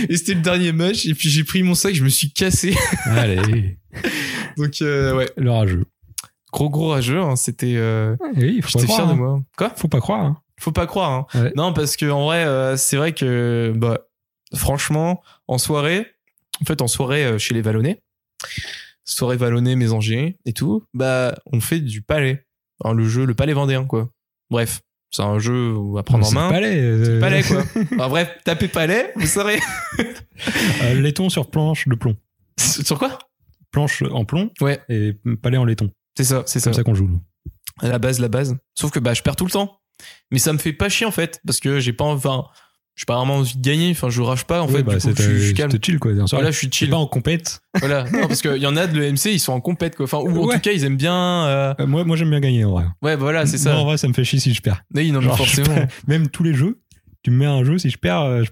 Et 0.08 0.16
c'était 0.16 0.34
le 0.34 0.40
dernier 0.40 0.72
match. 0.72 1.04
Et 1.06 1.14
puis 1.14 1.28
j'ai 1.28 1.44
pris 1.44 1.62
mon 1.62 1.74
sac, 1.74 1.94
je 1.94 2.04
me 2.04 2.08
suis 2.08 2.30
cassé. 2.32 2.74
Allez, 3.04 3.76
Donc 4.56 4.80
euh, 4.82 5.14
ouais, 5.16 5.30
le 5.36 5.50
rageux. 5.50 5.84
gros 6.52 6.70
gros 6.70 6.88
rageux. 6.90 7.20
hein, 7.20 7.36
c'était. 7.36 7.74
Euh, 7.76 8.16
Oui, 8.36 8.60
faut 8.62 8.78
pas 8.78 8.80
J'étais 8.80 8.84
croire. 8.92 8.98
fier 8.98 9.06
de 9.08 9.12
hein. 9.12 9.16
moi. 9.16 9.42
Quoi? 9.56 9.72
Faut 9.76 9.88
pas 9.88 10.00
croire. 10.00 10.24
hein. 10.24 10.38
Faut 10.60 10.72
pas 10.72 10.86
croire. 10.86 11.12
Hein. 11.12 11.26
Ouais. 11.42 11.52
Non, 11.56 11.72
parce 11.72 11.96
que 11.96 12.06
en 12.10 12.24
vrai, 12.26 12.44
euh, 12.44 12.76
c'est 12.76 12.96
vrai 12.96 13.12
que 13.12 13.72
bah 13.76 14.00
franchement, 14.54 15.22
en 15.46 15.58
soirée, 15.58 16.06
en 16.60 16.64
fait, 16.64 16.82
en 16.82 16.88
soirée 16.88 17.24
euh, 17.24 17.38
chez 17.38 17.54
les 17.54 17.62
Vallonnais, 17.62 18.00
soirée 19.04 19.36
Vallonnais, 19.36 19.76
Mésanger 19.76 20.36
et 20.44 20.52
tout, 20.52 20.84
bah 20.94 21.34
on 21.52 21.60
fait 21.60 21.80
du 21.80 22.02
palais. 22.02 22.44
Le 22.84 23.08
jeu, 23.08 23.24
le 23.24 23.34
palais 23.34 23.52
vendéen 23.54 23.84
quoi. 23.84 24.08
Bref, 24.50 24.80
c'est 25.10 25.22
un 25.22 25.38
jeu 25.38 25.74
à 25.98 26.02
prendre 26.02 26.26
en 26.26 26.30
main. 26.32 26.48
palais. 26.50 26.76
euh, 26.80 27.20
Palais 27.20 27.42
quoi. 27.42 27.64
Enfin, 27.94 28.08
bref, 28.08 28.38
tapez 28.44 28.68
palais, 28.68 29.12
vous 29.16 29.26
saurez. 29.26 29.58
euh, 30.82 30.94
laiton 31.00 31.28
sur 31.28 31.50
planche 31.50 31.88
de 31.88 31.94
plomb. 31.94 32.16
Sur 32.58 32.98
quoi? 32.98 33.18
Planche 33.72 34.02
en 34.02 34.24
plomb 34.24 34.50
Ouais. 34.60 34.80
et 34.88 35.14
palais 35.42 35.56
en 35.58 35.64
laiton. 35.64 35.90
C'est 36.16 36.24
ça, 36.24 36.42
c'est 36.46 36.54
C'est 36.54 36.60
ça. 36.60 36.64
comme 36.70 36.74
ça 36.74 36.82
qu'on 36.84 36.94
joue. 36.94 37.10
À 37.80 37.88
la 37.88 37.98
base, 37.98 38.18
la 38.20 38.28
base. 38.28 38.56
Sauf 38.74 38.90
que 38.90 38.98
bah 38.98 39.14
je 39.14 39.22
perds 39.22 39.36
tout 39.36 39.44
le 39.44 39.50
temps. 39.50 39.78
Mais 40.30 40.38
ça 40.38 40.52
me 40.52 40.58
fait 40.58 40.72
pas 40.72 40.88
chier 40.88 41.06
en 41.06 41.10
fait, 41.10 41.40
parce 41.44 41.58
que 41.60 41.80
j'ai 41.80 41.92
pas, 41.92 42.04
enfin, 42.04 42.44
j'ai 42.98 43.04
pas 43.06 43.14
vraiment 43.16 43.36
envie 43.36 43.56
de 43.56 43.62
gagner. 43.62 43.92
Enfin, 43.92 44.10
je 44.10 44.20
rage 44.20 44.44
pas 44.44 44.60
en 44.60 44.66
Oui, 44.66 44.72
fait. 44.74 44.82
bah, 44.82 44.96
du 44.96 45.00
coup, 45.00 45.12
je, 45.16 45.22
suis- 45.22 45.38
je 45.38 45.44
suis 45.44 45.54
calme. 45.54 45.70
chill, 45.80 46.00
quoi. 46.00 46.12
Bien 46.12 46.26
sûr. 46.26 46.36
Voilà, 46.36 46.50
je 46.50 46.58
suis 46.58 46.68
chill. 46.70 46.90
pas 46.90 46.96
en 46.96 47.06
compète. 47.06 47.60
Voilà. 47.78 48.02
Non, 48.10 48.26
parce 48.26 48.42
qu'il 48.42 48.56
y 48.56 48.66
en 48.66 48.76
a 48.76 48.88
de 48.88 48.98
l'EMC, 48.98 49.26
ils 49.26 49.38
sont 49.38 49.52
en 49.52 49.60
compète, 49.60 49.94
quoi. 49.94 50.04
Enfin, 50.04 50.18
ou 50.18 50.36
en 50.42 50.48
tout 50.52 50.58
cas, 50.58 50.72
ils 50.72 50.82
aiment 50.84 50.96
bien. 50.96 51.14
euh, 51.46 51.74
Euh, 51.78 51.86
moi, 51.86 52.02
moi 52.04 52.16
j'aime 52.16 52.30
bien 52.30 52.40
gagner, 52.40 52.64
en 52.64 52.72
vrai. 52.72 52.84
Ouais, 53.00 53.14
voilà, 53.14 53.46
c'est 53.46 53.62
Moi, 53.64 53.74
en 53.74 53.78
ça. 53.78 53.84
vrai, 53.84 53.96
ça 53.98 54.08
me 54.08 54.12
fait 54.14 54.24
chier 54.24 54.40
si 54.40 54.52
je 54.52 54.60
perds. 54.60 54.82
Oui, 54.94 55.12
non, 55.12 55.20
mais 55.20 55.26
Genre, 55.28 55.36
forcément. 55.36 55.74
perds. 55.74 55.88
Même 56.08 56.28
tous 56.28 56.42
les 56.42 56.54
jeux, 56.54 56.80
tu 57.22 57.30
me 57.30 57.36
mets 57.36 57.46
un 57.46 57.62
jeu, 57.64 57.78
si 57.78 57.88
je 57.88 57.98
perds, 57.98 58.22
euh, 58.22 58.42
je 58.44 58.50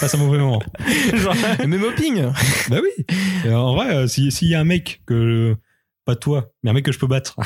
passe 0.00 0.14
un 0.14 0.18
mauvais 0.18 0.38
moment. 0.38 0.62
Genre, 1.14 1.34
Même 1.66 1.82
au 1.82 1.90
ping. 1.92 2.24
bah 2.68 2.76
oui. 2.82 3.06
Et 3.46 3.50
en 3.54 3.74
vrai, 3.74 4.06
si- 4.06 4.30
s'il 4.30 4.48
y 4.48 4.54
a 4.54 4.60
un 4.60 4.64
mec 4.64 5.00
que, 5.06 5.56
pas 6.04 6.14
toi, 6.14 6.52
mais 6.62 6.70
un 6.70 6.72
mec 6.74 6.84
que 6.84 6.92
je 6.92 6.98
peux 6.98 7.06
battre 7.06 7.36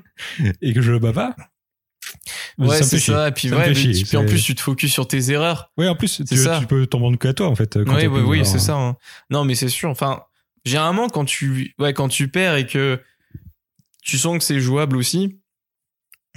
et 0.62 0.72
que 0.74 0.80
je 0.82 0.92
le 0.92 0.98
bats 0.98 1.12
pas, 1.12 1.34
Ouais, 2.58 2.82
c'est 2.82 2.98
ça. 2.98 3.28
Et 3.28 3.32
puis, 3.32 3.50
ouais, 3.52 3.68
mais- 3.68 3.74
puis 3.74 4.16
en 4.16 4.24
plus, 4.26 4.42
tu 4.42 4.54
te 4.54 4.60
focuses 4.60 4.92
sur 4.92 5.06
tes 5.06 5.30
erreurs. 5.30 5.70
Oui, 5.76 5.86
en 5.88 5.94
plus, 5.94 6.22
tu, 6.28 6.36
ça. 6.36 6.58
tu 6.60 6.66
peux 6.66 6.86
t'en 6.86 7.00
vendre 7.00 7.18
qu'à 7.18 7.32
toi, 7.32 7.48
en 7.48 7.54
fait. 7.54 7.82
Quand 7.84 7.94
Oui, 7.96 8.06
oui, 8.06 8.20
oui, 8.20 8.46
c'est 8.46 8.58
ça. 8.58 8.74
hein. 8.76 8.96
Non, 9.30 9.44
mais 9.44 9.54
c'est 9.54 9.68
sûr. 9.68 9.88
Enfin, 9.90 10.22
généralement, 10.64 11.08
quand 11.08 11.24
tu, 11.24 11.74
ouais, 11.78 11.92
quand 11.94 12.08
tu 12.08 12.28
perds 12.28 12.56
et 12.56 12.66
que 12.66 13.00
tu 14.02 14.18
sens 14.18 14.38
que 14.38 14.44
c'est 14.44 14.60
jouable 14.60 14.96
aussi, 14.96 15.40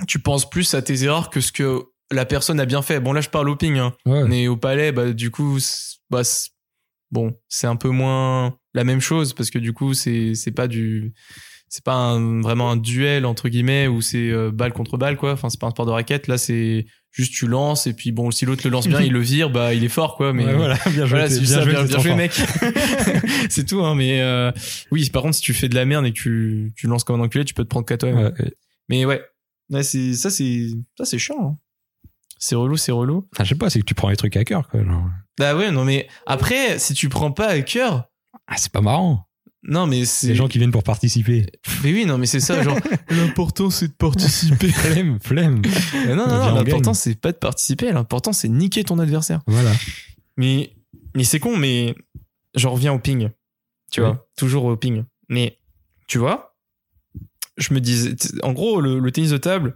tu 0.07 0.19
penses 0.19 0.49
plus 0.49 0.73
à 0.73 0.81
tes 0.81 1.03
erreurs 1.03 1.29
que 1.29 1.41
ce 1.41 1.51
que 1.51 1.83
la 2.11 2.25
personne 2.25 2.59
a 2.59 2.65
bien 2.65 2.81
fait. 2.81 2.99
Bon, 2.99 3.13
là, 3.13 3.21
je 3.21 3.29
parle 3.29 3.49
au 3.49 3.55
ping, 3.55 3.77
hein. 3.77 3.93
Ouais. 4.05 4.23
Mais 4.25 4.47
au 4.47 4.57
palais, 4.57 4.91
bah, 4.91 5.11
du 5.13 5.29
coup, 5.31 5.59
bah, 6.09 6.21
bon, 7.11 7.37
c'est 7.49 7.67
un 7.67 7.75
peu 7.75 7.89
moins 7.89 8.57
la 8.73 8.83
même 8.83 9.01
chose 9.01 9.33
parce 9.33 9.49
que 9.49 9.59
du 9.59 9.73
coup, 9.73 9.93
c'est, 9.93 10.35
c'est 10.35 10.51
pas 10.51 10.67
du, 10.67 11.13
c'est 11.69 11.83
pas 11.83 11.93
un- 11.93 12.41
vraiment 12.41 12.71
un 12.71 12.77
duel 12.77 13.25
entre 13.25 13.47
guillemets 13.49 13.87
où 13.87 14.01
c'est 14.01 14.29
euh, 14.31 14.51
balle 14.51 14.73
contre 14.73 14.97
balle 14.97 15.15
quoi. 15.17 15.31
Enfin, 15.33 15.49
c'est 15.49 15.59
pas 15.59 15.67
un 15.67 15.71
sport 15.71 15.85
de 15.85 15.91
raquette. 15.91 16.27
Là, 16.27 16.37
c'est 16.37 16.85
juste 17.11 17.33
tu 17.33 17.47
lances 17.47 17.87
et 17.87 17.93
puis 17.93 18.11
bon, 18.11 18.31
si 18.31 18.45
l'autre 18.45 18.61
le 18.65 18.69
lance 18.71 18.87
bien, 18.87 19.01
il 19.01 19.11
le 19.13 19.19
vire, 19.19 19.49
bah 19.49 19.73
il 19.73 19.83
est 19.83 19.87
fort 19.89 20.15
quoi. 20.17 20.33
Mais 20.33 20.45
Ouais, 20.45 20.53
voilà, 20.55 20.75
bien 20.87 21.05
joué, 21.05 21.19
voilà, 21.19 21.29
c'est 21.29 21.39
bien, 21.41 21.65
bien 21.65 21.85
trop 21.85 22.01
joué, 22.01 22.15
mec. 22.15 22.31
c'est 23.49 23.65
tout, 23.65 23.81
hein. 23.83 23.95
Mais 23.95 24.21
euh, 24.21 24.51
oui, 24.91 25.09
par 25.09 25.21
contre, 25.23 25.35
si 25.35 25.41
tu 25.41 25.53
fais 25.53 25.69
de 25.69 25.75
la 25.75 25.85
merde 25.85 26.05
et 26.05 26.11
que 26.11 26.17
tu, 26.19 26.73
tu 26.75 26.87
lances 26.87 27.03
comme 27.03 27.19
un 27.19 27.23
enculé, 27.23 27.45
tu 27.45 27.53
peux 27.53 27.63
te 27.63 27.69
prendre 27.69 27.85
qu'à 27.85 27.97
toi. 27.97 28.09
Ouais, 28.09 28.23
ouais. 28.25 28.53
Mais 28.89 29.05
ouais, 29.05 29.21
ouais 29.71 29.83
c'est 29.83 30.13
ça, 30.13 30.29
c'est 30.29 30.67
ça, 30.97 31.05
c'est 31.05 31.17
chiant. 31.19 31.37
hein. 31.53 31.57
C'est 32.41 32.55
relou, 32.55 32.77
c'est 32.77 32.91
relou. 32.93 33.27
Ah, 33.37 33.43
je 33.43 33.49
sais 33.49 33.55
pas, 33.55 33.69
c'est 33.69 33.79
que 33.81 33.85
tu 33.85 33.93
prends 33.95 34.09
les 34.09 34.15
trucs 34.15 34.37
à 34.37 34.45
cœur, 34.45 34.67
quoi. 34.69 34.83
genre. 34.83 35.09
Bah 35.37 35.55
ouais, 35.55 35.71
non 35.71 35.83
mais 35.85 36.07
après, 36.25 36.79
si 36.79 36.93
tu 36.93 37.09
prends 37.09 37.31
pas 37.31 37.47
à 37.47 37.61
cœur, 37.61 38.05
Ah, 38.47 38.55
c'est 38.57 38.71
pas 38.71 38.81
marrant. 38.81 39.25
Non 39.63 39.87
mais 39.87 40.05
C'est 40.05 40.27
les 40.27 40.35
gens 40.35 40.47
qui 40.47 40.57
viennent 40.57 40.71
pour 40.71 40.83
participer. 40.83 41.45
Mais 41.83 41.91
oui, 41.93 42.05
non 42.05 42.17
mais 42.17 42.25
c'est 42.25 42.39
ça, 42.39 42.61
genre 42.63 42.77
l'important 43.09 43.69
c'est 43.69 43.87
de 43.89 43.93
participer. 43.93 44.67
Flemme, 44.71 45.19
flemme. 45.21 45.61
Mais 45.93 46.15
non, 46.15 46.27
non, 46.27 46.37
non, 46.37 46.51
on 46.51 46.55
l'important 46.55 46.93
c'est 46.93 47.15
pas 47.15 47.31
de 47.31 47.37
participer, 47.37 47.91
l'important 47.91 48.31
c'est 48.33 48.47
niquer 48.49 48.83
ton 48.83 48.99
adversaire. 48.99 49.41
Voilà. 49.47 49.71
Mais, 50.37 50.71
mais 51.15 51.23
c'est 51.25 51.39
con, 51.39 51.57
mais 51.57 51.93
j'en 52.55 52.71
reviens 52.71 52.93
au 52.93 52.99
ping. 52.99 53.29
Tu 53.91 54.01
Oui. 54.01 54.07
vois, 54.07 54.27
toujours 54.37 54.65
au 54.65 54.77
ping. 54.77 55.03
Mais 55.27 55.57
tu 56.07 56.17
vois, 56.19 56.55
je 57.57 57.73
me 57.73 57.81
disais, 57.81 58.15
en 58.43 58.53
gros, 58.53 58.79
le, 58.79 58.99
le 58.99 59.11
tennis 59.11 59.31
de 59.31 59.37
table, 59.37 59.75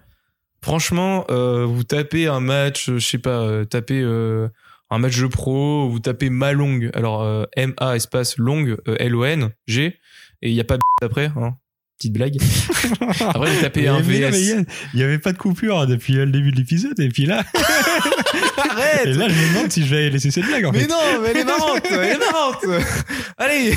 franchement, 0.61 1.25
euh, 1.29 1.65
vous 1.65 1.83
tapez 1.83 2.27
un 2.27 2.39
match, 2.39 2.89
euh, 2.89 2.97
je 2.99 3.05
sais 3.05 3.17
pas, 3.17 3.41
euh, 3.41 3.65
tapez 3.65 3.99
euh, 4.01 4.47
un 4.93 4.99
match 4.99 5.19
de 5.19 5.27
pro, 5.27 5.89
vous 5.89 5.99
tapez 5.99 6.29
Malong, 6.29 6.89
alors 6.93 7.23
euh, 7.23 7.45
M-A 7.55 7.95
espace 7.95 8.37
long, 8.37 8.65
euh, 8.65 8.95
L-O-N, 8.99 9.49
G, 9.67 9.97
et 10.41 10.49
il 10.49 10.53
n'y 10.53 10.59
a 10.61 10.63
pas 10.63 10.77
après, 11.01 11.31
hein, 11.35 11.55
petite 11.97 12.13
blague. 12.13 12.35
Après, 13.21 13.49
vous 13.49 13.61
tapez 13.61 13.87
un 13.87 13.99
Mais 14.01 14.19
mais 14.19 14.29
VS. 14.31 14.65
Il 14.93 14.99
y 14.99 15.03
avait 15.03 15.19
pas 15.19 15.31
de 15.31 15.37
coupure 15.37 15.87
depuis 15.87 16.13
le 16.13 16.25
début 16.27 16.51
de 16.51 16.57
l'épisode, 16.57 16.99
et 16.99 17.07
puis 17.09 17.25
là, 17.25 17.43
Arrête 18.57 19.05
et 19.05 19.13
là, 19.13 19.29
je 19.29 19.33
me 19.33 19.47
demande 19.53 19.71
si 19.71 19.85
je 19.85 19.95
vais 19.95 20.09
laisser 20.09 20.29
cette 20.31 20.45
blague, 20.45 20.65
en 20.65 20.71
Mais 20.71 20.81
fait. 20.81 20.87
non, 20.87 20.97
mais 21.21 21.29
elle 21.29 21.37
est 21.37 21.43
marrante, 21.45 21.81
elle 21.89 21.99
est 22.03 22.17
marrante. 22.17 22.65
Allez. 23.37 23.73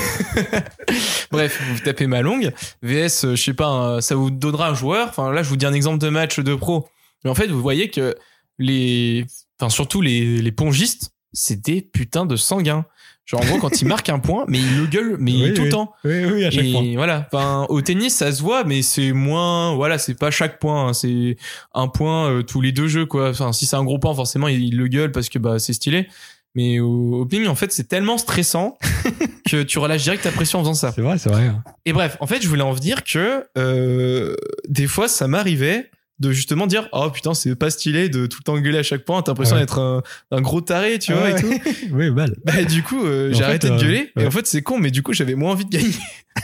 Bref, 1.30 1.60
vous 1.72 1.78
tapez 1.80 2.06
ma 2.06 2.22
longue. 2.22 2.52
VS, 2.82 3.34
je 3.34 3.36
sais 3.36 3.54
pas, 3.54 3.66
un- 3.66 4.00
ça 4.00 4.14
vous 4.14 4.30
donnera 4.30 4.70
un 4.70 4.74
joueur. 4.74 5.08
Enfin 5.08 5.32
là, 5.32 5.42
je 5.42 5.48
vous 5.48 5.56
dis 5.56 5.66
un 5.66 5.72
exemple 5.72 5.98
de 5.98 6.08
match 6.08 6.40
de 6.40 6.54
pro. 6.54 6.88
Mais 7.24 7.30
en 7.30 7.34
fait, 7.34 7.46
vous 7.46 7.60
voyez 7.62 7.90
que 7.90 8.14
les, 8.58 9.24
enfin 9.60 9.70
surtout 9.70 10.00
les, 10.00 10.38
les 10.42 10.52
pongistes, 10.52 11.10
c'est 11.32 11.60
des 11.64 11.82
putains 11.82 12.26
de 12.26 12.36
sanguins. 12.36 12.84
Genre 13.24 13.42
en 13.42 13.46
gros, 13.46 13.58
quand 13.58 13.82
ils 13.82 13.88
marquent 13.88 14.08
un 14.10 14.20
point, 14.20 14.44
mais 14.46 14.58
ils 14.58 14.76
le 14.78 14.86
gueulent, 14.86 15.16
mais 15.18 15.32
Oui, 15.32 15.52
tout 15.54 15.62
le 15.62 15.66
oui. 15.66 15.68
temps. 15.70 15.92
Oui, 16.04 16.24
oui, 16.26 16.44
à 16.44 16.50
chaque 16.52 16.64
Et 16.64 16.72
fois. 16.72 16.82
voilà. 16.94 17.28
Enfin, 17.32 17.66
au 17.70 17.80
tennis, 17.80 18.14
ça 18.14 18.30
se 18.30 18.40
voit, 18.40 18.62
mais 18.62 18.82
c'est 18.82 19.10
moins. 19.12 19.74
Voilà, 19.74 19.98
c'est 19.98 20.14
pas 20.14 20.30
chaque 20.30 20.60
point. 20.60 20.88
hein. 20.88 20.92
C'est 20.92 21.36
un 21.74 21.88
point 21.88 22.30
euh, 22.30 22.42
tous 22.42 22.60
les 22.60 22.70
deux 22.70 22.86
jeux, 22.86 23.04
quoi. 23.04 23.30
Enfin, 23.30 23.52
si 23.52 23.66
c'est 23.66 23.74
un 23.76 23.82
gros 23.84 23.98
point, 23.98 24.14
forcément, 24.14 24.46
il, 24.46 24.62
il 24.62 24.76
le 24.76 24.86
gueule 24.86 25.10
parce 25.10 25.28
que 25.28 25.38
bah 25.40 25.58
c'est 25.58 25.72
stylé. 25.72 26.06
Mais 26.54 26.78
au, 26.78 27.14
au 27.20 27.26
ping, 27.26 27.46
en 27.48 27.54
fait, 27.56 27.70
c'est 27.72 27.88
tellement 27.88 28.16
stressant 28.16 28.78
que 29.50 29.62
tu 29.64 29.78
relâches 29.80 30.04
direct 30.04 30.22
ta 30.22 30.30
pression 30.30 30.60
en 30.60 30.62
faisant 30.62 30.74
ça. 30.74 30.92
C'est 30.92 31.02
vrai, 31.02 31.18
c'est 31.18 31.28
vrai. 31.28 31.46
hein. 31.48 31.62
Et 31.84 31.92
bref, 31.92 32.16
en 32.20 32.26
fait, 32.28 32.40
je 32.40 32.48
voulais 32.48 32.62
en 32.62 32.72
venir 32.72 33.02
que 33.04 33.44
euh, 33.58 34.36
des 34.68 34.86
fois, 34.86 35.08
ça 35.08 35.26
m'arrivait 35.28 35.90
de 36.18 36.32
justement 36.32 36.66
dire 36.66 36.88
oh 36.92 37.10
putain 37.10 37.34
c'est 37.34 37.54
pas 37.54 37.68
stylé 37.70 38.08
de 38.08 38.24
tout 38.26 38.38
le 38.40 38.44
temps 38.44 38.58
gueuler 38.58 38.78
à 38.78 38.82
chaque 38.82 39.04
point 39.04 39.20
t'as 39.22 39.32
l'impression 39.32 39.54
Ouais. 39.56 39.60
d'être 39.60 39.78
un, 39.78 40.02
un 40.30 40.40
gros 40.40 40.62
taré 40.62 40.98
tu 40.98 41.12
vois 41.12 41.24
Ouais. 41.24 41.32
et 41.38 41.42
tout 41.42 41.60
Oui, 41.92 42.10
mal. 42.10 42.34
bah 42.44 42.64
du 42.64 42.82
coup 42.82 43.04
euh, 43.04 43.32
j'ai 43.34 43.44
arrêté 43.44 43.68
de 43.68 43.74
euh, 43.74 43.78
gueuler 43.78 44.12
et 44.16 44.20
ouais. 44.20 44.26
en 44.26 44.30
fait 44.30 44.46
c'est 44.46 44.62
con 44.62 44.78
mais 44.78 44.90
du 44.90 45.02
coup 45.02 45.12
j'avais 45.12 45.34
moins 45.34 45.52
envie 45.52 45.66
de 45.66 45.70
gagner 45.70 45.90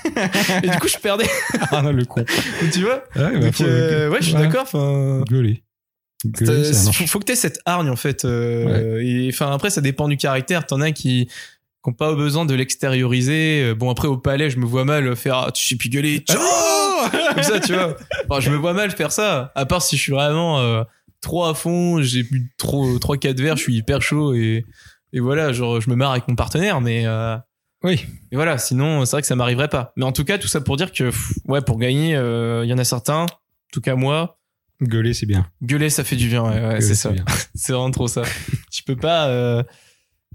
et 0.63 0.69
du 0.69 0.79
coup 0.79 0.89
je 0.89 0.99
perdais 0.99 1.25
Ah, 1.71 1.91
le 1.91 2.05
con. 2.05 2.25
tu 2.73 2.81
vois 2.83 3.03
Ouais, 3.17 3.33
bah, 3.33 3.39
Donc, 3.41 3.61
euh, 3.63 4.09
ouais, 4.11 4.19
je 4.21 4.25
suis 4.27 4.35
d'accord. 4.35 4.63
Enfin, 4.63 5.23
Gueuler. 5.29 5.63
Gueuler, 6.25 6.73
faut, 6.73 7.07
faut 7.07 7.19
que 7.19 7.25
t'aies 7.25 7.35
cette 7.37 7.61
hargne 7.67 7.89
en 7.91 7.97
fait. 7.97 8.25
euh, 8.25 9.01
Et 9.03 9.29
enfin 9.33 9.51
après, 9.53 9.71
ça 9.71 9.81
dépend 9.81 10.09
du 10.09 10.17
caractère. 10.17 10.65
T'en 10.67 10.81
as 10.81 10.93
qui 10.93 11.29
qui 11.83 11.91
ont 11.91 11.95
pas 11.95 12.15
besoin 12.15 12.45
de 12.45 12.55
l'extérioriser. 12.55 13.63
Euh, 13.65 13.75
Bon 13.75 13.91
après 13.91 14.09
au 14.09 14.17
palais, 14.17 14.51
je 14.51 14.59
me 14.59 14.65
vois 14.67 14.85
mal 14.85 15.15
faire 15.17 15.37
ah, 15.37 15.51
tu 15.53 15.65
sais 15.65 15.77
plus 15.77 15.89
gueuler. 15.89 16.21
Ciao 16.29 16.39
Comme 17.35 17.43
ça, 17.43 17.61
tu 17.61 17.73
vois. 17.75 17.97
Enfin, 18.29 18.41
je 18.41 18.51
me 18.51 18.57
vois 18.57 18.73
mal 18.73 18.91
faire 18.93 19.11
ça. 19.13 19.51
À 19.55 19.67
part 19.67 19.83
si 19.83 19.97
je 19.97 20.03
suis 20.03 20.13
vraiment 20.13 20.61
euh, 20.61 20.85
trop 21.21 21.45
à 21.45 21.55
fond, 21.55 22.01
j'ai 22.03 22.23
bu 22.23 22.53
trop 22.59 22.99
trois 22.99 23.17
quatre 23.17 23.41
verres, 23.41 23.57
je 23.57 23.63
suis 23.63 23.75
hyper 23.77 24.01
chaud 24.03 24.35
et 24.35 24.65
et 25.15 25.21
voilà, 25.21 25.53
genre 25.53 25.81
je 25.81 25.91
me 25.91 25.95
marre 25.97 26.13
avec 26.13 26.27
mon 26.29 26.35
partenaire, 26.37 26.81
mais 26.81 27.07
euh, 27.07 27.37
Oui. 27.85 28.07
et 28.31 28.37
voilà, 28.37 28.57
sinon, 28.57 29.05
c'est 29.05 29.11
vrai 29.17 29.21
que 29.21 29.27
ça 29.29 29.37
m'arriverait 29.37 29.69
pas. 29.69 29.93
Mais 29.97 30.05
en 30.07 30.13
tout 30.13 30.25
cas, 30.25 30.39
tout 30.39 30.49
ça 30.49 30.63
pour 30.63 30.79
dire 30.79 30.91
que, 30.91 31.05
pff, 31.11 31.33
ouais, 31.49 31.61
pour 31.61 31.79
gagner, 31.79 32.17
euh, 32.17 32.63
il 32.65 32.71
y 32.71 32.73
en 32.73 32.79
a 32.79 32.85
certains, 32.85 33.25
en 33.25 33.27
tout 33.73 33.83
cas 33.83 33.95
moi, 33.95 34.39
Gueuler, 34.81 35.13
c'est 35.15 35.27
bien. 35.27 35.47
gueuler, 35.63 35.91
ça 35.91 36.03
fait 36.03 36.17
du 36.17 36.29
bien, 36.29 36.43
ouais, 36.43 36.67
ouais, 36.67 36.81
c'est 36.81 36.95
ça. 36.95 37.13
C'est 37.55 37.73
vraiment 37.75 37.91
trop 37.91 38.09
ça. 38.09 38.23
tu 38.73 38.83
peux 38.85 38.97
pas, 38.97 39.27
euh, 39.29 39.63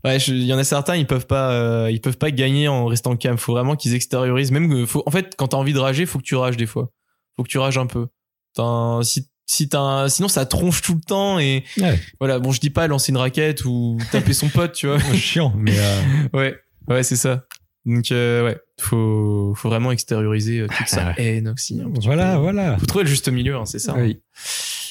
ouais, 0.03 0.17
il 0.17 0.43
y 0.43 0.53
en 0.53 0.57
a 0.57 0.63
certains, 0.63 0.95
ils 0.95 1.07
peuvent 1.07 1.27
pas, 1.27 1.51
euh, 1.51 1.91
ils 1.91 2.01
peuvent 2.01 2.17
pas 2.17 2.31
gagner 2.31 2.67
en 2.67 2.85
restant 2.85 3.15
calme. 3.15 3.37
Faut 3.37 3.53
vraiment 3.53 3.75
qu'ils 3.75 3.93
extériorisent. 3.95 4.51
Même, 4.51 4.69
que- 4.69 4.85
faut, 4.85 5.03
en 5.05 5.11
fait, 5.11 5.35
quand 5.37 5.49
t'as 5.49 5.57
envie 5.57 5.73
de 5.73 5.79
rager, 5.79 6.05
faut 6.05 6.19
que 6.19 6.23
tu 6.23 6.35
rages 6.35 6.57
des 6.57 6.65
fois. 6.65 6.91
Faut 7.35 7.43
que 7.43 7.49
tu 7.49 7.57
rages 7.57 7.77
un 7.77 7.85
peu. 7.87 8.07
T'as- 8.55 8.99
si, 9.03 9.27
si 9.45 9.69
un- 9.73 10.09
sinon 10.09 10.27
ça 10.27 10.45
tronche 10.45 10.81
tout 10.81 10.95
le 10.95 11.01
temps 11.01 11.39
et 11.39 11.63
Ouais. 11.77 11.99
voilà. 12.19 12.39
Bon, 12.39 12.51
je 12.51 12.59
dis 12.59 12.69
pas 12.69 12.87
lancer 12.87 13.11
une 13.11 13.17
raquette 13.17 13.63
ou 13.65 13.97
taper 14.11 14.33
son 14.33 14.49
pote, 14.49 14.73
tu 14.73 14.87
vois. 14.87 14.97
Chiant, 15.15 15.53
mais 15.55 15.77
euh, 15.77 16.01
Ouais, 16.33 16.55
ouais, 16.89 17.03
c'est 17.03 17.15
ça. 17.15 17.45
Donc 17.85 18.11
euh, 18.11 18.43
ouais, 18.43 18.57
faut 18.81 19.53
faut 19.55 19.69
vraiment 19.69 19.91
extérioriser 19.93 20.59
euh, 20.59 20.67
toute 20.67 20.87
sa 20.89 21.07
Ah, 21.09 21.13
Ouais. 21.17 21.35
haine 21.37 21.47
aussi. 21.47 21.79
un 21.79 21.89
petit 21.89 22.05
voilà, 22.07 22.37
voilà. 22.37 22.77
Faut 22.77 22.85
trouver 22.85 23.05
le 23.05 23.09
juste 23.09 23.29
milieu, 23.29 23.55
hein, 23.55 23.65
c'est 23.65 23.79
ça. 23.79 23.93
hein. 23.93 23.99
Oui. 24.01 24.19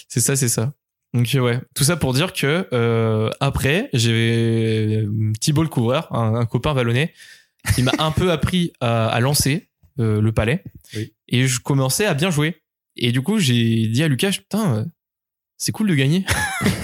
C'est 0.08 0.20
ça, 0.20 0.34
c'est 0.36 0.48
ça. 0.48 0.72
Donc 1.16 1.34
euh, 1.34 1.40
ouais, 1.40 1.60
tout 1.74 1.82
ça 1.82 1.96
pour 1.96 2.12
dire 2.12 2.34
que 2.34 2.68
euh, 2.74 3.30
après, 3.40 3.88
j'ai 3.94 5.02
euh, 5.02 5.32
Thibault 5.40 5.62
le 5.62 5.68
couvreur, 5.68 6.14
un, 6.14 6.34
un 6.34 6.44
copain 6.44 6.74
vallonné, 6.74 7.14
qui 7.74 7.82
m'a 7.82 7.92
un 7.98 8.10
peu 8.10 8.30
appris 8.30 8.72
à, 8.80 9.06
à 9.08 9.18
lancer 9.20 9.70
euh, 9.98 10.20
le 10.20 10.32
palais. 10.32 10.62
Oui. 10.94 11.14
Et 11.28 11.46
je 11.46 11.58
commençais 11.58 12.04
à 12.04 12.12
bien 12.12 12.30
jouer. 12.30 12.56
Et 12.96 13.12
du 13.12 13.22
coup, 13.22 13.38
j'ai 13.38 13.86
dit 13.86 14.02
à 14.02 14.08
Lucas, 14.08 14.32
putain, 14.32 14.86
c'est 15.56 15.72
cool 15.72 15.88
de 15.88 15.94
gagner. 15.94 16.26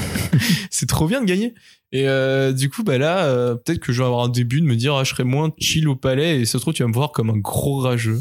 c'est 0.71 0.89
trop 0.89 1.07
bien 1.07 1.21
de 1.21 1.27
gagner. 1.27 1.53
Et 1.93 2.09
euh, 2.09 2.53
du 2.53 2.71
coup, 2.71 2.85
bah 2.85 2.97
là, 2.97 3.55
peut-être 3.57 3.81
que 3.81 3.93
je 3.93 3.99
vais 3.99 4.07
avoir 4.07 4.25
un 4.25 4.29
début 4.31 4.63
de 4.63 4.67
me 4.67 4.77
dire, 4.77 4.95
ah, 4.95 5.05
je 5.05 5.11
serai 5.11 5.25
moins 5.25 5.53
chill 5.59 5.87
au 5.89 5.97
palais 5.97 6.41
et 6.41 6.45
ça 6.47 6.53
se 6.53 6.59
trouve, 6.63 6.73
tu 6.73 6.83
vas 6.83 6.89
me 6.89 6.95
voir 6.95 7.13
comme 7.13 7.29
un 7.29 7.37
gros 7.37 7.81
rageux. 7.81 8.21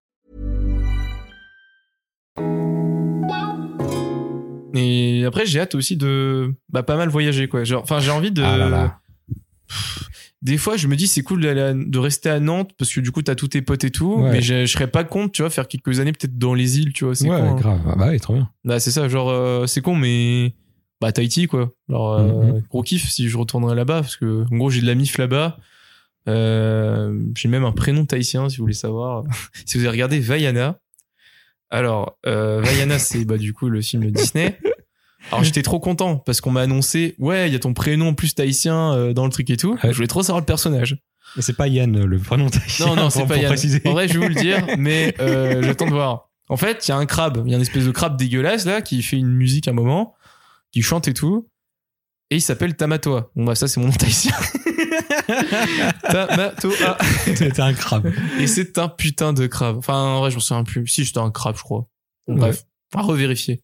Et 4.73 5.23
après, 5.25 5.45
j'ai 5.45 5.59
hâte 5.59 5.75
aussi 5.75 5.97
de 5.97 6.53
bah, 6.69 6.83
pas 6.83 6.95
mal 6.97 7.09
voyager, 7.09 7.47
quoi. 7.47 7.63
Genre, 7.63 7.81
Enfin, 7.83 7.99
j'ai 7.99 8.11
envie 8.11 8.31
de. 8.31 8.41
Ah 8.43 8.57
là 8.57 8.69
là. 8.69 8.99
Des 10.41 10.57
fois, 10.57 10.75
je 10.75 10.87
me 10.87 10.95
dis, 10.95 11.05
c'est 11.07 11.21
cool 11.21 11.45
à- 11.45 11.73
de 11.73 11.99
rester 11.99 12.27
à 12.29 12.39
Nantes 12.39 12.71
parce 12.77 12.91
que 12.91 12.99
du 12.99 13.11
coup, 13.11 13.21
t'as 13.21 13.35
tous 13.35 13.49
tes 13.49 13.61
potes 13.61 13.83
et 13.83 13.91
tout. 13.91 14.15
Ouais. 14.21 14.31
Mais 14.31 14.41
je, 14.41 14.65
je 14.65 14.71
serais 14.71 14.87
pas 14.87 15.03
contre, 15.03 15.31
tu 15.33 15.43
vois, 15.43 15.51
faire 15.51 15.67
quelques 15.67 15.99
années 15.99 16.13
peut-être 16.13 16.37
dans 16.37 16.55
les 16.55 16.79
îles, 16.79 16.93
tu 16.93 17.05
vois. 17.05 17.13
C'est 17.13 17.29
Ouais, 17.29 17.37
con. 17.37 17.43
hein. 17.43 17.55
grave. 17.55 17.79
Ah 17.87 17.95
bah 17.95 18.07
oui, 18.09 18.19
trop 18.19 18.33
bien. 18.33 18.49
Bah, 18.65 18.79
c'est 18.79 18.89
ça, 18.91 19.07
genre, 19.07 19.29
euh, 19.29 19.67
c'est 19.67 19.81
con, 19.81 19.95
mais. 19.95 20.55
Bah, 20.99 21.11
Tahiti, 21.11 21.47
quoi. 21.47 21.69
Genre, 21.89 22.13
euh, 22.13 22.23
Mhm. 22.53 22.63
gros 22.69 22.81
kiff 22.81 23.09
si 23.09 23.29
je 23.29 23.37
retournerais 23.37 23.75
là-bas 23.75 24.01
parce 24.01 24.17
que, 24.17 24.45
en 24.51 24.57
gros, 24.57 24.69
j'ai 24.71 24.81
de 24.81 24.87
la 24.87 24.95
mif 24.95 25.17
là-bas. 25.19 25.57
Euh, 26.27 27.19
j'ai 27.35 27.47
même 27.47 27.63
un 27.63 27.71
prénom 27.71 28.05
tahitien, 28.05 28.49
si 28.49 28.57
vous 28.57 28.63
voulez 28.63 28.73
savoir. 28.73 29.23
si 29.65 29.77
vous 29.77 29.83
avez 29.83 29.91
regardé 29.91 30.19
Vaiana. 30.19 30.77
Alors, 31.71 32.17
euh, 32.25 32.61
Vaiana, 32.61 32.99
c'est 32.99 33.25
bah, 33.25 33.37
du 33.37 33.53
coup 33.53 33.69
le 33.69 33.81
film 33.81 34.11
Disney. 34.11 34.59
Alors 35.31 35.43
j'étais 35.43 35.61
trop 35.61 35.79
content 35.79 36.17
parce 36.17 36.41
qu'on 36.41 36.51
m'a 36.51 36.61
annoncé, 36.61 37.15
ouais, 37.19 37.47
il 37.47 37.53
y 37.53 37.55
a 37.55 37.59
ton 37.59 37.73
prénom 37.73 38.13
plus 38.13 38.33
tahitien 38.35 38.93
euh, 38.93 39.13
dans 39.13 39.23
le 39.25 39.31
truc 39.31 39.49
et 39.49 39.57
tout. 39.57 39.73
Ouais. 39.83 39.89
Je 39.91 39.95
voulais 39.95 40.07
trop 40.07 40.23
savoir 40.23 40.39
le 40.39 40.45
personnage. 40.45 40.97
Mais 41.35 41.41
c'est 41.41 41.53
pas 41.55 41.67
Yann, 41.67 42.03
le 42.03 42.17
prénom 42.19 42.49
tahitien, 42.49 42.87
Non, 42.87 42.95
non, 42.95 43.09
c'est 43.09 43.25
pas 43.25 43.37
Yann. 43.37 43.47
préciser. 43.47 43.81
En 43.85 43.91
vrai, 43.93 44.07
je 44.07 44.13
vais 44.13 44.19
vous 44.27 44.33
le 44.33 44.35
dire, 44.41 44.65
mais 44.77 45.15
euh, 45.21 45.61
j'attends 45.63 45.85
de 45.85 45.91
voir. 45.91 46.29
En 46.49 46.57
fait, 46.57 46.85
il 46.85 46.91
y 46.91 46.93
a 46.93 46.97
un 46.97 47.05
crabe, 47.05 47.43
il 47.45 47.51
y 47.51 47.53
a 47.53 47.55
une 47.55 47.61
espèce 47.61 47.85
de 47.85 47.91
crabe 47.91 48.17
dégueulasse 48.17 48.65
là 48.65 48.81
qui 48.81 49.01
fait 49.03 49.15
une 49.17 49.31
musique 49.31 49.67
à 49.69 49.71
un 49.71 49.73
moment, 49.75 50.15
qui 50.73 50.81
chante 50.81 51.07
et 51.07 51.13
tout, 51.13 51.47
et 52.31 52.35
il 52.37 52.41
s'appelle 52.41 52.75
Tamatoa. 52.75 53.29
Bon 53.35 53.45
bah 53.45 53.55
ça 53.55 53.67
c'est 53.69 53.79
mon 53.79 53.85
nom 53.87 53.93
tahitien. 53.97 54.33
Tamatoa. 56.09 56.97
C'était 57.25 57.59
un 57.61 57.73
crabe. 57.73 58.11
Et 58.39 58.47
c'est 58.47 58.77
un 58.77 58.87
putain 58.89 59.33
de 59.33 59.47
crabe. 59.47 59.77
Enfin, 59.77 59.95
en 59.95 60.19
vrai, 60.19 60.31
je 60.31 60.35
m'en 60.35 60.41
souviens 60.41 60.63
plus. 60.63 60.87
Si, 60.87 61.05
c'était 61.05 61.19
un 61.19 61.31
crabe, 61.31 61.55
je 61.57 61.63
crois. 61.63 61.87
Bon, 62.27 62.33
Ouais. 62.35 62.39
Bref, 62.39 62.63
à 62.93 63.01
revérifier. 63.01 63.61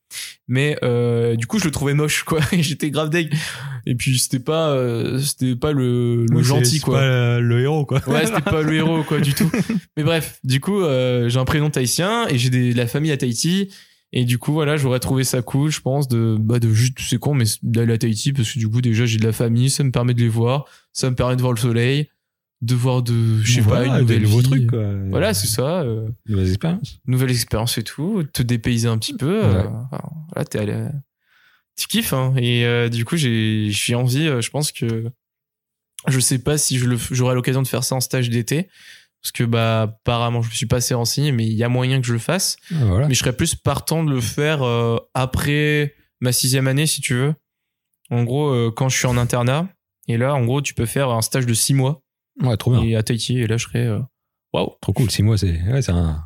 Mais 0.47 0.77
euh, 0.83 1.35
du 1.35 1.47
coup, 1.47 1.59
je 1.59 1.65
le 1.65 1.71
trouvais 1.71 1.93
moche, 1.93 2.23
quoi. 2.23 2.39
Et 2.51 2.63
J'étais 2.63 2.89
grave 2.91 3.09
deg. 3.09 3.33
Et 3.85 3.95
puis, 3.95 4.19
c'était 4.19 4.39
pas, 4.39 4.69
euh, 4.71 5.19
c'était 5.19 5.55
pas 5.55 5.71
le, 5.71 6.25
le 6.29 6.37
Oui, 6.37 6.43
gentil, 6.43 6.79
quoi. 6.79 6.99
pas 6.99 7.39
le, 7.39 7.41
le 7.41 7.61
héros, 7.61 7.85
quoi. 7.85 8.01
Ouais, 8.07 8.25
c'était 8.25 8.41
pas 8.41 8.61
le 8.61 8.73
héros, 8.73 9.03
quoi, 9.03 9.19
du 9.19 9.33
tout. 9.33 9.49
Mais 9.95 10.03
bref, 10.03 10.39
du 10.43 10.59
coup, 10.59 10.81
euh, 10.81 11.29
j'ai 11.29 11.39
un 11.39 11.45
prénom 11.45 11.69
tahitien 11.69 12.27
et 12.27 12.37
j'ai 12.37 12.49
des- 12.49 12.73
de 12.73 12.77
la 12.77 12.87
famille 12.87 13.11
à 13.11 13.17
Tahiti. 13.17 13.73
Et 14.19 14.25
du 14.25 14.39
coup, 14.39 14.51
voilà, 14.51 14.77
j'aurais 14.77 14.99
trouvé 14.99 15.23
ça 15.23 15.43
cool, 15.43 15.69
je 15.69 15.79
pense, 15.79 16.07
de, 16.07 16.37
bah, 16.39 16.57
de 16.57 16.73
juste, 16.73 16.97
c'est 16.99 17.19
con, 17.19 17.35
mais 17.35 17.45
d'aller 17.61 17.93
à 17.93 17.97
Tahiti 17.99 18.33
parce 18.33 18.51
que 18.51 18.57
du 18.57 18.67
coup, 18.67 18.81
déjà, 18.81 19.05
j'ai 19.05 19.19
de 19.19 19.23
la 19.25 19.31
famille, 19.31 19.69
ça 19.69 19.83
me 19.83 19.91
permet 19.91 20.15
de 20.15 20.21
les 20.21 20.27
voir, 20.27 20.65
ça 20.91 21.11
me 21.11 21.15
permet 21.15 21.35
de 21.35 21.41
voir 21.41 21.53
le 21.53 21.59
soleil, 21.59 22.09
de 22.61 22.73
voir 22.73 23.03
de, 23.03 23.39
je 23.43 23.53
sais 23.53 23.61
Voilà, 23.61 23.85
pas, 23.85 23.93
une 23.95 24.01
nouvelle 24.01 24.25
vie. 24.25 24.41
trucs, 24.43 24.67
quoi. 24.71 24.85
Voilà, 25.11 25.35
c'est 25.35 25.45
ça. 25.45 25.81
euh, 25.81 26.07
Nouvelles 26.27 26.47
expériences. 26.47 26.99
nouvelle 27.05 27.29
expérience 27.29 27.77
et 27.77 27.83
tout, 27.83 28.23
te 28.33 28.41
dépayser 28.41 28.87
un 28.87 28.97
petit 28.97 29.13
peu. 29.13 29.43
euh, 29.45 29.67
enfin, 29.91 30.01
voilà, 30.33 30.45
t'es 30.45 30.57
allé, 30.57 30.87
tu 31.77 31.87
kiffes. 31.87 32.13
Hein, 32.13 32.33
et 32.37 32.65
euh, 32.65 32.89
du 32.89 33.05
coup, 33.05 33.17
j'ai 33.17 33.67
j'ai 33.69 33.93
envie. 33.93 34.25
je 34.41 34.49
pense 34.49 34.71
que 34.71 35.11
je 36.07 36.19
sais 36.19 36.39
pas 36.39 36.57
si 36.57 36.79
je 36.79 36.85
le 36.87 36.97
j'aurai 37.11 37.35
l'occasion 37.35 37.61
de 37.61 37.67
faire 37.67 37.83
ça 37.83 37.93
en 37.93 37.99
stage 37.99 38.31
d'été. 38.31 38.67
Parce 39.21 39.31
que 39.31 39.43
bah 39.43 39.81
apparemment 39.83 40.41
je 40.41 40.49
me 40.49 40.53
suis 40.53 40.65
pas 40.67 40.77
assez 40.77 40.93
renseigné, 40.93 41.31
mais 41.31 41.45
il 41.45 41.53
y 41.53 41.63
a 41.63 41.69
moyen 41.69 41.99
que 41.99 42.07
je 42.07 42.13
le 42.13 42.19
fasse. 42.19 42.55
Ah, 42.71 42.75
voilà. 42.85 43.07
Mais 43.07 43.13
je 43.13 43.19
serais 43.19 43.35
plus 43.35 43.55
partant 43.55 44.03
de 44.03 44.09
le 44.11 44.21
faire 44.21 44.63
euh, 44.63 44.97
après 45.13 45.95
ma 46.21 46.31
sixième 46.31 46.67
année, 46.67 46.85
si 46.87 47.01
tu 47.01 47.13
veux. 47.15 47.33
En 48.09 48.23
gros, 48.23 48.49
euh, 48.49 48.71
quand 48.75 48.89
je 48.89 48.97
suis 48.97 49.07
en 49.07 49.17
internat, 49.17 49.67
et 50.07 50.17
là, 50.17 50.33
en 50.33 50.45
gros, 50.45 50.61
tu 50.61 50.73
peux 50.73 50.85
faire 50.85 51.09
un 51.09 51.21
stage 51.21 51.45
de 51.45 51.53
six 51.53 51.73
mois 51.73 52.01
Ouais, 52.41 52.55
trop 52.55 52.71
bien. 52.71 52.81
et 52.83 52.95
à 52.95 53.03
Tahiti, 53.03 53.39
et 53.39 53.47
là, 53.47 53.57
je 53.57 53.65
serais 53.67 53.85
euh, 53.87 53.99
waouh. 54.53 54.69
Trop 54.81 54.93
cool. 54.93 55.09
Six 55.11 55.23
mois, 55.23 55.37
c'est, 55.37 55.61
ouais, 55.63 55.81
c'est 55.81 55.91
un, 55.91 56.23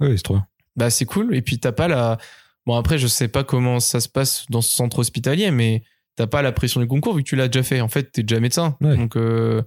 ouais, 0.00 0.16
c'est 0.16 0.22
trop 0.22 0.34
bien. 0.34 0.46
Bah 0.76 0.90
c'est 0.90 1.04
cool. 1.06 1.34
Et 1.34 1.42
puis 1.42 1.58
t'as 1.58 1.72
pas 1.72 1.86
la. 1.88 2.18
Bon 2.66 2.74
après 2.74 2.98
je 2.98 3.06
sais 3.06 3.28
pas 3.28 3.44
comment 3.44 3.78
ça 3.78 4.00
se 4.00 4.08
passe 4.08 4.44
dans 4.50 4.60
ce 4.60 4.74
centre 4.74 4.98
hospitalier, 4.98 5.50
mais 5.52 5.82
t'as 6.16 6.26
pas 6.26 6.42
la 6.42 6.50
pression 6.50 6.80
du 6.80 6.86
concours 6.88 7.14
vu 7.14 7.22
que 7.22 7.28
tu 7.28 7.36
l'as 7.36 7.46
déjà 7.48 7.62
fait. 7.62 7.80
En 7.80 7.88
fait 7.88 8.10
t'es 8.10 8.22
déjà 8.24 8.40
médecin. 8.40 8.76
Ouais. 8.80 8.96
Donc 8.96 9.16
euh, 9.16 9.62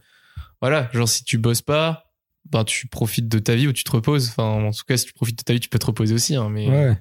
voilà, 0.62 0.90
genre 0.94 1.08
si 1.08 1.24
tu 1.24 1.38
bosses 1.38 1.62
pas, 1.62 2.07
ben 2.52 2.64
tu 2.64 2.88
profites 2.88 3.28
de 3.28 3.40
ta 3.40 3.56
vie 3.56 3.68
ou 3.68 3.74
tu 3.74 3.84
te 3.84 3.92
reposes. 3.92 4.30
Enfin 4.30 4.44
en 4.44 4.72
tout 4.72 4.84
cas 4.88 4.98
si 4.98 5.06
tu 5.06 5.14
profites 5.14 5.38
de 5.40 5.44
ta 5.44 5.54
vie 5.54 5.60
tu 5.60 5.70
peux 5.70 5.80
te 5.80 5.86
reposer 5.86 6.14
aussi. 6.14 6.36
Hein, 6.36 6.50
mais 6.50 6.68
Ouais. 6.70 6.98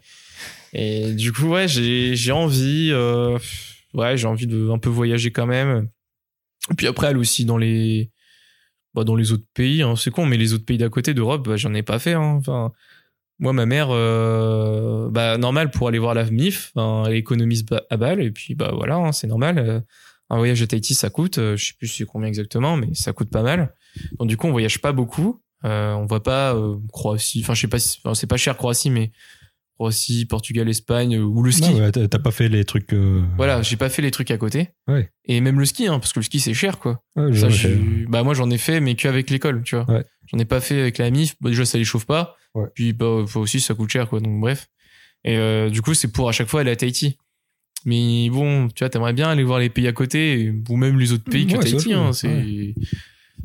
et 0.73 1.13
du 1.15 1.33
coup 1.33 1.49
ouais 1.49 1.67
j'ai 1.69 2.33
envie. 2.33 2.91
euh, 2.93 3.39
Ouais 3.95 4.17
j'ai 4.17 4.27
envie 4.27 4.47
de 4.47 4.71
un 4.71 4.79
peu 4.79 4.89
voyager 4.91 5.31
quand 5.31 5.47
même. 5.47 5.89
Et 6.71 6.75
puis 6.75 6.87
après 6.87 7.07
aller 7.07 7.19
aussi 7.19 7.45
dans 7.45 7.59
les 7.59 8.11
bah, 8.95 9.05
dans 9.05 9.15
les 9.17 9.33
autres 9.33 9.47
pays. 9.55 9.83
Hein, 9.83 9.95
c'est 9.97 10.11
con 10.11 10.27
mais 10.27 10.37
les 10.37 10.53
autres 10.53 10.65
pays 10.67 10.79
d'à 10.79 10.89
côté 10.89 11.15
d'Europe 11.15 11.47
bah, 11.49 11.57
j'en 11.57 11.73
ai 11.75 11.83
pas 11.83 11.99
fait. 11.99 12.13
Hein, 12.15 12.37
enfin 12.39 12.73
moi, 13.39 13.53
ma 13.53 13.67
mère, 13.67 13.89
euh, 13.91 15.11
bah, 15.11 15.37
normal 15.37 15.71
pour 15.71 15.89
aller 15.89 15.99
voir 15.99 16.15
la 16.15 16.25
MIF, 16.25 16.73
hein, 16.77 17.05
elle 17.07 17.17
économise 17.17 17.67
à 17.91 17.97
balle, 17.99 18.23
et 18.23 18.31
puis, 18.31 18.55
bah, 18.55 18.71
voilà, 18.75 19.13
c'est 19.13 19.27
normal. 19.27 19.59
euh, 19.59 19.81
un 20.31 20.39
voyage 20.39 20.63
à 20.63 20.67
Tahiti, 20.67 20.95
ça 20.95 21.11
coûte, 21.11 21.37
euh, 21.37 21.55
je 21.55 21.67
sais 21.67 21.73
plus 21.79 21.87
c'est 21.87 22.07
combien 22.07 22.29
exactement, 22.29 22.79
mais 22.79 22.95
ça 22.95 23.13
coûte 23.13 23.29
pas 23.29 23.43
mal. 23.43 23.75
Donc, 24.19 24.29
du 24.29 24.37
coup, 24.37 24.47
on 24.47 24.53
voyage 24.53 24.81
pas 24.81 24.93
beaucoup. 24.93 25.41
Euh, 25.65 25.95
on 25.95 26.07
va 26.07 26.21
pas 26.21 26.55
euh, 26.55 26.77
Croatie, 26.93 27.41
enfin, 27.43 27.55
je 27.55 27.63
sais 27.63 27.67
pas 27.69 27.79
si, 27.79 27.99
enfin, 28.05 28.15
c'est 28.15 28.27
pas 28.27 28.37
cher 28.37 28.57
Croatie, 28.57 28.91
mais 28.91 29.11
Croatie, 29.79 30.25
Portugal, 30.27 30.69
Espagne, 30.69 31.17
euh, 31.17 31.23
ou 31.23 31.43
le 31.43 31.51
ski. 31.51 31.71
Ouais, 31.75 31.91
t'as 31.91 32.19
pas 32.19 32.31
fait 32.31 32.49
les 32.49 32.65
trucs. 32.65 32.93
euh, 32.93 33.23
Voilà, 33.37 33.63
j'ai 33.63 33.77
pas 33.77 33.89
fait 33.89 34.03
les 34.03 34.11
trucs 34.11 34.31
à 34.31 34.37
côté. 34.39 34.71
Ouais. 34.87 35.11
Et 35.25 35.41
même 35.41 35.59
le 35.59 35.65
ski, 35.67 35.87
hein, 35.87 35.99
parce 35.99 36.13
que 36.13 36.21
le 36.21 36.25
ski, 36.25 36.41
c'est 36.41 36.55
cher, 36.55 36.79
quoi. 36.79 37.03
ouais, 37.17 37.35
Ça, 37.35 37.49
je-. 37.49 38.07
Bah 38.07 38.23
moi 38.23 38.35
j'en 38.35 38.51
ai 38.51 38.59
fait 38.59 38.81
mais 38.81 38.95
qu'avec 38.95 39.29
l'école, 39.31 39.63
tu 39.65 39.77
vois. 39.77 39.87
J'en 40.31 40.39
ai 40.39 40.45
pas 40.45 40.61
fait 40.61 40.81
avec 40.81 40.99
la 40.99 41.11
MIF. 41.11 41.35
Bah, 41.41 41.51
déjà 41.51 41.65
ça 41.65 41.79
les 41.79 41.85
chauffe 41.85 42.07
pas. 42.07 42.37
Puis 42.75 42.93
bah 42.93 43.25
faut 43.27 43.41
aussi 43.41 43.61
ça 43.61 43.75
coûte 43.75 43.91
cher 43.91 44.09
quoi. 44.09 44.21
Donc 44.21 44.41
bref. 44.41 44.69
Et 45.25 45.69
du 45.71 45.83
coup 45.83 45.95
c'est 45.95 46.09
pour 46.13 46.29
à 46.29 46.33
chaque 46.33 46.49
fois 46.49 46.61
aller 46.61 46.71
à 46.71 46.77
Tahiti. 46.77 47.19
Mais 47.85 48.29
bon, 48.31 48.69
tu 48.69 48.83
vois, 48.83 48.89
t'aimerais 48.91 49.13
bien 49.13 49.29
aller 49.29 49.45
voir 49.45 49.59
les 49.59 49.69
pays 49.71 49.87
à 49.89 49.93
côté 49.93 50.53
ou 50.69 50.77
même 50.77 50.99
les 50.99 51.13
autres 51.13 51.25
pays 51.31 51.47
que 51.47 51.57
Tahiti. 51.59 51.93
Hein, 51.93 52.13
c'est 52.13 52.75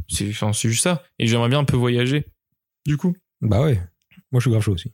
c'est 0.08 0.30
enfin 0.30 0.52
juste 0.54 0.84
ça. 0.84 1.04
Et 1.20 1.28
j'aimerais 1.28 1.50
bien 1.50 1.60
un 1.60 1.64
peu 1.66 1.78
voyager. 1.78 2.26
Du 2.86 2.98
coup. 2.98 3.16
Bah 3.42 3.62
ouais. 3.62 3.76
Moi, 4.32 4.40
je 4.40 4.42
suis 4.42 4.52
grave 4.52 4.62
chaud 4.64 4.74
aussi. 4.74 4.92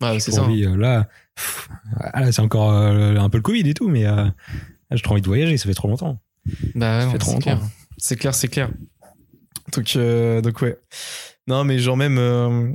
Ah, 0.00 0.18
c'est 0.20 0.30
ça. 0.32 0.42
envie, 0.44 0.64
euh, 0.64 0.76
là, 0.76 1.08
pff, 1.34 1.68
là, 2.14 2.30
c'est 2.32 2.40
encore 2.40 2.72
euh, 2.72 3.16
un 3.16 3.28
peu 3.30 3.38
le 3.38 3.42
Covid 3.42 3.68
et 3.68 3.74
tout, 3.74 3.88
mais 3.88 4.06
euh, 4.06 4.26
j'ai 4.92 5.02
trop 5.02 5.12
envie 5.12 5.22
de 5.22 5.26
voyager. 5.26 5.56
Ça 5.56 5.66
fait 5.68 5.74
trop 5.74 5.88
longtemps. 5.88 6.22
Bah 6.74 7.06
trop 7.18 7.32
c'est 7.32 7.38
clair. 7.40 7.60
C'est 7.98 8.16
clair, 8.16 8.34
c'est 8.34 8.48
clair. 8.48 8.70
Donc, 9.76 9.94
euh, 9.96 10.40
donc 10.40 10.60
ouais. 10.62 10.78
Non, 11.48 11.64
mais 11.64 11.78
genre 11.78 11.96
même, 11.96 12.16
euh, 12.18 12.72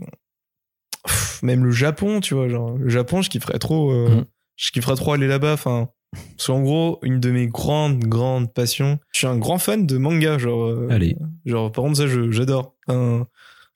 pff, 1.05 1.41
même 1.43 1.63
le 1.63 1.71
Japon, 1.71 2.19
tu 2.19 2.33
vois, 2.33 2.49
genre 2.49 2.77
le 2.77 2.89
Japon, 2.89 3.21
je 3.21 3.29
kifferais 3.29 3.57
trop, 3.59 3.91
euh, 3.91 4.09
Mhm. 4.09 4.25
je 4.57 4.71
kifferais 4.71 4.95
trop 4.95 5.13
aller 5.13 5.27
là-bas. 5.27 5.53
Enfin, 5.53 5.89
parce 6.37 6.47
qu'en 6.47 6.61
gros, 6.61 6.99
une 7.03 7.19
de 7.19 7.31
mes 7.31 7.47
grandes, 7.47 7.99
grandes 7.99 8.53
passions, 8.53 8.99
je 9.11 9.19
suis 9.19 9.27
un 9.27 9.37
grand 9.37 9.57
fan 9.57 9.85
de 9.85 9.97
manga, 9.97 10.37
genre, 10.37 10.63
euh, 10.63 10.87
Allez. 10.89 11.15
genre 11.45 11.71
par 11.71 11.83
contre 11.83 11.97
ça, 11.97 12.05
j'adore. 12.07 12.75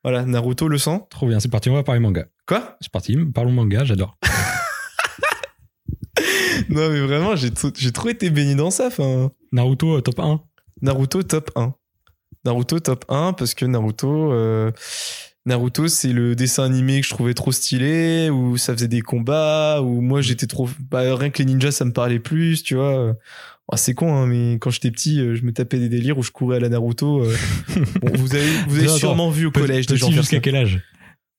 Voilà, 0.03 0.23
Naruto 0.25 0.67
le 0.69 0.77
sang. 0.77 1.07
Trop 1.09 1.27
bien. 1.27 1.39
C'est 1.39 1.49
parti. 1.49 1.69
On 1.69 1.73
va 1.73 1.83
parler 1.83 1.99
manga. 1.99 2.27
Quoi? 2.47 2.77
C'est 2.79 2.91
parti. 2.91 3.17
Parlons 3.33 3.51
manga. 3.51 3.83
J'adore. 3.83 4.17
Non, 6.69 6.89
mais 6.89 6.99
vraiment, 7.01 7.35
j'ai 7.35 7.51
trop- 7.51 8.09
été 8.09 8.29
baigné 8.29 8.55
dans 8.55 8.71
ça. 8.71 8.89
Naruto 9.51 9.97
euh, 9.97 10.01
top 10.01 10.19
1. 10.19 10.41
Naruto 10.81 11.23
top 11.23 11.51
1. 11.55 11.73
Naruto 12.45 12.79
top 12.79 13.05
1 13.09 13.33
parce 13.33 13.53
que 13.53 13.65
Naruto 13.65 14.31
euh, 14.33 14.71
Naruto 15.47 15.87
c'est 15.87 16.11
le 16.11 16.35
dessin 16.35 16.65
animé 16.65 16.99
que 16.99 17.07
je 17.07 17.13
trouvais 17.13 17.33
trop 17.33 17.53
stylé 17.53 18.29
où 18.29 18.57
ça 18.57 18.73
faisait 18.73 18.89
des 18.89 19.01
combats 19.01 19.81
où 19.81 20.01
moi 20.01 20.19
j'étais 20.21 20.45
trop 20.45 20.69
bah, 20.91 21.15
rien 21.15 21.29
que 21.29 21.39
les 21.39 21.45
ninjas 21.45 21.71
ça 21.71 21.85
me 21.85 21.93
parlait 21.93 22.19
plus 22.19 22.63
tu 22.63 22.75
vois 22.75 23.15
Ah, 23.71 23.77
c'est 23.77 23.93
con 23.93 24.13
hein, 24.13 24.27
mais 24.27 24.55
quand 24.59 24.71
j'étais 24.71 24.91
petit 24.91 25.21
euh, 25.21 25.35
je 25.35 25.43
me 25.43 25.53
tapais 25.53 25.79
des 25.79 25.87
délires 25.87 26.17
où 26.17 26.23
je 26.23 26.31
courais 26.31 26.57
à 26.57 26.59
la 26.59 26.67
Naruto 26.67 27.23
euh. 27.23 27.35
Bon, 28.01 28.11
vous 28.15 28.35
avez 28.35 28.49
vous 28.67 28.79
avez 28.79 28.89
sûrement 28.89 29.29
vu 29.29 29.45
au 29.45 29.51
collège 29.51 29.87
des 29.87 29.95
gens 29.95 30.11
jusqu'à 30.11 30.39
quel 30.41 30.57
âge 30.57 30.81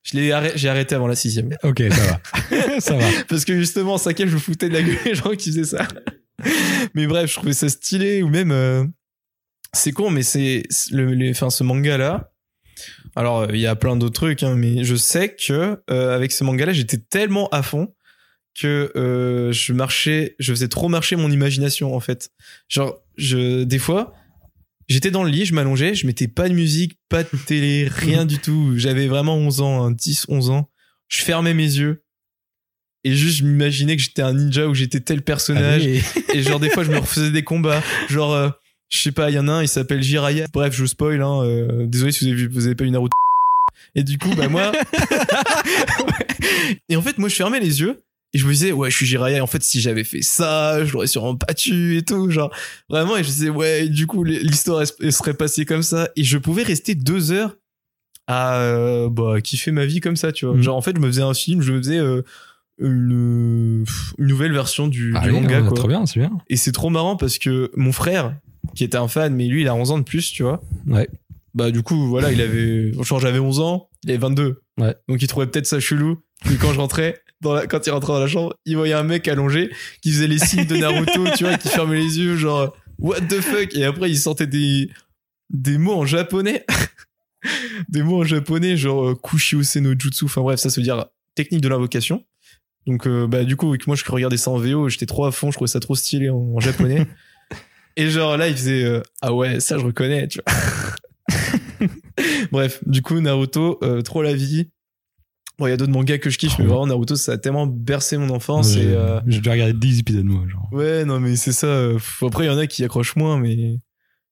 je 0.04 0.16
l'ai 0.16 0.32
arrêté, 0.32 0.56
j'ai 0.56 0.70
arrêté 0.70 0.94
avant 0.94 1.06
la 1.06 1.16
sixième 1.16 1.54
Ok, 1.62 1.82
ça 1.90 2.02
va. 2.06 2.80
ça 2.80 2.96
va. 2.96 3.06
parce 3.28 3.44
que 3.44 3.58
justement 3.58 3.98
ça 3.98 4.12
je 4.16 4.24
me 4.24 4.38
foutais 4.38 4.70
de 4.70 4.74
la 4.74 4.82
gueule 4.82 4.96
des 5.04 5.14
gens 5.14 5.32
qui 5.32 5.50
faisaient 5.50 5.64
ça 5.64 5.86
mais 6.94 7.06
bref 7.06 7.30
je 7.30 7.36
trouvais 7.36 7.52
ça 7.52 7.68
stylé 7.68 8.22
ou 8.22 8.30
même 8.30 8.52
euh, 8.52 8.86
c'est 9.74 9.92
con 9.92 10.08
mais 10.08 10.22
c'est 10.22 10.62
le 10.92 11.12
les, 11.12 11.32
enfin 11.32 11.50
ce 11.50 11.62
manga 11.62 11.98
là 11.98 12.32
alors 13.16 13.52
il 13.52 13.60
y 13.60 13.66
a 13.66 13.76
plein 13.76 13.96
d'autres 13.96 14.14
trucs 14.14 14.42
hein, 14.42 14.54
mais 14.54 14.84
je 14.84 14.94
sais 14.94 15.34
que 15.34 15.82
euh, 15.90 16.14
avec 16.14 16.32
ce 16.32 16.44
manga 16.44 16.66
là 16.66 16.72
j'étais 16.72 16.98
tellement 16.98 17.48
à 17.50 17.62
fond 17.62 17.94
que 18.58 18.92
euh, 18.96 19.52
je 19.52 19.72
marchais 19.72 20.34
je 20.38 20.52
faisais 20.52 20.68
trop 20.68 20.88
marcher 20.88 21.16
mon 21.16 21.30
imagination 21.30 21.94
en 21.94 22.00
fait. 22.00 22.30
Genre 22.68 23.00
je 23.16 23.64
des 23.64 23.78
fois 23.78 24.14
j'étais 24.88 25.10
dans 25.10 25.22
le 25.22 25.30
lit 25.30 25.44
je 25.44 25.54
m'allongeais 25.54 25.94
je 25.94 26.06
mettais 26.06 26.28
pas 26.28 26.48
de 26.48 26.54
musique 26.54 26.98
pas 27.08 27.22
de 27.22 27.28
télé 27.46 27.88
rien 27.90 28.24
du 28.24 28.38
tout. 28.38 28.74
J'avais 28.76 29.06
vraiment 29.06 29.36
11 29.36 29.60
ans 29.60 29.84
hein, 29.84 29.90
10 29.92 30.26
11 30.28 30.50
ans. 30.50 30.70
Je 31.08 31.22
fermais 31.22 31.54
mes 31.54 31.62
yeux 31.62 32.04
et 33.04 33.14
juste 33.14 33.38
je 33.38 33.44
m'imaginais 33.44 33.96
que 33.96 34.02
j'étais 34.02 34.22
un 34.22 34.34
ninja 34.34 34.66
ou 34.66 34.74
j'étais 34.74 35.00
tel 35.00 35.22
personnage. 35.22 35.82
Allez. 35.82 36.02
et 36.34 36.42
genre 36.42 36.60
des 36.60 36.70
fois 36.70 36.84
je 36.84 36.90
me 36.90 36.98
refaisais 36.98 37.30
des 37.30 37.44
combats. 37.44 37.82
Genre 38.08 38.34
euh, 38.34 38.50
je 38.88 38.98
sais 38.98 39.12
pas 39.12 39.30
il 39.30 39.34
y 39.34 39.38
en 39.38 39.48
a 39.48 39.52
un 39.52 39.62
il 39.62 39.68
s'appelle 39.68 40.02
Jiraiya 40.02 40.46
bref 40.52 40.74
je 40.74 40.82
vous 40.82 40.88
spoil 40.88 41.20
hein, 41.22 41.42
euh, 41.42 41.86
désolé 41.86 42.12
si 42.12 42.24
vous 42.24 42.38
avez 42.38 42.46
vous 42.46 42.66
avez 42.66 42.74
pas 42.74 42.84
eu 42.84 42.90
Naruto. 42.90 43.12
Et 43.94 44.02
du 44.02 44.18
coup 44.18 44.34
bah 44.36 44.48
moi 44.48 44.72
et 46.88 46.96
en 46.96 47.02
fait 47.02 47.18
moi 47.18 47.28
je 47.28 47.34
fermais 47.34 47.60
les 47.60 47.80
yeux 47.80 48.00
et 48.34 48.38
je 48.38 48.46
me 48.46 48.52
disais 48.52 48.72
ouais 48.72 48.90
je 48.90 48.96
suis 48.96 49.06
Jiraiya 49.06 49.38
et 49.38 49.40
en 49.40 49.46
fait 49.46 49.62
si 49.62 49.80
j'avais 49.80 50.04
fait 50.04 50.20
ça 50.20 50.84
je 50.84 50.92
l'aurais 50.92 51.06
sûrement 51.06 51.34
battu 51.34 51.96
et 51.96 52.02
tout 52.02 52.30
genre 52.30 52.54
vraiment. 52.90 53.16
Et 53.16 53.24
je 53.24 53.28
disais 53.28 53.48
ouais 53.48 53.88
du 53.88 54.06
coup 54.06 54.22
l'histoire 54.24 54.84
serait 54.86 55.34
passée 55.34 55.64
comme 55.64 55.82
ça. 55.82 56.10
Et 56.14 56.24
je 56.24 56.36
pouvais 56.36 56.62
rester 56.62 56.94
deux 56.94 57.32
heures 57.32 57.56
à 58.26 58.60
euh, 58.60 59.08
bah 59.08 59.40
kiffer 59.40 59.70
ma 59.70 59.86
vie 59.86 60.00
comme 60.00 60.16
ça 60.16 60.32
tu 60.32 60.44
vois. 60.44 60.54
Mhm. 60.54 60.62
genre 60.62 60.76
en 60.76 60.82
fait 60.82 60.94
je 60.94 61.00
me 61.00 61.06
faisais 61.06 61.22
un 61.22 61.32
film 61.32 61.62
je 61.62 61.72
me 61.72 61.78
faisais 61.78 61.98
euh, 61.98 62.22
une, 62.80 63.84
une 64.18 64.26
nouvelle 64.26 64.52
version 64.52 64.88
du, 64.88 65.10
du 65.12 65.16
Allez, 65.16 65.32
manga 65.32 65.58
hein, 65.58 65.66
quoi. 65.66 65.76
Trop 65.76 65.88
bien, 65.88 66.06
c'est 66.06 66.20
bien. 66.20 66.30
Et 66.48 66.56
c'est 66.56 66.72
trop 66.72 66.90
marrant 66.90 67.16
parce 67.16 67.38
que 67.38 67.70
mon 67.76 67.92
frère, 67.92 68.36
qui 68.74 68.84
était 68.84 68.96
un 68.98 69.08
fan, 69.08 69.34
mais 69.34 69.46
lui, 69.46 69.62
il 69.62 69.68
a 69.68 69.74
11 69.74 69.90
ans 69.92 69.98
de 69.98 70.04
plus, 70.04 70.30
tu 70.32 70.42
vois. 70.42 70.60
Ouais. 70.86 71.08
bah 71.54 71.70
du 71.70 71.82
coup 71.82 72.06
voilà 72.08 72.30
il 72.30 72.40
avait 72.40 72.92
genre 73.02 73.18
j'avais 73.20 73.38
11 73.40 73.60
ans 73.60 73.88
il 74.04 74.10
avait 74.10 74.18
22 74.18 74.62
Ouais. 74.78 74.94
donc 75.08 75.20
il 75.22 75.26
trouvait 75.26 75.46
peut-être 75.48 75.66
ça 75.66 75.80
chelou 75.80 76.22
puis 76.44 76.56
quand 76.56 76.72
je 76.72 76.78
rentrais 76.78 77.20
dans 77.40 77.52
la, 77.54 77.66
quand 77.66 77.84
il 77.86 77.90
rentrait 77.90 78.12
dans 78.12 78.20
la 78.20 78.28
chambre 78.28 78.54
il 78.64 78.76
voyait 78.76 78.92
un 78.94 79.02
mec 79.02 79.26
allongé 79.26 79.70
qui 80.02 80.12
faisait 80.12 80.28
les 80.28 80.38
signes 80.38 80.66
de 80.66 80.76
Naruto 80.76 81.24
tu 81.36 81.44
vois 81.44 81.56
qui 81.56 81.68
fermait 81.68 81.98
les 81.98 82.18
yeux 82.18 82.36
genre 82.36 82.76
what 82.98 83.22
the 83.22 83.40
fuck? 83.40 83.74
Et 83.74 83.84
après 83.84 84.08
il 84.10 84.16
sortait 84.18 84.46
des 84.46 84.88
des 85.50 85.78
mots 85.78 85.94
en 85.94 86.06
japonais 86.06 86.64
des 87.88 88.02
mots 88.02 88.20
en 88.20 88.24
japonais 88.24 88.76
genre 88.76 89.08
euh, 89.08 89.14
Kushiose 89.14 89.76
no 89.76 89.94
Jutsu 89.98 90.26
enfin 90.26 90.42
bref 90.42 90.60
ça 90.60 90.70
se 90.70 90.78
veut 90.78 90.84
dire 90.84 91.06
technique 91.34 91.60
de 91.62 91.68
l'invocation 91.68 92.22
donc 92.88 93.06
euh, 93.06 93.28
bah 93.28 93.44
du 93.44 93.54
coup 93.54 93.72
moi 93.86 93.94
je 93.94 94.04
regardais 94.10 94.36
ça 94.36 94.50
en 94.50 94.56
VO 94.58 94.88
j'étais 94.88 95.06
trop 95.06 95.24
à 95.26 95.30
fond 95.30 95.50
je 95.52 95.56
trouvais 95.56 95.68
ça 95.68 95.78
trop 95.78 95.94
stylé 95.94 96.28
en, 96.30 96.38
en 96.56 96.58
japonais 96.58 97.06
et 97.96 98.08
genre 98.10 98.36
là 98.36 98.48
il 98.48 98.54
faisait 98.56 98.82
euh, 98.84 99.00
ah 99.22 99.32
ouais 99.32 99.60
ça 99.60 99.78
je 99.78 99.84
reconnais 99.84 100.26
tu 100.26 100.40
vois 100.44 100.54
Bref, 102.50 102.80
du 102.86 103.02
coup, 103.02 103.20
Naruto, 103.20 103.78
euh, 103.82 104.02
trop 104.02 104.22
la 104.22 104.34
vie. 104.34 104.70
Bon, 105.58 105.66
il 105.66 105.70
y 105.70 105.72
a 105.72 105.76
d'autres 105.76 105.92
mangas 105.92 106.18
que 106.18 106.30
je 106.30 106.38
kiffe, 106.38 106.58
mais 106.58 106.64
vraiment, 106.64 106.86
Naruto, 106.86 107.14
ça 107.16 107.32
a 107.32 107.38
tellement 107.38 107.66
bercé 107.66 108.16
mon 108.16 108.30
enfance. 108.30 108.72
J'ai 108.74 108.84
et, 108.90 108.94
euh, 108.94 109.20
j'ai 109.26 109.38
déjà 109.38 109.52
regardé 109.52 109.72
10 109.74 110.00
épisodes, 110.00 110.24
moi. 110.24 110.44
Genre. 110.48 110.68
Ouais, 110.72 111.04
non, 111.04 111.20
mais 111.20 111.36
c'est 111.36 111.52
ça. 111.52 111.90
Après, 112.22 112.44
il 112.44 112.46
y 112.46 112.50
en 112.50 112.58
a 112.58 112.66
qui 112.66 112.82
accrochent 112.84 113.16
moins, 113.16 113.38
mais 113.38 113.78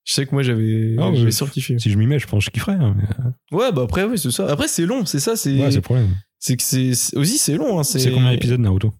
je 0.04 0.12
sais 0.12 0.26
que 0.26 0.32
moi, 0.32 0.42
j'avais 0.42 0.94
Ah, 0.98 1.10
ouais. 1.10 1.30
surkiffé. 1.30 1.78
Si 1.78 1.90
je 1.90 1.98
m'y 1.98 2.06
mets, 2.06 2.18
je 2.18 2.26
pense 2.26 2.44
que 2.44 2.46
je 2.46 2.50
kifferais. 2.52 2.72
hein, 2.74 2.96
mais, 2.96 3.56
Ouais, 3.56 3.70
bah 3.72 3.82
après, 3.82 4.04
oui, 4.04 4.18
c'est 4.18 4.30
ça. 4.30 4.48
Après, 4.50 4.68
c'est 4.68 4.86
long, 4.86 5.04
c'est 5.04 5.20
ça. 5.20 5.36
C'est 5.36 5.60
Ouais, 5.60 5.70
c'est 5.70 5.76
le 5.76 5.82
problème. 5.82 6.08
C'est 6.38 6.56
que 6.56 6.62
c'est 6.62 6.92
aussi, 7.16 7.38
c'est 7.38 7.54
long. 7.56 7.78
Hein, 7.78 7.84
C'est 7.84 8.10
combien 8.10 8.32
d'épisodes 8.32 8.60
Naruto? 8.60 8.92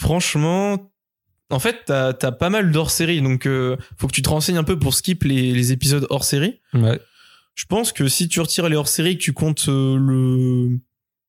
Franchement, 0.00 0.92
en 1.50 1.58
fait, 1.58 1.76
t'as 1.86 2.08
as 2.20 2.32
pas 2.32 2.50
mal 2.50 2.70
d'hors 2.70 2.90
série, 2.90 3.20
donc 3.20 3.46
euh, 3.46 3.76
faut 3.96 4.06
que 4.06 4.12
tu 4.12 4.22
te 4.22 4.28
renseignes 4.28 4.58
un 4.58 4.64
peu 4.64 4.78
pour 4.78 4.94
skip 4.94 5.24
les, 5.24 5.52
les 5.52 5.72
épisodes 5.72 6.06
hors 6.10 6.24
série. 6.24 6.60
Ouais. 6.74 7.00
Je 7.54 7.64
pense 7.64 7.92
que 7.92 8.06
si 8.06 8.28
tu 8.28 8.40
retires 8.40 8.68
les 8.68 8.76
hors 8.76 8.88
série, 8.88 9.18
que 9.18 9.22
tu 9.22 9.32
comptes 9.32 9.68
euh, 9.68 9.96
le 9.98 10.78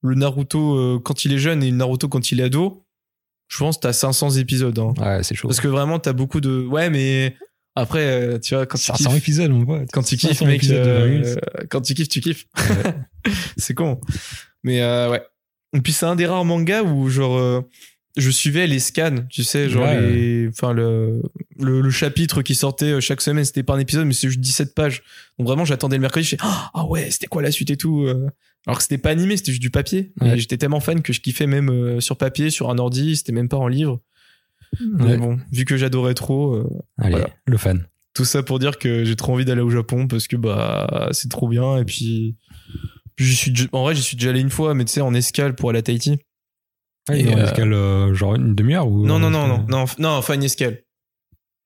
le 0.02 0.16
Naruto 0.16 0.76
euh, 0.76 1.00
quand 1.04 1.26
il 1.26 1.34
est 1.34 1.40
jeune 1.40 1.62
et 1.64 1.72
le 1.72 1.76
Naruto 1.78 2.08
quand 2.08 2.32
il 2.32 2.40
est 2.40 2.44
ado, 2.44 2.86
je 3.48 3.58
pense 3.58 3.78
que 3.78 3.82
t'as 3.82 3.94
500 3.94 4.32
épisodes. 4.38 4.78
hein. 4.80 4.94
Ouais, 4.98 5.24
c'est 5.24 5.36
chaud. 5.36 5.48
Parce 5.48 5.60
que 5.60 5.68
vraiment, 5.68 6.00
t'as 6.00 6.14
beaucoup 6.14 6.40
de. 6.40 6.66
Ouais, 6.66 6.90
mais 6.90 7.36
après, 7.76 8.06
euh, 8.06 8.40
tu 8.40 8.54
vois, 8.56 8.66
quand 8.66 8.78
tu 8.78 8.86
500 8.86 9.10
kiffes, 9.10 9.18
épisodes, 9.18 9.52
mon 9.52 9.66
pote. 9.66 9.90
quand 9.92 10.04
tu 10.04 10.18
kiffes, 10.18 10.32
500 10.38 10.46
mec, 10.46 10.56
épisodes 10.58 10.78
de 10.78 10.84
20 10.84 10.90
euh, 10.90 11.10
minutes. 11.10 11.40
quand 11.70 11.82
tu 11.82 11.94
kiffes, 11.94 12.10
tu 12.10 12.22
kiffes. 12.22 12.48
c'est 13.58 13.74
con. 13.74 14.00
Mais 14.64 14.82
euh, 14.82 15.10
ouais. 15.10 15.22
Et 15.74 15.82
puis 15.82 15.93
c'est 15.93 16.05
un 16.05 16.16
des 16.16 16.26
rares 16.26 16.45
mangas 16.45 16.84
où 16.84 17.10
genre 17.10 17.38
euh, 17.38 17.62
je 18.18 18.30
suivais 18.32 18.66
les 18.68 18.80
scans, 18.80 19.26
tu 19.30 19.43
sais, 19.43 19.70
genre 19.70 19.84
Ouais. 19.84 20.01
les, 20.01 20.47
enfin 20.49 20.74
le, 20.74 21.22
le 21.60 21.82
le 21.82 21.89
chapitre 21.91 22.41
qui 22.41 22.55
sortait 22.55 22.93
euh, 22.93 22.99
chaque 22.99 23.22
semaine, 23.22 23.45
c'était 23.45 23.64
pas 23.64 23.76
un 23.76 23.80
épisode, 23.80 24.05
mais 24.07 24.14
c'est 24.14 24.28
juste 24.30 24.39
17 24.41 24.74
pages. 24.76 25.03
Donc 25.38 25.47
vraiment, 25.47 25.66
j'attendais 25.66 25.95
le 25.95 26.01
mercredi, 26.01 26.26
je 26.26 26.30
fais 26.36 26.41
ah 26.41 26.86
ouais, 26.88 27.10
c'était 27.12 27.28
quoi 27.28 27.41
la 27.41 27.51
suite 27.51 27.70
et 27.70 27.78
tout. 27.78 28.07
Alors 28.68 28.78
que 28.78 28.84
c'était 28.84 28.97
pas 28.97 29.12
animé, 29.12 29.38
c'était 29.38 29.51
juste 29.51 29.62
du 29.62 29.70
papier. 29.70 30.12
Ouais. 30.22 30.38
J'étais 30.38 30.57
tellement 30.57 30.80
fan 30.82 31.01
que 31.01 31.14
je 31.14 31.22
kiffais 31.22 31.47
même 31.47 32.01
sur 32.01 32.18
papier, 32.18 32.49
sur 32.49 32.70
un 32.70 32.78
ordi, 32.78 33.16
c'était 33.16 33.32
même 33.32 33.47
pas 33.47 33.57
en 33.57 33.68
livre. 33.68 34.01
Mais 34.82 35.03
Ouais. 35.03 35.18
bon, 35.18 35.39
vu 35.51 35.66
que 35.66 35.78
j'adorais 35.78 36.14
trop, 36.14 36.53
euh, 36.55 36.70
Allez, 36.99 37.12
voilà. 37.12 37.30
le 37.45 37.57
fan. 37.57 37.88
tout 38.14 38.26
ça 38.26 38.43
pour 38.43 38.60
dire 38.60 38.78
que 38.78 39.03
j'ai 39.05 39.16
trop 39.16 39.34
envie 39.34 39.45
d'aller 39.45 39.62
au 39.62 39.70
Japon 39.70 40.07
parce 40.07 40.28
que 40.28 40.36
bah 40.36 41.10
c'est 41.12 41.30
trop 41.30 41.47
bien 41.47 41.78
et 41.78 41.86
puis 41.86 42.36
suis 43.24 43.53
en 43.72 43.84
vrai 43.84 43.95
j'y 43.95 44.01
suis 44.03 44.15
déjà 44.17 44.30
allé 44.30 44.39
une 44.41 44.49
fois 44.49 44.74
mais 44.74 44.86
tu 44.86 44.93
sais 44.93 45.01
en 45.01 45.13
escale 45.13 45.55
pour 45.55 45.70
aller 45.70 45.80
à 45.80 45.82
Tahiti. 45.82 46.17
Et, 47.11 47.24
dans 47.24 47.38
euh, 47.38 47.43
escale, 47.45 47.74
euh, 47.74 48.13
genre 48.13 48.36
une 48.36 48.53
demi-heure 48.55 48.88
ou 48.88 49.05
Non 49.05 49.17
non 49.20 49.30
non 49.30 49.47
non 49.67 49.86
non 49.97 50.09
enfin 50.09 50.36
une 50.36 50.43
escale. 50.43 50.84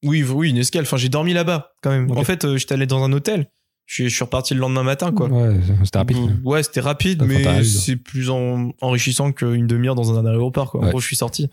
Oui 0.03 0.23
oui 0.23 0.49
une 0.51 0.57
escale. 0.57 0.83
Enfin 0.83 0.97
j'ai 0.97 1.09
dormi 1.09 1.33
là-bas 1.33 1.73
quand 1.81 1.89
même. 1.89 2.09
En 2.11 2.23
fait 2.23 2.45
euh, 2.45 2.57
j'étais 2.57 2.73
allé 2.73 2.85
dans 2.85 3.03
un 3.03 3.11
hôtel. 3.11 3.47
Je 3.85 3.95
suis, 3.95 4.09
je 4.09 4.15
suis 4.15 4.23
reparti 4.23 4.53
le 4.53 4.61
lendemain 4.61 4.83
matin 4.83 5.11
quoi. 5.11 5.27
Ouais, 5.27 5.59
c'était 5.83 5.97
rapide. 5.97 6.17
Ouais 6.45 6.63
c'était 6.63 6.79
rapide 6.79 7.23
mais 7.23 7.63
c'est 7.65 7.97
plus 7.97 8.29
en- 8.29 8.71
enrichissant 8.79 9.33
qu'une 9.33 9.67
demi-heure 9.67 9.95
dans 9.95 10.17
un 10.17 10.25
aéroport 10.25 10.71
quoi. 10.71 10.79
En 10.79 10.83
Ouais. 10.85 10.89
gros 10.91 10.99
je 11.01 11.07
suis 11.07 11.17
sorti. 11.17 11.49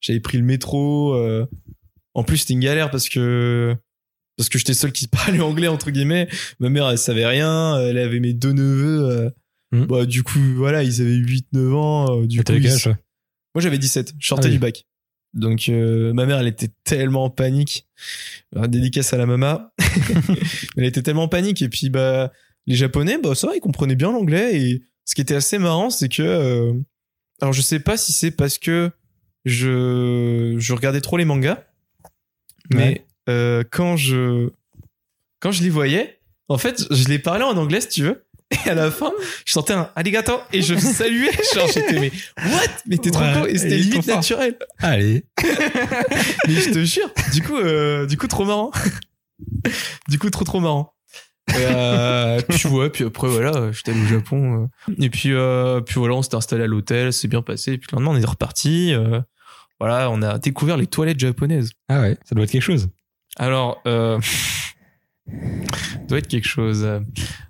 J'avais 0.00 0.20
pris 0.20 0.38
le 0.38 0.44
métro. 0.44 1.12
euh, 1.14 1.46
En 2.14 2.24
plus 2.24 2.38
c'était 2.38 2.54
une 2.54 2.60
galère 2.60 2.90
parce 2.90 3.08
que 3.10 3.76
parce 4.38 4.48
que 4.48 4.56
j'étais 4.56 4.72
seul 4.72 4.92
qui 4.92 5.06
parlait 5.08 5.40
anglais 5.40 5.68
entre 5.68 5.90
guillemets. 5.90 6.28
Ma 6.60 6.70
mère 6.70 6.88
elle 6.88 6.96
savait 6.96 7.26
rien, 7.26 7.78
elle 7.80 7.98
avait 7.98 8.20
mes 8.20 8.32
deux 8.32 8.52
neveux. 8.54 9.30
Bah 9.72 10.06
du 10.06 10.22
coup 10.22 10.38
voilà 10.56 10.82
ils 10.82 11.02
avaient 11.02 11.16
8-9 11.18 11.72
ans. 11.74 12.22
euh, 12.22 12.26
Du 12.26 12.42
coup, 12.42 12.52
ils- 12.54 12.88
Moi 13.54 13.60
j'avais 13.62 13.76
17, 13.76 14.14
je 14.18 14.26
sortais 14.26 14.46
Ah 14.46 14.48
oui. 14.48 14.52
du 14.54 14.58
bac. 14.58 14.86
Donc 15.34 15.68
euh, 15.68 16.14
ma 16.14 16.24
mère 16.24 16.38
elle 16.38 16.46
était 16.46 16.70
tellement 16.84 17.24
en 17.24 17.30
panique. 17.30 17.86
Euh, 18.56 18.66
dédicace 18.66 19.12
à 19.12 19.18
la 19.18 19.26
mama. 19.26 19.72
elle 20.78 20.84
était 20.84 21.02
tellement 21.02 21.24
en 21.24 21.28
panique 21.28 21.60
et 21.60 21.68
puis 21.68 21.90
bah 21.90 22.32
les 22.66 22.76
japonais 22.76 23.18
bah 23.22 23.34
ça 23.34 23.46
va, 23.48 23.56
ils 23.56 23.60
comprenaient 23.60 23.94
bien 23.96 24.10
l'anglais 24.10 24.58
et 24.58 24.82
ce 25.04 25.14
qui 25.14 25.20
était 25.20 25.34
assez 25.34 25.58
marrant 25.58 25.90
c'est 25.90 26.08
que 26.08 26.22
euh, 26.22 26.72
alors 27.42 27.52
je 27.52 27.60
sais 27.60 27.80
pas 27.80 27.96
si 27.98 28.12
c'est 28.12 28.30
parce 28.30 28.56
que 28.58 28.90
je 29.44 30.56
je 30.58 30.72
regardais 30.72 31.00
trop 31.02 31.16
les 31.18 31.24
mangas 31.26 31.62
mais. 32.72 33.04
Euh, 33.28 33.62
quand 33.70 33.96
je 33.96 34.50
quand 35.40 35.52
je 35.52 35.62
les 35.62 35.70
voyais 35.70 36.20
en 36.48 36.58
fait 36.58 36.84
je 36.90 37.08
les 37.08 37.18
parlais 37.18 37.44
en 37.44 37.56
anglais 37.56 37.80
si 37.80 37.88
tu 37.88 38.02
veux. 38.02 38.24
Et 38.66 38.70
à 38.70 38.74
la 38.74 38.90
fin 38.90 39.12
je 39.44 39.52
sortais 39.52 39.74
un 39.74 39.90
arigato 39.94 40.40
et 40.52 40.62
je 40.62 40.74
saluais. 40.78 41.30
Genre 41.54 41.68
j'étais 41.68 42.00
mais 42.00 42.12
what? 42.38 42.60
Mais 42.86 42.96
t'es 42.96 43.10
trop 43.10 43.22
Ouais, 43.22 43.32
con 43.34 43.44
et 43.44 43.58
c'était 43.58 43.76
limite 43.76 44.06
naturel. 44.06 44.56
Allez. 44.78 45.24
mais 46.46 46.54
je 46.54 46.70
te 46.72 46.84
jure 46.84 47.10
du 47.32 47.42
coup 47.42 47.56
euh, 47.58 48.06
du 48.06 48.16
coup 48.16 48.26
trop 48.26 48.44
marrant. 48.44 48.70
Du 50.08 50.18
coup 50.18 50.30
trop 50.30 50.44
trop 50.44 50.60
marrant. 50.60 50.94
Et 51.50 51.54
euh, 51.60 52.40
puis 52.48 52.68
ouais 52.68 52.90
puis 52.90 53.04
après 53.04 53.28
voilà 53.28 53.72
j'étais 53.72 53.92
allé 53.92 54.02
au 54.02 54.06
Japon 54.06 54.68
euh. 54.88 54.94
et 55.00 55.08
puis 55.08 55.32
euh, 55.32 55.80
puis 55.80 55.94
voilà 55.98 56.14
on 56.14 56.22
s'était 56.22 56.36
installé 56.36 56.64
à 56.64 56.66
l'hôtel 56.66 57.12
c'est 57.12 57.28
bien 57.28 57.42
passé. 57.42 57.72
Et 57.72 57.78
puis 57.78 57.88
le 57.92 57.96
lendemain 57.96 58.18
on 58.18 58.20
est 58.22 58.26
reparti 58.26 58.92
euh, 58.92 59.20
voilà 59.80 60.10
on 60.10 60.20
a 60.22 60.38
découvert 60.38 60.76
les 60.76 60.86
toilettes 60.86 61.20
japonaises. 61.20 61.70
Ah 61.88 62.00
ouais, 62.00 62.18
ça 62.24 62.34
doit 62.34 62.44
être 62.44 62.50
quelque 62.50 62.62
chose. 62.62 62.88
Alors 63.38 63.80
euh, 63.86 64.18
doit 66.08 66.18
être 66.18 66.26
quelque 66.28 66.48
chose 66.48 66.88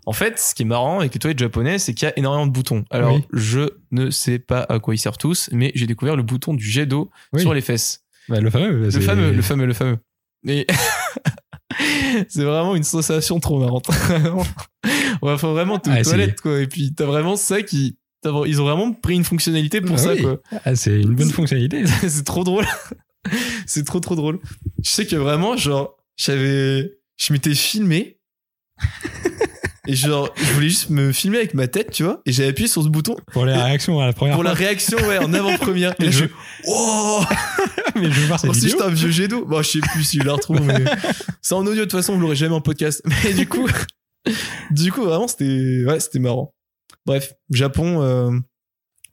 en 0.07 0.12
fait 0.12 0.39
ce 0.39 0.55
qui 0.55 0.62
est 0.62 0.66
marrant 0.66 0.99
avec 1.01 1.14
les 1.14 1.20
toilettes 1.20 1.39
japonaises 1.39 1.84
c'est 1.84 1.95
qu'il 1.95 2.07
y 2.07 2.11
a 2.11 2.18
énormément 2.18 2.47
de 2.47 2.53
boutons 2.53 2.84
alors 2.91 3.14
Oui. 3.14 3.24
je 3.32 3.70
ne 3.93 4.11
sais 4.11 4.39
pas 4.39 4.66
à 4.68 4.78
quoi 4.80 4.95
ils 4.95 4.99
servent 4.99 5.16
tous 5.18 5.49
mais 5.53 5.70
j'ai 5.74 5.86
découvert 5.86 6.16
le 6.16 6.22
bouton 6.22 6.55
du 6.55 6.64
jet 6.68 6.86
d'eau 6.86 7.11
Oui. 7.32 7.41
sur 7.43 7.55
les 7.55 7.61
fesses 7.61 8.03
Bah, 8.28 8.41
le 8.41 8.51
fameux. 8.51 8.82
le 8.84 8.91
fameux, 9.01 9.32
le 9.32 9.43
fameux, 9.43 9.66
le 9.66 9.74
fameux. 9.74 9.99
Mais 10.45 10.66
c'est 12.28 12.45
vraiment 12.45 12.74
une 12.76 12.82
sensation 12.84 13.41
trop 13.41 13.59
marrante. 13.61 13.89
ouais, 15.22 15.39
faut 15.39 15.53
vraiment 15.53 15.78
te 15.78 15.91
Ah, 15.91 16.03
toilette 16.03 16.41
quoi. 16.41 16.61
Et 16.61 16.66
puis 16.66 16.93
t'as 16.95 17.07
vraiment 17.07 17.36
ça 17.36 17.62
qui, 17.62 17.97
ils 18.47 18.61
ont 18.61 18.64
vraiment 18.64 18.93
pris 18.93 19.14
une 19.14 19.24
fonctionnalité 19.24 19.80
pour 19.80 19.97
Ah 19.97 19.99
ça 19.99 20.12
oui. 20.14 20.22
quoi. 20.22 20.39
Ah, 20.64 20.74
c'est 20.76 21.01
une 21.01 21.14
bonne 21.14 21.30
fonctionnalité. 21.30 21.84
c'est 21.86 22.24
trop 22.24 22.45
drôle. 22.45 22.66
c'est 23.66 23.85
trop 23.85 24.01
trop 24.01 24.14
drôle. 24.14 24.39
Je 24.83 24.91
sais 24.91 25.07
que 25.07 25.16
vraiment 25.16 25.57
genre 25.57 25.97
j'avais, 26.16 26.99
je 27.16 27.33
m'étais 27.33 27.55
filmé. 27.55 28.18
Et 29.91 29.95
genre, 29.95 30.29
je 30.37 30.53
voulais 30.53 30.68
juste 30.68 30.91
me 30.91 31.12
filmer 31.12 31.39
avec 31.39 31.55
ma 31.55 31.66
tête, 31.66 31.91
tu 31.93 32.03
vois, 32.03 32.20
et 32.26 32.33
j'ai 32.33 32.47
appuyé 32.47 32.68
sur 32.68 32.83
ce 32.83 32.89
bouton 32.89 33.16
Pour 33.33 33.47
les 33.47 33.55
Et- 33.55 33.57
réactions 33.57 33.99
à 34.01 34.05
la 34.05 34.12
première 34.12 34.35
pour 34.35 34.45
la 34.45 34.53
réaction, 34.53 34.99
ouais, 34.99 35.16
en 35.16 35.33
avant-première. 35.33 35.95
Et 36.01 36.05
là, 36.05 36.11
je 36.11 36.24
oh! 36.66 37.22
Mais 37.97 38.11
je 38.11 38.20
veux 38.20 38.26
voir 38.26 38.39
cette 38.39 38.53
c'est 38.55 38.66
vidéo. 38.66 38.83
un 38.85 38.91
vieux 38.91 39.11
jet 39.11 39.29
d'eau. 39.29 39.47
Bon, 39.47 39.62
je 39.62 39.68
sais 39.70 39.81
plus 39.81 40.05
si 40.05 40.18
je 40.18 40.24
la 40.24 40.35
retrouve, 40.35 40.61
mais 40.61 40.85
c'est 41.41 41.55
en 41.55 41.62
audio 41.66 41.74
de 41.76 41.81
toute 41.85 41.93
façon, 41.93 42.14
vous 42.14 42.20
l'aurez 42.20 42.37
jamais 42.37 42.55
en 42.55 42.61
podcast. 42.61 43.03
Mais 43.24 43.33
du 43.33 43.49
coup, 43.49 43.66
du 44.70 44.93
coup, 44.93 45.05
vraiment, 45.05 45.26
c'était, 45.26 45.85
ouais, 45.87 45.99
c'était 45.99 46.18
marrant. 46.20 46.55
Bref, 47.07 47.33
Japon, 47.51 48.03
euh, 48.03 48.31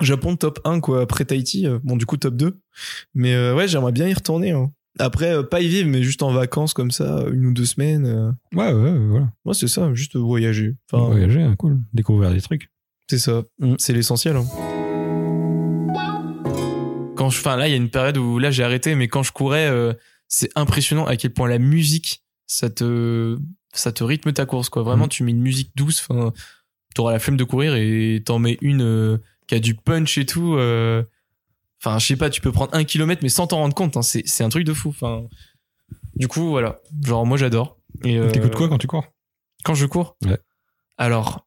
Japon 0.01 0.35
top 0.35 0.59
1, 0.65 0.79
quoi, 0.81 1.01
après 1.01 1.25
Tahiti. 1.25 1.65
euh, 1.67 1.79
Bon, 1.83 1.95
du 1.95 2.05
coup, 2.05 2.17
top 2.17 2.35
2. 2.35 2.57
Mais 3.13 3.33
euh, 3.33 3.55
ouais, 3.55 3.67
j'aimerais 3.67 3.91
bien 3.93 4.07
y 4.07 4.13
retourner. 4.13 4.51
hein. 4.51 4.71
Après, 4.99 5.33
euh, 5.35 5.43
pas 5.43 5.61
y 5.61 5.67
vivre, 5.67 5.89
mais 5.89 6.03
juste 6.03 6.23
en 6.23 6.31
vacances 6.31 6.73
comme 6.73 6.91
ça, 6.91 7.25
une 7.31 7.45
ou 7.47 7.53
deux 7.53 7.65
semaines. 7.65 8.05
euh. 8.05 8.31
Ouais, 8.53 8.71
ouais, 8.73 8.91
ouais, 8.91 9.07
voilà. 9.07 9.29
Moi, 9.45 9.53
c'est 9.53 9.67
ça, 9.67 9.93
juste 9.93 10.15
voyager. 10.15 10.75
Enfin, 10.91 11.05
Voyager, 11.07 11.41
hein, 11.43 11.55
cool. 11.57 11.79
Découvrir 11.93 12.31
des 12.31 12.41
trucs. 12.41 12.69
c'est 13.09 13.19
ça. 13.19 13.43
Mm. 13.59 13.75
C'est 13.77 13.93
l'essentiel. 13.93 14.35
hein. 14.37 14.45
Quand 17.15 17.29
je, 17.29 17.39
enfin 17.39 17.55
là, 17.55 17.67
il 17.67 17.71
y 17.71 17.73
a 17.73 17.77
une 17.77 17.89
période 17.89 18.17
où 18.17 18.39
là 18.39 18.51
j'ai 18.51 18.63
arrêté, 18.63 18.93
mais 18.95 19.07
quand 19.07 19.23
je 19.23 19.31
courais, 19.31 19.67
euh, 19.69 19.93
c'est 20.27 20.49
impressionnant 20.55 21.05
à 21.05 21.15
quel 21.15 21.31
point 21.31 21.47
la 21.47 21.59
musique, 21.59 22.23
ça 22.45 22.69
te, 22.69 23.37
ça 23.73 23.91
te 23.91 24.03
rythme 24.03 24.33
ta 24.33 24.45
course, 24.45 24.69
quoi. 24.69 24.83
Vraiment, 24.83 25.05
Mm. 25.05 25.09
tu 25.09 25.23
mets 25.23 25.31
une 25.31 25.41
musique 25.41 25.71
douce, 25.75 26.05
enfin, 26.07 26.33
t'auras 26.93 27.13
la 27.13 27.19
flemme 27.19 27.37
de 27.37 27.43
courir 27.45 27.75
et 27.75 28.21
t'en 28.25 28.39
mets 28.39 28.57
une 28.61 28.81
euh, 28.81 29.17
qui 29.47 29.55
a 29.55 29.59
du 29.59 29.75
punch 29.75 30.17
et 30.17 30.25
tout. 30.25 30.55
euh, 30.55 31.03
Enfin, 31.83 31.99
je 31.99 32.05
sais 32.07 32.15
pas, 32.15 32.29
tu 32.29 32.41
peux 32.41 32.51
prendre 32.51 32.73
un 32.73 32.83
kilomètre, 32.83 33.21
mais 33.21 33.29
sans 33.29 33.45
t'en 33.47 33.57
rendre 33.57 33.75
compte. 33.75 33.95
hein, 33.97 34.01
c'est, 34.01 34.23
c'est 34.25 34.43
un 34.43 34.49
truc 34.49 34.63
de 34.63 34.73
fou. 34.73 34.89
Enfin, 34.89 35.23
du 36.15 36.27
coup, 36.27 36.49
voilà. 36.49 36.79
Genre, 37.03 37.25
moi, 37.25 37.37
j'adore. 37.37 37.77
Et 38.03 38.17
euh, 38.17 38.31
T'écoutes 38.31 38.55
quoi 38.55 38.69
quand 38.69 38.77
tu 38.79 38.87
cours? 38.87 39.05
quand 39.63 39.73
je 39.75 39.85
cours? 39.85 40.15
Ouais. 40.25 40.39
Alors, 40.97 41.45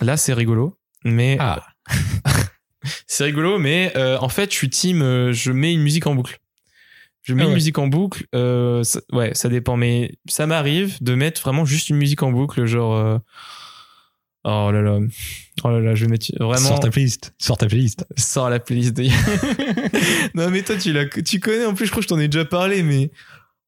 là, 0.00 0.16
c'est 0.16 0.34
rigolo, 0.34 0.78
mais 1.04 1.36
Ah, 1.40 1.62
c'est 3.06 3.24
rigolo, 3.24 3.58
mais 3.58 3.92
euh, 3.96 4.18
en 4.20 4.28
fait, 4.28 4.50
je 4.50 4.56
suis 4.56 4.70
team. 4.70 5.02
euh, 5.02 5.32
je 5.32 5.52
mets 5.52 5.72
une 5.72 5.82
musique 5.82 6.06
en 6.06 6.14
boucle. 6.14 6.38
Je 7.22 7.34
mets 7.34 7.42
Ah 7.44 7.46
une 7.46 7.54
musique 7.54 7.78
en 7.78 7.86
boucle. 7.86 8.26
euh, 8.34 8.82
ça- 8.82 9.00
ouais, 9.12 9.32
ça 9.34 9.48
dépend, 9.48 9.76
mais 9.76 10.16
ça 10.28 10.46
m'arrive 10.46 11.02
de 11.02 11.14
mettre 11.14 11.40
vraiment 11.40 11.64
juste 11.64 11.88
une 11.88 11.96
musique 11.96 12.22
en 12.22 12.32
boucle, 12.32 12.64
genre. 12.66 12.94
Oh 14.44 14.70
là 14.72 14.82
là. 14.82 14.98
Oh 15.62 15.70
là 15.70 15.80
là, 15.80 15.94
je 15.94 16.04
vais 16.04 16.10
mettre 16.10 16.32
vraiment. 16.38 16.68
Sors 16.68 16.80
ta 16.80 16.90
playlist. 16.90 17.32
Sors 17.38 17.56
ta 17.56 17.66
playlist. 17.66 18.04
Sors 18.16 18.50
la 18.50 18.58
playlist 18.58 18.94
de... 18.94 19.04
non, 20.34 20.50
mais 20.50 20.62
toi, 20.62 20.76
tu, 20.76 20.92
l'as, 20.92 21.06
tu 21.06 21.38
connais, 21.38 21.64
en 21.64 21.74
plus, 21.74 21.86
je 21.86 21.90
crois 21.90 22.00
que 22.00 22.08
je 22.08 22.08
t'en 22.08 22.18
ai 22.18 22.26
déjà 22.26 22.44
parlé, 22.44 22.82
mais 22.82 23.10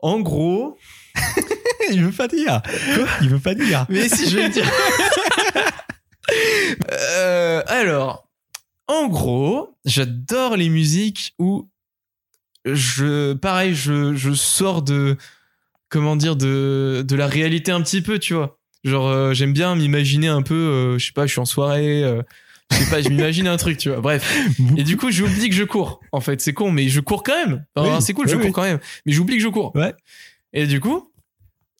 en 0.00 0.20
gros. 0.20 0.76
Il 1.92 2.02
veut 2.02 2.12
pas 2.12 2.28
dire. 2.28 2.60
Il 3.20 3.28
veut 3.28 3.38
pas 3.38 3.54
dire. 3.54 3.86
Mais 3.88 4.08
si, 4.08 4.28
je 4.28 4.36
vais 4.36 4.48
le 4.48 4.52
dire. 4.52 4.70
Euh, 6.90 7.62
alors, 7.66 8.30
en 8.88 9.08
gros, 9.08 9.76
j'adore 9.84 10.56
les 10.56 10.70
musiques 10.70 11.34
où 11.38 11.68
je, 12.64 13.34
pareil, 13.34 13.74
je, 13.74 14.14
je 14.14 14.32
sors 14.32 14.80
de, 14.82 15.18
comment 15.90 16.16
dire, 16.16 16.34
de, 16.34 17.04
de 17.06 17.14
la 17.14 17.26
réalité 17.26 17.72
un 17.72 17.82
petit 17.82 18.00
peu, 18.00 18.18
tu 18.18 18.32
vois. 18.32 18.58
Genre, 18.84 19.08
euh, 19.08 19.32
j'aime 19.32 19.52
bien 19.52 19.74
m'imaginer 19.74 20.28
un 20.28 20.42
peu, 20.42 20.54
euh, 20.54 20.98
je 20.98 21.06
sais 21.06 21.12
pas, 21.12 21.26
je 21.26 21.32
suis 21.32 21.40
en 21.40 21.46
soirée, 21.46 22.04
euh, 22.04 22.22
je 22.70 22.76
sais 22.76 22.90
pas, 22.90 23.00
je 23.00 23.08
m'imagine 23.08 23.48
un 23.48 23.56
truc, 23.56 23.78
tu 23.78 23.88
vois. 23.88 24.00
Bref. 24.00 24.38
Et 24.76 24.84
du 24.84 24.98
coup, 24.98 25.10
j'oublie 25.10 25.48
que 25.48 25.54
je 25.54 25.64
cours. 25.64 26.00
En 26.12 26.20
fait, 26.20 26.42
c'est 26.42 26.52
con, 26.52 26.70
mais 26.70 26.88
je 26.88 27.00
cours 27.00 27.22
quand 27.22 27.34
même. 27.34 27.64
Enfin, 27.74 27.96
Oui, 27.96 28.02
c'est 28.02 28.12
cool, 28.12 28.28
je 28.28 28.36
cours 28.36 28.44
oui. 28.44 28.52
quand 28.52 28.62
même. 28.62 28.78
Mais 29.06 29.12
j'oublie 29.12 29.36
que 29.36 29.42
je 29.42 29.48
cours. 29.48 29.74
Ouais. 29.74 29.94
Et 30.52 30.66
du 30.66 30.80
coup, 30.80 31.10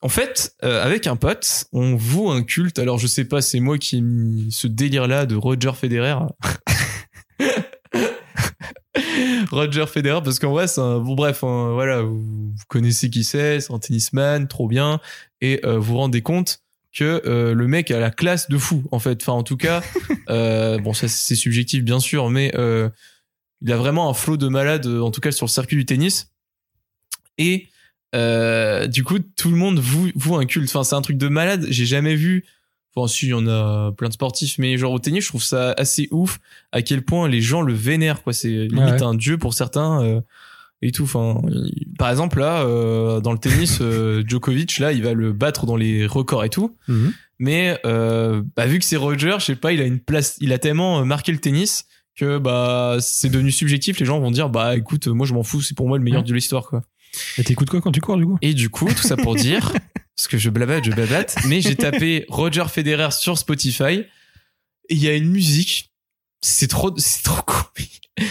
en 0.01 0.09
fait, 0.09 0.55
avec 0.61 1.07
un 1.07 1.15
pote, 1.15 1.65
on 1.71 1.95
voue 1.95 2.29
un 2.29 2.43
culte. 2.43 2.79
Alors, 2.79 2.97
je 2.97 3.07
sais 3.07 3.25
pas, 3.25 3.41
c'est 3.41 3.59
moi 3.59 3.77
qui 3.77 3.97
ai 3.97 4.01
mis 4.01 4.51
ce 4.51 4.67
délire-là 4.67 5.25
de 5.25 5.35
Roger 5.35 5.71
Federer. 5.73 6.15
Roger 9.51 9.85
Federer, 9.87 10.21
parce 10.23 10.39
qu'en 10.39 10.51
vrai, 10.51 10.67
c'est 10.67 10.81
un, 10.81 10.99
bon, 10.99 11.15
bref, 11.15 11.43
hein, 11.43 11.71
voilà, 11.73 12.01
vous, 12.01 12.21
vous 12.21 12.63
connaissez 12.67 13.09
qui 13.09 13.23
c'est, 13.23 13.59
c'est 13.59 13.73
un 13.73 13.79
tennisman, 13.79 14.47
trop 14.47 14.67
bien, 14.67 14.99
et 15.41 15.61
euh, 15.65 15.77
vous 15.77 15.93
vous 15.93 15.97
rendez 15.97 16.21
compte 16.21 16.59
que 16.95 17.21
euh, 17.25 17.53
le 17.53 17.67
mec 17.67 17.91
a 17.91 17.99
la 17.99 18.09
classe 18.09 18.49
de 18.49 18.57
fou, 18.57 18.83
en 18.91 18.99
fait. 18.99 19.21
Enfin, 19.21 19.33
en 19.33 19.43
tout 19.43 19.57
cas, 19.57 19.83
euh, 20.29 20.79
bon, 20.79 20.93
ça 20.93 21.07
c'est 21.07 21.35
subjectif, 21.35 21.83
bien 21.83 21.99
sûr, 21.99 22.29
mais 22.29 22.51
euh, 22.55 22.89
il 23.61 23.71
a 23.71 23.77
vraiment 23.77 24.09
un 24.09 24.13
flot 24.13 24.37
de 24.37 24.47
malade, 24.47 24.87
en 24.87 25.11
tout 25.11 25.21
cas 25.21 25.31
sur 25.31 25.45
le 25.45 25.51
circuit 25.51 25.75
du 25.77 25.85
tennis. 25.85 26.31
Et 27.37 27.67
euh, 28.15 28.87
du 28.87 29.03
coup, 29.03 29.19
tout 29.19 29.49
le 29.49 29.57
monde 29.57 29.77
voue, 29.79 30.09
voue 30.15 30.35
un 30.37 30.45
culte. 30.45 30.69
Enfin, 30.69 30.83
c'est 30.83 30.95
un 30.95 31.01
truc 31.01 31.17
de 31.17 31.27
malade. 31.27 31.65
J'ai 31.69 31.85
jamais 31.85 32.15
vu. 32.15 32.45
Enfin, 32.95 33.09
si, 33.11 33.25
il 33.25 33.29
y 33.29 33.33
en 33.33 33.45
a 33.47 33.91
plein 33.91 34.07
de 34.07 34.13
sportifs, 34.13 34.57
mais 34.57 34.77
genre 34.77 34.93
au 34.93 34.99
tennis, 34.99 35.25
je 35.25 35.29
trouve 35.29 35.43
ça 35.43 35.73
assez 35.77 36.07
ouf 36.11 36.39
à 36.71 36.81
quel 36.81 37.01
point 37.01 37.27
les 37.27 37.41
gens 37.41 37.61
le 37.61 37.73
vénèrent. 37.73 38.23
Quoi, 38.23 38.31
c'est 38.31 38.47
limite 38.47 38.77
Ouais. 38.93 39.03
un 39.03 39.15
dieu 39.15 39.37
pour 39.37 39.53
certains 39.53 40.01
euh, 40.01 40.21
et 40.87 40.91
tout. 40.91 41.03
Enfin, 41.03 41.41
il- 41.49 41.87
par 41.97 42.09
exemple 42.09 42.39
là, 42.39 42.63
euh, 42.63 43.19
dans 43.21 43.31
le 43.33 43.37
tennis, 43.39 43.79
euh, 43.81 44.23
Djokovic 44.27 44.79
là, 44.79 44.91
il 44.91 45.03
va 45.03 45.13
le 45.13 45.33
battre 45.33 45.65
dans 45.65 45.75
les 45.75 46.05
records 46.05 46.43
et 46.43 46.49
tout. 46.49 46.75
Mhm. 46.87 47.13
Mais 47.39 47.77
euh, 47.85 48.41
bah, 48.55 48.65
vu 48.65 48.79
que 48.79 48.85
c'est 48.85 48.95
Roger, 48.95 49.35
je 49.39 49.45
sais 49.45 49.55
pas, 49.55 49.73
il 49.73 49.81
a 49.81 49.85
une 49.85 49.99
place, 49.99 50.37
il 50.39 50.53
a 50.53 50.57
tellement 50.59 51.03
marqué 51.05 51.31
le 51.33 51.39
tennis 51.39 51.85
que 52.17 52.37
bah 52.37 52.97
c'est 53.01 53.27
devenu 53.29 53.51
subjectif. 53.51 53.99
Les 53.99 54.05
gens 54.05 54.19
vont 54.21 54.31
dire 54.31 54.49
bah 54.49 54.77
écoute, 54.77 55.07
moi 55.07 55.25
je 55.27 55.33
m'en 55.33 55.43
fous, 55.43 55.61
c'est 55.61 55.75
pour 55.75 55.87
moi 55.89 55.97
le 55.97 56.03
meilleur 56.03 56.21
Ouais. 56.21 56.27
de 56.27 56.33
l'histoire 56.33 56.65
quoi. 56.67 56.83
Et 57.37 57.43
t'écoutes 57.43 57.69
quoi 57.69 57.81
quand 57.81 57.91
tu 57.91 57.99
cours, 58.01 58.17
du 58.17 58.25
coup? 58.25 58.37
Et 58.41 58.53
du 58.53 58.69
coup, 58.69 58.87
tout 58.87 59.03
ça 59.03 59.15
pour 59.17 59.35
dire, 59.35 59.71
parce 60.17 60.27
que 60.29 60.37
je 60.37 60.49
blabate, 60.49 60.85
je 60.85 60.91
blabate, 60.91 61.35
mais 61.47 61.59
j'ai 61.61 61.75
tapé 61.75 62.25
Roger 62.29 62.65
Federer 62.69 63.11
sur 63.11 63.37
Spotify 63.37 63.83
et 64.89 64.95
il 64.95 64.97
y 65.03 65.07
a 65.09 65.13
une 65.15 65.29
musique. 65.29 65.91
C'est 66.41 66.67
trop, 66.67 66.93
c'est 66.97 67.23
trop 67.23 67.41
cool. 67.45 67.83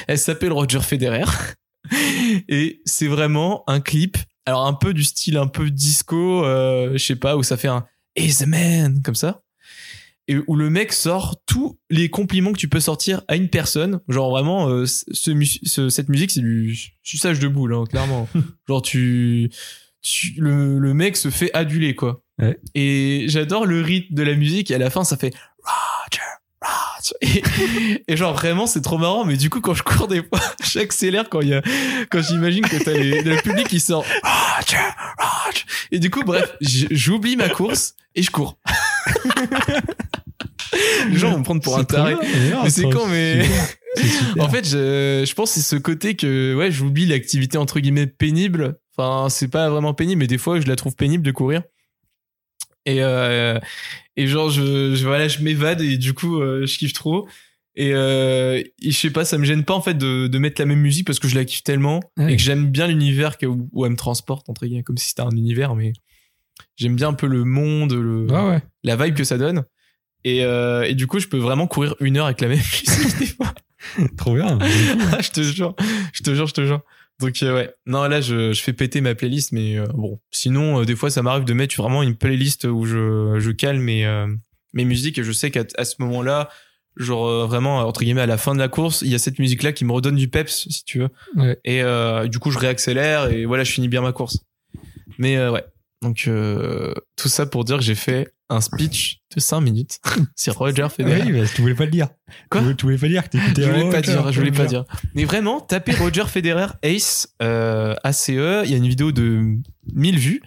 Elle 0.07 0.19
s'appelle 0.19 0.53
Roger 0.53 0.81
Federer 0.81 1.25
et 2.49 2.81
c'est 2.85 3.07
vraiment 3.09 3.65
un 3.67 3.81
clip. 3.81 4.17
Alors 4.47 4.67
un 4.67 4.75
peu 4.75 4.93
du 4.95 5.05
style 5.05 5.37
un 5.39 5.47
peu 5.47 5.71
disco, 5.71 6.45
euh, 6.45 6.93
je 6.95 6.99
sais 7.05 7.17
pas, 7.17 7.37
où 7.37 7.43
ça 7.43 7.57
fait 7.57 7.69
un 7.69 7.87
Is 8.17 8.43
a 8.43 8.47
man 8.47 9.01
comme 9.03 9.15
ça. 9.15 9.43
Et 10.27 10.37
où 10.47 10.57
le 10.57 10.71
mec 10.71 10.93
sort 10.95 11.37
tous 11.45 11.79
les 11.91 12.09
compliments 12.09 12.53
que 12.53 12.59
tu 12.59 12.69
peux 12.69 12.81
sortir 12.81 13.21
à 13.29 13.37
une 13.37 13.49
personne. 13.51 14.01
Genre 14.09 14.31
vraiment, 14.31 14.69
euh, 14.71 14.87
ce, 14.87 15.31
mu- 15.31 15.45
ce- 15.47 15.91
cette 15.91 16.09
musique, 16.09 16.31
c'est 16.31 16.41
du 16.41 16.79
suçage 17.03 17.39
de 17.41 17.49
boule, 17.49 17.75
hein, 17.75 17.85
clairement. 17.89 18.27
Genre 18.69 18.81
tu, 18.81 19.51
tu 20.01 20.35
le, 20.39 20.79
le 20.79 20.95
mec 20.95 21.17
se 21.19 21.29
fait 21.31 21.51
aduler 21.55 21.95
quoi. 21.95 22.23
Ouais. 22.41 22.59
Et 22.75 23.27
j'adore 23.29 23.67
le 23.67 23.83
rythme 23.83 24.15
de 24.15 24.23
la 24.23 24.35
musique. 24.35 24.71
Et 24.71 24.75
à 24.75 24.79
la 24.79 24.89
fin, 24.91 25.05
ça 25.05 25.17
fait 25.19 25.35
Roger. 25.63 26.23
Et, 27.21 27.43
et 28.09 28.17
genre 28.17 28.35
vraiment, 28.35 28.67
c'est 28.67 28.81
trop 28.81 28.99
marrant. 28.99 29.25
Mais 29.25 29.37
du 29.37 29.51
coup, 29.51 29.61
quand 29.61 29.75
je 29.75 29.83
cours 29.83 30.09
des 30.09 30.23
fois, 30.23 30.41
j'accélère 30.65 31.29
quand 31.29 31.41
il 31.41 31.49
y 31.49 31.55
a, 31.55 31.63
quand 32.11 32.23
j'imagine 32.23 32.67
que 32.67 32.83
t'as 32.83 32.93
les, 32.93 33.23
le 33.23 33.37
public 33.37 33.69
qui 33.69 33.81
sort. 33.81 34.05
Et 35.91 35.99
du 35.99 36.11
coup, 36.11 36.23
bref, 36.25 36.53
j'oublie 36.61 37.37
ma 37.37 37.49
course 37.49 37.95
et 38.15 38.23
je 38.23 38.31
cours. 38.31 38.59
les 41.09 41.17
gens 41.17 41.33
vont 41.33 41.39
me 41.39 41.45
prendre 41.45 41.63
pour 41.63 41.79
un 41.79 41.85
taré. 41.85 42.17
Mais 42.63 42.71
c'est 42.71 42.91
con, 42.91 43.07
mais-. 43.09 43.47
En 44.39 44.49
fait, 44.49 44.67
je, 44.67 45.25
je 45.27 45.35
pense 45.35 45.53
c'est 45.53 45.61
ce 45.61 45.77
côté 45.77 46.17
que 46.17 46.55
ouais, 46.57 46.71
j'oublie 46.71 47.07
l'activité 47.07 47.59
entre 47.59 47.81
guillemets 47.81 48.07
pénible. 48.07 48.79
Enfin, 48.97 49.29
c'est 49.29 49.49
pas 49.49 49.69
vraiment 49.69 49.95
pénible, 49.95 50.21
mais 50.21 50.27
des 50.27 50.39
fois, 50.39 50.61
je 50.61 50.67
la 50.67 50.77
trouve 50.77 50.95
pénible 50.95 51.25
de 51.25 51.33
courir. 51.33 51.63
Et 52.87 53.03
euh, 53.03 53.59
et 54.17 54.27
genre, 54.27 54.51
je, 54.51 54.95
je 54.95 55.05
voilà, 55.07 55.29
je 55.29 55.41
m'évade 55.43 55.81
et 55.81 55.97
du 55.99 56.13
coup, 56.15 56.41
euh, 56.41 56.67
je 56.67 56.79
kiffe 56.79 56.93
trop. 56.93 57.29
Et, 57.77 57.91
euh, 57.93 58.63
et 58.83 58.91
je 58.93 58.97
sais 58.97 59.11
pas, 59.11 59.25
ça 59.25 59.37
me 59.37 59.45
gêne 59.45 59.65
pas 59.65 59.75
en 59.75 59.81
fait 59.81 59.95
de, 59.95 60.29
de 60.29 60.39
mettre 60.39 60.61
la 60.61 60.67
même 60.67 60.79
musique 60.79 61.07
parce 61.07 61.19
que 61.19 61.27
je 61.27 61.35
la 61.35 61.45
kiffe 61.45 61.65
tellement 61.65 61.99
Ouais. 62.17 62.33
et 62.33 62.37
que 62.37 62.43
j'aime 62.43 62.71
bien 62.71 62.87
l'univers 62.87 63.37
que, 63.37 63.47
où, 63.47 63.69
où 63.73 63.85
elle 63.85 63.91
me 63.93 63.97
transporte 63.97 64.49
entre 64.49 64.65
guillemets, 64.67 64.85
comme 64.85 64.97
si 64.97 65.09
c'était 65.09 65.23
un 65.23 65.31
univers, 65.31 65.75
mais 65.75 65.93
j'aime 66.77 66.95
bien 66.95 67.09
un 67.09 67.15
peu 67.15 67.27
le 67.27 67.43
monde, 67.43 67.93
le, 67.95 68.27
ouais. 68.31 68.63
la 68.85 68.95
vibe 68.97 69.17
que 69.17 69.25
ça 69.25 69.39
donne. 69.39 69.65
Et, 70.23 70.45
euh, 70.45 70.85
et 70.85 70.95
du 70.95 71.09
coup, 71.09 71.19
je 71.19 71.27
peux 71.27 71.37
vraiment 71.39 71.67
courir 71.67 71.97
une 72.01 72.17
heure 72.17 72.27
avec 72.27 72.41
la 72.43 72.47
même 72.49 72.59
musique 72.87 73.19
des 73.19 73.27
fois. 73.27 73.53
Trop 74.17 74.35
bien. 74.37 74.57
Ah, 74.61 75.19
je 75.21 75.31
te 75.31 75.43
jure, 75.43 75.75
je 76.13 76.23
te 76.23 76.33
jure, 76.33 76.47
je 76.47 76.55
te 76.55 76.65
jure. 76.65 76.81
Donc 77.25 77.43
euh, 77.43 77.55
ouais, 77.55 77.75
non 77.87 78.05
là 78.05 78.21
je, 78.21 78.53
je 78.53 78.63
fais 78.63 78.75
péter 78.75 79.01
ma 79.01 79.15
playlist, 79.15 79.53
mais 79.53 79.79
euh, 79.79 79.87
bon, 79.95 80.21
sinon 80.31 80.81
euh, 80.81 80.85
des 80.85 80.95
fois 80.95 81.09
ça 81.11 81.23
m'arrive 81.23 81.45
de 81.45 81.55
mettre 81.55 81.75
vraiment 81.77 82.03
une 82.03 82.17
playlist 82.17 82.65
où 82.65 82.85
je, 82.85 83.39
je 83.39 83.51
cale 83.51 83.79
mes, 83.79 84.05
euh, 84.05 84.27
mes 84.75 84.85
musiques 84.85 85.17
et 85.19 85.25
je 85.25 85.33
sais 85.33 85.51
qu'à 85.51 85.65
à 85.79 85.85
ce 85.87 85.95
moment-là, 86.01 86.51
genre 86.97 87.27
euh, 87.27 87.47
vraiment 87.47 87.79
entre 87.79 88.03
guillemets 88.03 88.21
à 88.21 88.27
la 88.27 88.37
fin 88.37 88.53
de 88.55 88.59
la 88.59 88.69
course, 88.69 89.01
il 89.01 89.09
y 89.09 89.15
a 89.15 89.19
cette 89.19 89.39
musique 89.39 89.63
là 89.63 89.73
qui 89.73 89.87
me 89.87 89.93
redonne 89.93 90.17
du 90.17 90.29
peps 90.29 90.67
si 90.69 90.85
tu 90.85 90.99
veux. 90.99 91.09
Ouais. 91.37 91.59
Et 91.65 91.83
euh, 91.83 92.29
du 92.29 92.39
coup 92.39 92.51
je 92.51 92.59
réaccélère 92.59 93.31
et 93.31 93.47
voilà 93.47 93.65
je 93.65 93.73
finis 93.73 93.89
bien 93.89 94.03
ma 94.03 94.13
course. 94.13 94.41
Mais 95.17 95.39
euh, 95.39 95.51
ouais, 95.51 95.65
donc 96.03 96.25
euh, 96.27 96.93
tout 97.17 97.29
ça 97.29 97.47
pour 97.47 97.65
dire 97.65 97.79
que 97.79 97.85
j'ai 97.85 97.95
fait 97.95 98.34
un 98.51 98.61
speech 98.61 99.21
de 99.35 99.41
5 99.41 99.61
minutes 99.61 100.01
sur 100.37 100.55
Roger 100.57 100.89
Federer. 100.95 101.23
Oui, 101.23 101.33
mais 101.33 101.45
tu 101.47 101.63
voulais 101.63 101.75
pas 101.75 101.87
le 101.87 101.91
dire. 101.91 102.09
Quoi 102.51 102.61
tu 102.61 102.65
voulais, 102.65 102.77
tu 102.77 102.85
voulais 102.87 102.99
pas 102.99 103.09
dire 103.09 103.25
que 103.25 103.29
t'écoutais 103.31 103.63
Je 103.63 103.69
voulais 103.69 103.83
Roger, 103.83 103.93
pas 103.93 104.03
dire, 104.03 104.33
je 104.33 104.39
voulais 104.39 104.53
pas 104.53 104.67
dire. 104.67 104.85
Mais 105.15 105.25
vraiment, 105.25 105.61
tapez 105.61 105.93
Roger 105.93 106.25
Federer 106.27 106.67
Ace 106.83 107.29
euh, 107.43 107.95
ACE, 108.05 108.29
il 108.29 108.35
y 108.71 108.75
a 108.75 108.77
une 108.77 108.89
vidéo 108.89 109.13
de 109.13 109.57
1000 109.93 110.19
vues. 110.19 110.43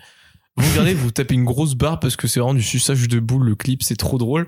Vous 0.55 0.69
regardez, 0.71 0.93
vous 0.93 1.11
tapez 1.11 1.35
une 1.35 1.43
grosse 1.45 1.75
barre 1.75 1.99
parce 1.99 2.15
que 2.15 2.27
c'est 2.27 2.39
vraiment 2.39 2.55
du 2.55 2.63
suçage 2.63 3.07
de 3.07 3.19
boule 3.19 3.45
le 3.45 3.55
clip, 3.55 3.83
c'est 3.83 3.95
trop 3.95 4.17
drôle. 4.17 4.47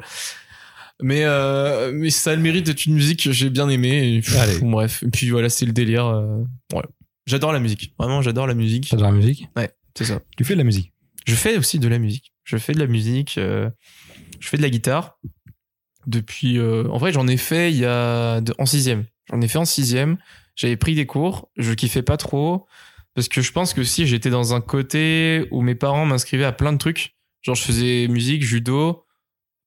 Mais 1.02 1.24
euh, 1.24 1.92
mais 1.94 2.10
ça 2.10 2.32
a 2.32 2.36
le 2.36 2.42
mérite 2.42 2.66
d'être 2.66 2.86
une 2.86 2.96
musique 2.96 3.24
que 3.24 3.32
j'ai 3.32 3.50
bien 3.50 3.70
aimée. 3.70 4.16
Et, 4.16 4.22
pff, 4.22 4.60
bref, 4.62 5.04
et 5.04 5.10
puis 5.10 5.30
voilà, 5.30 5.50
c'est 5.50 5.66
le 5.66 5.72
délire. 5.72 6.08
euh, 6.08 6.44
ouais. 6.74 6.84
J'adore 7.26 7.54
la 7.54 7.60
musique. 7.60 7.94
Vraiment, 7.98 8.22
j'adore 8.22 8.48
la 8.48 8.56
musique. 8.56 8.90
T'adores 8.90 9.12
la 9.12 9.18
musique? 9.18 9.48
Ouais, 9.56 9.70
c'est 9.96 10.06
ça. 10.06 10.20
Tu 10.36 10.44
fais 10.44 10.54
de 10.56 10.58
la 10.58 10.64
musique? 10.64 10.92
Je 11.28 11.36
fais 11.36 11.58
aussi 11.58 11.78
de 11.80 11.88
la 11.88 12.00
musique. 12.00 12.34
Je 12.50 12.58
fais 12.58 12.74
de 12.74 12.80
la 12.80 12.88
musique. 12.88 13.38
euh, 13.38 13.70
je 14.40 14.48
fais 14.50 14.58
de 14.58 14.62
la 14.64 14.70
guitare. 14.72 15.20
Depuis. 16.08 16.58
euh, 16.58 16.86
en 16.90 16.98
vrai, 16.98 17.12
j'en 17.12 17.28
ai 17.28 17.38
fait 17.38 17.72
il 17.72 17.78
y 17.78 17.86
a 17.86 18.42
de- 18.42 18.54
en 18.58 18.66
sixième. 18.66 19.06
J'en 19.30 19.40
ai 19.42 19.48
fait 19.48 19.60
en 19.60 19.66
sixième. 19.66 20.18
J'avais 20.56 20.78
pris 20.78 20.96
des 20.96 21.06
cours. 21.06 21.50
Je 21.58 21.74
kiffais 21.74 22.02
pas 22.02 22.18
trop 22.18 22.66
parce 23.14 23.28
que 23.28 23.42
je 23.42 23.52
pense 23.52 23.74
que 23.74 23.84
si 23.84 24.08
j'étais 24.08 24.30
dans 24.30 24.54
un 24.56 24.62
côté 24.62 25.48
où 25.52 25.62
mes 25.62 25.76
parents 25.76 26.06
m'inscrivaient 26.06 26.46
à 26.46 26.52
plein 26.52 26.74
de 26.74 26.78
trucs, 26.78 27.16
genre 27.44 27.56
je 27.56 27.62
faisais 27.64 28.08
musique, 28.08 28.44
judo, 28.44 29.06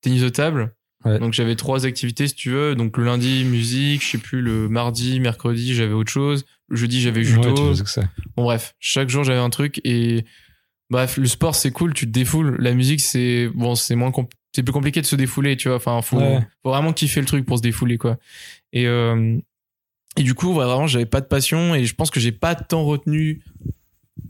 tennis 0.01 0.22
de 0.22 0.28
table. 0.30 0.74
Ouais. 1.05 1.18
Donc 1.18 1.33
j'avais 1.33 1.55
trois 1.57 1.85
activités 1.87 2.26
si 2.28 2.35
tu 2.35 2.51
veux. 2.51 2.74
Donc 2.74 2.97
le 2.97 3.05
lundi 3.05 3.45
musique, 3.45 4.03
je 4.05 4.09
sais 4.12 4.18
plus 4.18 4.41
le 4.43 4.68
mardi, 4.68 5.20
mercredi 5.20 5.74
j'avais 5.74 5.93
autre 5.95 6.11
chose. 6.11 6.45
Le 6.68 6.76
jeudi 6.76 7.01
j'avais 7.01 7.22
judo. 7.24 7.72
Ouais. 7.74 8.05
Bon 8.37 8.45
bref, 8.45 8.74
chaque 8.80 9.09
jour 9.11 9.22
j'avais 9.22 9.39
un 9.39 9.51
truc 9.51 9.80
et 9.85 10.24
bref, 10.93 11.16
le 11.16 11.26
sport 11.26 11.55
c'est 11.57 11.72
cool, 11.72 11.95
tu 11.95 12.07
te 12.07 12.12
défoules. 12.12 12.57
La 12.61 12.72
musique 12.74 13.01
c'est 13.01 13.49
bon, 13.55 13.74
c'est 13.74 13.97
moins 13.97 14.12
c'est 14.55 14.62
plus 14.62 14.72
compliqué 14.72 15.01
de 15.01 15.07
se 15.07 15.16
défouler, 15.16 15.57
tu 15.57 15.68
vois. 15.68 15.78
Enfin, 15.78 16.01
faut, 16.03 16.18
Ouais. 16.18 16.40
faut 16.62 16.70
vraiment 16.70 16.93
kiffer 16.93 17.20
le 17.20 17.26
truc 17.26 17.45
pour 17.47 17.57
se 17.57 17.62
défouler 17.62 17.99
quoi. 17.99 18.18
Et 18.72 18.86
euh, 18.86 19.38
et 20.18 20.22
du 20.22 20.34
coup, 20.34 20.53
vraiment, 20.53 20.86
j'avais 20.86 21.07
pas 21.07 21.22
de 21.22 21.26
passion 21.26 21.74
et 21.74 21.84
je 21.86 21.95
pense 21.95 22.11
que 22.11 22.20
j'ai 22.20 22.32
pas 22.32 22.55
tant 22.55 22.84
retenu 22.84 23.43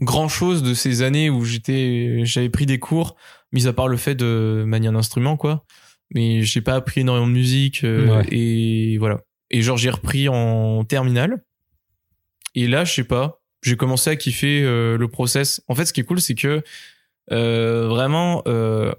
grand 0.01 0.29
chose 0.29 0.63
de 0.63 0.75
ces 0.75 1.03
années 1.03 1.29
où 1.29 1.45
j'étais 1.45 2.21
j'avais 2.25 2.49
pris 2.51 2.67
des 2.67 2.79
cours, 2.79 3.17
mis 3.53 3.67
à 3.67 3.73
part 3.73 3.89
le 3.89 3.97
fait 3.97 4.15
de 4.15 4.63
manier 4.67 4.87
un 4.89 4.95
instrument 4.95 5.37
quoi. 5.37 5.65
Mais 6.15 6.43
j'ai 6.43 6.61
pas 6.61 6.75
appris 6.77 7.01
énormément 7.01 7.27
de 7.27 7.33
musique 7.33 7.83
euh, 7.85 8.19
Ouais. 8.19 8.27
et 8.31 8.99
voilà. 8.99 9.21
Et 9.51 9.61
genre 9.63 9.77
j'ai 9.77 9.91
repris 9.91 10.29
en 10.29 10.85
terminale. 10.85 11.43
Et 12.55 12.69
là, 12.69 12.85
je 12.85 12.93
sais 12.93 13.05
pas, 13.05 13.41
j'ai 13.63 13.77
commencé 13.77 14.11
à 14.11 14.17
kiffer 14.17 14.63
euh, 14.63 14.97
le 14.99 15.09
process. 15.09 15.63
En 15.69 15.75
fait, 15.75 15.87
ce 15.87 15.93
qui 15.93 16.01
est 16.01 16.05
cool, 16.05 16.21
c'est 16.21 16.35
que 16.35 16.63
euh, 17.31 17.87
vraiment, 17.89 18.43
euh, 18.47 18.93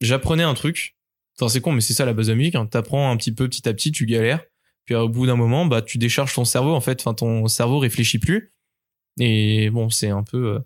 j'apprenais 0.00 0.42
un 0.42 0.54
truc. 0.54 0.96
Enfin, 1.38 1.48
c'est 1.48 1.60
con, 1.60 1.72
mais 1.72 1.80
c'est 1.80 1.94
ça 1.94 2.04
la 2.04 2.12
base 2.12 2.26
de 2.26 2.34
la. 2.34 2.56
Hein. 2.56 2.66
T'apprends 2.66 3.10
un 3.10 3.16
petit 3.16 3.32
peu, 3.32 3.48
petit 3.48 3.68
à 3.68 3.72
petit, 3.72 3.92
tu 3.92 4.06
galères. 4.06 4.42
Puis 4.84 4.94
au 4.94 5.08
bout 5.08 5.26
d'un 5.26 5.36
moment, 5.36 5.64
bah, 5.66 5.80
tu 5.82 5.96
décharges 5.98 6.34
ton 6.34 6.44
cerveau, 6.44 6.74
en 6.74 6.80
fait. 6.80 7.00
Enfin, 7.00 7.14
ton 7.14 7.46
cerveau 7.48 7.78
réfléchit 7.78 8.18
plus. 8.18 8.52
Et 9.18 9.70
bon, 9.70 9.88
c'est 9.90 10.10
un 10.10 10.22
peu 10.22 10.54
euh, 10.54 10.58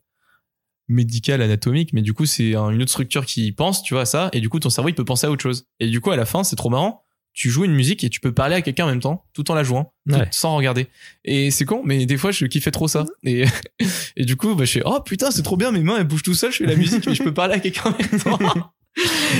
médical, 0.88 1.42
anatomique, 1.42 1.92
mais 1.92 2.02
du 2.02 2.12
coup, 2.14 2.26
c'est 2.26 2.54
un- 2.54 2.70
une 2.70 2.82
autre 2.82 2.90
structure 2.90 3.24
qui 3.26 3.52
pense, 3.52 3.82
tu 3.82 3.94
vois, 3.94 4.02
à 4.02 4.06
ça. 4.06 4.30
Et 4.32 4.40
du 4.40 4.48
coup, 4.48 4.58
ton 4.60 4.70
cerveau, 4.70 4.88
il 4.88 4.94
peut 4.94 5.04
penser 5.04 5.26
à 5.26 5.30
autre 5.30 5.42
chose. 5.42 5.66
Et 5.80 5.88
du 5.88 6.00
coup, 6.00 6.10
à 6.10 6.16
la 6.16 6.24
fin, 6.26 6.44
c'est 6.44 6.56
trop 6.56 6.70
marrant. 6.70 7.03
Tu 7.34 7.50
joues 7.50 7.64
une 7.64 7.74
musique 7.74 8.04
et 8.04 8.08
tu 8.10 8.20
peux 8.20 8.32
parler 8.32 8.54
à 8.54 8.62
quelqu'un 8.62 8.84
en 8.84 8.88
même 8.88 9.00
temps, 9.00 9.24
tout 9.34 9.50
en 9.50 9.54
la 9.54 9.64
jouant, 9.64 9.92
tout- 10.08 10.14
Ouais. 10.16 10.28
sans 10.30 10.56
regarder. 10.56 10.86
Et 11.24 11.50
c'est 11.50 11.64
con, 11.64 11.82
mais 11.84 12.06
des 12.06 12.16
fois, 12.16 12.30
je 12.30 12.46
kiffais 12.46 12.70
trop 12.70 12.86
ça. 12.88 13.04
Et, 13.24 13.44
et 14.16 14.24
du 14.24 14.36
coup, 14.36 14.54
bah, 14.54 14.64
je 14.64 14.72
fais, 14.72 14.82
oh 14.84 15.00
putain, 15.04 15.30
c'est 15.32 15.42
trop 15.42 15.56
bien, 15.56 15.72
mes 15.72 15.80
mains, 15.80 15.96
elles 15.98 16.06
bougent 16.06 16.22
tout 16.22 16.34
seul, 16.34 16.52
je 16.52 16.58
fais 16.58 16.66
la 16.66 16.76
musique, 16.76 17.06
mais 17.06 17.14
je 17.14 17.22
peux 17.24 17.34
parler 17.34 17.54
à 17.54 17.58
quelqu'un 17.58 17.90
en 17.90 17.96
même 17.98 18.20
temps. 18.20 18.38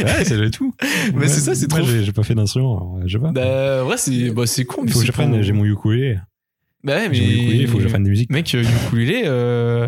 Ouais, 0.05 0.25
c'est 0.25 0.37
le 0.37 0.51
tout. 0.51 0.75
Mais 1.15 1.29
c'est 1.29 1.39
ça, 1.41 1.55
c'est 1.55 1.69
trop 1.69 1.81
j'ai 1.85 2.03
j'ai 2.03 2.13
pas 2.13 2.25
fait 2.25 2.35
d'instrument, 2.35 2.99
je 3.07 3.17
sais 3.17 3.23
pas. 3.23 3.31
Bah, 3.31 3.85
ouais, 3.85 3.97
c'est, 3.97 4.31
bah, 4.31 4.47
c'est 4.49 4.65
con. 4.65 4.81
il 4.83 4.87
mais 4.87 4.91
faut 4.91 4.99
que 4.99 5.07
j'apprenne, 5.07 5.41
j'ai 5.43 5.53
mon 5.53 5.65
ukulélé. 5.65 6.19
Bah 6.83 6.97
ouais, 6.97 7.09
mais. 7.09 7.15
J'ai 7.15 7.23
mon 7.25 7.31
ukulélé, 7.31 7.59
il 7.63 7.69
faut 7.69 7.77
que 7.77 7.83
j'apprenne 7.85 8.03
des 8.03 8.11
musiques. 8.11 8.31
Mec, 8.31 8.53
euh, 8.57 8.65
ukulélé, 8.87 9.23
euh... 9.27 9.87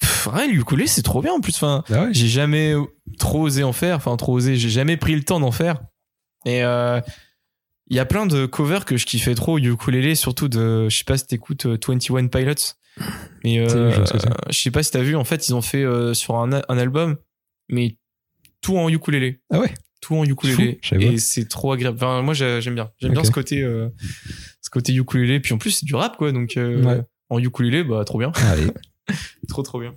pff, 0.00 0.28
ouais, 0.28 0.46
le 0.48 0.54
ukulélé, 0.54 0.86
c'est 0.86 1.02
trop 1.02 1.20
bien 1.20 1.34
en 1.34 1.40
plus. 1.40 1.54
Enfin, 1.54 1.84
Ah 1.92 2.04
ouais 2.04 2.08
j'ai 2.12 2.28
jamais 2.28 2.72
trop 3.18 3.42
osé 3.42 3.62
en 3.62 3.74
faire. 3.74 3.96
Enfin, 3.96 4.16
trop 4.16 4.32
osé. 4.32 4.56
J'ai 4.56 4.70
jamais 4.70 4.96
pris 4.96 5.14
le 5.14 5.22
temps 5.22 5.38
d'en 5.38 5.52
faire. 5.52 5.82
Et 6.46 6.64
euh, 6.64 6.98
il 7.88 7.96
y 7.96 8.00
a 8.00 8.04
plein 8.06 8.26
de 8.26 8.46
covers 8.46 8.84
que 8.84 8.96
je 8.96 9.06
kiffais 9.06 9.34
trop 9.34 9.54
au 9.54 9.58
ukulélé, 9.58 10.14
surtout 10.14 10.48
de. 10.48 10.88
Je 10.88 10.96
sais 10.96 11.04
pas 11.04 11.16
si 11.18 11.26
t'écoutes 11.26 11.66
euh, 11.66 11.78
21 11.86 12.28
Pilots. 12.28 12.54
Mais 13.44 13.58
euh, 13.58 13.90
je 14.50 14.58
sais 14.58 14.70
pas 14.70 14.82
si 14.82 14.90
t'as 14.92 15.02
vu. 15.02 15.16
En 15.16 15.24
fait, 15.24 15.48
ils 15.48 15.54
ont 15.54 15.62
fait 15.62 15.82
euh, 15.82 16.14
sur 16.14 16.36
un, 16.36 16.52
un 16.68 16.78
album, 16.78 17.16
mais 17.68 17.96
tout 18.60 18.76
en 18.78 18.88
ukulélé. 18.88 19.40
Ah 19.50 19.58
ouais? 19.60 19.74
Tout 20.00 20.16
en 20.16 20.24
ukulélé. 20.24 20.78
Fou, 20.82 20.94
Et 20.96 21.18
c'est 21.18 21.48
trop 21.48 21.72
agréable. 21.72 21.96
Enfin, 21.96 22.22
moi, 22.22 22.34
j'ai- 22.34 22.60
j'aime 22.60 22.74
bien. 22.74 22.90
J'aime 23.00 23.12
bien 23.12 23.24
ce 23.24 23.30
côté, 23.30 23.62
euh, 23.62 23.88
ce 24.60 24.70
côté 24.70 24.94
ukulélé. 24.94 25.40
Puis 25.40 25.52
en 25.54 25.58
plus, 25.58 25.70
c'est 25.72 25.86
du 25.86 25.94
rap, 25.94 26.16
quoi. 26.16 26.30
Donc, 26.32 26.56
euh, 26.56 26.82
Ouais. 26.82 27.00
en 27.30 27.38
ukulélé, 27.38 27.82
bah, 27.84 28.04
trop 28.04 28.18
bien. 28.18 28.30
Allez. 28.50 28.68
trop, 29.48 29.62
trop 29.62 29.80
bien. 29.80 29.94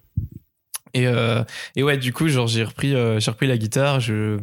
Et, 0.94 1.06
euh, 1.08 1.44
et 1.76 1.84
ouais, 1.84 1.98
du 1.98 2.14
coup, 2.14 2.28
genre, 2.30 2.48
j'ai 2.48 2.64
repris, 2.64 2.96
euh, 2.96 3.20
j'ai 3.20 3.30
repris 3.32 3.48
la 3.48 3.58
guitare. 3.58 4.00
Je, 4.00 4.40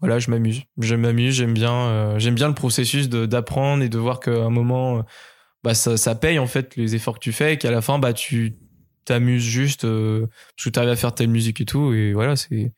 voilà, 0.00 0.18
je 0.18 0.30
m'amuse. 0.30 0.62
Je 0.80 0.94
m'amuse. 0.94 1.34
J'aime 1.34 1.54
bien, 1.54 1.72
euh, 1.72 2.18
j'aime 2.18 2.34
bien 2.34 2.48
le 2.48 2.54
processus 2.54 3.08
d'apprendre 3.08 3.82
et 3.82 3.88
de 3.88 3.98
voir 3.98 4.20
qu'à 4.20 4.32
un 4.32 4.50
moment, 4.50 4.98
euh, 4.98 5.02
bah, 5.62 5.74
ça, 5.74 5.96
ça 5.96 6.14
paye, 6.14 6.38
en 6.38 6.46
fait, 6.46 6.76
les 6.76 6.94
efforts 6.94 7.14
que 7.14 7.20
tu 7.24 7.32
fais 7.32 7.54
et 7.54 7.56
qu'à 7.58 7.70
la 7.70 7.80
fin, 7.80 7.98
bah, 7.98 8.12
tu 8.12 8.56
t'amuses 9.04 9.42
juste, 9.44 9.84
euh, 9.84 10.26
parce 10.56 10.64
que 10.64 10.70
tu 10.70 10.78
arrives 10.78 10.90
à 10.90 10.96
faire 10.96 11.14
telle 11.14 11.28
musique 11.28 11.60
et 11.60 11.64
tout. 11.64 11.92
Et 11.94 12.12
voilà, 12.12 12.36
c'est, 12.36 12.72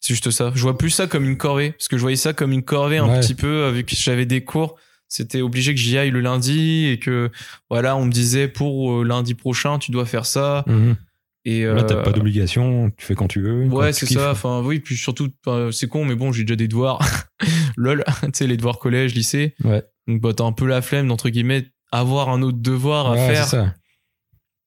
c'est 0.00 0.14
juste 0.14 0.30
ça. 0.30 0.50
Je 0.54 0.62
vois 0.62 0.76
plus 0.78 0.90
ça 0.90 1.06
comme 1.06 1.24
une 1.24 1.36
corvée, 1.36 1.72
parce 1.72 1.88
que 1.88 1.96
je 1.96 2.02
voyais 2.02 2.16
ça 2.16 2.32
comme 2.32 2.52
une 2.52 2.62
corvée 2.62 2.98
un 2.98 3.08
Ouais. 3.08 3.20
petit 3.20 3.34
peu, 3.34 3.68
vu 3.70 3.84
que 3.84 3.94
j'avais 3.94 4.26
des 4.26 4.42
cours. 4.44 4.76
C'était 5.08 5.42
obligé 5.42 5.74
que 5.74 5.80
j'y 5.80 5.98
aille 5.98 6.10
le 6.10 6.20
lundi 6.20 6.86
et 6.86 6.98
que, 6.98 7.30
voilà, 7.68 7.96
on 7.96 8.06
me 8.06 8.10
disait 8.12 8.48
pour 8.48 8.92
euh, 9.00 9.04
lundi 9.04 9.34
prochain, 9.34 9.78
tu 9.78 9.90
dois 9.90 10.06
faire 10.06 10.24
ça. 10.24 10.64
Mhm. 10.66 10.96
Et, 11.44 11.64
Là, 11.64 11.82
t'as 11.82 11.96
euh, 11.96 12.02
pas 12.02 12.12
d'obligation, 12.12 12.90
tu 12.96 13.04
fais 13.04 13.14
quand 13.14 13.26
tu 13.26 13.40
veux. 13.40 13.64
Ouais, 13.66 13.92
c'est 13.92 14.06
ça. 14.06 14.30
Enfin, 14.30 14.62
oui, 14.64 14.78
puis 14.78 14.96
surtout, 14.96 15.28
c'est 15.72 15.88
con, 15.88 16.04
mais 16.04 16.14
bon, 16.14 16.30
j'ai 16.32 16.44
déjà 16.44 16.56
des 16.56 16.68
devoirs. 16.68 17.00
Lol, 17.76 18.04
tu 18.22 18.28
sais, 18.32 18.46
les 18.46 18.56
devoirs 18.56 18.78
collège, 18.78 19.14
lycée. 19.14 19.54
Ouais. 19.64 19.82
Donc, 20.06 20.20
bah, 20.20 20.32
t'as 20.34 20.44
un 20.44 20.52
peu 20.52 20.66
la 20.66 20.82
flemme 20.82 21.08
d'entre 21.08 21.30
guillemets 21.30 21.66
avoir 21.90 22.28
un 22.28 22.42
autre 22.42 22.58
devoir 22.58 23.06
à 23.08 23.12
Ouais, 23.12 23.34
faire. 23.34 23.46
ça. 23.46 23.74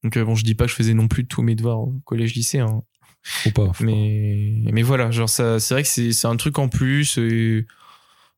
Donc, 0.04 0.18
euh, 0.18 0.26
bon, 0.26 0.36
je 0.36 0.44
dis 0.44 0.54
pas 0.54 0.66
que 0.66 0.72
je 0.72 0.76
faisais 0.76 0.94
non 0.94 1.08
plus 1.08 1.26
tous 1.26 1.42
mes 1.42 1.56
devoirs 1.56 1.80
au 1.80 1.94
collège, 2.04 2.36
lycée. 2.36 2.60
Hein. 2.60 2.82
Faut 3.24 3.52
pas. 3.52 3.72
faut 3.74 3.84
Mais, 3.84 4.54
mais 4.72 4.84
voilà, 4.84 5.10
genre, 5.12 5.30
ça, 5.30 5.60
c'est 5.60 5.74
vrai 5.74 5.84
que 5.84 5.90
c'est, 5.90 6.12
c'est 6.12 6.28
un 6.28 6.36
truc 6.36 6.60
en 6.60 6.68
plus. 6.68 7.18
Et 7.18 7.66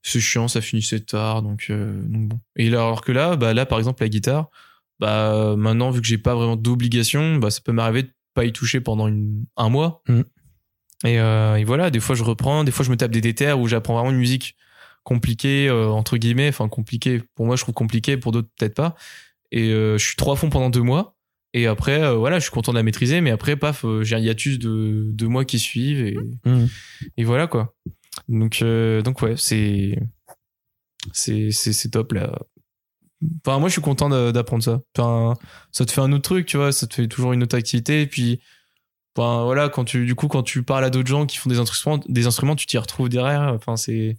c'est 0.04 0.20
chiant, 0.20 0.48
ça 0.48 0.62
finissait 0.62 1.00
tard. 1.00 1.42
Donc, 1.42 1.68
euh, 1.70 2.02
donc 2.04 2.30
bon. 2.30 2.40
Et 2.56 2.70
là, 2.70 2.82
alors 2.82 3.02
que 3.02 3.12
là, 3.12 3.36
bah, 3.36 3.54
là, 3.54 3.66
par 3.66 3.80
exemple, 3.80 4.04
la 4.04 4.10
guitare, 4.10 4.50
bah, 5.00 5.56
maintenant, 5.58 5.90
vu 5.90 6.02
que 6.02 6.08
j'ai 6.08 6.18
pas 6.18 6.36
vraiment 6.36 6.56
d'obligation, 6.56 7.36
bah, 7.38 7.50
ça 7.50 7.62
peut 7.64 7.74
m'arriver 7.74 8.04
de 8.04 8.12
pas 8.38 8.46
y 8.46 8.54
toucher 8.54 8.82
pendant 8.82 9.08
une, 9.08 9.46
un 9.58 9.70
mois. 9.70 10.04
Et, 11.04 11.20
euh, 11.20 11.56
et 11.56 11.64
voilà, 11.64 11.90
des 11.90 12.00
fois, 12.00 12.16
je 12.16 12.24
reprends, 12.24 12.64
des 12.64 12.72
fois, 12.72 12.86
je 12.86 12.92
me 12.92 12.96
tape 12.96 13.10
des 13.10 13.20
déterres 13.20 13.60
où 13.60 13.68
j'apprends 13.68 13.96
vraiment 13.96 14.12
une 14.12 14.18
musique 14.18 14.56
compliquée, 15.04 15.68
euh, 15.68 15.88
entre 15.88 16.18
guillemets. 16.18 16.50
Enfin, 16.50 16.70
compliquée. 16.70 17.24
Pour 17.34 17.48
moi, 17.48 17.56
je 17.56 17.64
trouve 17.64 17.74
compliquée, 17.74 18.16
pour 18.16 18.32
d'autres, 18.32 18.50
peut-être 18.56 18.76
pas. 18.76 18.96
Et 19.52 19.72
euh, 19.72 19.98
je 19.98 20.06
suis 20.06 20.16
trop 20.16 20.34
à 20.34 20.36
fond 20.36 20.52
pendant 20.52 20.70
deux 20.70 20.84
mois. 20.84 21.16
Et 21.56 21.66
après, 21.66 22.16
voilà, 22.16 22.38
je 22.38 22.44
suis 22.44 22.52
content 22.52 22.74
de 22.74 22.78
la 22.78 22.84
maîtriser, 22.84 23.22
mais 23.22 23.32
après, 23.32 23.56
paf, 23.56 23.84
j'ai 24.02 24.16
un 24.16 24.20
hiatus 24.20 24.60
de 24.60 25.08
deux 25.12 25.28
mois 25.28 25.46
qui 25.46 25.58
suivent 25.58 26.06
et, 26.06 26.14
pas. 26.14 26.50
Mhm. 26.52 26.68
et 27.16 27.24
voilà 27.24 27.48
quoi. 27.48 27.74
Donc, 28.28 28.64
donc 29.04 29.22
ouais, 29.24 29.34
c'est 29.38 29.98
c'est 31.14 31.50
c'est 31.52 31.74
c'est 31.74 31.90
top 31.90 32.12
là. 32.12 32.38
Enfin, 33.46 33.60
moi, 33.60 33.68
je 33.70 33.74
suis 33.74 33.82
content 33.82 34.10
d'a- 34.10 34.32
d'apprendre 34.32 34.64
ça. 34.64 34.80
Enfin, 34.98 35.34
ça 35.72 35.86
te 35.86 35.92
fait 35.92 36.02
un 36.02 36.12
autre 36.12 36.24
truc, 36.24 36.46
tu 36.46 36.58
vois, 36.58 36.72
ça 36.72 36.86
te 36.88 36.94
fait 36.94 37.08
toujours 37.08 37.34
une 37.34 37.44
autre 37.44 37.58
activité. 37.58 38.02
Et 38.04 38.08
puis, 38.08 38.40
enfin, 39.16 39.44
voilà, 39.44 39.70
quand 39.70 39.86
tu, 39.86 40.06
du 40.06 40.14
coup, 40.16 40.28
quand 40.28 40.44
tu 40.44 40.64
parles 40.64 40.84
à 40.86 40.90
d'autres 40.90 41.08
gens 41.10 41.26
qui 41.26 41.38
font 41.38 41.50
des 41.50 41.60
instruments, 41.60 42.00
des 42.08 42.28
instruments, 42.28 42.56
tu 42.56 42.68
t'y 42.68 42.78
retrouves 42.78 43.10
derrière. 43.10 43.54
Enfin, 43.56 43.76
c'est, 43.76 44.18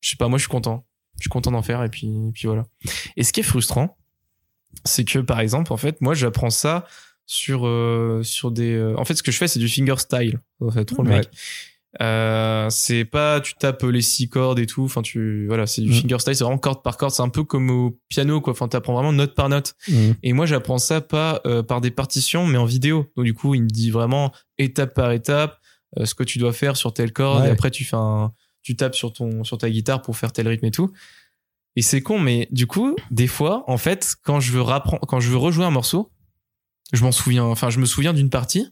je 0.00 0.10
sais 0.10 0.16
pas, 0.16 0.28
moi, 0.28 0.38
je 0.38 0.42
suis 0.42 0.50
content. 0.50 0.84
Je 1.18 1.22
suis 1.22 1.30
content 1.30 1.52
d'en 1.52 1.62
faire. 1.62 1.82
Et 1.84 1.88
puis, 1.88 2.10
puis 2.32 2.48
voilà. 2.48 2.64
Et 3.16 3.22
ce 3.22 3.32
qui 3.32 3.40
est 3.40 3.44
frustrant, 3.44 3.96
c'est 4.84 5.04
que, 5.04 5.20
par 5.20 5.38
exemple, 5.40 5.72
en 5.72 5.76
fait, 5.76 6.00
moi, 6.00 6.14
j'apprends 6.14 6.50
ça 6.50 6.86
sur, 7.26 7.66
euh, 7.66 8.22
sur 8.24 8.50
des, 8.50 8.74
euh, 8.74 8.98
en 8.98 9.04
fait, 9.04 9.14
ce 9.14 9.22
que 9.22 9.30
je 9.30 9.38
fais, 9.38 9.46
c'est 9.48 9.60
du 9.60 9.68
fingerstyle. 9.68 10.40
En 10.60 10.70
fait, 10.72 10.84
trop 10.84 11.04
Ouais. 11.04 11.20
Euh, 12.02 12.68
c'est 12.70 13.04
pas 13.04 13.40
tu 13.40 13.54
tapes 13.54 13.84
les 13.84 14.02
six 14.02 14.28
cordes 14.28 14.58
et 14.58 14.66
tout 14.66 14.82
enfin 14.82 15.00
tu 15.00 15.46
voilà 15.46 15.64
c'est 15.66 15.80
du 15.80 15.90
Mm. 15.90 15.92
fingerstyle 15.92 16.34
c'est 16.34 16.42
vraiment 16.42 16.58
corde 16.58 16.82
par 16.82 16.96
corde 16.96 17.12
c'est 17.12 17.22
un 17.22 17.28
peu 17.28 17.44
comme 17.44 17.70
au 17.70 18.00
piano 18.08 18.40
quoi 18.40 18.52
enfin 18.52 18.66
t'apprends 18.66 18.94
vraiment 18.94 19.12
note 19.12 19.34
par 19.36 19.48
note 19.48 19.74
Mhm. 19.88 20.14
et 20.24 20.32
moi 20.32 20.44
j'apprends 20.46 20.78
ça 20.78 21.00
pas 21.00 21.40
euh, 21.46 21.62
par 21.62 21.80
des 21.80 21.92
partitions 21.92 22.46
mais 22.48 22.58
en 22.58 22.64
vidéo 22.64 23.06
donc 23.16 23.24
du 23.26 23.32
coup 23.32 23.54
il 23.54 23.62
me 23.62 23.68
dit 23.68 23.92
vraiment 23.92 24.32
étape 24.58 24.92
par 24.92 25.12
étape 25.12 25.60
euh, 25.98 26.04
ce 26.04 26.16
que 26.16 26.24
tu 26.24 26.40
dois 26.40 26.52
faire 26.52 26.76
sur 26.76 26.92
telle 26.92 27.12
corde 27.12 27.42
Ouais. 27.42 27.48
et 27.48 27.52
après 27.52 27.70
tu 27.70 27.84
fais 27.84 27.96
un 27.96 28.32
tu 28.62 28.74
tapes 28.74 28.96
sur 28.96 29.12
ton 29.12 29.44
sur 29.44 29.56
ta 29.58 29.70
guitare 29.70 30.02
pour 30.02 30.16
faire 30.16 30.32
tel 30.32 30.48
rythme 30.48 30.66
et 30.66 30.70
tout 30.72 30.90
et 31.76 31.82
c'est 31.82 32.00
con 32.02 32.18
mais 32.18 32.48
du 32.50 32.66
coup 32.66 32.96
des 33.12 33.28
fois 33.28 33.62
en 33.68 33.76
fait 33.78 34.16
quand 34.24 34.40
je 34.40 34.50
veux 34.50 34.62
rapprendre 34.62 35.06
quand 35.06 35.20
je 35.20 35.30
veux 35.30 35.36
rejouer 35.36 35.64
un 35.64 35.70
morceau 35.70 36.10
je 36.92 37.04
m'en 37.04 37.12
souviens 37.12 37.44
enfin 37.44 37.70
je 37.70 37.78
me 37.78 37.86
souviens 37.86 38.12
d'une 38.12 38.30
partie 38.30 38.68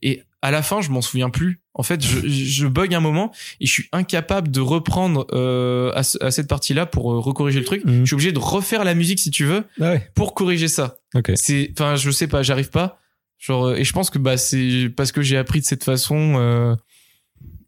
et 0.00 0.22
à 0.46 0.50
la 0.50 0.62
fin 0.62 0.80
je 0.80 0.90
m'en 0.90 1.00
souviens 1.02 1.30
plus 1.30 1.60
en 1.74 1.82
fait 1.82 2.00
je, 2.04 2.26
je 2.28 2.66
bug 2.66 2.94
un 2.94 3.00
moment 3.00 3.32
et 3.60 3.66
je 3.66 3.72
suis 3.72 3.88
incapable 3.92 4.50
de 4.50 4.60
reprendre 4.60 5.26
euh, 5.32 5.90
à, 5.94 6.00
à 6.24 6.30
cette 6.30 6.48
partie 6.48 6.72
là 6.74 6.86
pour 6.86 7.12
euh, 7.12 7.18
recorriger 7.18 7.58
le 7.58 7.64
truc 7.64 7.84
Mhm. 7.84 8.00
je 8.00 8.04
suis 8.06 8.14
obligé 8.14 8.32
de 8.32 8.38
refaire 8.38 8.84
la 8.84 8.94
musique 8.94 9.18
si 9.18 9.30
tu 9.30 9.44
veux 9.44 9.64
Ah 9.80 9.92
ouais. 9.92 10.10
pour 10.14 10.34
corriger 10.34 10.68
ça 10.68 10.96
Ok. 11.14 11.32
c'est 11.34 11.70
enfin 11.72 11.96
je 11.96 12.10
sais 12.10 12.28
pas 12.28 12.42
j'arrive 12.42 12.70
pas 12.70 12.98
genre 13.38 13.66
euh, 13.68 13.74
et 13.76 13.84
je 13.84 13.92
pense 13.92 14.08
que 14.10 14.18
bah 14.18 14.36
c'est 14.36 14.88
parce 14.96 15.12
que 15.12 15.22
j'ai 15.22 15.36
appris 15.36 15.60
de 15.60 15.66
cette 15.66 15.84
façon 15.84 16.34
euh, 16.36 16.74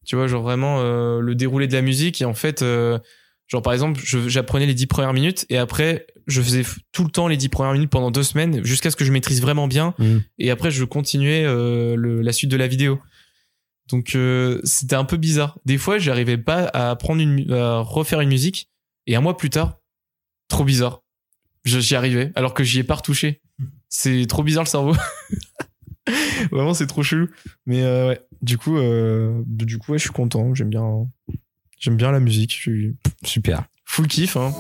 tu 0.07 0.17
vois 0.17 0.27
genre 0.27 0.43
vraiment 0.43 0.79
euh, 0.81 1.21
le 1.21 1.35
déroulé 1.35 1.67
de 1.67 1.73
la 1.75 1.83
musique 1.83 2.23
et 2.23 2.25
en 2.25 2.35
fait 2.35 2.63
euh, 2.63 2.99
genre 3.49 3.63
par 3.63 3.73
exemple 3.73 4.01
j'apprenais 4.05 4.67
les 4.67 4.75
dix 4.75 4.87
premières 4.87 5.13
minutes 5.13 5.45
et 5.49 5.57
après 5.59 6.07
je 6.27 6.41
faisais 6.43 6.63
tout 6.93 7.05
le 7.05 7.11
temps 7.11 7.27
les 7.29 7.37
dix 7.37 7.49
premières 7.49 7.73
minutes 7.73 7.91
pendant 7.91 8.11
deux 8.11 8.23
semaines 8.23 8.63
jusqu'à 8.65 8.91
ce 8.91 8.97
que 8.97 9.05
je 9.05 9.11
maîtrise 9.13 9.41
vraiment 9.41 9.67
bien 9.67 9.95
Mhm. 9.99 10.23
et 10.39 10.51
après 10.51 10.71
je 10.71 10.85
continuais 10.85 11.45
euh, 11.45 11.97
le, 11.97 12.21
la 12.23 12.33
suite 12.33 12.51
de 12.51 12.57
la 12.57 12.67
vidéo. 12.69 13.01
Donc 13.91 14.15
euh, 14.15 14.61
c'était 14.65 14.97
un 14.97 15.05
peu 15.07 15.17
bizarre. 15.17 15.59
Des 15.65 15.79
fois 15.79 15.99
j'arrivais 15.99 16.37
pas 16.37 16.65
à 16.75 16.95
prendre 16.97 17.23
une 17.23 17.51
à 17.53 17.79
refaire 17.81 18.21
une 18.21 18.29
musique 18.29 18.69
et 19.07 19.17
un 19.17 19.23
mois 19.23 19.37
plus 19.39 19.49
tard 19.51 19.79
trop 20.49 20.65
bizarre. 20.65 21.03
Je- 21.65 21.81
j'y 21.81 21.95
arrivais 21.95 22.31
alors 22.35 22.53
que 22.53 22.63
j'y 22.65 22.81
ai 22.81 22.85
pas 22.85 22.97
retouché. 22.97 23.41
C'est 23.89 24.27
trop 24.29 24.43
bizarre 24.43 24.65
le 24.65 24.69
cerveau. 24.69 24.95
Vraiment 26.51 26.75
c'est 26.75 26.87
trop 26.87 27.03
chelou. 27.03 27.29
Mais 27.67 27.83
euh, 27.83 28.09
ouais. 28.09 28.21
Du 28.43 28.57
coup 28.59 28.77
euh, 28.79 29.43
du 29.47 29.79
coup 29.79 29.93
ouais 29.93 29.99
je 29.99 30.03
suis 30.05 30.13
content. 30.13 30.55
J'aime 30.55 30.69
bien 30.71 31.07
j'aime 31.79 31.97
bien 31.97 32.11
la 32.13 32.21
musique 32.21 32.51
je 32.53 32.57
suis 32.57 32.97
Super. 33.25 33.65
full 33.85 34.07
kiff 34.07 34.37
hein. 34.37 34.53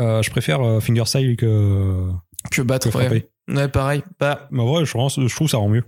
Euh, 0.00 0.22
je 0.22 0.30
préfère 0.30 0.60
euh, 0.62 0.80
fingerstyle 0.80 1.36
que, 1.36 2.08
que 2.50 2.62
battre 2.62 2.90
que 2.90 2.96
ouais. 2.98 3.28
ouais 3.48 3.68
pareil 3.68 4.02
bah 4.18 4.48
en 4.56 4.64
vrai, 4.66 4.84
je, 4.84 4.92
pense- 4.92 5.20
je 5.20 5.34
trouve 5.34 5.48
ça 5.48 5.58
rend 5.58 5.68
mieux. 5.68 5.84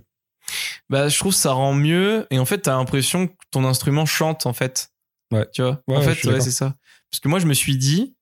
Bah, 0.89 1.09
je 1.09 1.17
trouve 1.17 1.33
ça 1.33 1.51
rend 1.53 1.73
mieux 1.73 2.27
et 2.29 2.37
en 2.37 2.45
fait, 2.45 2.59
t'as 2.59 2.77
l'impression 2.77 3.27
que 3.27 3.33
ton 3.51 3.65
instrument 3.65 4.05
chante 4.05 4.45
en 4.45 4.53
fait. 4.53 4.89
Ouais. 5.31 5.47
Tu 5.51 5.63
vois? 5.63 5.81
Ouais, 5.87 5.97
En 5.97 5.99
ouais, 6.05 6.13
fait, 6.13 6.27
ouais, 6.29 6.39
c'est 6.39 6.51
ça. 6.51 6.75
Parce 7.09 7.19
que 7.19 7.27
moi, 7.27 7.39
je 7.39 7.47
me 7.47 7.53
suis 7.55 7.77
dit, 7.77 8.15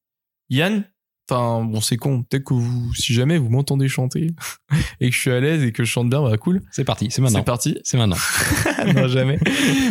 Yann, 0.50 0.86
Enfin, 1.30 1.64
bon, 1.64 1.80
c'est 1.80 1.96
con. 1.96 2.24
Peut-être 2.24 2.44
que 2.44 2.54
vous, 2.54 2.94
si 2.96 3.14
jamais 3.14 3.38
vous 3.38 3.50
m'entendez 3.50 3.88
chanter 3.88 4.32
et 5.00 5.10
que 5.10 5.16
je 5.16 5.20
suis 5.20 5.32
à 5.32 5.40
l'aise 5.40 5.64
et 5.64 5.72
que 5.72 5.86
je 5.86 5.90
chante 5.90 6.10
bien, 6.10 6.22
bah 6.22 6.38
cool. 6.38 6.62
C'est 6.72 6.84
parti, 6.84 7.08
c'est 7.12 7.22
maintenant. 7.22 7.40
C'est 7.40 7.46
parti. 7.46 7.80
C'est 7.84 7.98
maintenant. 7.98 8.18
non, 8.94 9.08
jamais. 9.08 9.40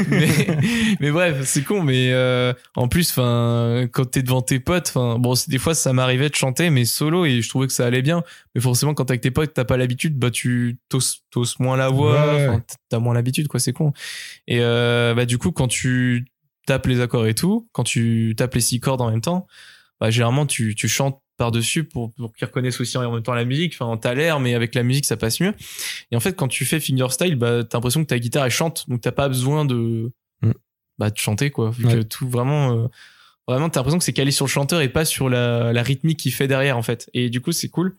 mais, 0.08 0.28
mais 1.00 1.10
bref, 1.10 1.42
c'est 1.44 1.62
con. 1.62 1.82
Mais 1.82 2.10
euh, 2.12 2.52
en 2.76 2.86
plus, 2.88 3.10
enfin, 3.10 3.86
quand 3.92 4.10
t'es 4.10 4.22
devant 4.22 4.42
tes 4.42 4.60
potes, 4.60 4.88
enfin, 4.94 5.18
bon, 5.18 5.32
des 5.48 5.58
fois, 5.58 5.74
ça 5.74 5.94
m'arrivait 5.94 6.28
de 6.28 6.34
chanter, 6.34 6.68
mais 6.68 6.84
solo, 6.84 7.24
et 7.24 7.40
je 7.40 7.48
trouvais 7.48 7.66
que 7.66 7.72
ça 7.72 7.86
allait 7.86 8.02
bien. 8.02 8.22
Mais 8.54 8.60
forcément, 8.60 8.92
quand 8.92 9.06
t'es 9.06 9.12
avec 9.12 9.22
tes 9.22 9.30
potes, 9.30 9.54
t'as 9.54 9.64
pas 9.64 9.78
l'habitude, 9.78 10.18
bah, 10.18 10.30
tu 10.30 10.78
t'oses 10.90 11.22
t'oses 11.30 11.58
moins 11.58 11.78
la 11.78 11.88
voix, 11.88 12.34
Ouais, 12.34 12.58
t'as 12.90 12.98
moins 12.98 13.14
l'habitude, 13.14 13.48
quoi. 13.48 13.58
C'est 13.58 13.72
con. 13.72 13.94
Et 14.46 14.58
euh, 14.60 15.14
bah, 15.14 15.24
du 15.24 15.38
coup, 15.38 15.50
quand 15.50 15.68
tu 15.68 16.26
tapes 16.66 16.86
les 16.86 17.00
accords 17.00 17.26
et 17.26 17.34
tout, 17.34 17.68
quand 17.72 17.84
tu 17.84 18.34
tapes 18.36 18.54
les 18.54 18.60
six 18.60 18.80
cordes 18.80 19.00
en 19.00 19.10
même 19.10 19.22
temps, 19.22 19.46
bah, 19.98 20.10
généralement, 20.10 20.46
tu, 20.46 20.74
tu 20.74 20.88
chantes 20.88 21.21
par-dessus 21.38 21.84
pour, 21.84 22.12
pour 22.14 22.32
qu'ils 22.34 22.46
reconnaissent 22.46 22.80
aussi 22.80 22.96
en 22.98 23.10
même 23.12 23.22
temps 23.22 23.34
la 23.34 23.44
musique. 23.44 23.74
Enfin, 23.78 23.96
t'as 23.96 24.14
l'air, 24.14 24.38
mais 24.40 24.54
avec 24.54 24.74
la 24.74 24.82
musique, 24.82 25.06
ça 25.06 25.16
passe 25.16 25.40
mieux. 25.40 25.54
Et 26.10 26.16
en 26.16 26.20
fait, 26.20 26.34
quand 26.36 26.48
tu 26.48 26.64
fais 26.64 26.78
fingerstyle, 26.80 27.36
bah, 27.36 27.64
t'as 27.64 27.78
l'impression 27.78 28.02
que 28.02 28.08
ta 28.08 28.18
guitare, 28.18 28.44
elle 28.44 28.50
chante. 28.50 28.84
Donc, 28.88 29.00
t'as 29.00 29.12
pas 29.12 29.28
besoin 29.28 29.64
de, 29.64 30.12
Mm. 30.42 30.52
bah, 30.98 31.10
de 31.10 31.16
chanter, 31.18 31.50
quoi. 31.50 31.70
Vu 31.70 31.86
Ouais. 31.86 31.94
que 31.96 32.02
tout 32.02 32.28
vraiment, 32.28 32.72
euh, 32.84 32.86
vraiment, 33.48 33.68
t'as 33.70 33.80
l'impression 33.80 33.98
que 33.98 34.04
c'est 34.04 34.12
calé 34.12 34.30
sur 34.30 34.44
le 34.46 34.50
chanteur 34.50 34.80
et 34.82 34.88
pas 34.88 35.04
sur 35.04 35.28
la, 35.28 35.72
la 35.72 35.82
rythmique 35.82 36.18
qu'il 36.20 36.32
fait 36.32 36.48
derrière, 36.48 36.76
en 36.76 36.82
fait. 36.82 37.08
Et 37.14 37.30
du 37.30 37.40
coup, 37.40 37.52
c'est 37.52 37.68
cool. 37.68 37.96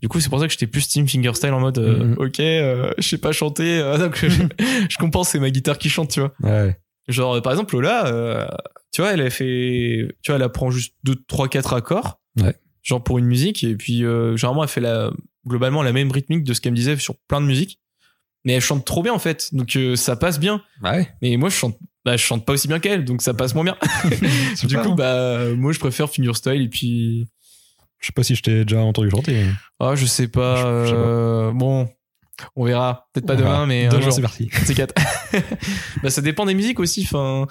Du 0.00 0.08
coup, 0.08 0.20
c'est 0.20 0.30
pour 0.30 0.38
ça 0.40 0.46
que 0.46 0.52
j'étais 0.52 0.66
plus 0.68 0.88
team 0.88 1.06
fingerstyle 1.08 1.52
en 1.52 1.60
mode, 1.60 1.78
euh, 1.78 2.04
Mhm. 2.04 2.14
ok, 2.18 2.40
euh, 2.40 2.92
je 2.98 3.08
sais 3.08 3.18
pas 3.18 3.32
chanter, 3.32 3.78
euh, 3.80 3.98
donc 4.08 4.24
je, 4.24 4.42
je 4.88 4.96
compense, 4.96 5.30
c'est 5.30 5.40
ma 5.40 5.50
guitare 5.50 5.76
qui 5.78 5.90
chante, 5.90 6.10
tu 6.12 6.20
vois. 6.20 6.32
Ouais. 6.42 6.78
Genre, 7.08 7.42
par 7.42 7.52
exemple, 7.52 7.74
Lola, 7.74 8.06
euh, 8.06 8.46
tu 8.92 9.02
vois, 9.02 9.12
elle 9.12 9.20
a 9.22 9.30
fait, 9.30 10.08
tu 10.22 10.30
vois, 10.30 10.36
elle 10.36 10.42
apprend 10.44 10.70
juste 10.70 10.94
2, 11.02 11.16
3, 11.26 11.48
4 11.48 11.72
accords. 11.74 12.19
Ouais. 12.38 12.54
Genre 12.82 13.02
pour 13.02 13.18
une 13.18 13.26
musique. 13.26 13.64
Et 13.64 13.74
puis, 13.76 14.04
euh, 14.04 14.36
généralement, 14.36 14.62
elle 14.62 14.68
fait 14.68 14.80
la, 14.80 15.10
globalement 15.46 15.82
la 15.82 15.92
même 15.92 16.10
rythmique 16.10 16.44
de 16.44 16.54
ce 16.54 16.60
qu'elle 16.60 16.72
me 16.72 16.76
disait 16.76 16.96
sur 16.96 17.14
plein 17.28 17.40
de 17.40 17.46
musiques. 17.46 17.78
Mais 18.44 18.54
elle 18.54 18.60
chante 18.62 18.84
trop 18.86 19.02
bien, 19.02 19.12
en 19.12 19.18
fait. 19.18 19.54
Donc, 19.54 19.76
euh, 19.76 19.96
ça 19.96 20.16
passe 20.16 20.40
bien. 20.40 20.62
Ouais. 20.82 21.08
Mais 21.20 21.36
moi, 21.36 21.50
je 21.50 21.54
chante, 21.56 21.76
bah, 22.06 22.16
je 22.16 22.22
chante 22.22 22.46
pas 22.46 22.54
aussi 22.54 22.68
bien 22.68 22.78
qu'elle. 22.78 23.04
Donc, 23.04 23.20
ça 23.20 23.34
passe 23.34 23.54
moins 23.54 23.64
bien. 23.64 23.76
Du 24.64 24.78
coup, 24.78 24.94
bah, 24.94 25.44
moi, 25.56 25.72
je 25.72 25.78
préfère 25.78 26.08
fingerstyle. 26.08 26.62
Et 26.62 26.68
puis, 26.68 27.26
Je 27.98 28.06
sais 28.06 28.12
pas 28.12 28.22
si 28.22 28.34
je 28.34 28.42
t'ai 28.42 28.64
déjà 28.64 28.80
entendu 28.80 29.10
chanter. 29.10 29.44
ah, 29.78 29.94
je 29.94 30.06
sais 30.06 30.28
pas, 30.28 30.56
Je- 30.56 30.84
je 30.84 30.88
sais 30.88 30.94
pas. 30.94 30.98
euh, 31.00 31.52
bon, 31.52 31.86
on 32.56 32.64
verra. 32.64 33.08
Peut-être 33.12 33.26
pas 33.26 33.36
demain, 33.36 33.66
mais 33.66 33.88
demain 33.88 34.10
c'est 34.10 34.22
parti. 34.22 34.48
C'est 34.64 34.74
quatre. 34.74 34.94
bah, 36.02 36.08
ça 36.08 36.22
dépend 36.22 36.46
des 36.46 36.54
musiques 36.54 36.80
aussi. 36.80 37.02
Enfin, 37.02 37.46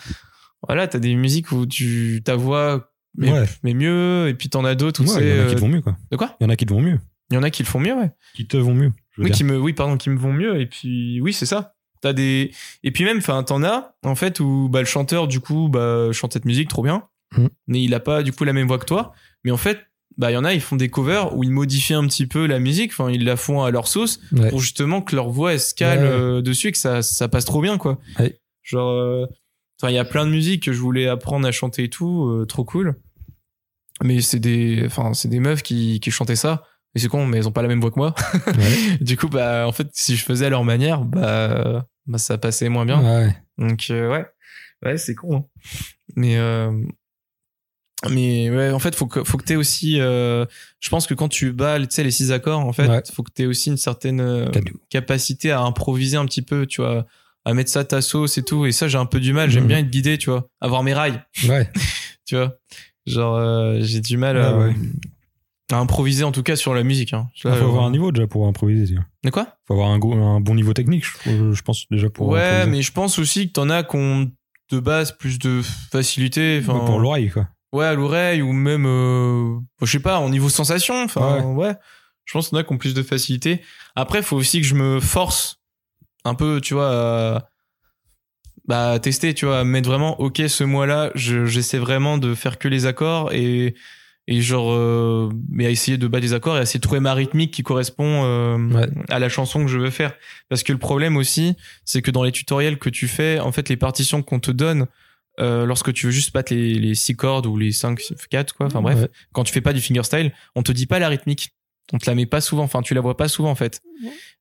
voilà, 0.67 0.87
t'as 0.87 0.97
des 0.97 1.13
musiques 1.13 1.51
où 1.51 1.67
tu, 1.67 2.21
ta 2.25 2.35
voix, 2.35 2.88
mais, 3.17 3.31
Ouais. 3.31 3.45
mais 3.63 3.73
mieux, 3.73 4.27
et 4.29 4.33
puis 4.33 4.49
t'en 4.49 4.63
as 4.65 4.75
d'autres 4.75 5.03
Ouais, 5.03 5.21
il 5.23 5.37
y 5.37 5.41
en 5.41 5.45
a 5.45 5.49
qui 5.49 5.55
te 5.55 5.59
vont 5.61 5.67
mieux 5.67 5.81
quoi. 5.81 5.97
De 6.11 6.17
quoi? 6.17 6.35
Il 6.39 6.43
y 6.43 6.47
en 6.47 6.49
a 6.49 6.55
qui 6.55 6.65
te 6.65 6.73
vont 6.73 6.81
mieux. 6.81 6.99
Il 7.31 7.35
y 7.35 7.37
en 7.37 7.43
a 7.43 7.49
qui 7.51 7.61
le 7.63 7.67
font 7.67 7.79
mieux, 7.79 7.93
ouais. 7.93 8.09
Qui 8.35 8.47
te 8.47 8.57
vont 8.57 8.73
mieux. 8.73 8.91
je 9.11 9.21
veux 9.21 9.25
Oui, 9.25 9.29
dire. 9.31 9.37
qui 9.37 9.43
me, 9.43 9.59
oui, 9.59 9.73
pardon, 9.73 9.97
qui 9.97 10.09
me 10.09 10.17
vont 10.17 10.33
mieux. 10.33 10.59
Et 10.59 10.65
puis, 10.65 11.21
oui, 11.21 11.31
c'est 11.33 11.45
ça. 11.45 11.75
T'as 12.01 12.13
des, 12.13 12.51
et 12.83 12.91
puis 12.91 13.03
même, 13.03 13.17
enfin, 13.17 13.43
t'en 13.43 13.61
as, 13.63 13.93
en 14.03 14.15
fait, 14.15 14.39
où, 14.39 14.67
bah, 14.71 14.79
le 14.79 14.85
chanteur, 14.85 15.27
du 15.27 15.39
coup, 15.39 15.67
bah, 15.69 16.07
chante 16.11 16.33
cette 16.33 16.45
musique 16.45 16.69
trop 16.69 16.81
bien. 16.81 17.03
Mm. 17.37 17.47
Mais 17.67 17.83
il 17.83 17.93
a 17.93 17.99
pas, 17.99 18.23
du 18.23 18.31
coup, 18.31 18.45
la 18.45 18.53
même 18.53 18.67
voix 18.67 18.79
que 18.79 18.85
toi. 18.85 19.11
Mais 19.43 19.51
en 19.51 19.57
fait, 19.57 19.79
bah, 20.17 20.31
il 20.31 20.33
y 20.33 20.37
en 20.37 20.43
a, 20.45 20.53
ils 20.55 20.61
font 20.61 20.75
des 20.75 20.89
covers 20.89 21.35
où 21.37 21.43
ils 21.43 21.51
modifient 21.51 21.93
un 21.93 22.07
petit 22.07 22.25
peu 22.25 22.47
la 22.47 22.57
musique. 22.57 22.91
Enfin, 22.93 23.11
ils 23.11 23.23
la 23.25 23.35
font 23.35 23.61
à 23.63 23.69
leur 23.69 23.87
sauce 23.87 24.19
Ouais. 24.31 24.49
pour 24.49 24.59
justement 24.61 25.01
que 25.03 25.15
leur 25.15 25.29
voix, 25.29 25.53
elle 25.53 25.59
se 25.59 25.75
cale 25.75 25.99
Ouais, 25.99 26.05
ouais. 26.05 26.11
euh, 26.11 26.41
dessus 26.41 26.69
et 26.69 26.71
que 26.71 26.77
ça, 26.79 27.01
ça 27.03 27.27
passe 27.27 27.45
trop 27.45 27.61
bien, 27.61 27.77
quoi. 27.77 27.99
Ouais. 28.17 28.39
Genre, 28.63 28.89
euh, 28.89 29.25
enfin, 29.81 29.91
il 29.91 29.95
y 29.95 29.99
a 29.99 30.05
plein 30.05 30.25
de 30.25 30.31
musiques 30.31 30.63
que 30.63 30.73
je 30.73 30.79
voulais 30.79 31.07
apprendre 31.07 31.47
à 31.47 31.51
chanter 31.51 31.85
et 31.85 31.89
tout, 31.89 32.25
euh, 32.27 32.45
trop 32.45 32.63
cool. 32.63 32.95
Mais 34.03 34.21
c'est 34.21 34.39
des, 34.39 34.83
enfin, 34.85 35.13
c'est 35.13 35.27
des 35.27 35.39
meufs 35.39 35.61
qui, 35.63 35.99
qui 35.99 36.11
chantaient 36.11 36.35
ça. 36.37 36.63
Et 36.95 36.99
c'est 36.99 37.07
con, 37.07 37.25
mais 37.25 37.37
elles 37.37 37.47
ont 37.47 37.51
pas 37.51 37.61
la 37.61 37.67
même 37.67 37.81
voix 37.81 37.91
que 37.91 37.99
moi. 37.99 38.15
Ouais. 38.47 38.97
Du 39.01 39.15
coup, 39.17 39.27
bah, 39.29 39.65
en 39.67 39.71
fait, 39.71 39.87
si 39.93 40.15
je 40.15 40.23
faisais 40.23 40.45
à 40.47 40.49
leur 40.49 40.63
manière, 40.63 41.01
bah, 41.03 41.85
bah 42.07 42.17
ça 42.17 42.37
passait 42.37 42.69
moins 42.69 42.85
bien. 42.85 43.03
Ouais. 43.03 43.35
Donc, 43.57 43.87
euh, 43.91 44.09
ouais. 44.09 44.25
Ouais, 44.83 44.97
c'est 44.97 45.13
con. 45.15 45.35
hein. 45.35 45.45
Mais, 46.15 46.37
euh, 46.37 46.71
mais 48.09 48.49
ouais, 48.49 48.71
en 48.71 48.79
fait, 48.79 48.95
faut 48.95 49.07
que, 49.07 49.23
faut 49.25 49.37
que 49.37 49.43
t'aies 49.43 49.57
aussi, 49.57 49.99
euh, 49.99 50.45
je 50.79 50.89
pense 50.89 51.05
que 51.05 51.13
quand 51.13 51.27
tu 51.27 51.51
bats, 51.51 51.77
tu 51.79 51.87
sais, 51.89 52.03
les 52.03 52.11
six 52.11 52.31
accords, 52.31 52.61
en 52.61 52.71
fait, 52.71 52.87
Ouais. 52.87 53.03
faut 53.13 53.23
que 53.23 53.31
t'aies 53.31 53.45
aussi 53.45 53.69
une 53.69 53.77
certaine 53.77 54.49
capacité 54.89 55.51
à 55.51 55.59
improviser 55.61 56.15
un 56.15 56.25
petit 56.25 56.41
peu, 56.41 56.65
tu 56.65 56.81
vois, 56.81 57.05
à 57.45 57.53
mettre 57.53 57.69
ça 57.71 57.81
à 57.81 57.83
ta 57.85 58.01
sauce 58.01 58.37
et 58.37 58.43
tout. 58.43 58.65
Et 58.65 58.71
ça, 58.71 58.87
j'ai 58.87 58.97
un 58.97 59.05
peu 59.05 59.19
du 59.19 59.33
mal. 59.33 59.49
J'aime 59.49 59.63
Mhm. 59.63 59.67
bien 59.69 59.77
être 59.79 59.89
guidé, 59.89 60.17
tu 60.17 60.29
vois, 60.29 60.47
avoir 60.61 60.83
mes 60.83 60.93
rails, 60.93 61.21
Ouais. 61.47 61.69
tu 62.27 62.35
vois. 62.35 62.53
Genre, 63.05 63.35
euh, 63.37 63.77
j'ai 63.81 64.01
du 64.01 64.17
mal 64.17 64.37
à, 64.37 64.55
Ouais, 64.57 64.65
ouais. 64.67 64.75
à 65.71 65.77
improviser, 65.77 66.23
en 66.23 66.31
tout 66.31 66.43
cas, 66.43 66.55
sur 66.55 66.73
la 66.73 66.83
musique. 66.83 67.13
Hein. 67.13 67.27
Il 67.35 67.41
faut 67.41 67.47
avoir 67.49 67.85
un 67.85 67.91
niveau 67.91 68.11
déjà 68.11 68.27
pour 68.27 68.45
improviser. 68.47 68.93
Il 68.95 69.03
De 69.23 69.29
quoi? 69.31 69.47
faut 69.67 69.73
avoir 69.73 69.89
un, 69.89 69.99
bon 70.39 70.53
niveau 70.55 70.73
technique, 70.73 71.05
je, 71.25 71.61
pense 71.61 71.85
déjà 71.89 72.09
pour. 72.09 72.27
ouais, 72.29 72.41
improviser. 72.41 72.69
mais 72.71 72.81
je 72.81 72.91
pense 72.91 73.17
aussi 73.19 73.47
que 73.47 73.53
t'en 73.53 73.69
as 73.69 73.83
qu'on 73.83 74.29
de 74.71 74.79
base 74.79 75.11
plus 75.17 75.39
de 75.39 75.61
facilité. 75.91 76.61
Pour 76.61 76.99
l'oreille 76.99 77.29
quoi. 77.31 77.47
ouais, 77.73 77.85
à 77.85 77.93
l'oreille 77.95 78.41
ou 78.43 78.53
même, 78.53 78.85
euh, 78.85 79.57
je 79.81 79.87
sais 79.91 79.99
pas, 79.99 80.19
au 80.19 80.29
niveau 80.29 80.49
sensation. 80.49 81.03
Enfin, 81.03 81.41
ouais. 81.43 81.73
Je 82.25 82.33
pense 82.33 82.49
qu'on 82.49 82.57
a 82.57 82.63
qui 82.63 82.71
ont 82.73 82.77
plus 82.77 82.93
de 82.93 83.01
facilité. 83.01 83.61
Après, 83.95 84.21
faut 84.21 84.35
aussi 84.37 84.61
que 84.61 84.67
je 84.67 84.75
me 84.75 84.99
force 84.99 85.58
un 86.25 86.35
peu, 86.35 86.59
tu 86.61 86.73
vois, 86.73 87.49
bah, 88.67 88.99
tester, 88.99 89.33
tu 89.33 89.45
vois, 89.45 89.63
mettre 89.63 89.89
vraiment, 89.89 90.19
ok, 90.19 90.43
ce 90.47 90.63
mois-là, 90.63 91.11
je- 91.15 91.45
j'essaie 91.45 91.79
vraiment 91.79 92.17
de 92.17 92.35
faire 92.35 92.59
que 92.59 92.67
les 92.67 92.85
accords 92.85 93.31
et 93.33 93.75
et 94.31 94.41
genre, 94.41 94.71
euh, 94.73 95.31
mais 95.49 95.65
à 95.65 95.71
essayer 95.71 95.97
de 95.97 96.07
battre 96.07 96.21
les 96.21 96.33
accords 96.33 96.55
et 96.55 96.59
à 96.59 96.61
essayer 96.61 96.77
de 96.77 96.83
trouver 96.83 96.99
ma 96.99 97.15
rythmique 97.15 97.49
qui 97.51 97.63
correspond 97.63 98.21
euh, 98.25 98.57
Ouais. 98.59 98.87
à 99.09 99.17
la 99.17 99.27
chanson 99.27 99.61
que 99.61 99.67
je 99.71 99.79
veux 99.79 99.89
faire. 99.89 100.13
Parce 100.49 100.61
que 100.61 100.71
le 100.71 100.77
problème 100.77 101.17
aussi, 101.17 101.55
c'est 101.83 102.03
que 102.03 102.11
dans 102.11 102.21
les 102.21 102.31
tutoriels 102.31 102.77
que 102.77 102.91
tu 102.91 103.07
fais, 103.07 103.39
en 103.39 103.51
fait, 103.51 103.69
les 103.69 103.75
partitions 103.75 104.21
qu'on 104.21 104.39
te 104.39 104.51
donne, 104.51 104.85
euh, 105.39 105.65
lorsque 105.65 105.91
tu 105.93 106.05
veux 106.05 106.11
juste 106.11 106.31
battre 106.31 106.53
les, 106.53 106.75
les 106.75 106.93
six 106.93 107.15
cordes 107.15 107.47
ou 107.47 107.57
les 107.57 107.71
5, 107.71 107.99
4, 108.29 108.53
quoi, 108.53 108.67
enfin 108.67 108.81
bref, 108.83 108.99
Ouais. 108.99 109.07
quand 109.31 109.43
tu 109.45 109.51
fais 109.51 109.61
pas 109.61 109.73
du 109.73 109.81
fingerstyle, 109.81 110.31
on 110.53 110.61
te 110.61 110.71
dit 110.71 110.85
pas 110.85 110.99
la 110.99 111.09
rythmique. 111.09 111.49
On 111.93 111.97
te 111.97 112.09
la 112.09 112.15
met 112.15 112.25
pas 112.25 112.41
souvent, 112.41 112.63
enfin 112.63 112.81
tu 112.81 112.93
la 112.93 113.01
vois 113.01 113.17
pas 113.17 113.27
souvent 113.27 113.49
en 113.51 113.55
fait. 113.55 113.81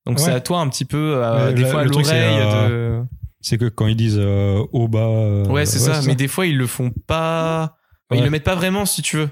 Donc 0.05 0.17
Ouais. 0.17 0.23
c'est 0.25 0.31
à 0.31 0.39
toi 0.41 0.59
un 0.59 0.69
petit 0.69 0.85
peu, 0.85 1.13
euh, 1.15 1.47
Ouais, 1.47 1.53
des 1.53 1.65
fois 1.65 1.81
à 1.81 1.83
le 1.83 1.89
truc, 1.89 2.05
c'est, 2.05 2.13
l'oreille 2.19 2.39
euh, 2.41 2.99
de... 3.01 3.05
C'est 3.41 3.57
que 3.57 3.65
quand 3.65 3.87
ils 3.87 3.95
disent 3.95 4.17
euh, 4.19 4.63
haut 4.71 4.87
bas. 4.87 5.07
euh, 5.07 5.45
Ouais 5.47 5.65
c'est 5.65 5.79
ça, 5.79 6.01
mais 6.05 6.15
des 6.15 6.27
fois 6.27 6.45
ils 6.45 6.57
le 6.57 6.67
font 6.67 6.91
pas... 7.07 7.75
Ils 8.11 8.17
Ouais. 8.17 8.23
le 8.23 8.29
mettent 8.29 8.43
pas 8.43 8.55
vraiment 8.55 8.85
si 8.85 9.01
tu 9.01 9.17
veux. 9.17 9.29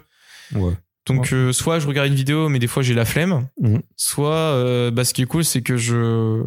Ouais. 0.55 0.73
Donc 1.07 1.31
euh, 1.33 1.51
soit 1.53 1.79
je 1.79 1.87
regarde 1.87 2.07
une 2.09 2.15
vidéo 2.15 2.49
mais 2.49 2.59
des 2.59 2.67
fois 2.67 2.83
j'ai 2.83 2.93
la 2.93 3.05
flemme, 3.05 3.47
Mhm. 3.61 3.81
soit 3.95 4.31
euh, 4.35 4.91
bah, 4.91 5.03
ce 5.05 5.13
qui 5.13 5.21
est 5.21 5.25
cool 5.25 5.43
c'est 5.45 5.61
que 5.61 5.77
je 5.77 6.43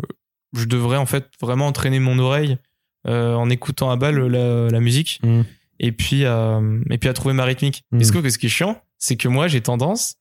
je 0.57 0.64
devrais 0.64 0.97
en 0.97 1.07
fait 1.07 1.27
vraiment 1.41 1.66
entraîner 1.68 2.01
mon 2.01 2.18
oreille 2.18 2.59
euh, 3.07 3.35
en 3.35 3.49
écoutant 3.49 3.91
à 3.91 3.97
balle 3.97 4.18
la, 4.27 4.68
la 4.68 4.81
musique 4.81 5.21
Mhm. 5.23 5.45
et 5.79 5.93
puis 5.93 6.25
à, 6.27 6.61
et 6.91 6.99
puis 6.99 7.09
à 7.09 7.12
trouver 7.14 7.35
ma 7.35 7.45
rythmique. 7.45 7.85
Mhm. 7.93 8.01
Et 8.01 8.05
ce 8.05 8.12
que 8.12 8.29
ce 8.29 8.39
qui 8.39 8.47
est 8.47 8.51
chiant 8.51 8.81
c'est 8.99 9.16
que 9.16 9.29
moi 9.29 9.49
j'ai 9.49 9.61
tendance 9.62 10.16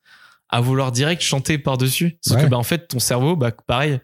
à 0.50 0.62
vouloir 0.62 0.92
direct 0.92 1.22
chanter 1.22 1.58
par 1.58 1.78
dessus. 1.78 2.18
Sauf 2.22 2.38
Ouais. 2.38 2.44
que 2.46 2.50
bah 2.50 2.58
en 2.58 2.64
fait 2.64 2.88
ton 2.88 3.00
cerveau 3.00 3.36
bah 3.36 3.52
pareil 3.52 4.00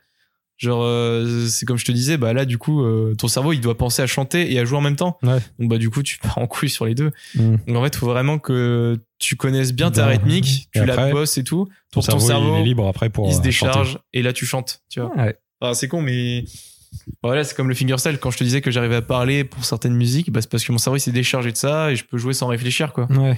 genre 0.58 0.84
euh, 0.84 1.48
c'est 1.48 1.66
comme 1.66 1.78
je 1.78 1.84
te 1.84 1.91
disais 1.91 2.16
bah 2.16 2.32
là 2.32 2.46
du 2.46 2.58
coup 2.58 2.82
euh, 2.86 3.14
ton 3.18 3.28
cerveau 3.28 3.52
il 3.52 3.60
doit 3.60 3.78
penser 3.78 4.02
à 4.02 4.08
chanter 4.08 4.54
et 4.54 4.60
à 4.60 4.64
jouer 4.64 4.78
en 4.78 4.82
même 4.82 4.96
temps. 4.96 5.18
Ouais. 5.24 5.39
Donc 5.60 5.70
bah 5.70 5.78
du 5.78 5.89
coup 5.89 6.02
tu 6.04 6.18
pars 6.24 6.38
en 6.38 6.48
couille 6.48 6.70
sur 6.70 6.86
les 6.86 6.96
deux. 6.96 7.12
Mhm. 7.36 7.60
Donc 7.68 7.76
en 7.78 7.84
fait, 7.84 7.89
il 7.93 7.98
faut 7.98 8.06
vraiment 8.08 8.39
que 8.39 8.98
tu 9.20 9.36
connaisses 9.36 9.74
bien 9.74 9.91
ta 9.91 10.04
Bien. 10.04 10.12
rythmique, 10.12 10.70
Et 10.74 10.80
tu 10.80 10.86
la 10.86 11.12
bosses 11.12 11.38
et 11.38 11.43
tout. 11.43 11.66
Ton 11.91 12.02
Pour 12.02 12.06
ton 12.06 12.20
cerveau, 12.20 12.28
cerveau, 12.28 12.56
il 12.58 12.62
est 12.62 12.64
libre 12.66 12.88
après 12.88 13.10
pour. 13.10 13.28
il 13.28 13.34
se 13.34 13.39
euh, 13.39 13.41
décharge 13.41 14.00
et 14.14 14.22
là 14.22 14.32
tu 14.34 14.46
chantes, 14.46 14.82
tu 14.89 15.00
vois. 15.02 15.10
chanter. 15.10 15.22
Ouais. 15.22 15.38
Enfin, 15.62 15.74
c'est 15.74 15.88
con, 15.88 16.02
mais 16.02 16.46
voilà, 17.24 17.43
c'est 17.43 17.56
comme 17.56 17.68
le 17.70 17.76
fingerstyle. 17.76 18.18
Quand 18.20 18.32
je 18.32 18.38
te 18.38 18.43
disais 18.46 18.62
que 18.62 18.72
j'arrivais 18.72 18.96
à 18.98 19.02
parler 19.02 19.43
pour 19.43 19.66
certaines 19.66 19.96
musiques, 19.96 20.32
bah, 20.32 20.41
c'est 20.41 20.50
parce 20.50 20.64
que 20.64 20.72
mon 20.72 20.78
cerveau 20.78 20.96
il 20.98 21.02
s'est 21.02 21.12
déchargé 21.12 21.52
de 21.52 21.58
ça 21.58 21.91
et 21.91 21.96
je 21.98 22.06
peux 22.06 22.18
jouer 22.18 22.34
sans 22.34 22.48
réfléchir, 22.48 22.93
quoi. 22.93 23.08
Ouais. 23.12 23.38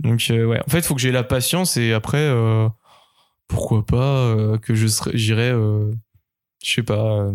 Donc 0.00 0.24
euh, 0.30 0.44
ouais, 0.44 0.60
en 0.64 0.70
fait, 0.70 0.78
il 0.78 0.84
faut 0.84 0.94
que 0.94 1.00
j'ai 1.00 1.10
la 1.12 1.24
patience 1.24 1.76
et 1.76 1.92
après, 1.92 2.18
euh, 2.18 2.68
pourquoi 3.48 3.84
pas 3.84 3.96
euh, 3.96 4.58
que 4.58 4.74
je 4.74 4.86
j'irai, 5.14 5.50
je 5.50 5.90
sais 6.62 6.82
pas. 6.82 7.30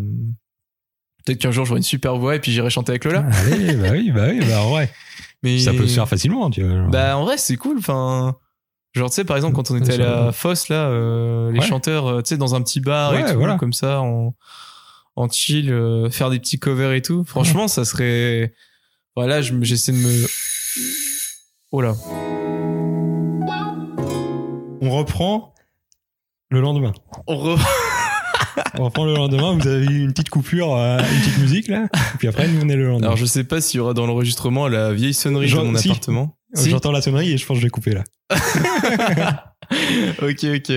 Peut-être 1.26 1.39
qu'un 1.39 1.51
jour 1.51 1.66
j'aurai 1.66 1.80
une 1.80 1.84
super 1.84 2.16
voix 2.18 2.36
et 2.36 2.39
puis 2.39 2.51
j'irai 2.51 2.70
chanter 2.70 2.91
avec 2.91 3.05
Lola. 3.05 3.26
Allez, 3.32 3.76
bah 3.76 3.89
oui, 3.91 4.11
bah 4.11 4.28
oui, 4.30 4.39
bah 4.45 4.68
ouais. 4.72 4.89
Mais 5.43 5.59
Ça 5.59 5.72
peut 5.74 5.88
se 5.88 5.93
faire 5.95 6.07
facilement, 6.07 6.49
tu 6.49 6.64
vois. 6.64 6.88
Bah 6.88 7.18
en 7.18 7.24
vrai 7.26 7.38
c'est 7.38 7.55
cool. 7.57 7.78
Enfin, 7.80 8.36
genre 8.93 9.09
tu 9.09 9.16
sais 9.16 9.24
par 9.26 9.36
exemple 9.38 9.55
quand 9.55 9.72
on 9.72 9.78
était 9.78 9.93
à 9.93 9.97
la 9.97 10.32
fosse 10.32 10.70
là, 10.70 10.89
les 11.51 11.59
Ouais. 11.59 11.66
chanteurs, 11.66 12.24
tu 12.24 12.30
sais 12.30 12.38
dans 12.38 12.55
un 12.55 12.61
petit 12.61 12.80
bar 12.80 13.16
et 13.16 13.26
tout, 13.32 13.38
voilà. 13.39 13.57
comme 13.57 13.74
ça, 13.74 14.01
en 14.01 14.36
en 15.16 15.30
chill, 15.30 15.68
faire 16.11 16.30
des 16.30 16.39
petits 16.39 16.59
covers 16.59 16.93
et 16.93 17.01
tout. 17.01 17.24
Franchement 17.26 17.68
ça 17.68 17.84
serait. 17.86 18.53
Voilà, 19.16 19.41
j'essaie 19.41 19.91
de 19.91 19.97
me. 19.97 20.28
Oh 21.72 21.82
là. 21.82 21.95
On 24.86 24.89
reprend 24.89 25.53
le 26.49 26.59
lendemain. 26.61 26.91
On 27.27 27.36
re- 27.55 27.59
On 28.77 28.84
reprend 28.86 29.05
le 29.05 29.13
lendemain. 29.15 29.55
Vous 29.57 29.67
avez 29.67 29.86
eu 29.86 30.01
une 30.03 30.11
petite 30.11 30.29
coupure, 30.29 30.75
euh, 30.75 30.99
une 30.99 31.19
petite 31.21 31.38
musique 31.39 31.67
là. 31.67 31.86
Et 32.13 32.17
puis 32.17 32.27
après, 32.27 32.47
nous 32.47 32.61
on 32.63 32.69
est 32.69 32.75
le 32.75 32.88
lendemain. 32.88 33.07
Alors 33.07 33.17
je 33.17 33.25
sais 33.25 33.43
pas 33.43 33.61
s'il 33.61 33.77
y 33.77 33.81
aura 33.81 33.93
dans 33.93 34.05
l'enregistrement 34.05 34.67
la 34.67 34.91
vieille 34.93 35.13
sonnerie 35.13 35.47
Genre, 35.47 35.63
de 35.63 35.69
mon 35.69 35.77
si. 35.77 35.89
appartement. 35.89 36.36
Si. 36.53 36.69
J'entends 36.69 36.91
la 36.91 37.01
sonnerie 37.01 37.31
et 37.31 37.38
je 37.38 37.45
pense 37.45 37.55
que 37.55 37.61
je 37.61 37.65
vais 37.65 37.71
couper 37.71 37.93
là. 37.95 38.03
ok, 40.21 40.45
ok. 40.55 40.74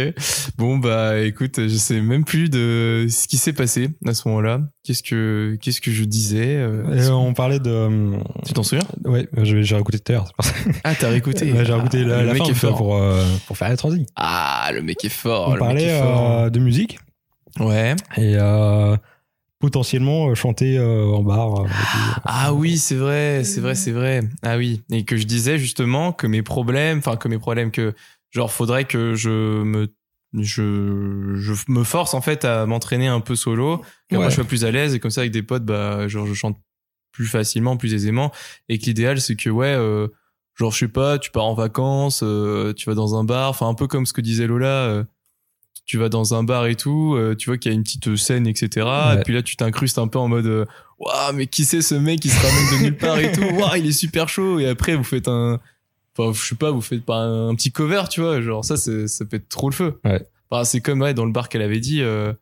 Bon 0.59 0.78
bah 0.78 1.18
écoute, 1.20 1.61
je 1.68 1.76
sais 1.76 2.01
même 2.01 2.24
plus 2.24 2.49
de 2.51 3.07
ce 3.11 3.26
qui 3.28 3.36
s'est 3.36 3.53
passé 3.53 3.88
à 4.07 4.14
ce 4.14 4.26
moment-là. 4.28 4.61
Qu'est-ce 4.84 5.03
que 5.03 5.57
qu'est-ce 5.61 5.80
que 5.80 5.90
je 5.90 6.05
disais 6.05 6.57
euh, 6.57 6.94
Et 6.97 7.09
on 7.11 7.34
parlait 7.34 7.59
de. 7.59 7.70
euh, 7.70 8.18
Tu 8.47 8.53
t'en 8.53 8.62
souviens? 8.62 8.86
Ouais, 9.05 9.28
j'ai 9.42 9.74
réécouté 9.74 9.99
tout 9.99 10.12
à 10.12 10.14
l'heure. 10.16 10.32
Ah, 10.84 10.94
t'as 10.94 11.09
réécouté 11.11 11.53
Ouais, 11.53 11.64
j'ai 11.64 11.72
réécouté 11.72 12.03
Ah, 12.05 12.09
la, 12.09 12.20
le 12.20 12.26
la 12.26 12.32
mec 12.34 12.42
fin 12.44 12.51
est 12.51 12.55
fort. 12.55 12.76
pour, 12.76 12.97
euh, 12.97 13.24
pour 13.47 13.57
faire 13.57 13.68
la 13.68 13.76
transi. 13.76 14.07
Ah, 14.16 14.70
le 14.72 14.82
mec 14.82 15.05
est 15.05 15.09
fort. 15.09 15.49
on 15.49 15.55
le 15.55 15.61
mec 15.61 15.61
parlait 15.61 15.84
est 15.84 16.01
fort. 16.01 16.30
euh, 16.40 16.51
de 16.51 16.59
musique 16.61 16.99
Ouais. 17.59 17.94
et 18.16 18.34
euh, 18.36 18.97
potentiellement 19.59 20.28
euh, 20.28 20.34
chanter 20.34 20.76
euh, 20.78 21.07
en 21.07 21.22
bar. 21.22 21.62
euh. 21.62 21.66
Ah 22.24 22.53
oui, 22.53 22.76
c'est 22.78 22.94
vrai, 22.94 23.42
c'est 23.44 23.61
vrai, 23.61 23.74
c'est 23.74 23.92
vrai. 23.92 24.20
Ah 24.42 24.57
oui, 24.59 24.82
et 24.90 25.05
que 25.05 25.16
je 25.16 25.24
disais 25.24 25.59
justement 25.59 26.12
que 26.12 26.26
mes 26.26 26.42
problèmes, 26.42 26.99
enfin 26.99 27.16
que 27.16 27.28
mes 27.28 27.38
problèmes, 27.38 27.70
que 27.70 27.94
genre 28.37 28.53
faudrait 28.53 28.84
que 28.84 29.14
je 29.14 29.62
me 29.62 29.89
je, 30.34 31.34
je 31.37 31.53
me 31.68 31.84
force 31.84 32.12
en 32.12 32.20
fait 32.20 32.45
à 32.45 32.66
m'entraîner 32.66 33.07
un 33.07 33.20
peu 33.20 33.34
solo, 33.34 33.82
que 34.11 34.16
moi 34.16 34.28
je 34.28 34.34
sois 34.34 34.45
plus 34.45 34.64
à 34.66 34.70
l'aise 34.70 34.95
et 34.95 35.01
comme 35.01 35.11
ça 35.11 35.22
avec 35.22 35.32
des 35.32 35.43
potes, 35.43 35.64
bah 35.64 36.07
genre 36.09 36.26
je 36.26 36.34
chante 36.34 36.59
plus 37.12 37.26
facilement, 37.26 37.78
plus 37.78 37.95
aisément, 37.95 38.30
et 38.68 38.78
que 38.78 38.84
l'idéal 38.84 39.20
c'est 39.20 39.37
que 39.37 39.49
ouais, 39.49 39.74
euh, 39.74 40.09
genre 40.55 40.70
je 40.70 40.80
sais 40.80 40.89
pas, 40.89 41.18
tu 41.18 41.30
pars 41.30 41.47
en 41.47 41.55
vacances, 41.55 42.20
euh, 42.22 42.74
tu 42.74 42.91
vas 42.91 42.95
dans 42.95 43.18
un 43.18 43.24
bar, 43.24 43.49
enfin 43.49 43.68
un 43.68 43.74
peu 43.74 43.87
comme 43.87 44.05
ce 44.05 44.12
que 44.12 44.20
disait 44.20 44.47
Lola. 44.47 44.66
euh, 44.66 45.05
tu 45.87 45.99
vas 45.99 46.09
dans 46.09 46.34
un 46.34 46.43
bar 46.43 46.66
et 46.66 46.74
tout, 46.74 47.14
euh, 47.14 47.37
tu 47.37 47.49
vois 47.49 47.59
qu'il 47.59 47.70
y 47.70 47.74
a 47.74 47.76
une 47.76 47.84
petite 47.84 48.16
scène, 48.16 48.49
etc. 48.49 48.84
Ouais. 48.84 49.14
Et 49.14 49.22
puis 49.22 49.32
là, 49.32 49.43
tu 49.43 49.55
t'incrustes 49.55 49.99
un 49.99 50.09
peu 50.09 50.18
en 50.18 50.26
mode, 50.26 50.47
euh, 50.47 50.64
waouh, 50.99 51.32
mais 51.32 51.47
qui 51.47 51.64
c'est 51.64 51.80
ce 51.80 51.95
mec 51.95 52.18
qui 52.18 52.28
se 52.28 52.45
ramène 52.45 52.78
de 52.80 52.84
nulle 52.84 52.97
part 52.97 53.18
et 53.20 53.30
tout, 53.30 53.43
waouh, 53.43 53.76
il 53.76 53.87
est 53.87 53.93
super 53.93 54.28
chaud. 54.28 54.59
Et 54.59 54.66
après, 54.66 54.97
vous 54.97 55.05
faites 55.05 55.28
un, 55.28 55.61
enfin, 56.18 56.32
je 56.32 56.46
sais 56.48 56.54
pas, 56.54 56.70
vous 56.70 56.80
faites 56.80 57.04
pas 57.04 57.18
un, 57.18 57.54
petit 57.54 57.72
cover, 57.72 58.04
tu 58.10 58.20
vois, 58.20 58.40
genre 58.40 58.64
ça, 58.64 58.76
c'est, 58.76 59.06
ça 59.08 59.24
peut 59.24 59.36
être 59.36 59.48
trop 59.48 59.68
le 59.70 59.74
feu. 59.74 60.00
Ouais. 60.04 60.22
Enfin, 60.50 60.64
c'est 60.64 60.80
comme 60.80 61.00
ouais, 61.02 61.14
dans 61.14 61.24
le 61.24 61.32
bar 61.32 61.48
qu'elle 61.48 61.62
avait 61.62 61.80
dit, 61.80 62.02
euh, 62.02 62.32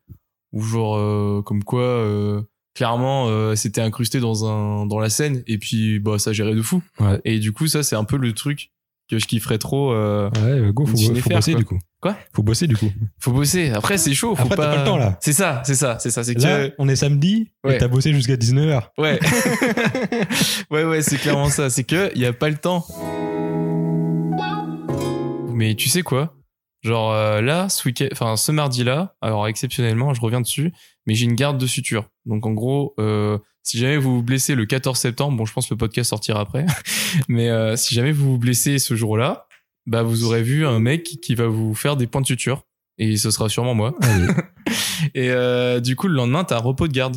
où 0.52 0.62
genre, 0.62 0.96
euh, 0.96 1.42
comme 1.44 1.64
quoi, 1.64 1.82
euh, 1.82 2.42
clairement, 2.74 3.28
euh, 3.28 3.54
c'était 3.54 3.80
incrusté 3.80 4.20
dans 4.20 4.44
un, 4.46 4.86
dans 4.86 4.98
la 4.98 5.10
scène, 5.10 5.42
et 5.46 5.58
puis, 5.58 5.98
bah, 6.00 6.18
ça 6.18 6.32
gérait 6.32 6.54
de 6.54 6.62
fou. 6.62 6.82
Ouais. 7.00 7.20
Et 7.24 7.38
du 7.38 7.52
coup, 7.52 7.66
ça, 7.66 7.82
c'est 7.82 7.96
un 7.96 8.04
peu 8.04 8.16
le 8.16 8.32
truc 8.32 8.70
que 9.10 9.18
je 9.18 9.26
kifferais 9.26 9.58
trop. 9.58 9.92
euh, 9.92 10.30
Ouais, 10.42 10.60
bah, 10.60 10.72
go, 10.72 10.86
faut, 10.86 10.92
Continuer 10.92 11.20
faut 11.20 11.28
faire, 11.28 11.38
bosser 11.38 11.52
quoi. 11.52 11.60
du 11.60 11.64
coup. 11.66 11.78
Quoi? 12.00 12.16
Faut 12.34 12.42
bosser 12.42 12.66
du 12.66 12.76
coup. 12.76 12.90
faut 13.18 13.32
bosser. 13.32 13.70
Après, 13.70 13.96
c'est 13.98 14.12
chaud. 14.14 14.34
Faut 14.34 14.42
Après, 14.44 14.56
t'as 14.56 14.66
pas 14.74 14.78
le 14.78 14.84
temps, 14.84 14.96
là. 14.98 15.18
C'est 15.20 15.32
ça, 15.32 15.62
c'est 15.64 15.74
ça, 15.74 15.98
c'est 15.98 16.10
ça. 16.10 16.22
C'est 16.24 16.34
que 16.34 16.72
on 16.78 16.88
est 16.88 16.96
samedi 16.96 17.50
Ouais. 17.64 17.76
et 17.76 17.78
t'as 17.78 17.88
bossé 17.88 18.12
jusqu'à 18.12 18.36
19h. 18.36 18.82
ouais, 18.98 19.18
ouais, 20.70 20.84
ouais, 20.84 21.02
c'est 21.02 21.16
clairement 21.16 21.48
ça. 21.48 21.70
C'est 21.70 21.84
que 21.84 22.10
il 22.14 22.20
y 22.20 22.26
a 22.26 22.32
pas 22.32 22.48
le 22.50 22.56
temps. 22.56 22.86
Mais 25.54 25.74
tu 25.74 25.88
sais 25.88 26.02
quoi? 26.02 26.36
Genre 26.82 27.12
euh, 27.12 27.40
là, 27.40 27.68
ce 27.68 27.86
week 27.88 28.04
enfin 28.12 28.36
ce 28.36 28.52
mardi-là, 28.52 29.16
alors 29.22 29.48
exceptionnellement, 29.48 30.12
je 30.12 30.20
reviens 30.20 30.40
dessus, 30.42 30.72
mais 31.06 31.14
j'ai 31.14 31.24
une 31.24 31.34
garde 31.34 31.56
de 31.58 31.66
suture. 31.66 32.10
Donc 32.26 32.44
en 32.44 32.52
gros, 32.52 32.94
euh, 32.98 33.38
si 33.62 33.78
jamais 33.78 33.96
vous 33.96 34.16
vous 34.16 34.22
blessez 34.22 34.54
le 34.54 34.66
14 34.66 34.98
septembre, 34.98 35.36
bon, 35.38 35.46
je 35.46 35.52
pense 35.54 35.66
que 35.66 35.74
le 35.74 35.78
podcast 35.78 36.10
sortira 36.10 36.40
après, 36.40 36.66
mais 37.28 37.48
euh, 37.48 37.76
si 37.76 37.94
jamais 37.94 38.12
vous 38.12 38.32
vous 38.32 38.38
blessez 38.38 38.78
ce 38.78 38.94
jour-là, 38.94 39.46
bah 39.86 40.02
vous 40.02 40.24
aurez 40.24 40.42
vu 40.42 40.66
un 40.66 40.78
mec 40.78 41.04
qui 41.22 41.34
va 41.34 41.46
vous 41.46 41.74
faire 41.74 41.96
des 41.96 42.06
points 42.06 42.20
de 42.20 42.26
suture, 42.26 42.62
et 42.98 43.16
ce 43.16 43.30
sera 43.30 43.48
sûrement 43.48 43.74
moi. 43.74 43.94
Allez. 44.02 44.26
Et 45.14 45.30
euh, 45.30 45.80
du 45.80 45.96
coup, 45.96 46.08
le 46.08 46.14
lendemain, 46.14 46.44
t'as 46.44 46.58
repos 46.58 46.86
de 46.88 46.92
garde. 46.92 47.16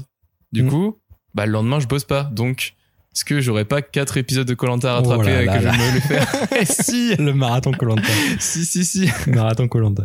Du 0.51 0.63
Mm. 0.63 0.69
coup, 0.69 0.99
bah, 1.33 1.45
le 1.45 1.51
lendemain, 1.51 1.79
je 1.79 1.87
bosse 1.87 2.03
pas. 2.05 2.23
Donc, 2.23 2.73
est-ce 3.15 3.25
que 3.25 3.41
j'aurais 3.41 3.65
pas 3.65 3.81
quatre 3.81 4.17
épisodes 4.17 4.47
de 4.47 4.53
Colanta 4.53 4.95
à 4.95 5.01
Oh 5.01 5.09
rattraper 5.09 5.31
là 5.31 5.45
là 5.45 5.53
que 5.55 5.59
je 5.61 5.65
là. 5.65 5.93
me 5.93 5.99
faire 5.99 6.27
Si 6.69 7.15
Le 7.15 7.33
marathon 7.33 7.71
Colanta. 7.71 8.03
Si, 8.39 8.63
si, 8.65 8.85
si. 8.85 9.09
marathon 9.27 9.67
Colanta. 9.67 10.03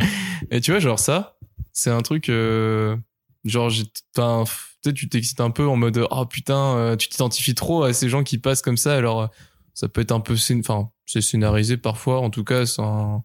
Et 0.50 0.60
tu 0.60 0.70
vois, 0.70 0.80
genre 0.80 0.98
ça, 0.98 1.36
c'est 1.72 1.90
un 1.90 2.00
truc... 2.00 2.28
euh, 2.30 2.96
genre, 3.44 3.68
j'ai... 3.68 3.84
enfin, 4.16 4.44
tu 4.94 5.08
t'excites 5.08 5.40
un 5.40 5.50
peu 5.50 5.66
en 5.66 5.76
mode 5.76 6.06
«Oh 6.10 6.24
putain, 6.26 6.76
euh, 6.76 6.96
tu 6.96 7.08
t'identifies 7.08 7.54
trop 7.54 7.84
à 7.84 7.92
ces 7.92 8.08
gens 8.08 8.22
qui 8.22 8.38
passent 8.38 8.62
comme 8.62 8.76
ça.» 8.78 8.94
Alors, 8.96 9.22
euh, 9.22 9.26
ça 9.74 9.88
peut 9.88 10.00
être 10.00 10.12
un 10.12 10.20
peu... 10.20 10.34
Enfin, 10.58 10.88
c'est 11.06 11.20
scénarisé 11.20 11.76
parfois. 11.76 12.20
En 12.20 12.30
tout 12.30 12.44
cas, 12.44 12.64
c'est 12.66 12.82
un... 12.82 13.22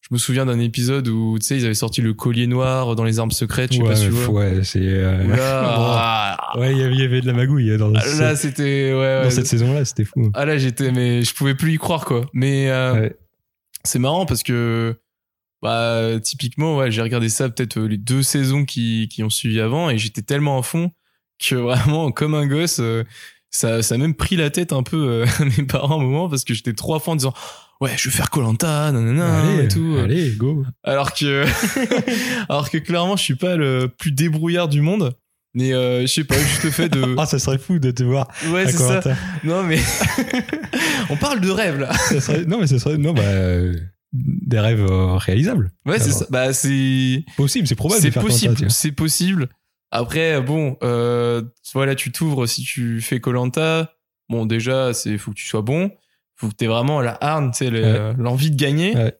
Je 0.00 0.08
me 0.14 0.18
souviens 0.18 0.46
d'un 0.46 0.58
épisode 0.60 1.08
où, 1.08 1.38
tu 1.38 1.44
sais, 1.46 1.56
ils 1.58 1.64
avaient 1.66 1.74
sorti 1.74 2.00
le 2.00 2.14
collier 2.14 2.46
noir 2.46 2.94
dans 2.96 3.04
les 3.04 3.18
armes 3.18 3.30
secrètes. 3.30 3.72
Je 3.72 3.78
sais 3.78 3.82
Ouais, 3.82 3.88
pas 3.90 3.96
si 3.96 4.08
vois. 4.08 4.28
ouais, 4.34 4.64
c'est. 4.64 4.78
euh, 4.82 5.24
Oula. 5.24 6.36
Ouais, 6.56 6.72
il 6.72 6.78
y 6.78 7.02
avait- 7.02 7.20
de 7.20 7.26
la 7.26 7.32
magouille 7.34 7.76
dans, 7.76 7.92
Ah, 7.94 8.00
ce- 8.00 8.20
Là, 8.20 8.36
c'était... 8.36 8.92
Ouais, 8.94 9.24
dans 9.24 9.30
cette 9.30 9.46
saison-là, 9.46 9.84
c'était 9.84 10.04
fou. 10.04 10.30
Ah 10.34 10.44
là, 10.46 10.56
j'étais... 10.56 10.92
Mais 10.92 11.22
je 11.22 11.34
pouvais 11.34 11.54
plus 11.54 11.74
y 11.74 11.76
croire, 11.78 12.04
quoi. 12.06 12.22
Mais... 12.32 12.70
euh, 12.70 13.08
c'est 13.84 13.98
marrant 13.98 14.24
parce 14.26 14.42
que 14.42 14.96
bah 15.62 16.20
typiquement 16.22 16.76
ouais 16.76 16.90
j'ai 16.90 17.00
regardé 17.02 17.28
ça 17.28 17.48
peut-être 17.48 17.78
euh, 17.78 17.86
les 17.88 17.96
deux 17.96 18.22
saisons 18.22 18.64
qui 18.64 19.08
qui 19.10 19.22
ont 19.24 19.30
suivi 19.30 19.60
avant 19.60 19.88
et 19.90 19.98
j'étais 19.98 20.22
tellement 20.22 20.58
à 20.58 20.62
fond 20.62 20.90
que 21.44 21.54
vraiment 21.56 22.10
comme 22.12 22.34
un 22.34 22.46
gosse 22.46 22.78
euh, 22.80 23.02
ça 23.50 23.82
ça 23.82 23.94
a 23.94 23.98
même 23.98 24.14
pris 24.14 24.36
la 24.36 24.50
tête 24.50 24.72
un 24.72 24.82
peu 24.82 24.96
euh, 24.96 25.26
à 25.40 25.44
mes 25.58 25.64
parents 25.64 25.98
à 25.98 26.02
un 26.02 26.04
moment 26.04 26.28
parce 26.28 26.44
que 26.44 26.54
j'étais 26.54 26.74
trop 26.74 26.94
à 26.96 27.00
fond 27.00 27.12
en 27.12 27.16
disant 27.16 27.34
ouais 27.80 27.92
je 27.96 28.08
vais 28.08 28.14
faire 28.16 28.30
Colanta 28.30 28.90
nanana 28.92 29.62
et 29.62 29.68
tout 29.68 29.96
allez, 30.02 30.30
go. 30.32 30.64
alors 30.84 31.12
que 31.14 31.44
alors 32.48 32.70
que 32.70 32.78
clairement 32.78 33.16
je 33.16 33.22
suis 33.22 33.36
pas 33.36 33.56
le 33.56 33.88
plus 33.88 34.12
débrouillard 34.12 34.68
du 34.68 34.80
monde 34.80 35.14
mais 35.54 35.72
euh, 35.72 36.02
je 36.02 36.06
sais 36.06 36.24
pas 36.24 36.38
juste 36.38 36.64
le 36.64 36.70
fait 36.70 36.88
de 36.88 37.14
Ah, 37.18 37.26
ça 37.26 37.38
serait 37.38 37.58
fou 37.58 37.78
de 37.78 37.90
te 37.90 38.02
voir 38.02 38.28
ouais 38.52 38.66
c'est 38.70 38.76
ça 38.78 39.00
non 39.44 39.62
mais 39.62 39.78
on 41.10 41.16
parle 41.16 41.40
de 41.40 41.50
rêve 41.50 41.78
là 41.78 41.92
Ça 41.94 42.20
serait- 42.20 42.44
Non, 42.44 42.58
mais 42.60 42.66
ça 42.66 42.78
serait. 42.78 42.98
Non, 42.98 43.12
bah. 43.12 43.22
euh, 43.22 43.74
Des 44.12 44.60
rêves 44.60 44.84
euh, 44.84 45.16
réalisables. 45.16 45.70
ouais 45.86 45.98
c'est 45.98 46.10
ça 46.12 46.26
bah 46.30 46.52
c'est 46.52 47.24
Possible, 47.36 47.66
c'est 47.66 47.74
probable 47.74 48.00
C'est 48.02 48.10
possible, 48.10 48.70
c'est 48.70 48.92
possible. 48.92 49.48
Après, 49.90 50.40
bon, 50.42 50.76
euh, 50.82 51.42
voilà, 51.72 51.94
tu 51.94 52.12
t'ouvres 52.12 52.46
si 52.46 52.62
tu 52.62 53.00
fais 53.00 53.20
Colanta. 53.20 53.94
Bon, 54.28 54.44
déjà, 54.44 54.92
c'est 54.92 55.16
faut 55.16 55.30
que 55.30 55.36
tu 55.36 55.46
sois 55.46 55.62
bon, 55.62 55.90
faut 56.38 56.48
que 56.48 56.54
t'aies 56.54 56.66
vraiment 56.66 57.00
la 57.02 57.18
harne, 57.20 57.50
tu 57.50 57.58
sais, 57.58 57.70
le- 57.70 57.82
Ouais. 57.82 58.14
l'envie 58.16 58.50
de 58.50 58.56
gagner. 58.56 58.94
Ouais. 58.96 59.14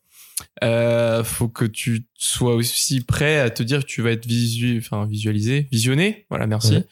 Euh, 0.62 1.24
faut 1.24 1.48
que 1.48 1.64
tu 1.64 2.06
sois 2.16 2.54
aussi 2.54 3.00
prêt 3.00 3.40
à 3.40 3.50
te 3.50 3.62
dire 3.64 3.80
que 3.80 3.86
tu 3.86 4.02
vas 4.02 4.12
être 4.12 4.24
visu, 4.26 4.78
enfin 4.82 5.04
visualisé, 5.04 5.66
visionné, 5.72 6.26
voilà, 6.30 6.46
merci, 6.46 6.74
Ouais. 6.76 6.84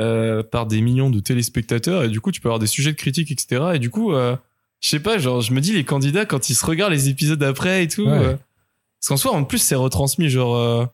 euh, 0.00 0.42
par 0.42 0.66
des 0.66 0.80
millions 0.80 1.10
de 1.10 1.20
téléspectateurs 1.20 2.04
et 2.04 2.08
du 2.08 2.20
coup 2.22 2.32
tu 2.32 2.40
peux 2.40 2.48
avoir 2.48 2.58
des 2.58 2.66
sujets 2.66 2.92
de 2.92 2.96
critique, 2.96 3.30
etc. 3.30 3.72
Et 3.74 3.78
du 3.78 3.90
coup, 3.90 4.12
euh, 4.14 4.34
je 4.80 4.88
sais 4.88 5.00
pas, 5.00 5.18
genre 5.18 5.42
je 5.42 5.52
me 5.52 5.60
dis 5.60 5.72
les 5.72 5.84
candidats 5.84 6.24
quand 6.24 6.48
ils 6.48 6.54
se 6.54 6.64
regardent 6.64 6.92
les 6.94 7.10
épisodes 7.10 7.42
après 7.42 7.84
et 7.84 7.88
tout, 7.88 8.04
Ouais. 8.06 8.12
euh, 8.12 8.34
parce 9.00 9.08
qu'en 9.08 9.16
soi 9.18 9.32
en 9.32 9.44
plus 9.44 9.58
c'est 9.58 9.74
retransmis 9.74 10.30
genre 10.30 10.56
euh, 10.56 10.86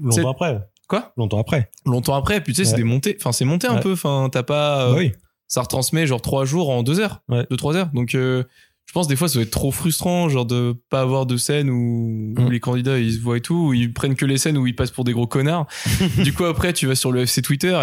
Longtemps 0.00 0.30
après. 0.30 0.58
quoi? 0.88 1.12
Longtemps 1.18 1.38
après. 1.40 1.70
longtemps 1.84 2.14
après 2.14 2.40
puis 2.40 2.54
tu 2.54 2.64
sais 2.64 2.70
c'est 2.70 2.76
des 2.76 2.82
montées 2.84 3.14
enfin 3.20 3.32
c'est 3.32 3.44
monté 3.44 3.66
un 3.66 3.74
Ouais. 3.76 3.80
peu 3.80 3.92
enfin 3.92 4.30
t'as 4.32 4.42
pas 4.42 4.86
euh, 4.86 4.92
Bah 4.92 4.98
oui. 4.98 5.12
Ça 5.48 5.62
retransmet 5.62 6.06
genre 6.06 6.20
trois 6.22 6.44
jours 6.44 6.70
en 6.70 6.82
deux 6.82 7.00
heures 7.00 7.22
Ouais. 7.28 7.46
deux 7.50 7.56
trois 7.56 7.76
heures 7.76 7.90
donc 7.92 8.14
euh, 8.14 8.42
je 8.86 8.92
pense 8.92 9.08
des 9.08 9.16
fois 9.16 9.28
ça 9.28 9.34
doit 9.34 9.42
être 9.42 9.50
trop 9.50 9.70
frustrant 9.72 10.28
genre 10.28 10.46
de 10.46 10.74
pas 10.90 11.00
avoir 11.00 11.26
de 11.26 11.36
scène 11.36 11.70
où, 11.70 12.34
où 12.36 12.40
Mm. 12.42 12.50
les 12.50 12.60
candidats 12.60 12.98
ils 12.98 13.14
se 13.14 13.20
voient 13.20 13.36
et 13.36 13.40
tout 13.40 13.68
où 13.68 13.74
ils 13.74 13.92
prennent 13.92 14.14
que 14.14 14.24
les 14.26 14.38
scènes 14.38 14.56
où 14.58 14.66
ils 14.66 14.76
passent 14.76 14.90
pour 14.92 15.04
des 15.04 15.12
gros 15.12 15.26
connards 15.26 15.66
du 16.24 16.32
coup 16.32 16.44
après 16.44 16.72
tu 16.72 16.86
vas 16.86 16.94
sur 16.94 17.10
le 17.12 17.22
FC 17.22 17.42
Twitter 17.42 17.78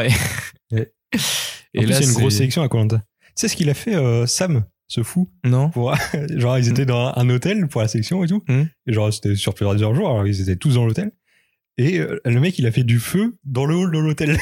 et 0.72 0.76
Ouais. 0.76 0.94
et 1.74 1.80
en 1.86 1.88
là 1.90 1.98
a 1.98 2.02
une 2.02 2.14
grosse 2.14 2.34
c'est- 2.34 2.38
sélection 2.40 2.62
à 2.64 2.68
Koh-Lanta. 2.68 2.98
Tu 3.00 3.32
sais 3.36 3.48
ce 3.48 3.56
qu'il 3.56 3.70
a 3.70 3.74
fait, 3.74 3.96
euh, 3.96 4.26
Sam, 4.28 4.64
ce 4.88 5.02
fou? 5.04 5.30
Non 5.44 5.70
pour 5.70 5.94
genre 6.36 6.58
ils 6.58 6.70
étaient 6.70 6.86
dans 6.86 7.12
un 7.16 7.30
hôtel 7.30 7.68
pour 7.68 7.82
la 7.82 7.88
sélection 7.88 8.24
et 8.24 8.28
tout 8.28 8.44
Mm. 8.48 8.64
et 8.88 8.94
genre 8.94 9.12
c'était 9.14 9.36
sur 9.36 9.54
plusieurs 9.54 9.94
jours 9.96 10.10
alors 10.10 10.26
ils 10.28 10.42
étaient 10.42 10.56
tous 10.56 10.76
dans 10.76 10.86
l'hôtel 10.86 11.12
et 11.78 12.00
euh, 12.00 12.20
le 12.26 12.40
mec 12.40 12.58
il 12.60 12.66
a 12.68 12.72
fait 12.72 12.84
du 12.84 13.00
feu 13.00 13.36
dans 13.44 13.66
le 13.66 13.76
hall 13.76 13.92
de 13.92 14.00
l'hôtel 14.00 14.38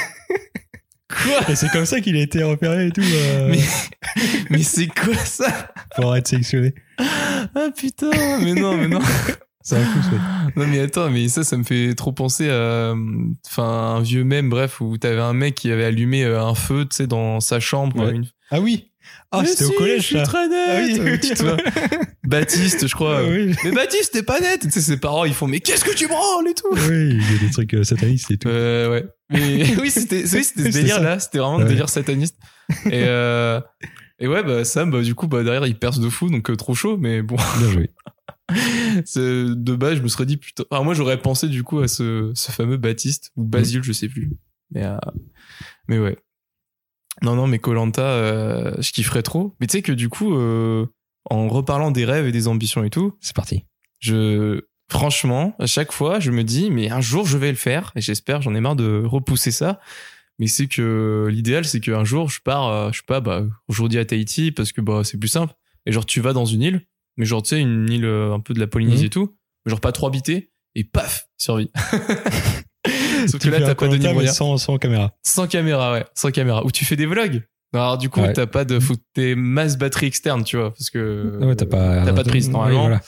quoi 1.11 1.49
et 1.49 1.55
c'est 1.55 1.69
comme 1.69 1.85
ça 1.85 1.99
qu'il 2.01 2.15
a 2.15 2.21
été 2.21 2.41
repéré 2.43 2.87
et 2.87 2.91
tout 2.91 3.01
euh, 3.01 3.49
Mais- 3.49 3.59
mais 4.49 4.63
c'est 4.63 4.87
quoi 4.87 5.15
ça 5.15 5.71
pour 5.95 6.15
être 6.15 6.27
sélectionné 6.27 6.73
ah 6.99 7.69
putain 7.75 8.09
mais 8.43 8.53
non 8.53 8.77
mais 8.77 8.87
non 8.87 8.99
c'est 9.63 9.75
un 9.75 9.83
ce 9.85 10.09
mec 10.09 10.21
Non 10.55 10.65
mais 10.67 10.79
attends, 10.79 11.09
mais 11.11 11.27
ça, 11.27 11.43
ça 11.43 11.55
me 11.55 11.63
fait 11.63 11.93
trop 11.93 12.11
penser 12.11 12.49
à, 12.49 12.95
enfin, 13.47 13.97
un 13.97 14.01
vieux 14.01 14.23
mème, 14.23 14.49
bref, 14.49 14.81
où 14.81 14.97
t'avais 14.97 15.21
un 15.21 15.33
mec 15.33 15.53
qui 15.53 15.71
avait 15.71 15.83
allumé 15.85 16.23
euh, 16.23 16.41
un 16.43 16.55
feu, 16.55 16.85
tu 16.89 16.95
sais, 16.95 17.05
dans 17.07 17.39
sa 17.39 17.59
chambre. 17.59 18.03
Ouais. 18.03 18.15
une- 18.15 18.25
ah 18.49 18.59
oui 18.59 18.90
ah 19.31 19.45
c'était 19.45 19.65
au 19.65 19.71
collège 19.71 20.01
je 20.01 20.17
suis 20.17 20.23
très 20.23 20.47
net. 20.47 20.99
ah 20.99 21.03
oui, 21.03 21.19
te 21.19 21.43
vois. 21.43 21.57
Baptiste, 22.23 22.87
je 22.87 22.93
crois. 22.93 23.23
Oui. 23.27 23.53
Mais 23.63 23.71
Baptiste, 23.71 24.13
t'es 24.13 24.23
pas 24.23 24.39
net. 24.39 24.61
Tu 24.61 24.71
sais, 24.71 24.81
ses 24.81 24.97
parents, 24.97 25.25
ils 25.25 25.33
font, 25.33 25.47
mais 25.47 25.59
qu'est-ce 25.59 25.83
que 25.85 25.93
tu 25.95 26.07
branles 26.07 26.47
et 26.49 26.53
tout. 26.53 26.67
oui 26.71 27.17
il 27.19 27.31
y 27.33 27.35
a 27.35 27.39
des 27.39 27.49
trucs 27.51 27.73
euh, 27.73 27.83
satanistes 27.83 28.29
et 28.31 28.37
tout 28.37 28.47
Euh, 28.49 28.89
ouais. 28.91 29.05
Mais 29.29 29.65
oui, 29.81 29.89
c'était, 29.89 30.23
oui, 30.23 30.43
c'était 30.43 30.63
ce 30.65 30.71
C'est 30.71 30.79
délire 30.81 30.95
ça. 30.97 31.01
là. 31.01 31.19
C'était 31.19 31.37
vraiment 31.39 31.57
le 31.57 31.63
Ouais. 31.63 31.69
délire 31.69 31.89
sataniste. 31.89 32.35
Et, 32.85 33.03
euh, 33.05 33.59
et 34.19 34.27
ouais, 34.27 34.43
bah, 34.43 34.63
Sam, 34.65 34.91
bah, 34.91 35.01
du 35.01 35.15
coup, 35.15 35.27
bah, 35.27 35.43
derrière, 35.43 35.65
il 35.65 35.77
perce 35.77 35.99
de 35.99 36.09
fou, 36.09 36.29
donc 36.29 36.49
euh, 36.49 36.55
trop 36.55 36.73
chaud, 36.75 36.97
mais 36.97 37.21
bon. 37.21 37.35
bien 37.59 37.69
joué 37.71 37.89
de 39.15 39.75
base, 39.75 39.95
je 39.97 40.01
me 40.01 40.09
serais 40.09 40.25
dit 40.25 40.35
putain. 40.37 40.63
Enfin, 40.69 40.83
moi, 40.83 40.93
j'aurais 40.93 41.17
pensé 41.21 41.47
du 41.47 41.63
coup 41.63 41.79
à 41.79 41.87
ce, 41.87 42.31
ce 42.35 42.51
fameux 42.51 42.75
Baptiste 42.77 43.31
ou 43.37 43.43
Basile, 43.45 43.81
je 43.83 43.93
sais 43.93 44.09
plus. 44.09 44.29
Mais 44.71 44.83
euh, 44.83 44.97
mais 45.87 45.99
ouais. 45.99 46.17
Non 47.23 47.35
non, 47.35 47.47
mais 47.47 47.59
Colanta, 47.59 48.01
je 48.81 48.91
kifferais 48.91 49.21
trop. 49.23 49.55
Mais 49.59 49.67
tu 49.67 49.73
sais 49.73 49.81
que 49.81 49.91
du 49.91 50.09
coup, 50.09 50.33
euh, 50.35 50.85
en 51.29 51.47
reparlant 51.47 51.91
des 51.91 52.05
rêves 52.05 52.25
et 52.27 52.31
des 52.31 52.47
ambitions 52.47 52.83
et 52.83 52.89
tout, 52.89 53.15
C'est 53.21 53.35
parti. 53.35 53.65
je 53.99 54.61
franchement, 54.89 55.55
à 55.59 55.67
chaque 55.67 55.91
fois, 55.93 56.19
je 56.19 56.31
me 56.31 56.43
dis 56.43 56.69
mais 56.71 56.89
un 56.89 56.99
jour 56.99 57.25
je 57.25 57.37
vais 57.37 57.49
le 57.51 57.55
faire 57.57 57.91
et 57.95 58.01
j'espère, 58.01 58.41
j'en 58.41 58.53
ai 58.55 58.59
marre 58.59 58.75
de 58.75 59.03
repousser 59.05 59.51
ça. 59.51 59.79
Mais 60.39 60.47
c'est 60.47 60.67
que 60.67 61.27
l'idéal 61.31 61.65
c'est 61.65 61.79
qu'un 61.79 62.03
jour 62.03 62.29
je 62.29 62.39
pars 62.41 62.67
euh, 62.67 62.91
je 62.91 62.97
sais 62.97 63.03
pas 63.05 63.19
bah 63.21 63.45
aujourd'hui 63.67 63.99
à 63.99 64.05
Tahiti 64.05 64.51
parce 64.51 64.71
que 64.71 64.81
bah 64.81 65.01
c'est 65.03 65.17
plus 65.19 65.27
simple 65.27 65.53
et 65.85 65.91
genre 65.91 66.05
tu 66.05 66.19
vas 66.19 66.33
dans 66.33 66.45
une 66.45 66.63
île 66.63 66.81
mais 67.17 67.25
genre 67.25 67.43
tu 67.43 67.49
sais 67.49 67.59
une 67.61 67.87
île 67.89 68.05
euh, 68.05 68.33
un 68.33 68.39
peu 68.39 68.53
de 68.55 68.59
la 68.59 68.65
Polynésie 68.67 69.01
Mhm. 69.03 69.05
et 69.05 69.09
tout, 69.09 69.35
mais 69.65 69.69
genre 69.69 69.81
pas 69.81 69.91
trop 69.91 70.07
habité 70.07 70.49
et 70.73 70.83
paf, 70.83 71.27
survie. 71.37 71.69
Sauf 73.27 73.41
que 73.41 73.49
là 73.49 73.59
t'as 73.59 73.75
pas 73.75 73.87
de 73.87 73.93
Koh-Lanta, 73.97 74.13
mais 74.13 74.19
niveau 74.21 74.33
sans, 74.33 74.57
sans 74.57 74.77
caméra. 74.77 75.13
sans 75.23 75.47
caméra, 75.47 75.93
ouais, 75.93 76.05
sans 76.13 76.31
caméra. 76.31 76.65
Ou 76.65 76.71
tu 76.71 76.85
fais 76.85 76.95
des 76.95 77.05
vlogs. 77.05 77.41
Alors 77.73 77.97
du 77.97 78.09
coup, 78.09 78.19
Ouais. 78.21 78.33
t'as 78.33 78.47
pas 78.47 78.65
de, 78.65 78.79
faut 78.79 78.95
que 78.95 79.01
t'aies 79.13 79.33
masse 79.35 79.77
batterie 79.77 80.07
externe, 80.07 80.43
tu 80.43 80.57
vois, 80.57 80.71
parce 80.73 80.89
que 80.89 81.37
ouais, 81.41 81.55
t'as 81.55 81.65
pas, 81.65 82.03
t'as 82.05 82.11
pas 82.13 82.23
de 82.23 82.29
prise 82.29 82.47
Oui, 82.47 82.51
normalement. 82.53 82.81
voilà. 82.87 83.01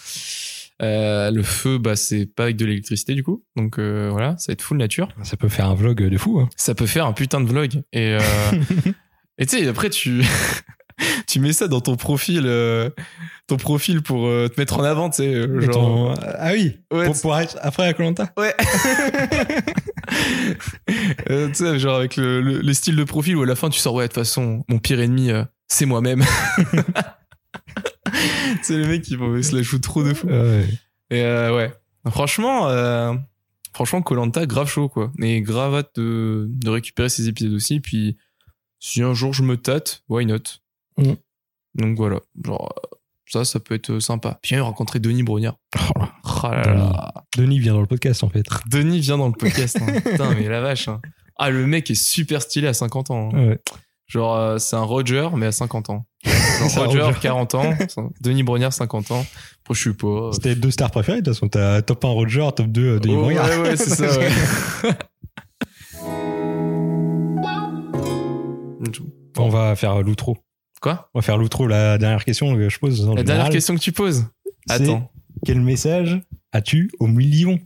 Euh, 0.82 1.32
le 1.32 1.44
feu, 1.44 1.78
bah 1.78 1.96
c'est 1.96 2.26
pas 2.26 2.44
avec 2.44 2.56
de 2.58 2.66
l'électricité 2.66 3.14
du 3.14 3.24
coup, 3.24 3.44
donc 3.56 3.78
euh, 3.78 4.10
voilà, 4.12 4.36
ça 4.38 4.48
va 4.48 4.54
être 4.54 4.62
full 4.62 4.78
nature. 4.78 5.10
Ça 5.24 5.38
peut 5.38 5.48
faire 5.50 5.68
un 5.70 5.76
vlog 5.76 6.02
de 6.02 6.18
fou. 6.18 6.40
hein. 6.40 6.50
Ça 6.58 6.74
peut 6.76 6.88
faire 6.88 7.06
un 7.06 7.14
putain 7.14 7.42
de 7.42 7.46
vlog. 7.48 7.84
Et 7.94 8.16
euh, 8.16 8.20
et 9.38 9.46
tu 9.46 9.58
sais, 9.60 9.68
après 9.68 9.90
tu 9.90 10.24
tu 11.28 11.40
mets 11.40 11.54
ça 11.54 11.68
dans 11.68 11.82
ton 11.82 11.96
profil, 11.96 12.44
euh, 12.46 12.90
ton 13.48 13.58
profil 13.58 14.02
pour 14.02 14.28
euh, 14.28 14.48
te 14.48 14.60
mettre 14.60 14.78
en 14.80 14.84
avant, 14.84 15.10
tu 15.10 15.18
sais, 15.18 15.34
euh, 15.34 15.62
genre. 15.62 15.74
ton- 15.74 16.14
Ah 16.38 16.52
oui, 16.54 16.78
Ouais, 16.92 17.06
pour, 17.06 17.20
pour 17.22 17.38
être 17.38 17.58
après 17.62 17.88
à 17.88 17.94
Colanta. 17.94 18.32
Ouais. 18.38 18.54
Tu 21.28 21.54
sais, 21.56 21.80
genre 21.80 21.96
avec 21.98 22.16
le, 22.18 22.42
le, 22.42 22.60
le 22.62 22.74
style 22.74 22.96
de 22.96 23.04
profil 23.04 23.36
où 23.36 23.44
à 23.44 23.46
la 23.46 23.56
fin 23.56 23.70
tu 23.70 23.80
sors, 23.80 23.94
ouais, 23.96 24.04
de 24.04 24.08
toute 24.08 24.16
façon, 24.16 24.64
mon 24.68 24.80
pire 24.80 25.00
ennemi, 25.00 25.32
c'est 25.68 25.86
moi-même. 25.86 26.24
c'est 28.62 28.78
le 28.78 28.88
mec 28.88 29.02
qui 29.02 29.12
se 29.14 29.56
la 29.56 29.62
joue 29.62 29.80
trop 29.80 30.04
de 30.04 30.14
fou. 30.14 30.28
Ouais. 30.28 30.66
Et 31.10 31.22
ouais, 31.24 31.72
franchement, 32.10 32.68
franchement, 33.74 34.02
Colanta, 34.02 34.46
grave 34.46 34.70
chaud, 34.70 34.90
quoi. 34.90 35.12
Et 35.22 35.42
grave 35.42 35.76
hâte 35.76 35.92
de, 35.96 36.48
de 36.50 36.70
récupérer 36.70 37.10
ces 37.10 37.28
épisodes 37.28 37.54
aussi. 37.54 37.80
Puis, 37.80 38.18
si 38.80 39.02
un 39.02 39.14
jour 39.14 39.34
je 39.34 39.44
me 39.44 39.58
tâte, 39.58 40.04
why 40.10 40.26
not? 40.26 40.40
Mm. 40.98 41.14
Donc 41.76 41.98
voilà, 41.98 42.20
genre, 42.46 42.74
ça, 43.26 43.46
ça 43.46 43.60
peut 43.60 43.74
être 43.76 44.00
sympa. 44.00 44.38
Puis, 44.42 44.60
rencontrer 44.60 45.00
Denis 45.00 45.24
Brognard. 45.24 45.58
Oh 45.96 46.00
là. 46.00 46.10
Oh 46.44 46.48
là 46.52 46.62
Denis. 46.66 46.78
là. 46.78 47.14
Denis 47.38 47.60
vient 47.60 47.74
dans 47.74 47.82
le 47.82 47.88
podcast 47.88 48.24
en 48.24 48.30
fait. 48.30 48.44
Denis 48.70 49.00
vient 49.00 49.18
dans 49.18 49.28
le 49.28 49.34
podcast. 49.34 49.78
hein. 49.82 50.00
Putain, 50.06 50.34
mais 50.36 50.48
la 50.50 50.62
vache. 50.62 50.88
hein. 50.88 51.02
Ah, 51.38 51.50
le 51.50 51.66
mec 51.66 51.90
est 51.90 51.96
super 51.96 52.42
stylé 52.42 52.68
à 52.68 52.74
50 52.74 53.12
ans. 53.12 53.30
hein. 53.34 53.48
Ouais. 53.48 53.60
Genre, 54.08 54.36
euh, 54.36 54.58
c'est 54.58 54.76
un 54.76 54.84
Roger, 54.84 55.30
mais 55.36 55.46
à 55.48 55.52
50 55.52 55.90
ans. 55.90 56.06
Genre, 56.26 56.86
Roger, 56.86 57.02
Roger. 57.02 57.18
40 57.22 57.56
ans. 57.56 57.74
Denis 58.22 58.44
Brognard, 58.44 58.74
50 58.74 59.12
ans. 59.12 59.26
Après, 59.64 59.74
je 59.74 59.90
sais 59.90 59.94
pas. 59.96 60.30
C'était 60.34 60.56
deux 60.56 60.70
stars 60.72 60.92
préférées 60.92 61.22
de 61.22 61.26
toute 61.26 61.34
façon. 61.34 61.48
T'as 61.48 61.82
top 61.82 62.04
1 62.06 62.08
Roger, 62.10 62.48
top 62.56 62.68
2 62.68 62.82
euh, 62.96 63.00
Denis 63.00 63.16
Oh, 63.16 63.22
Brognard. 63.22 63.48
ouais, 63.50 63.58
ouais, 63.62 63.78
c'est 63.78 63.90
ça, 63.90 64.20
ouais. 64.20 64.30
On 69.38 69.50
va 69.50 69.76
faire 69.76 70.02
l'outro. 70.02 70.38
Quoi 70.84 71.10
On 71.14 71.20
va 71.20 71.24
faire 71.24 71.38
l'outro, 71.38 71.66
la 71.66 71.98
dernière 71.98 72.26
question 72.26 72.54
que 72.58 72.68
je 72.68 72.78
pose. 72.78 73.10
La 73.16 73.24
dernière 73.24 73.50
question 73.50 73.74
que 73.74 73.80
tu 73.80 73.94
poses 73.94 74.28
Attends. 74.70 75.10
Quel 75.46 75.62
message 75.62 76.22
as-tu 76.52 76.92
aux 77.00 77.08
millions 77.08 77.58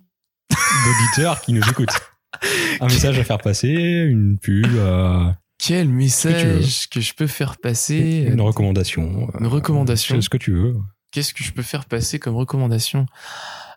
d'auditeurs 0.52 1.42
qui 1.42 1.54
nous 1.54 1.68
écoutent 1.68 1.90
Un 2.80 2.86
message 2.86 3.18
à 3.18 3.24
faire 3.24 3.40
passer, 3.40 3.70
une 3.70 4.38
pub, 4.38 4.68
euh, 4.76 5.32
Quel 5.58 5.90
message 5.90 6.90
que, 6.90 7.02
je 7.02 7.14
peux 7.16 7.26
faire 7.26 7.58
passer 7.58 8.28
une 8.32 8.42
recommandation. 8.42 9.30
euh, 9.34 9.40
Une 9.40 9.48
recommandation. 9.48 10.22
Ce 10.22 10.30
que 10.30 10.38
tu 10.38 10.52
veux. 10.52 10.76
Qu'est-ce 11.12 11.34
que 11.34 11.44
je 11.44 11.52
peux 11.54 11.64
faire 11.64 11.86
passer 11.86 12.20
comme 12.20 12.36
recommandation 12.36 13.08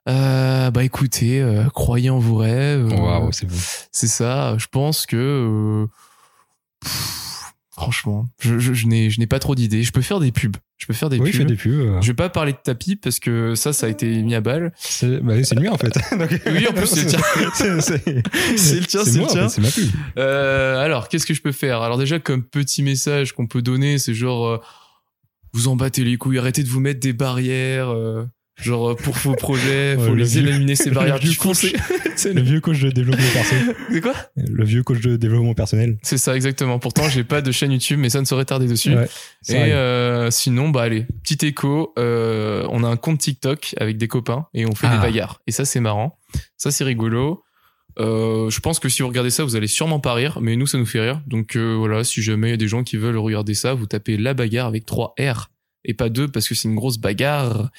euh, 0.07 0.71
Bah 0.71 0.85
écoutez, 0.85 1.41
euh, 1.41 1.65
croyez 1.71 2.11
en 2.11 2.19
vos 2.19 2.37
rêves. 2.37 2.93
euh, 2.93 2.97
Waouh, 2.97 3.33
c'est 3.33 3.47
beau. 3.47 3.55
C'est 3.91 4.07
ça. 4.09 4.55
Je 4.59 4.67
pense 4.71 5.07
que 5.07 5.17
euh, 5.17 5.87
pff, 6.83 7.30
franchement, 7.81 8.29
je, 8.41 8.59
je, 8.59 8.73
je 8.75 8.87
n'ai 8.87 9.11
je 9.11 9.19
n'ai 9.21 9.27
pas 9.27 9.39
trop 9.39 9.55
d'idées. 9.55 9.83
Je 9.83 9.93
peux 9.93 10.03
faire 10.03 10.21
des 10.21 10.33
pubs. 10.33 10.57
Je 10.79 10.87
peux 10.87 10.93
faire 10.95 11.09
des 11.11 11.19
Oui, 11.19 11.31
pubs. 11.31 11.41
fais 11.41 11.45
des 11.45 11.57
pubs. 11.57 11.73
euh, 11.73 12.01
Je 12.01 12.07
vais 12.09 12.15
pas 12.15 12.29
parler 12.29 12.53
de 12.53 12.59
tapis 12.63 12.97
parce 12.97 13.19
que 13.21 13.55
ça, 13.55 13.73
ça 13.73 13.87
a 13.87 13.89
été 13.91 14.23
mis 14.23 14.35
à 14.35 14.41
balle. 14.41 14.73
C'est 14.79 15.19
bah, 15.21 15.35
c'est 15.45 15.55
le 15.55 15.63
mien 15.63 15.73
en 15.73 15.77
fait. 15.79 15.93
Donc- 16.19 16.41
Oui, 16.47 16.67
en 16.69 16.73
plus, 16.73 16.87
c'est 16.87 17.03
le 17.05 17.09
tien. 17.09 17.21
C'est 18.57 18.81
le 18.81 18.87
tien, 18.87 19.05
c'est 19.05 19.19
le 19.19 19.25
en 19.25 19.27
tien. 19.27 19.49
fait, 19.49 19.49
C'est 19.49 19.61
ma 19.63 19.71
pub. 19.71 20.01
Euh, 20.19 20.79
alors, 20.79 21.09
qu'est-ce 21.09 21.27
que 21.27 21.35
je 21.35 21.43
peux 21.43 21.53
faire? 21.53 21.83
Alors 21.83 21.99
déjà, 21.99 22.19
comme 22.19 22.43
petit 22.45 22.83
message 22.83 23.33
qu'on 23.33 23.47
peut 23.47 23.63
donner, 23.63 23.99
c'est 23.99 24.15
genre, 24.15 24.47
euh, 24.47 24.59
vous 25.53 25.69
en 25.69 25.77
battez 25.77 26.05
les 26.05 26.17
couilles, 26.17 26.39
arrêtez 26.39 26.63
de 26.63 26.69
vous 26.69 26.81
mettre 26.81 27.01
des 27.01 27.13
barrières. 27.13 27.91
Genre, 28.63 28.91
euh, 28.91 28.95
pour 28.95 29.15
vos 29.15 29.35
projets, 29.35 29.97
Ouais, 29.97 30.07
faut 30.07 30.15
le 30.15 30.23
les 30.23 30.39
éliminer 30.39 30.75
ces 30.77 30.91
barrières. 30.91 31.19
foncez. 31.39 31.73
C'est 32.17 32.35
Le 32.35 32.43
vieux 32.43 32.61
coach 32.61 32.81
de 32.81 32.91
développement 32.91 33.25
personnel. 33.33 33.75
C'est 33.93 34.01
quoi 34.01 34.15
Le 34.37 34.65
vieux 34.65 34.83
coach 34.83 35.01
de 35.01 35.17
développement 35.17 35.55
personnel. 35.55 35.97
C'est 36.03 36.19
ça, 36.19 36.37
exactement. 36.37 36.79
Pourtant, 36.79 37.09
j'ai 37.09 37.25
pas 37.25 37.41
de 37.41 37.51
chaîne 37.51 37.73
YouTube, 37.73 37.99
mais 37.99 38.11
ça 38.11 38.21
ne 38.21 38.27
saurait 38.27 38.45
tarder 38.45 38.67
dessus. 38.67 38.95
Ouais, 38.95 39.09
Et 39.49 39.55
euh, 39.73 40.31
sinon, 40.31 40.69
bah 40.69 40.83
allez, 40.83 41.07
petit 41.23 41.47
écho, 41.47 41.95
euh, 41.99 42.67
on 42.71 42.85
a 42.85 42.89
un 42.89 42.97
compte 42.97 43.19
TikTok 43.21 43.75
avec 43.79 43.97
des 43.97 44.09
copains 44.09 44.47
et 44.55 44.67
on 44.67 44.75
fait 44.75 44.87
Ah. 44.91 44.97
des 44.97 45.03
bagarres. 45.03 45.41
Et 45.47 45.53
ça, 45.53 45.65
c'est 45.65 45.81
marrant. 45.81 46.19
Ça, 46.57 46.71
c'est 46.71 46.85
rigolo. 46.85 47.43
Euh, 47.99 48.49
je 48.51 48.61
pense 48.61 48.79
que 48.79 48.89
si 48.89 49.03
vous 49.03 49.09
regardez 49.09 49.31
ça, 49.31 49.43
vous 49.43 49.57
allez 49.57 49.67
sûrement 49.67 49.99
pas 49.99 50.15
rire, 50.15 50.39
mais 50.41 50.57
nous, 50.57 50.67
ça 50.67 50.79
nous 50.79 50.87
fait 50.87 51.01
rire. 51.01 51.21
Donc 51.27 51.57
euh, 51.57 51.75
voilà, 51.77 52.05
si 52.05 52.23
jamais 52.23 52.49
il 52.49 52.51
y 52.53 52.55
a 52.55 52.57
des 52.57 52.69
gens 52.69 52.85
qui 52.85 52.97
veulent 52.97 53.19
regarder 53.19 53.55
ça, 53.55 53.75
vous 53.75 53.87
tapez 53.87 54.17
la 54.17 54.33
bagarre 54.33 54.67
avec 54.69 54.87
3 54.87 55.15
R 55.19 55.51
et 55.85 55.95
pas 55.95 56.09
2 56.09 56.29
parce 56.29 56.49
que 56.49 56.55
c'est 56.55 56.69
une 56.69 56.75
grosse 56.75 56.99
bagarre. 56.99 57.71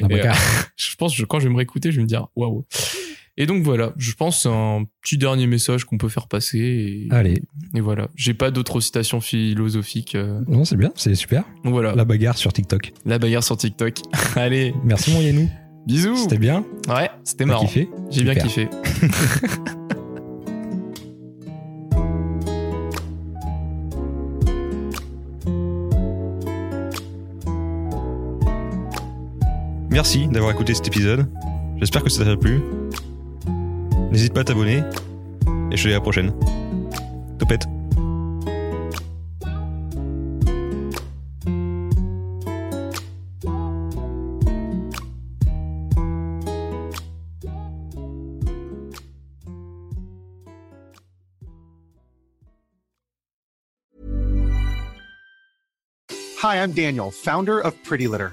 La 0.00 0.06
et, 0.06 0.10
bagarre. 0.16 0.38
Je 0.76 0.94
pense 0.96 1.16
que 1.16 1.22
quand 1.24 1.38
je 1.40 1.44
vais 1.48 1.50
me 1.52 1.56
réécouter, 1.56 1.90
je 1.92 1.96
vais 1.96 2.02
me 2.02 2.08
dire 2.08 2.26
waouh. 2.36 2.64
Et 3.38 3.44
donc 3.44 3.62
voilà, 3.64 3.92
je 3.98 4.14
pense 4.14 4.46
un 4.46 4.84
petit 5.02 5.18
dernier 5.18 5.46
message 5.46 5.84
qu'on 5.84 5.98
peut 5.98 6.08
faire 6.08 6.26
passer. 6.26 6.58
Et, 6.58 7.08
Allez. 7.10 7.42
et 7.74 7.80
voilà, 7.80 8.08
j'ai 8.16 8.32
pas 8.32 8.50
d'autres 8.50 8.80
citations 8.80 9.20
philosophiques. 9.20 10.14
euh, 10.14 10.40
Non, 10.48 10.64
c'est 10.64 10.76
bien, 10.78 10.90
c'est 10.96 11.14
super. 11.14 11.44
donc 11.62 11.74
voilà, 11.74 11.94
La 11.94 12.06
bagarre 12.06 12.38
sur 12.38 12.50
TikTok. 12.54 12.94
la 13.04 13.18
bagarre 13.18 13.44
sur 13.44 13.58
TikTok. 13.58 13.98
Allez, 14.36 14.72
Merci 14.84 15.10
mon 15.12 15.20
Yannou. 15.20 15.50
bisous. 15.86 16.16
C'était 16.16 16.38
bien. 16.38 16.64
Ouais, 16.88 17.10
c'était 17.24 17.44
marrant. 17.44 17.66
kiffé? 17.66 17.90
J'ai 18.10 18.22
bien 18.22 18.34
kiffé. 18.36 18.68
Merci 29.96 30.28
d'avoir 30.28 30.52
écouté 30.52 30.74
cet 30.74 30.88
épisode. 30.88 31.26
J'espère 31.78 32.04
que 32.04 32.10
ça 32.10 32.22
t'a 32.22 32.36
plu. 32.36 32.60
N'hésite 34.10 34.34
pas 34.34 34.42
à 34.42 34.44
t'abonner. 34.44 34.82
Et 35.70 35.76
je 35.78 35.84
te 35.84 35.88
dis 35.88 35.94
à 35.94 35.96
la 35.96 36.00
prochaine. 36.02 36.34
Topette. 37.38 37.62
Hi, 56.42 56.62
I'm 56.62 56.72
Daniel, 56.72 57.10
founder 57.10 57.58
of 57.58 57.72
Pretty 57.82 58.06
Litter. 58.06 58.32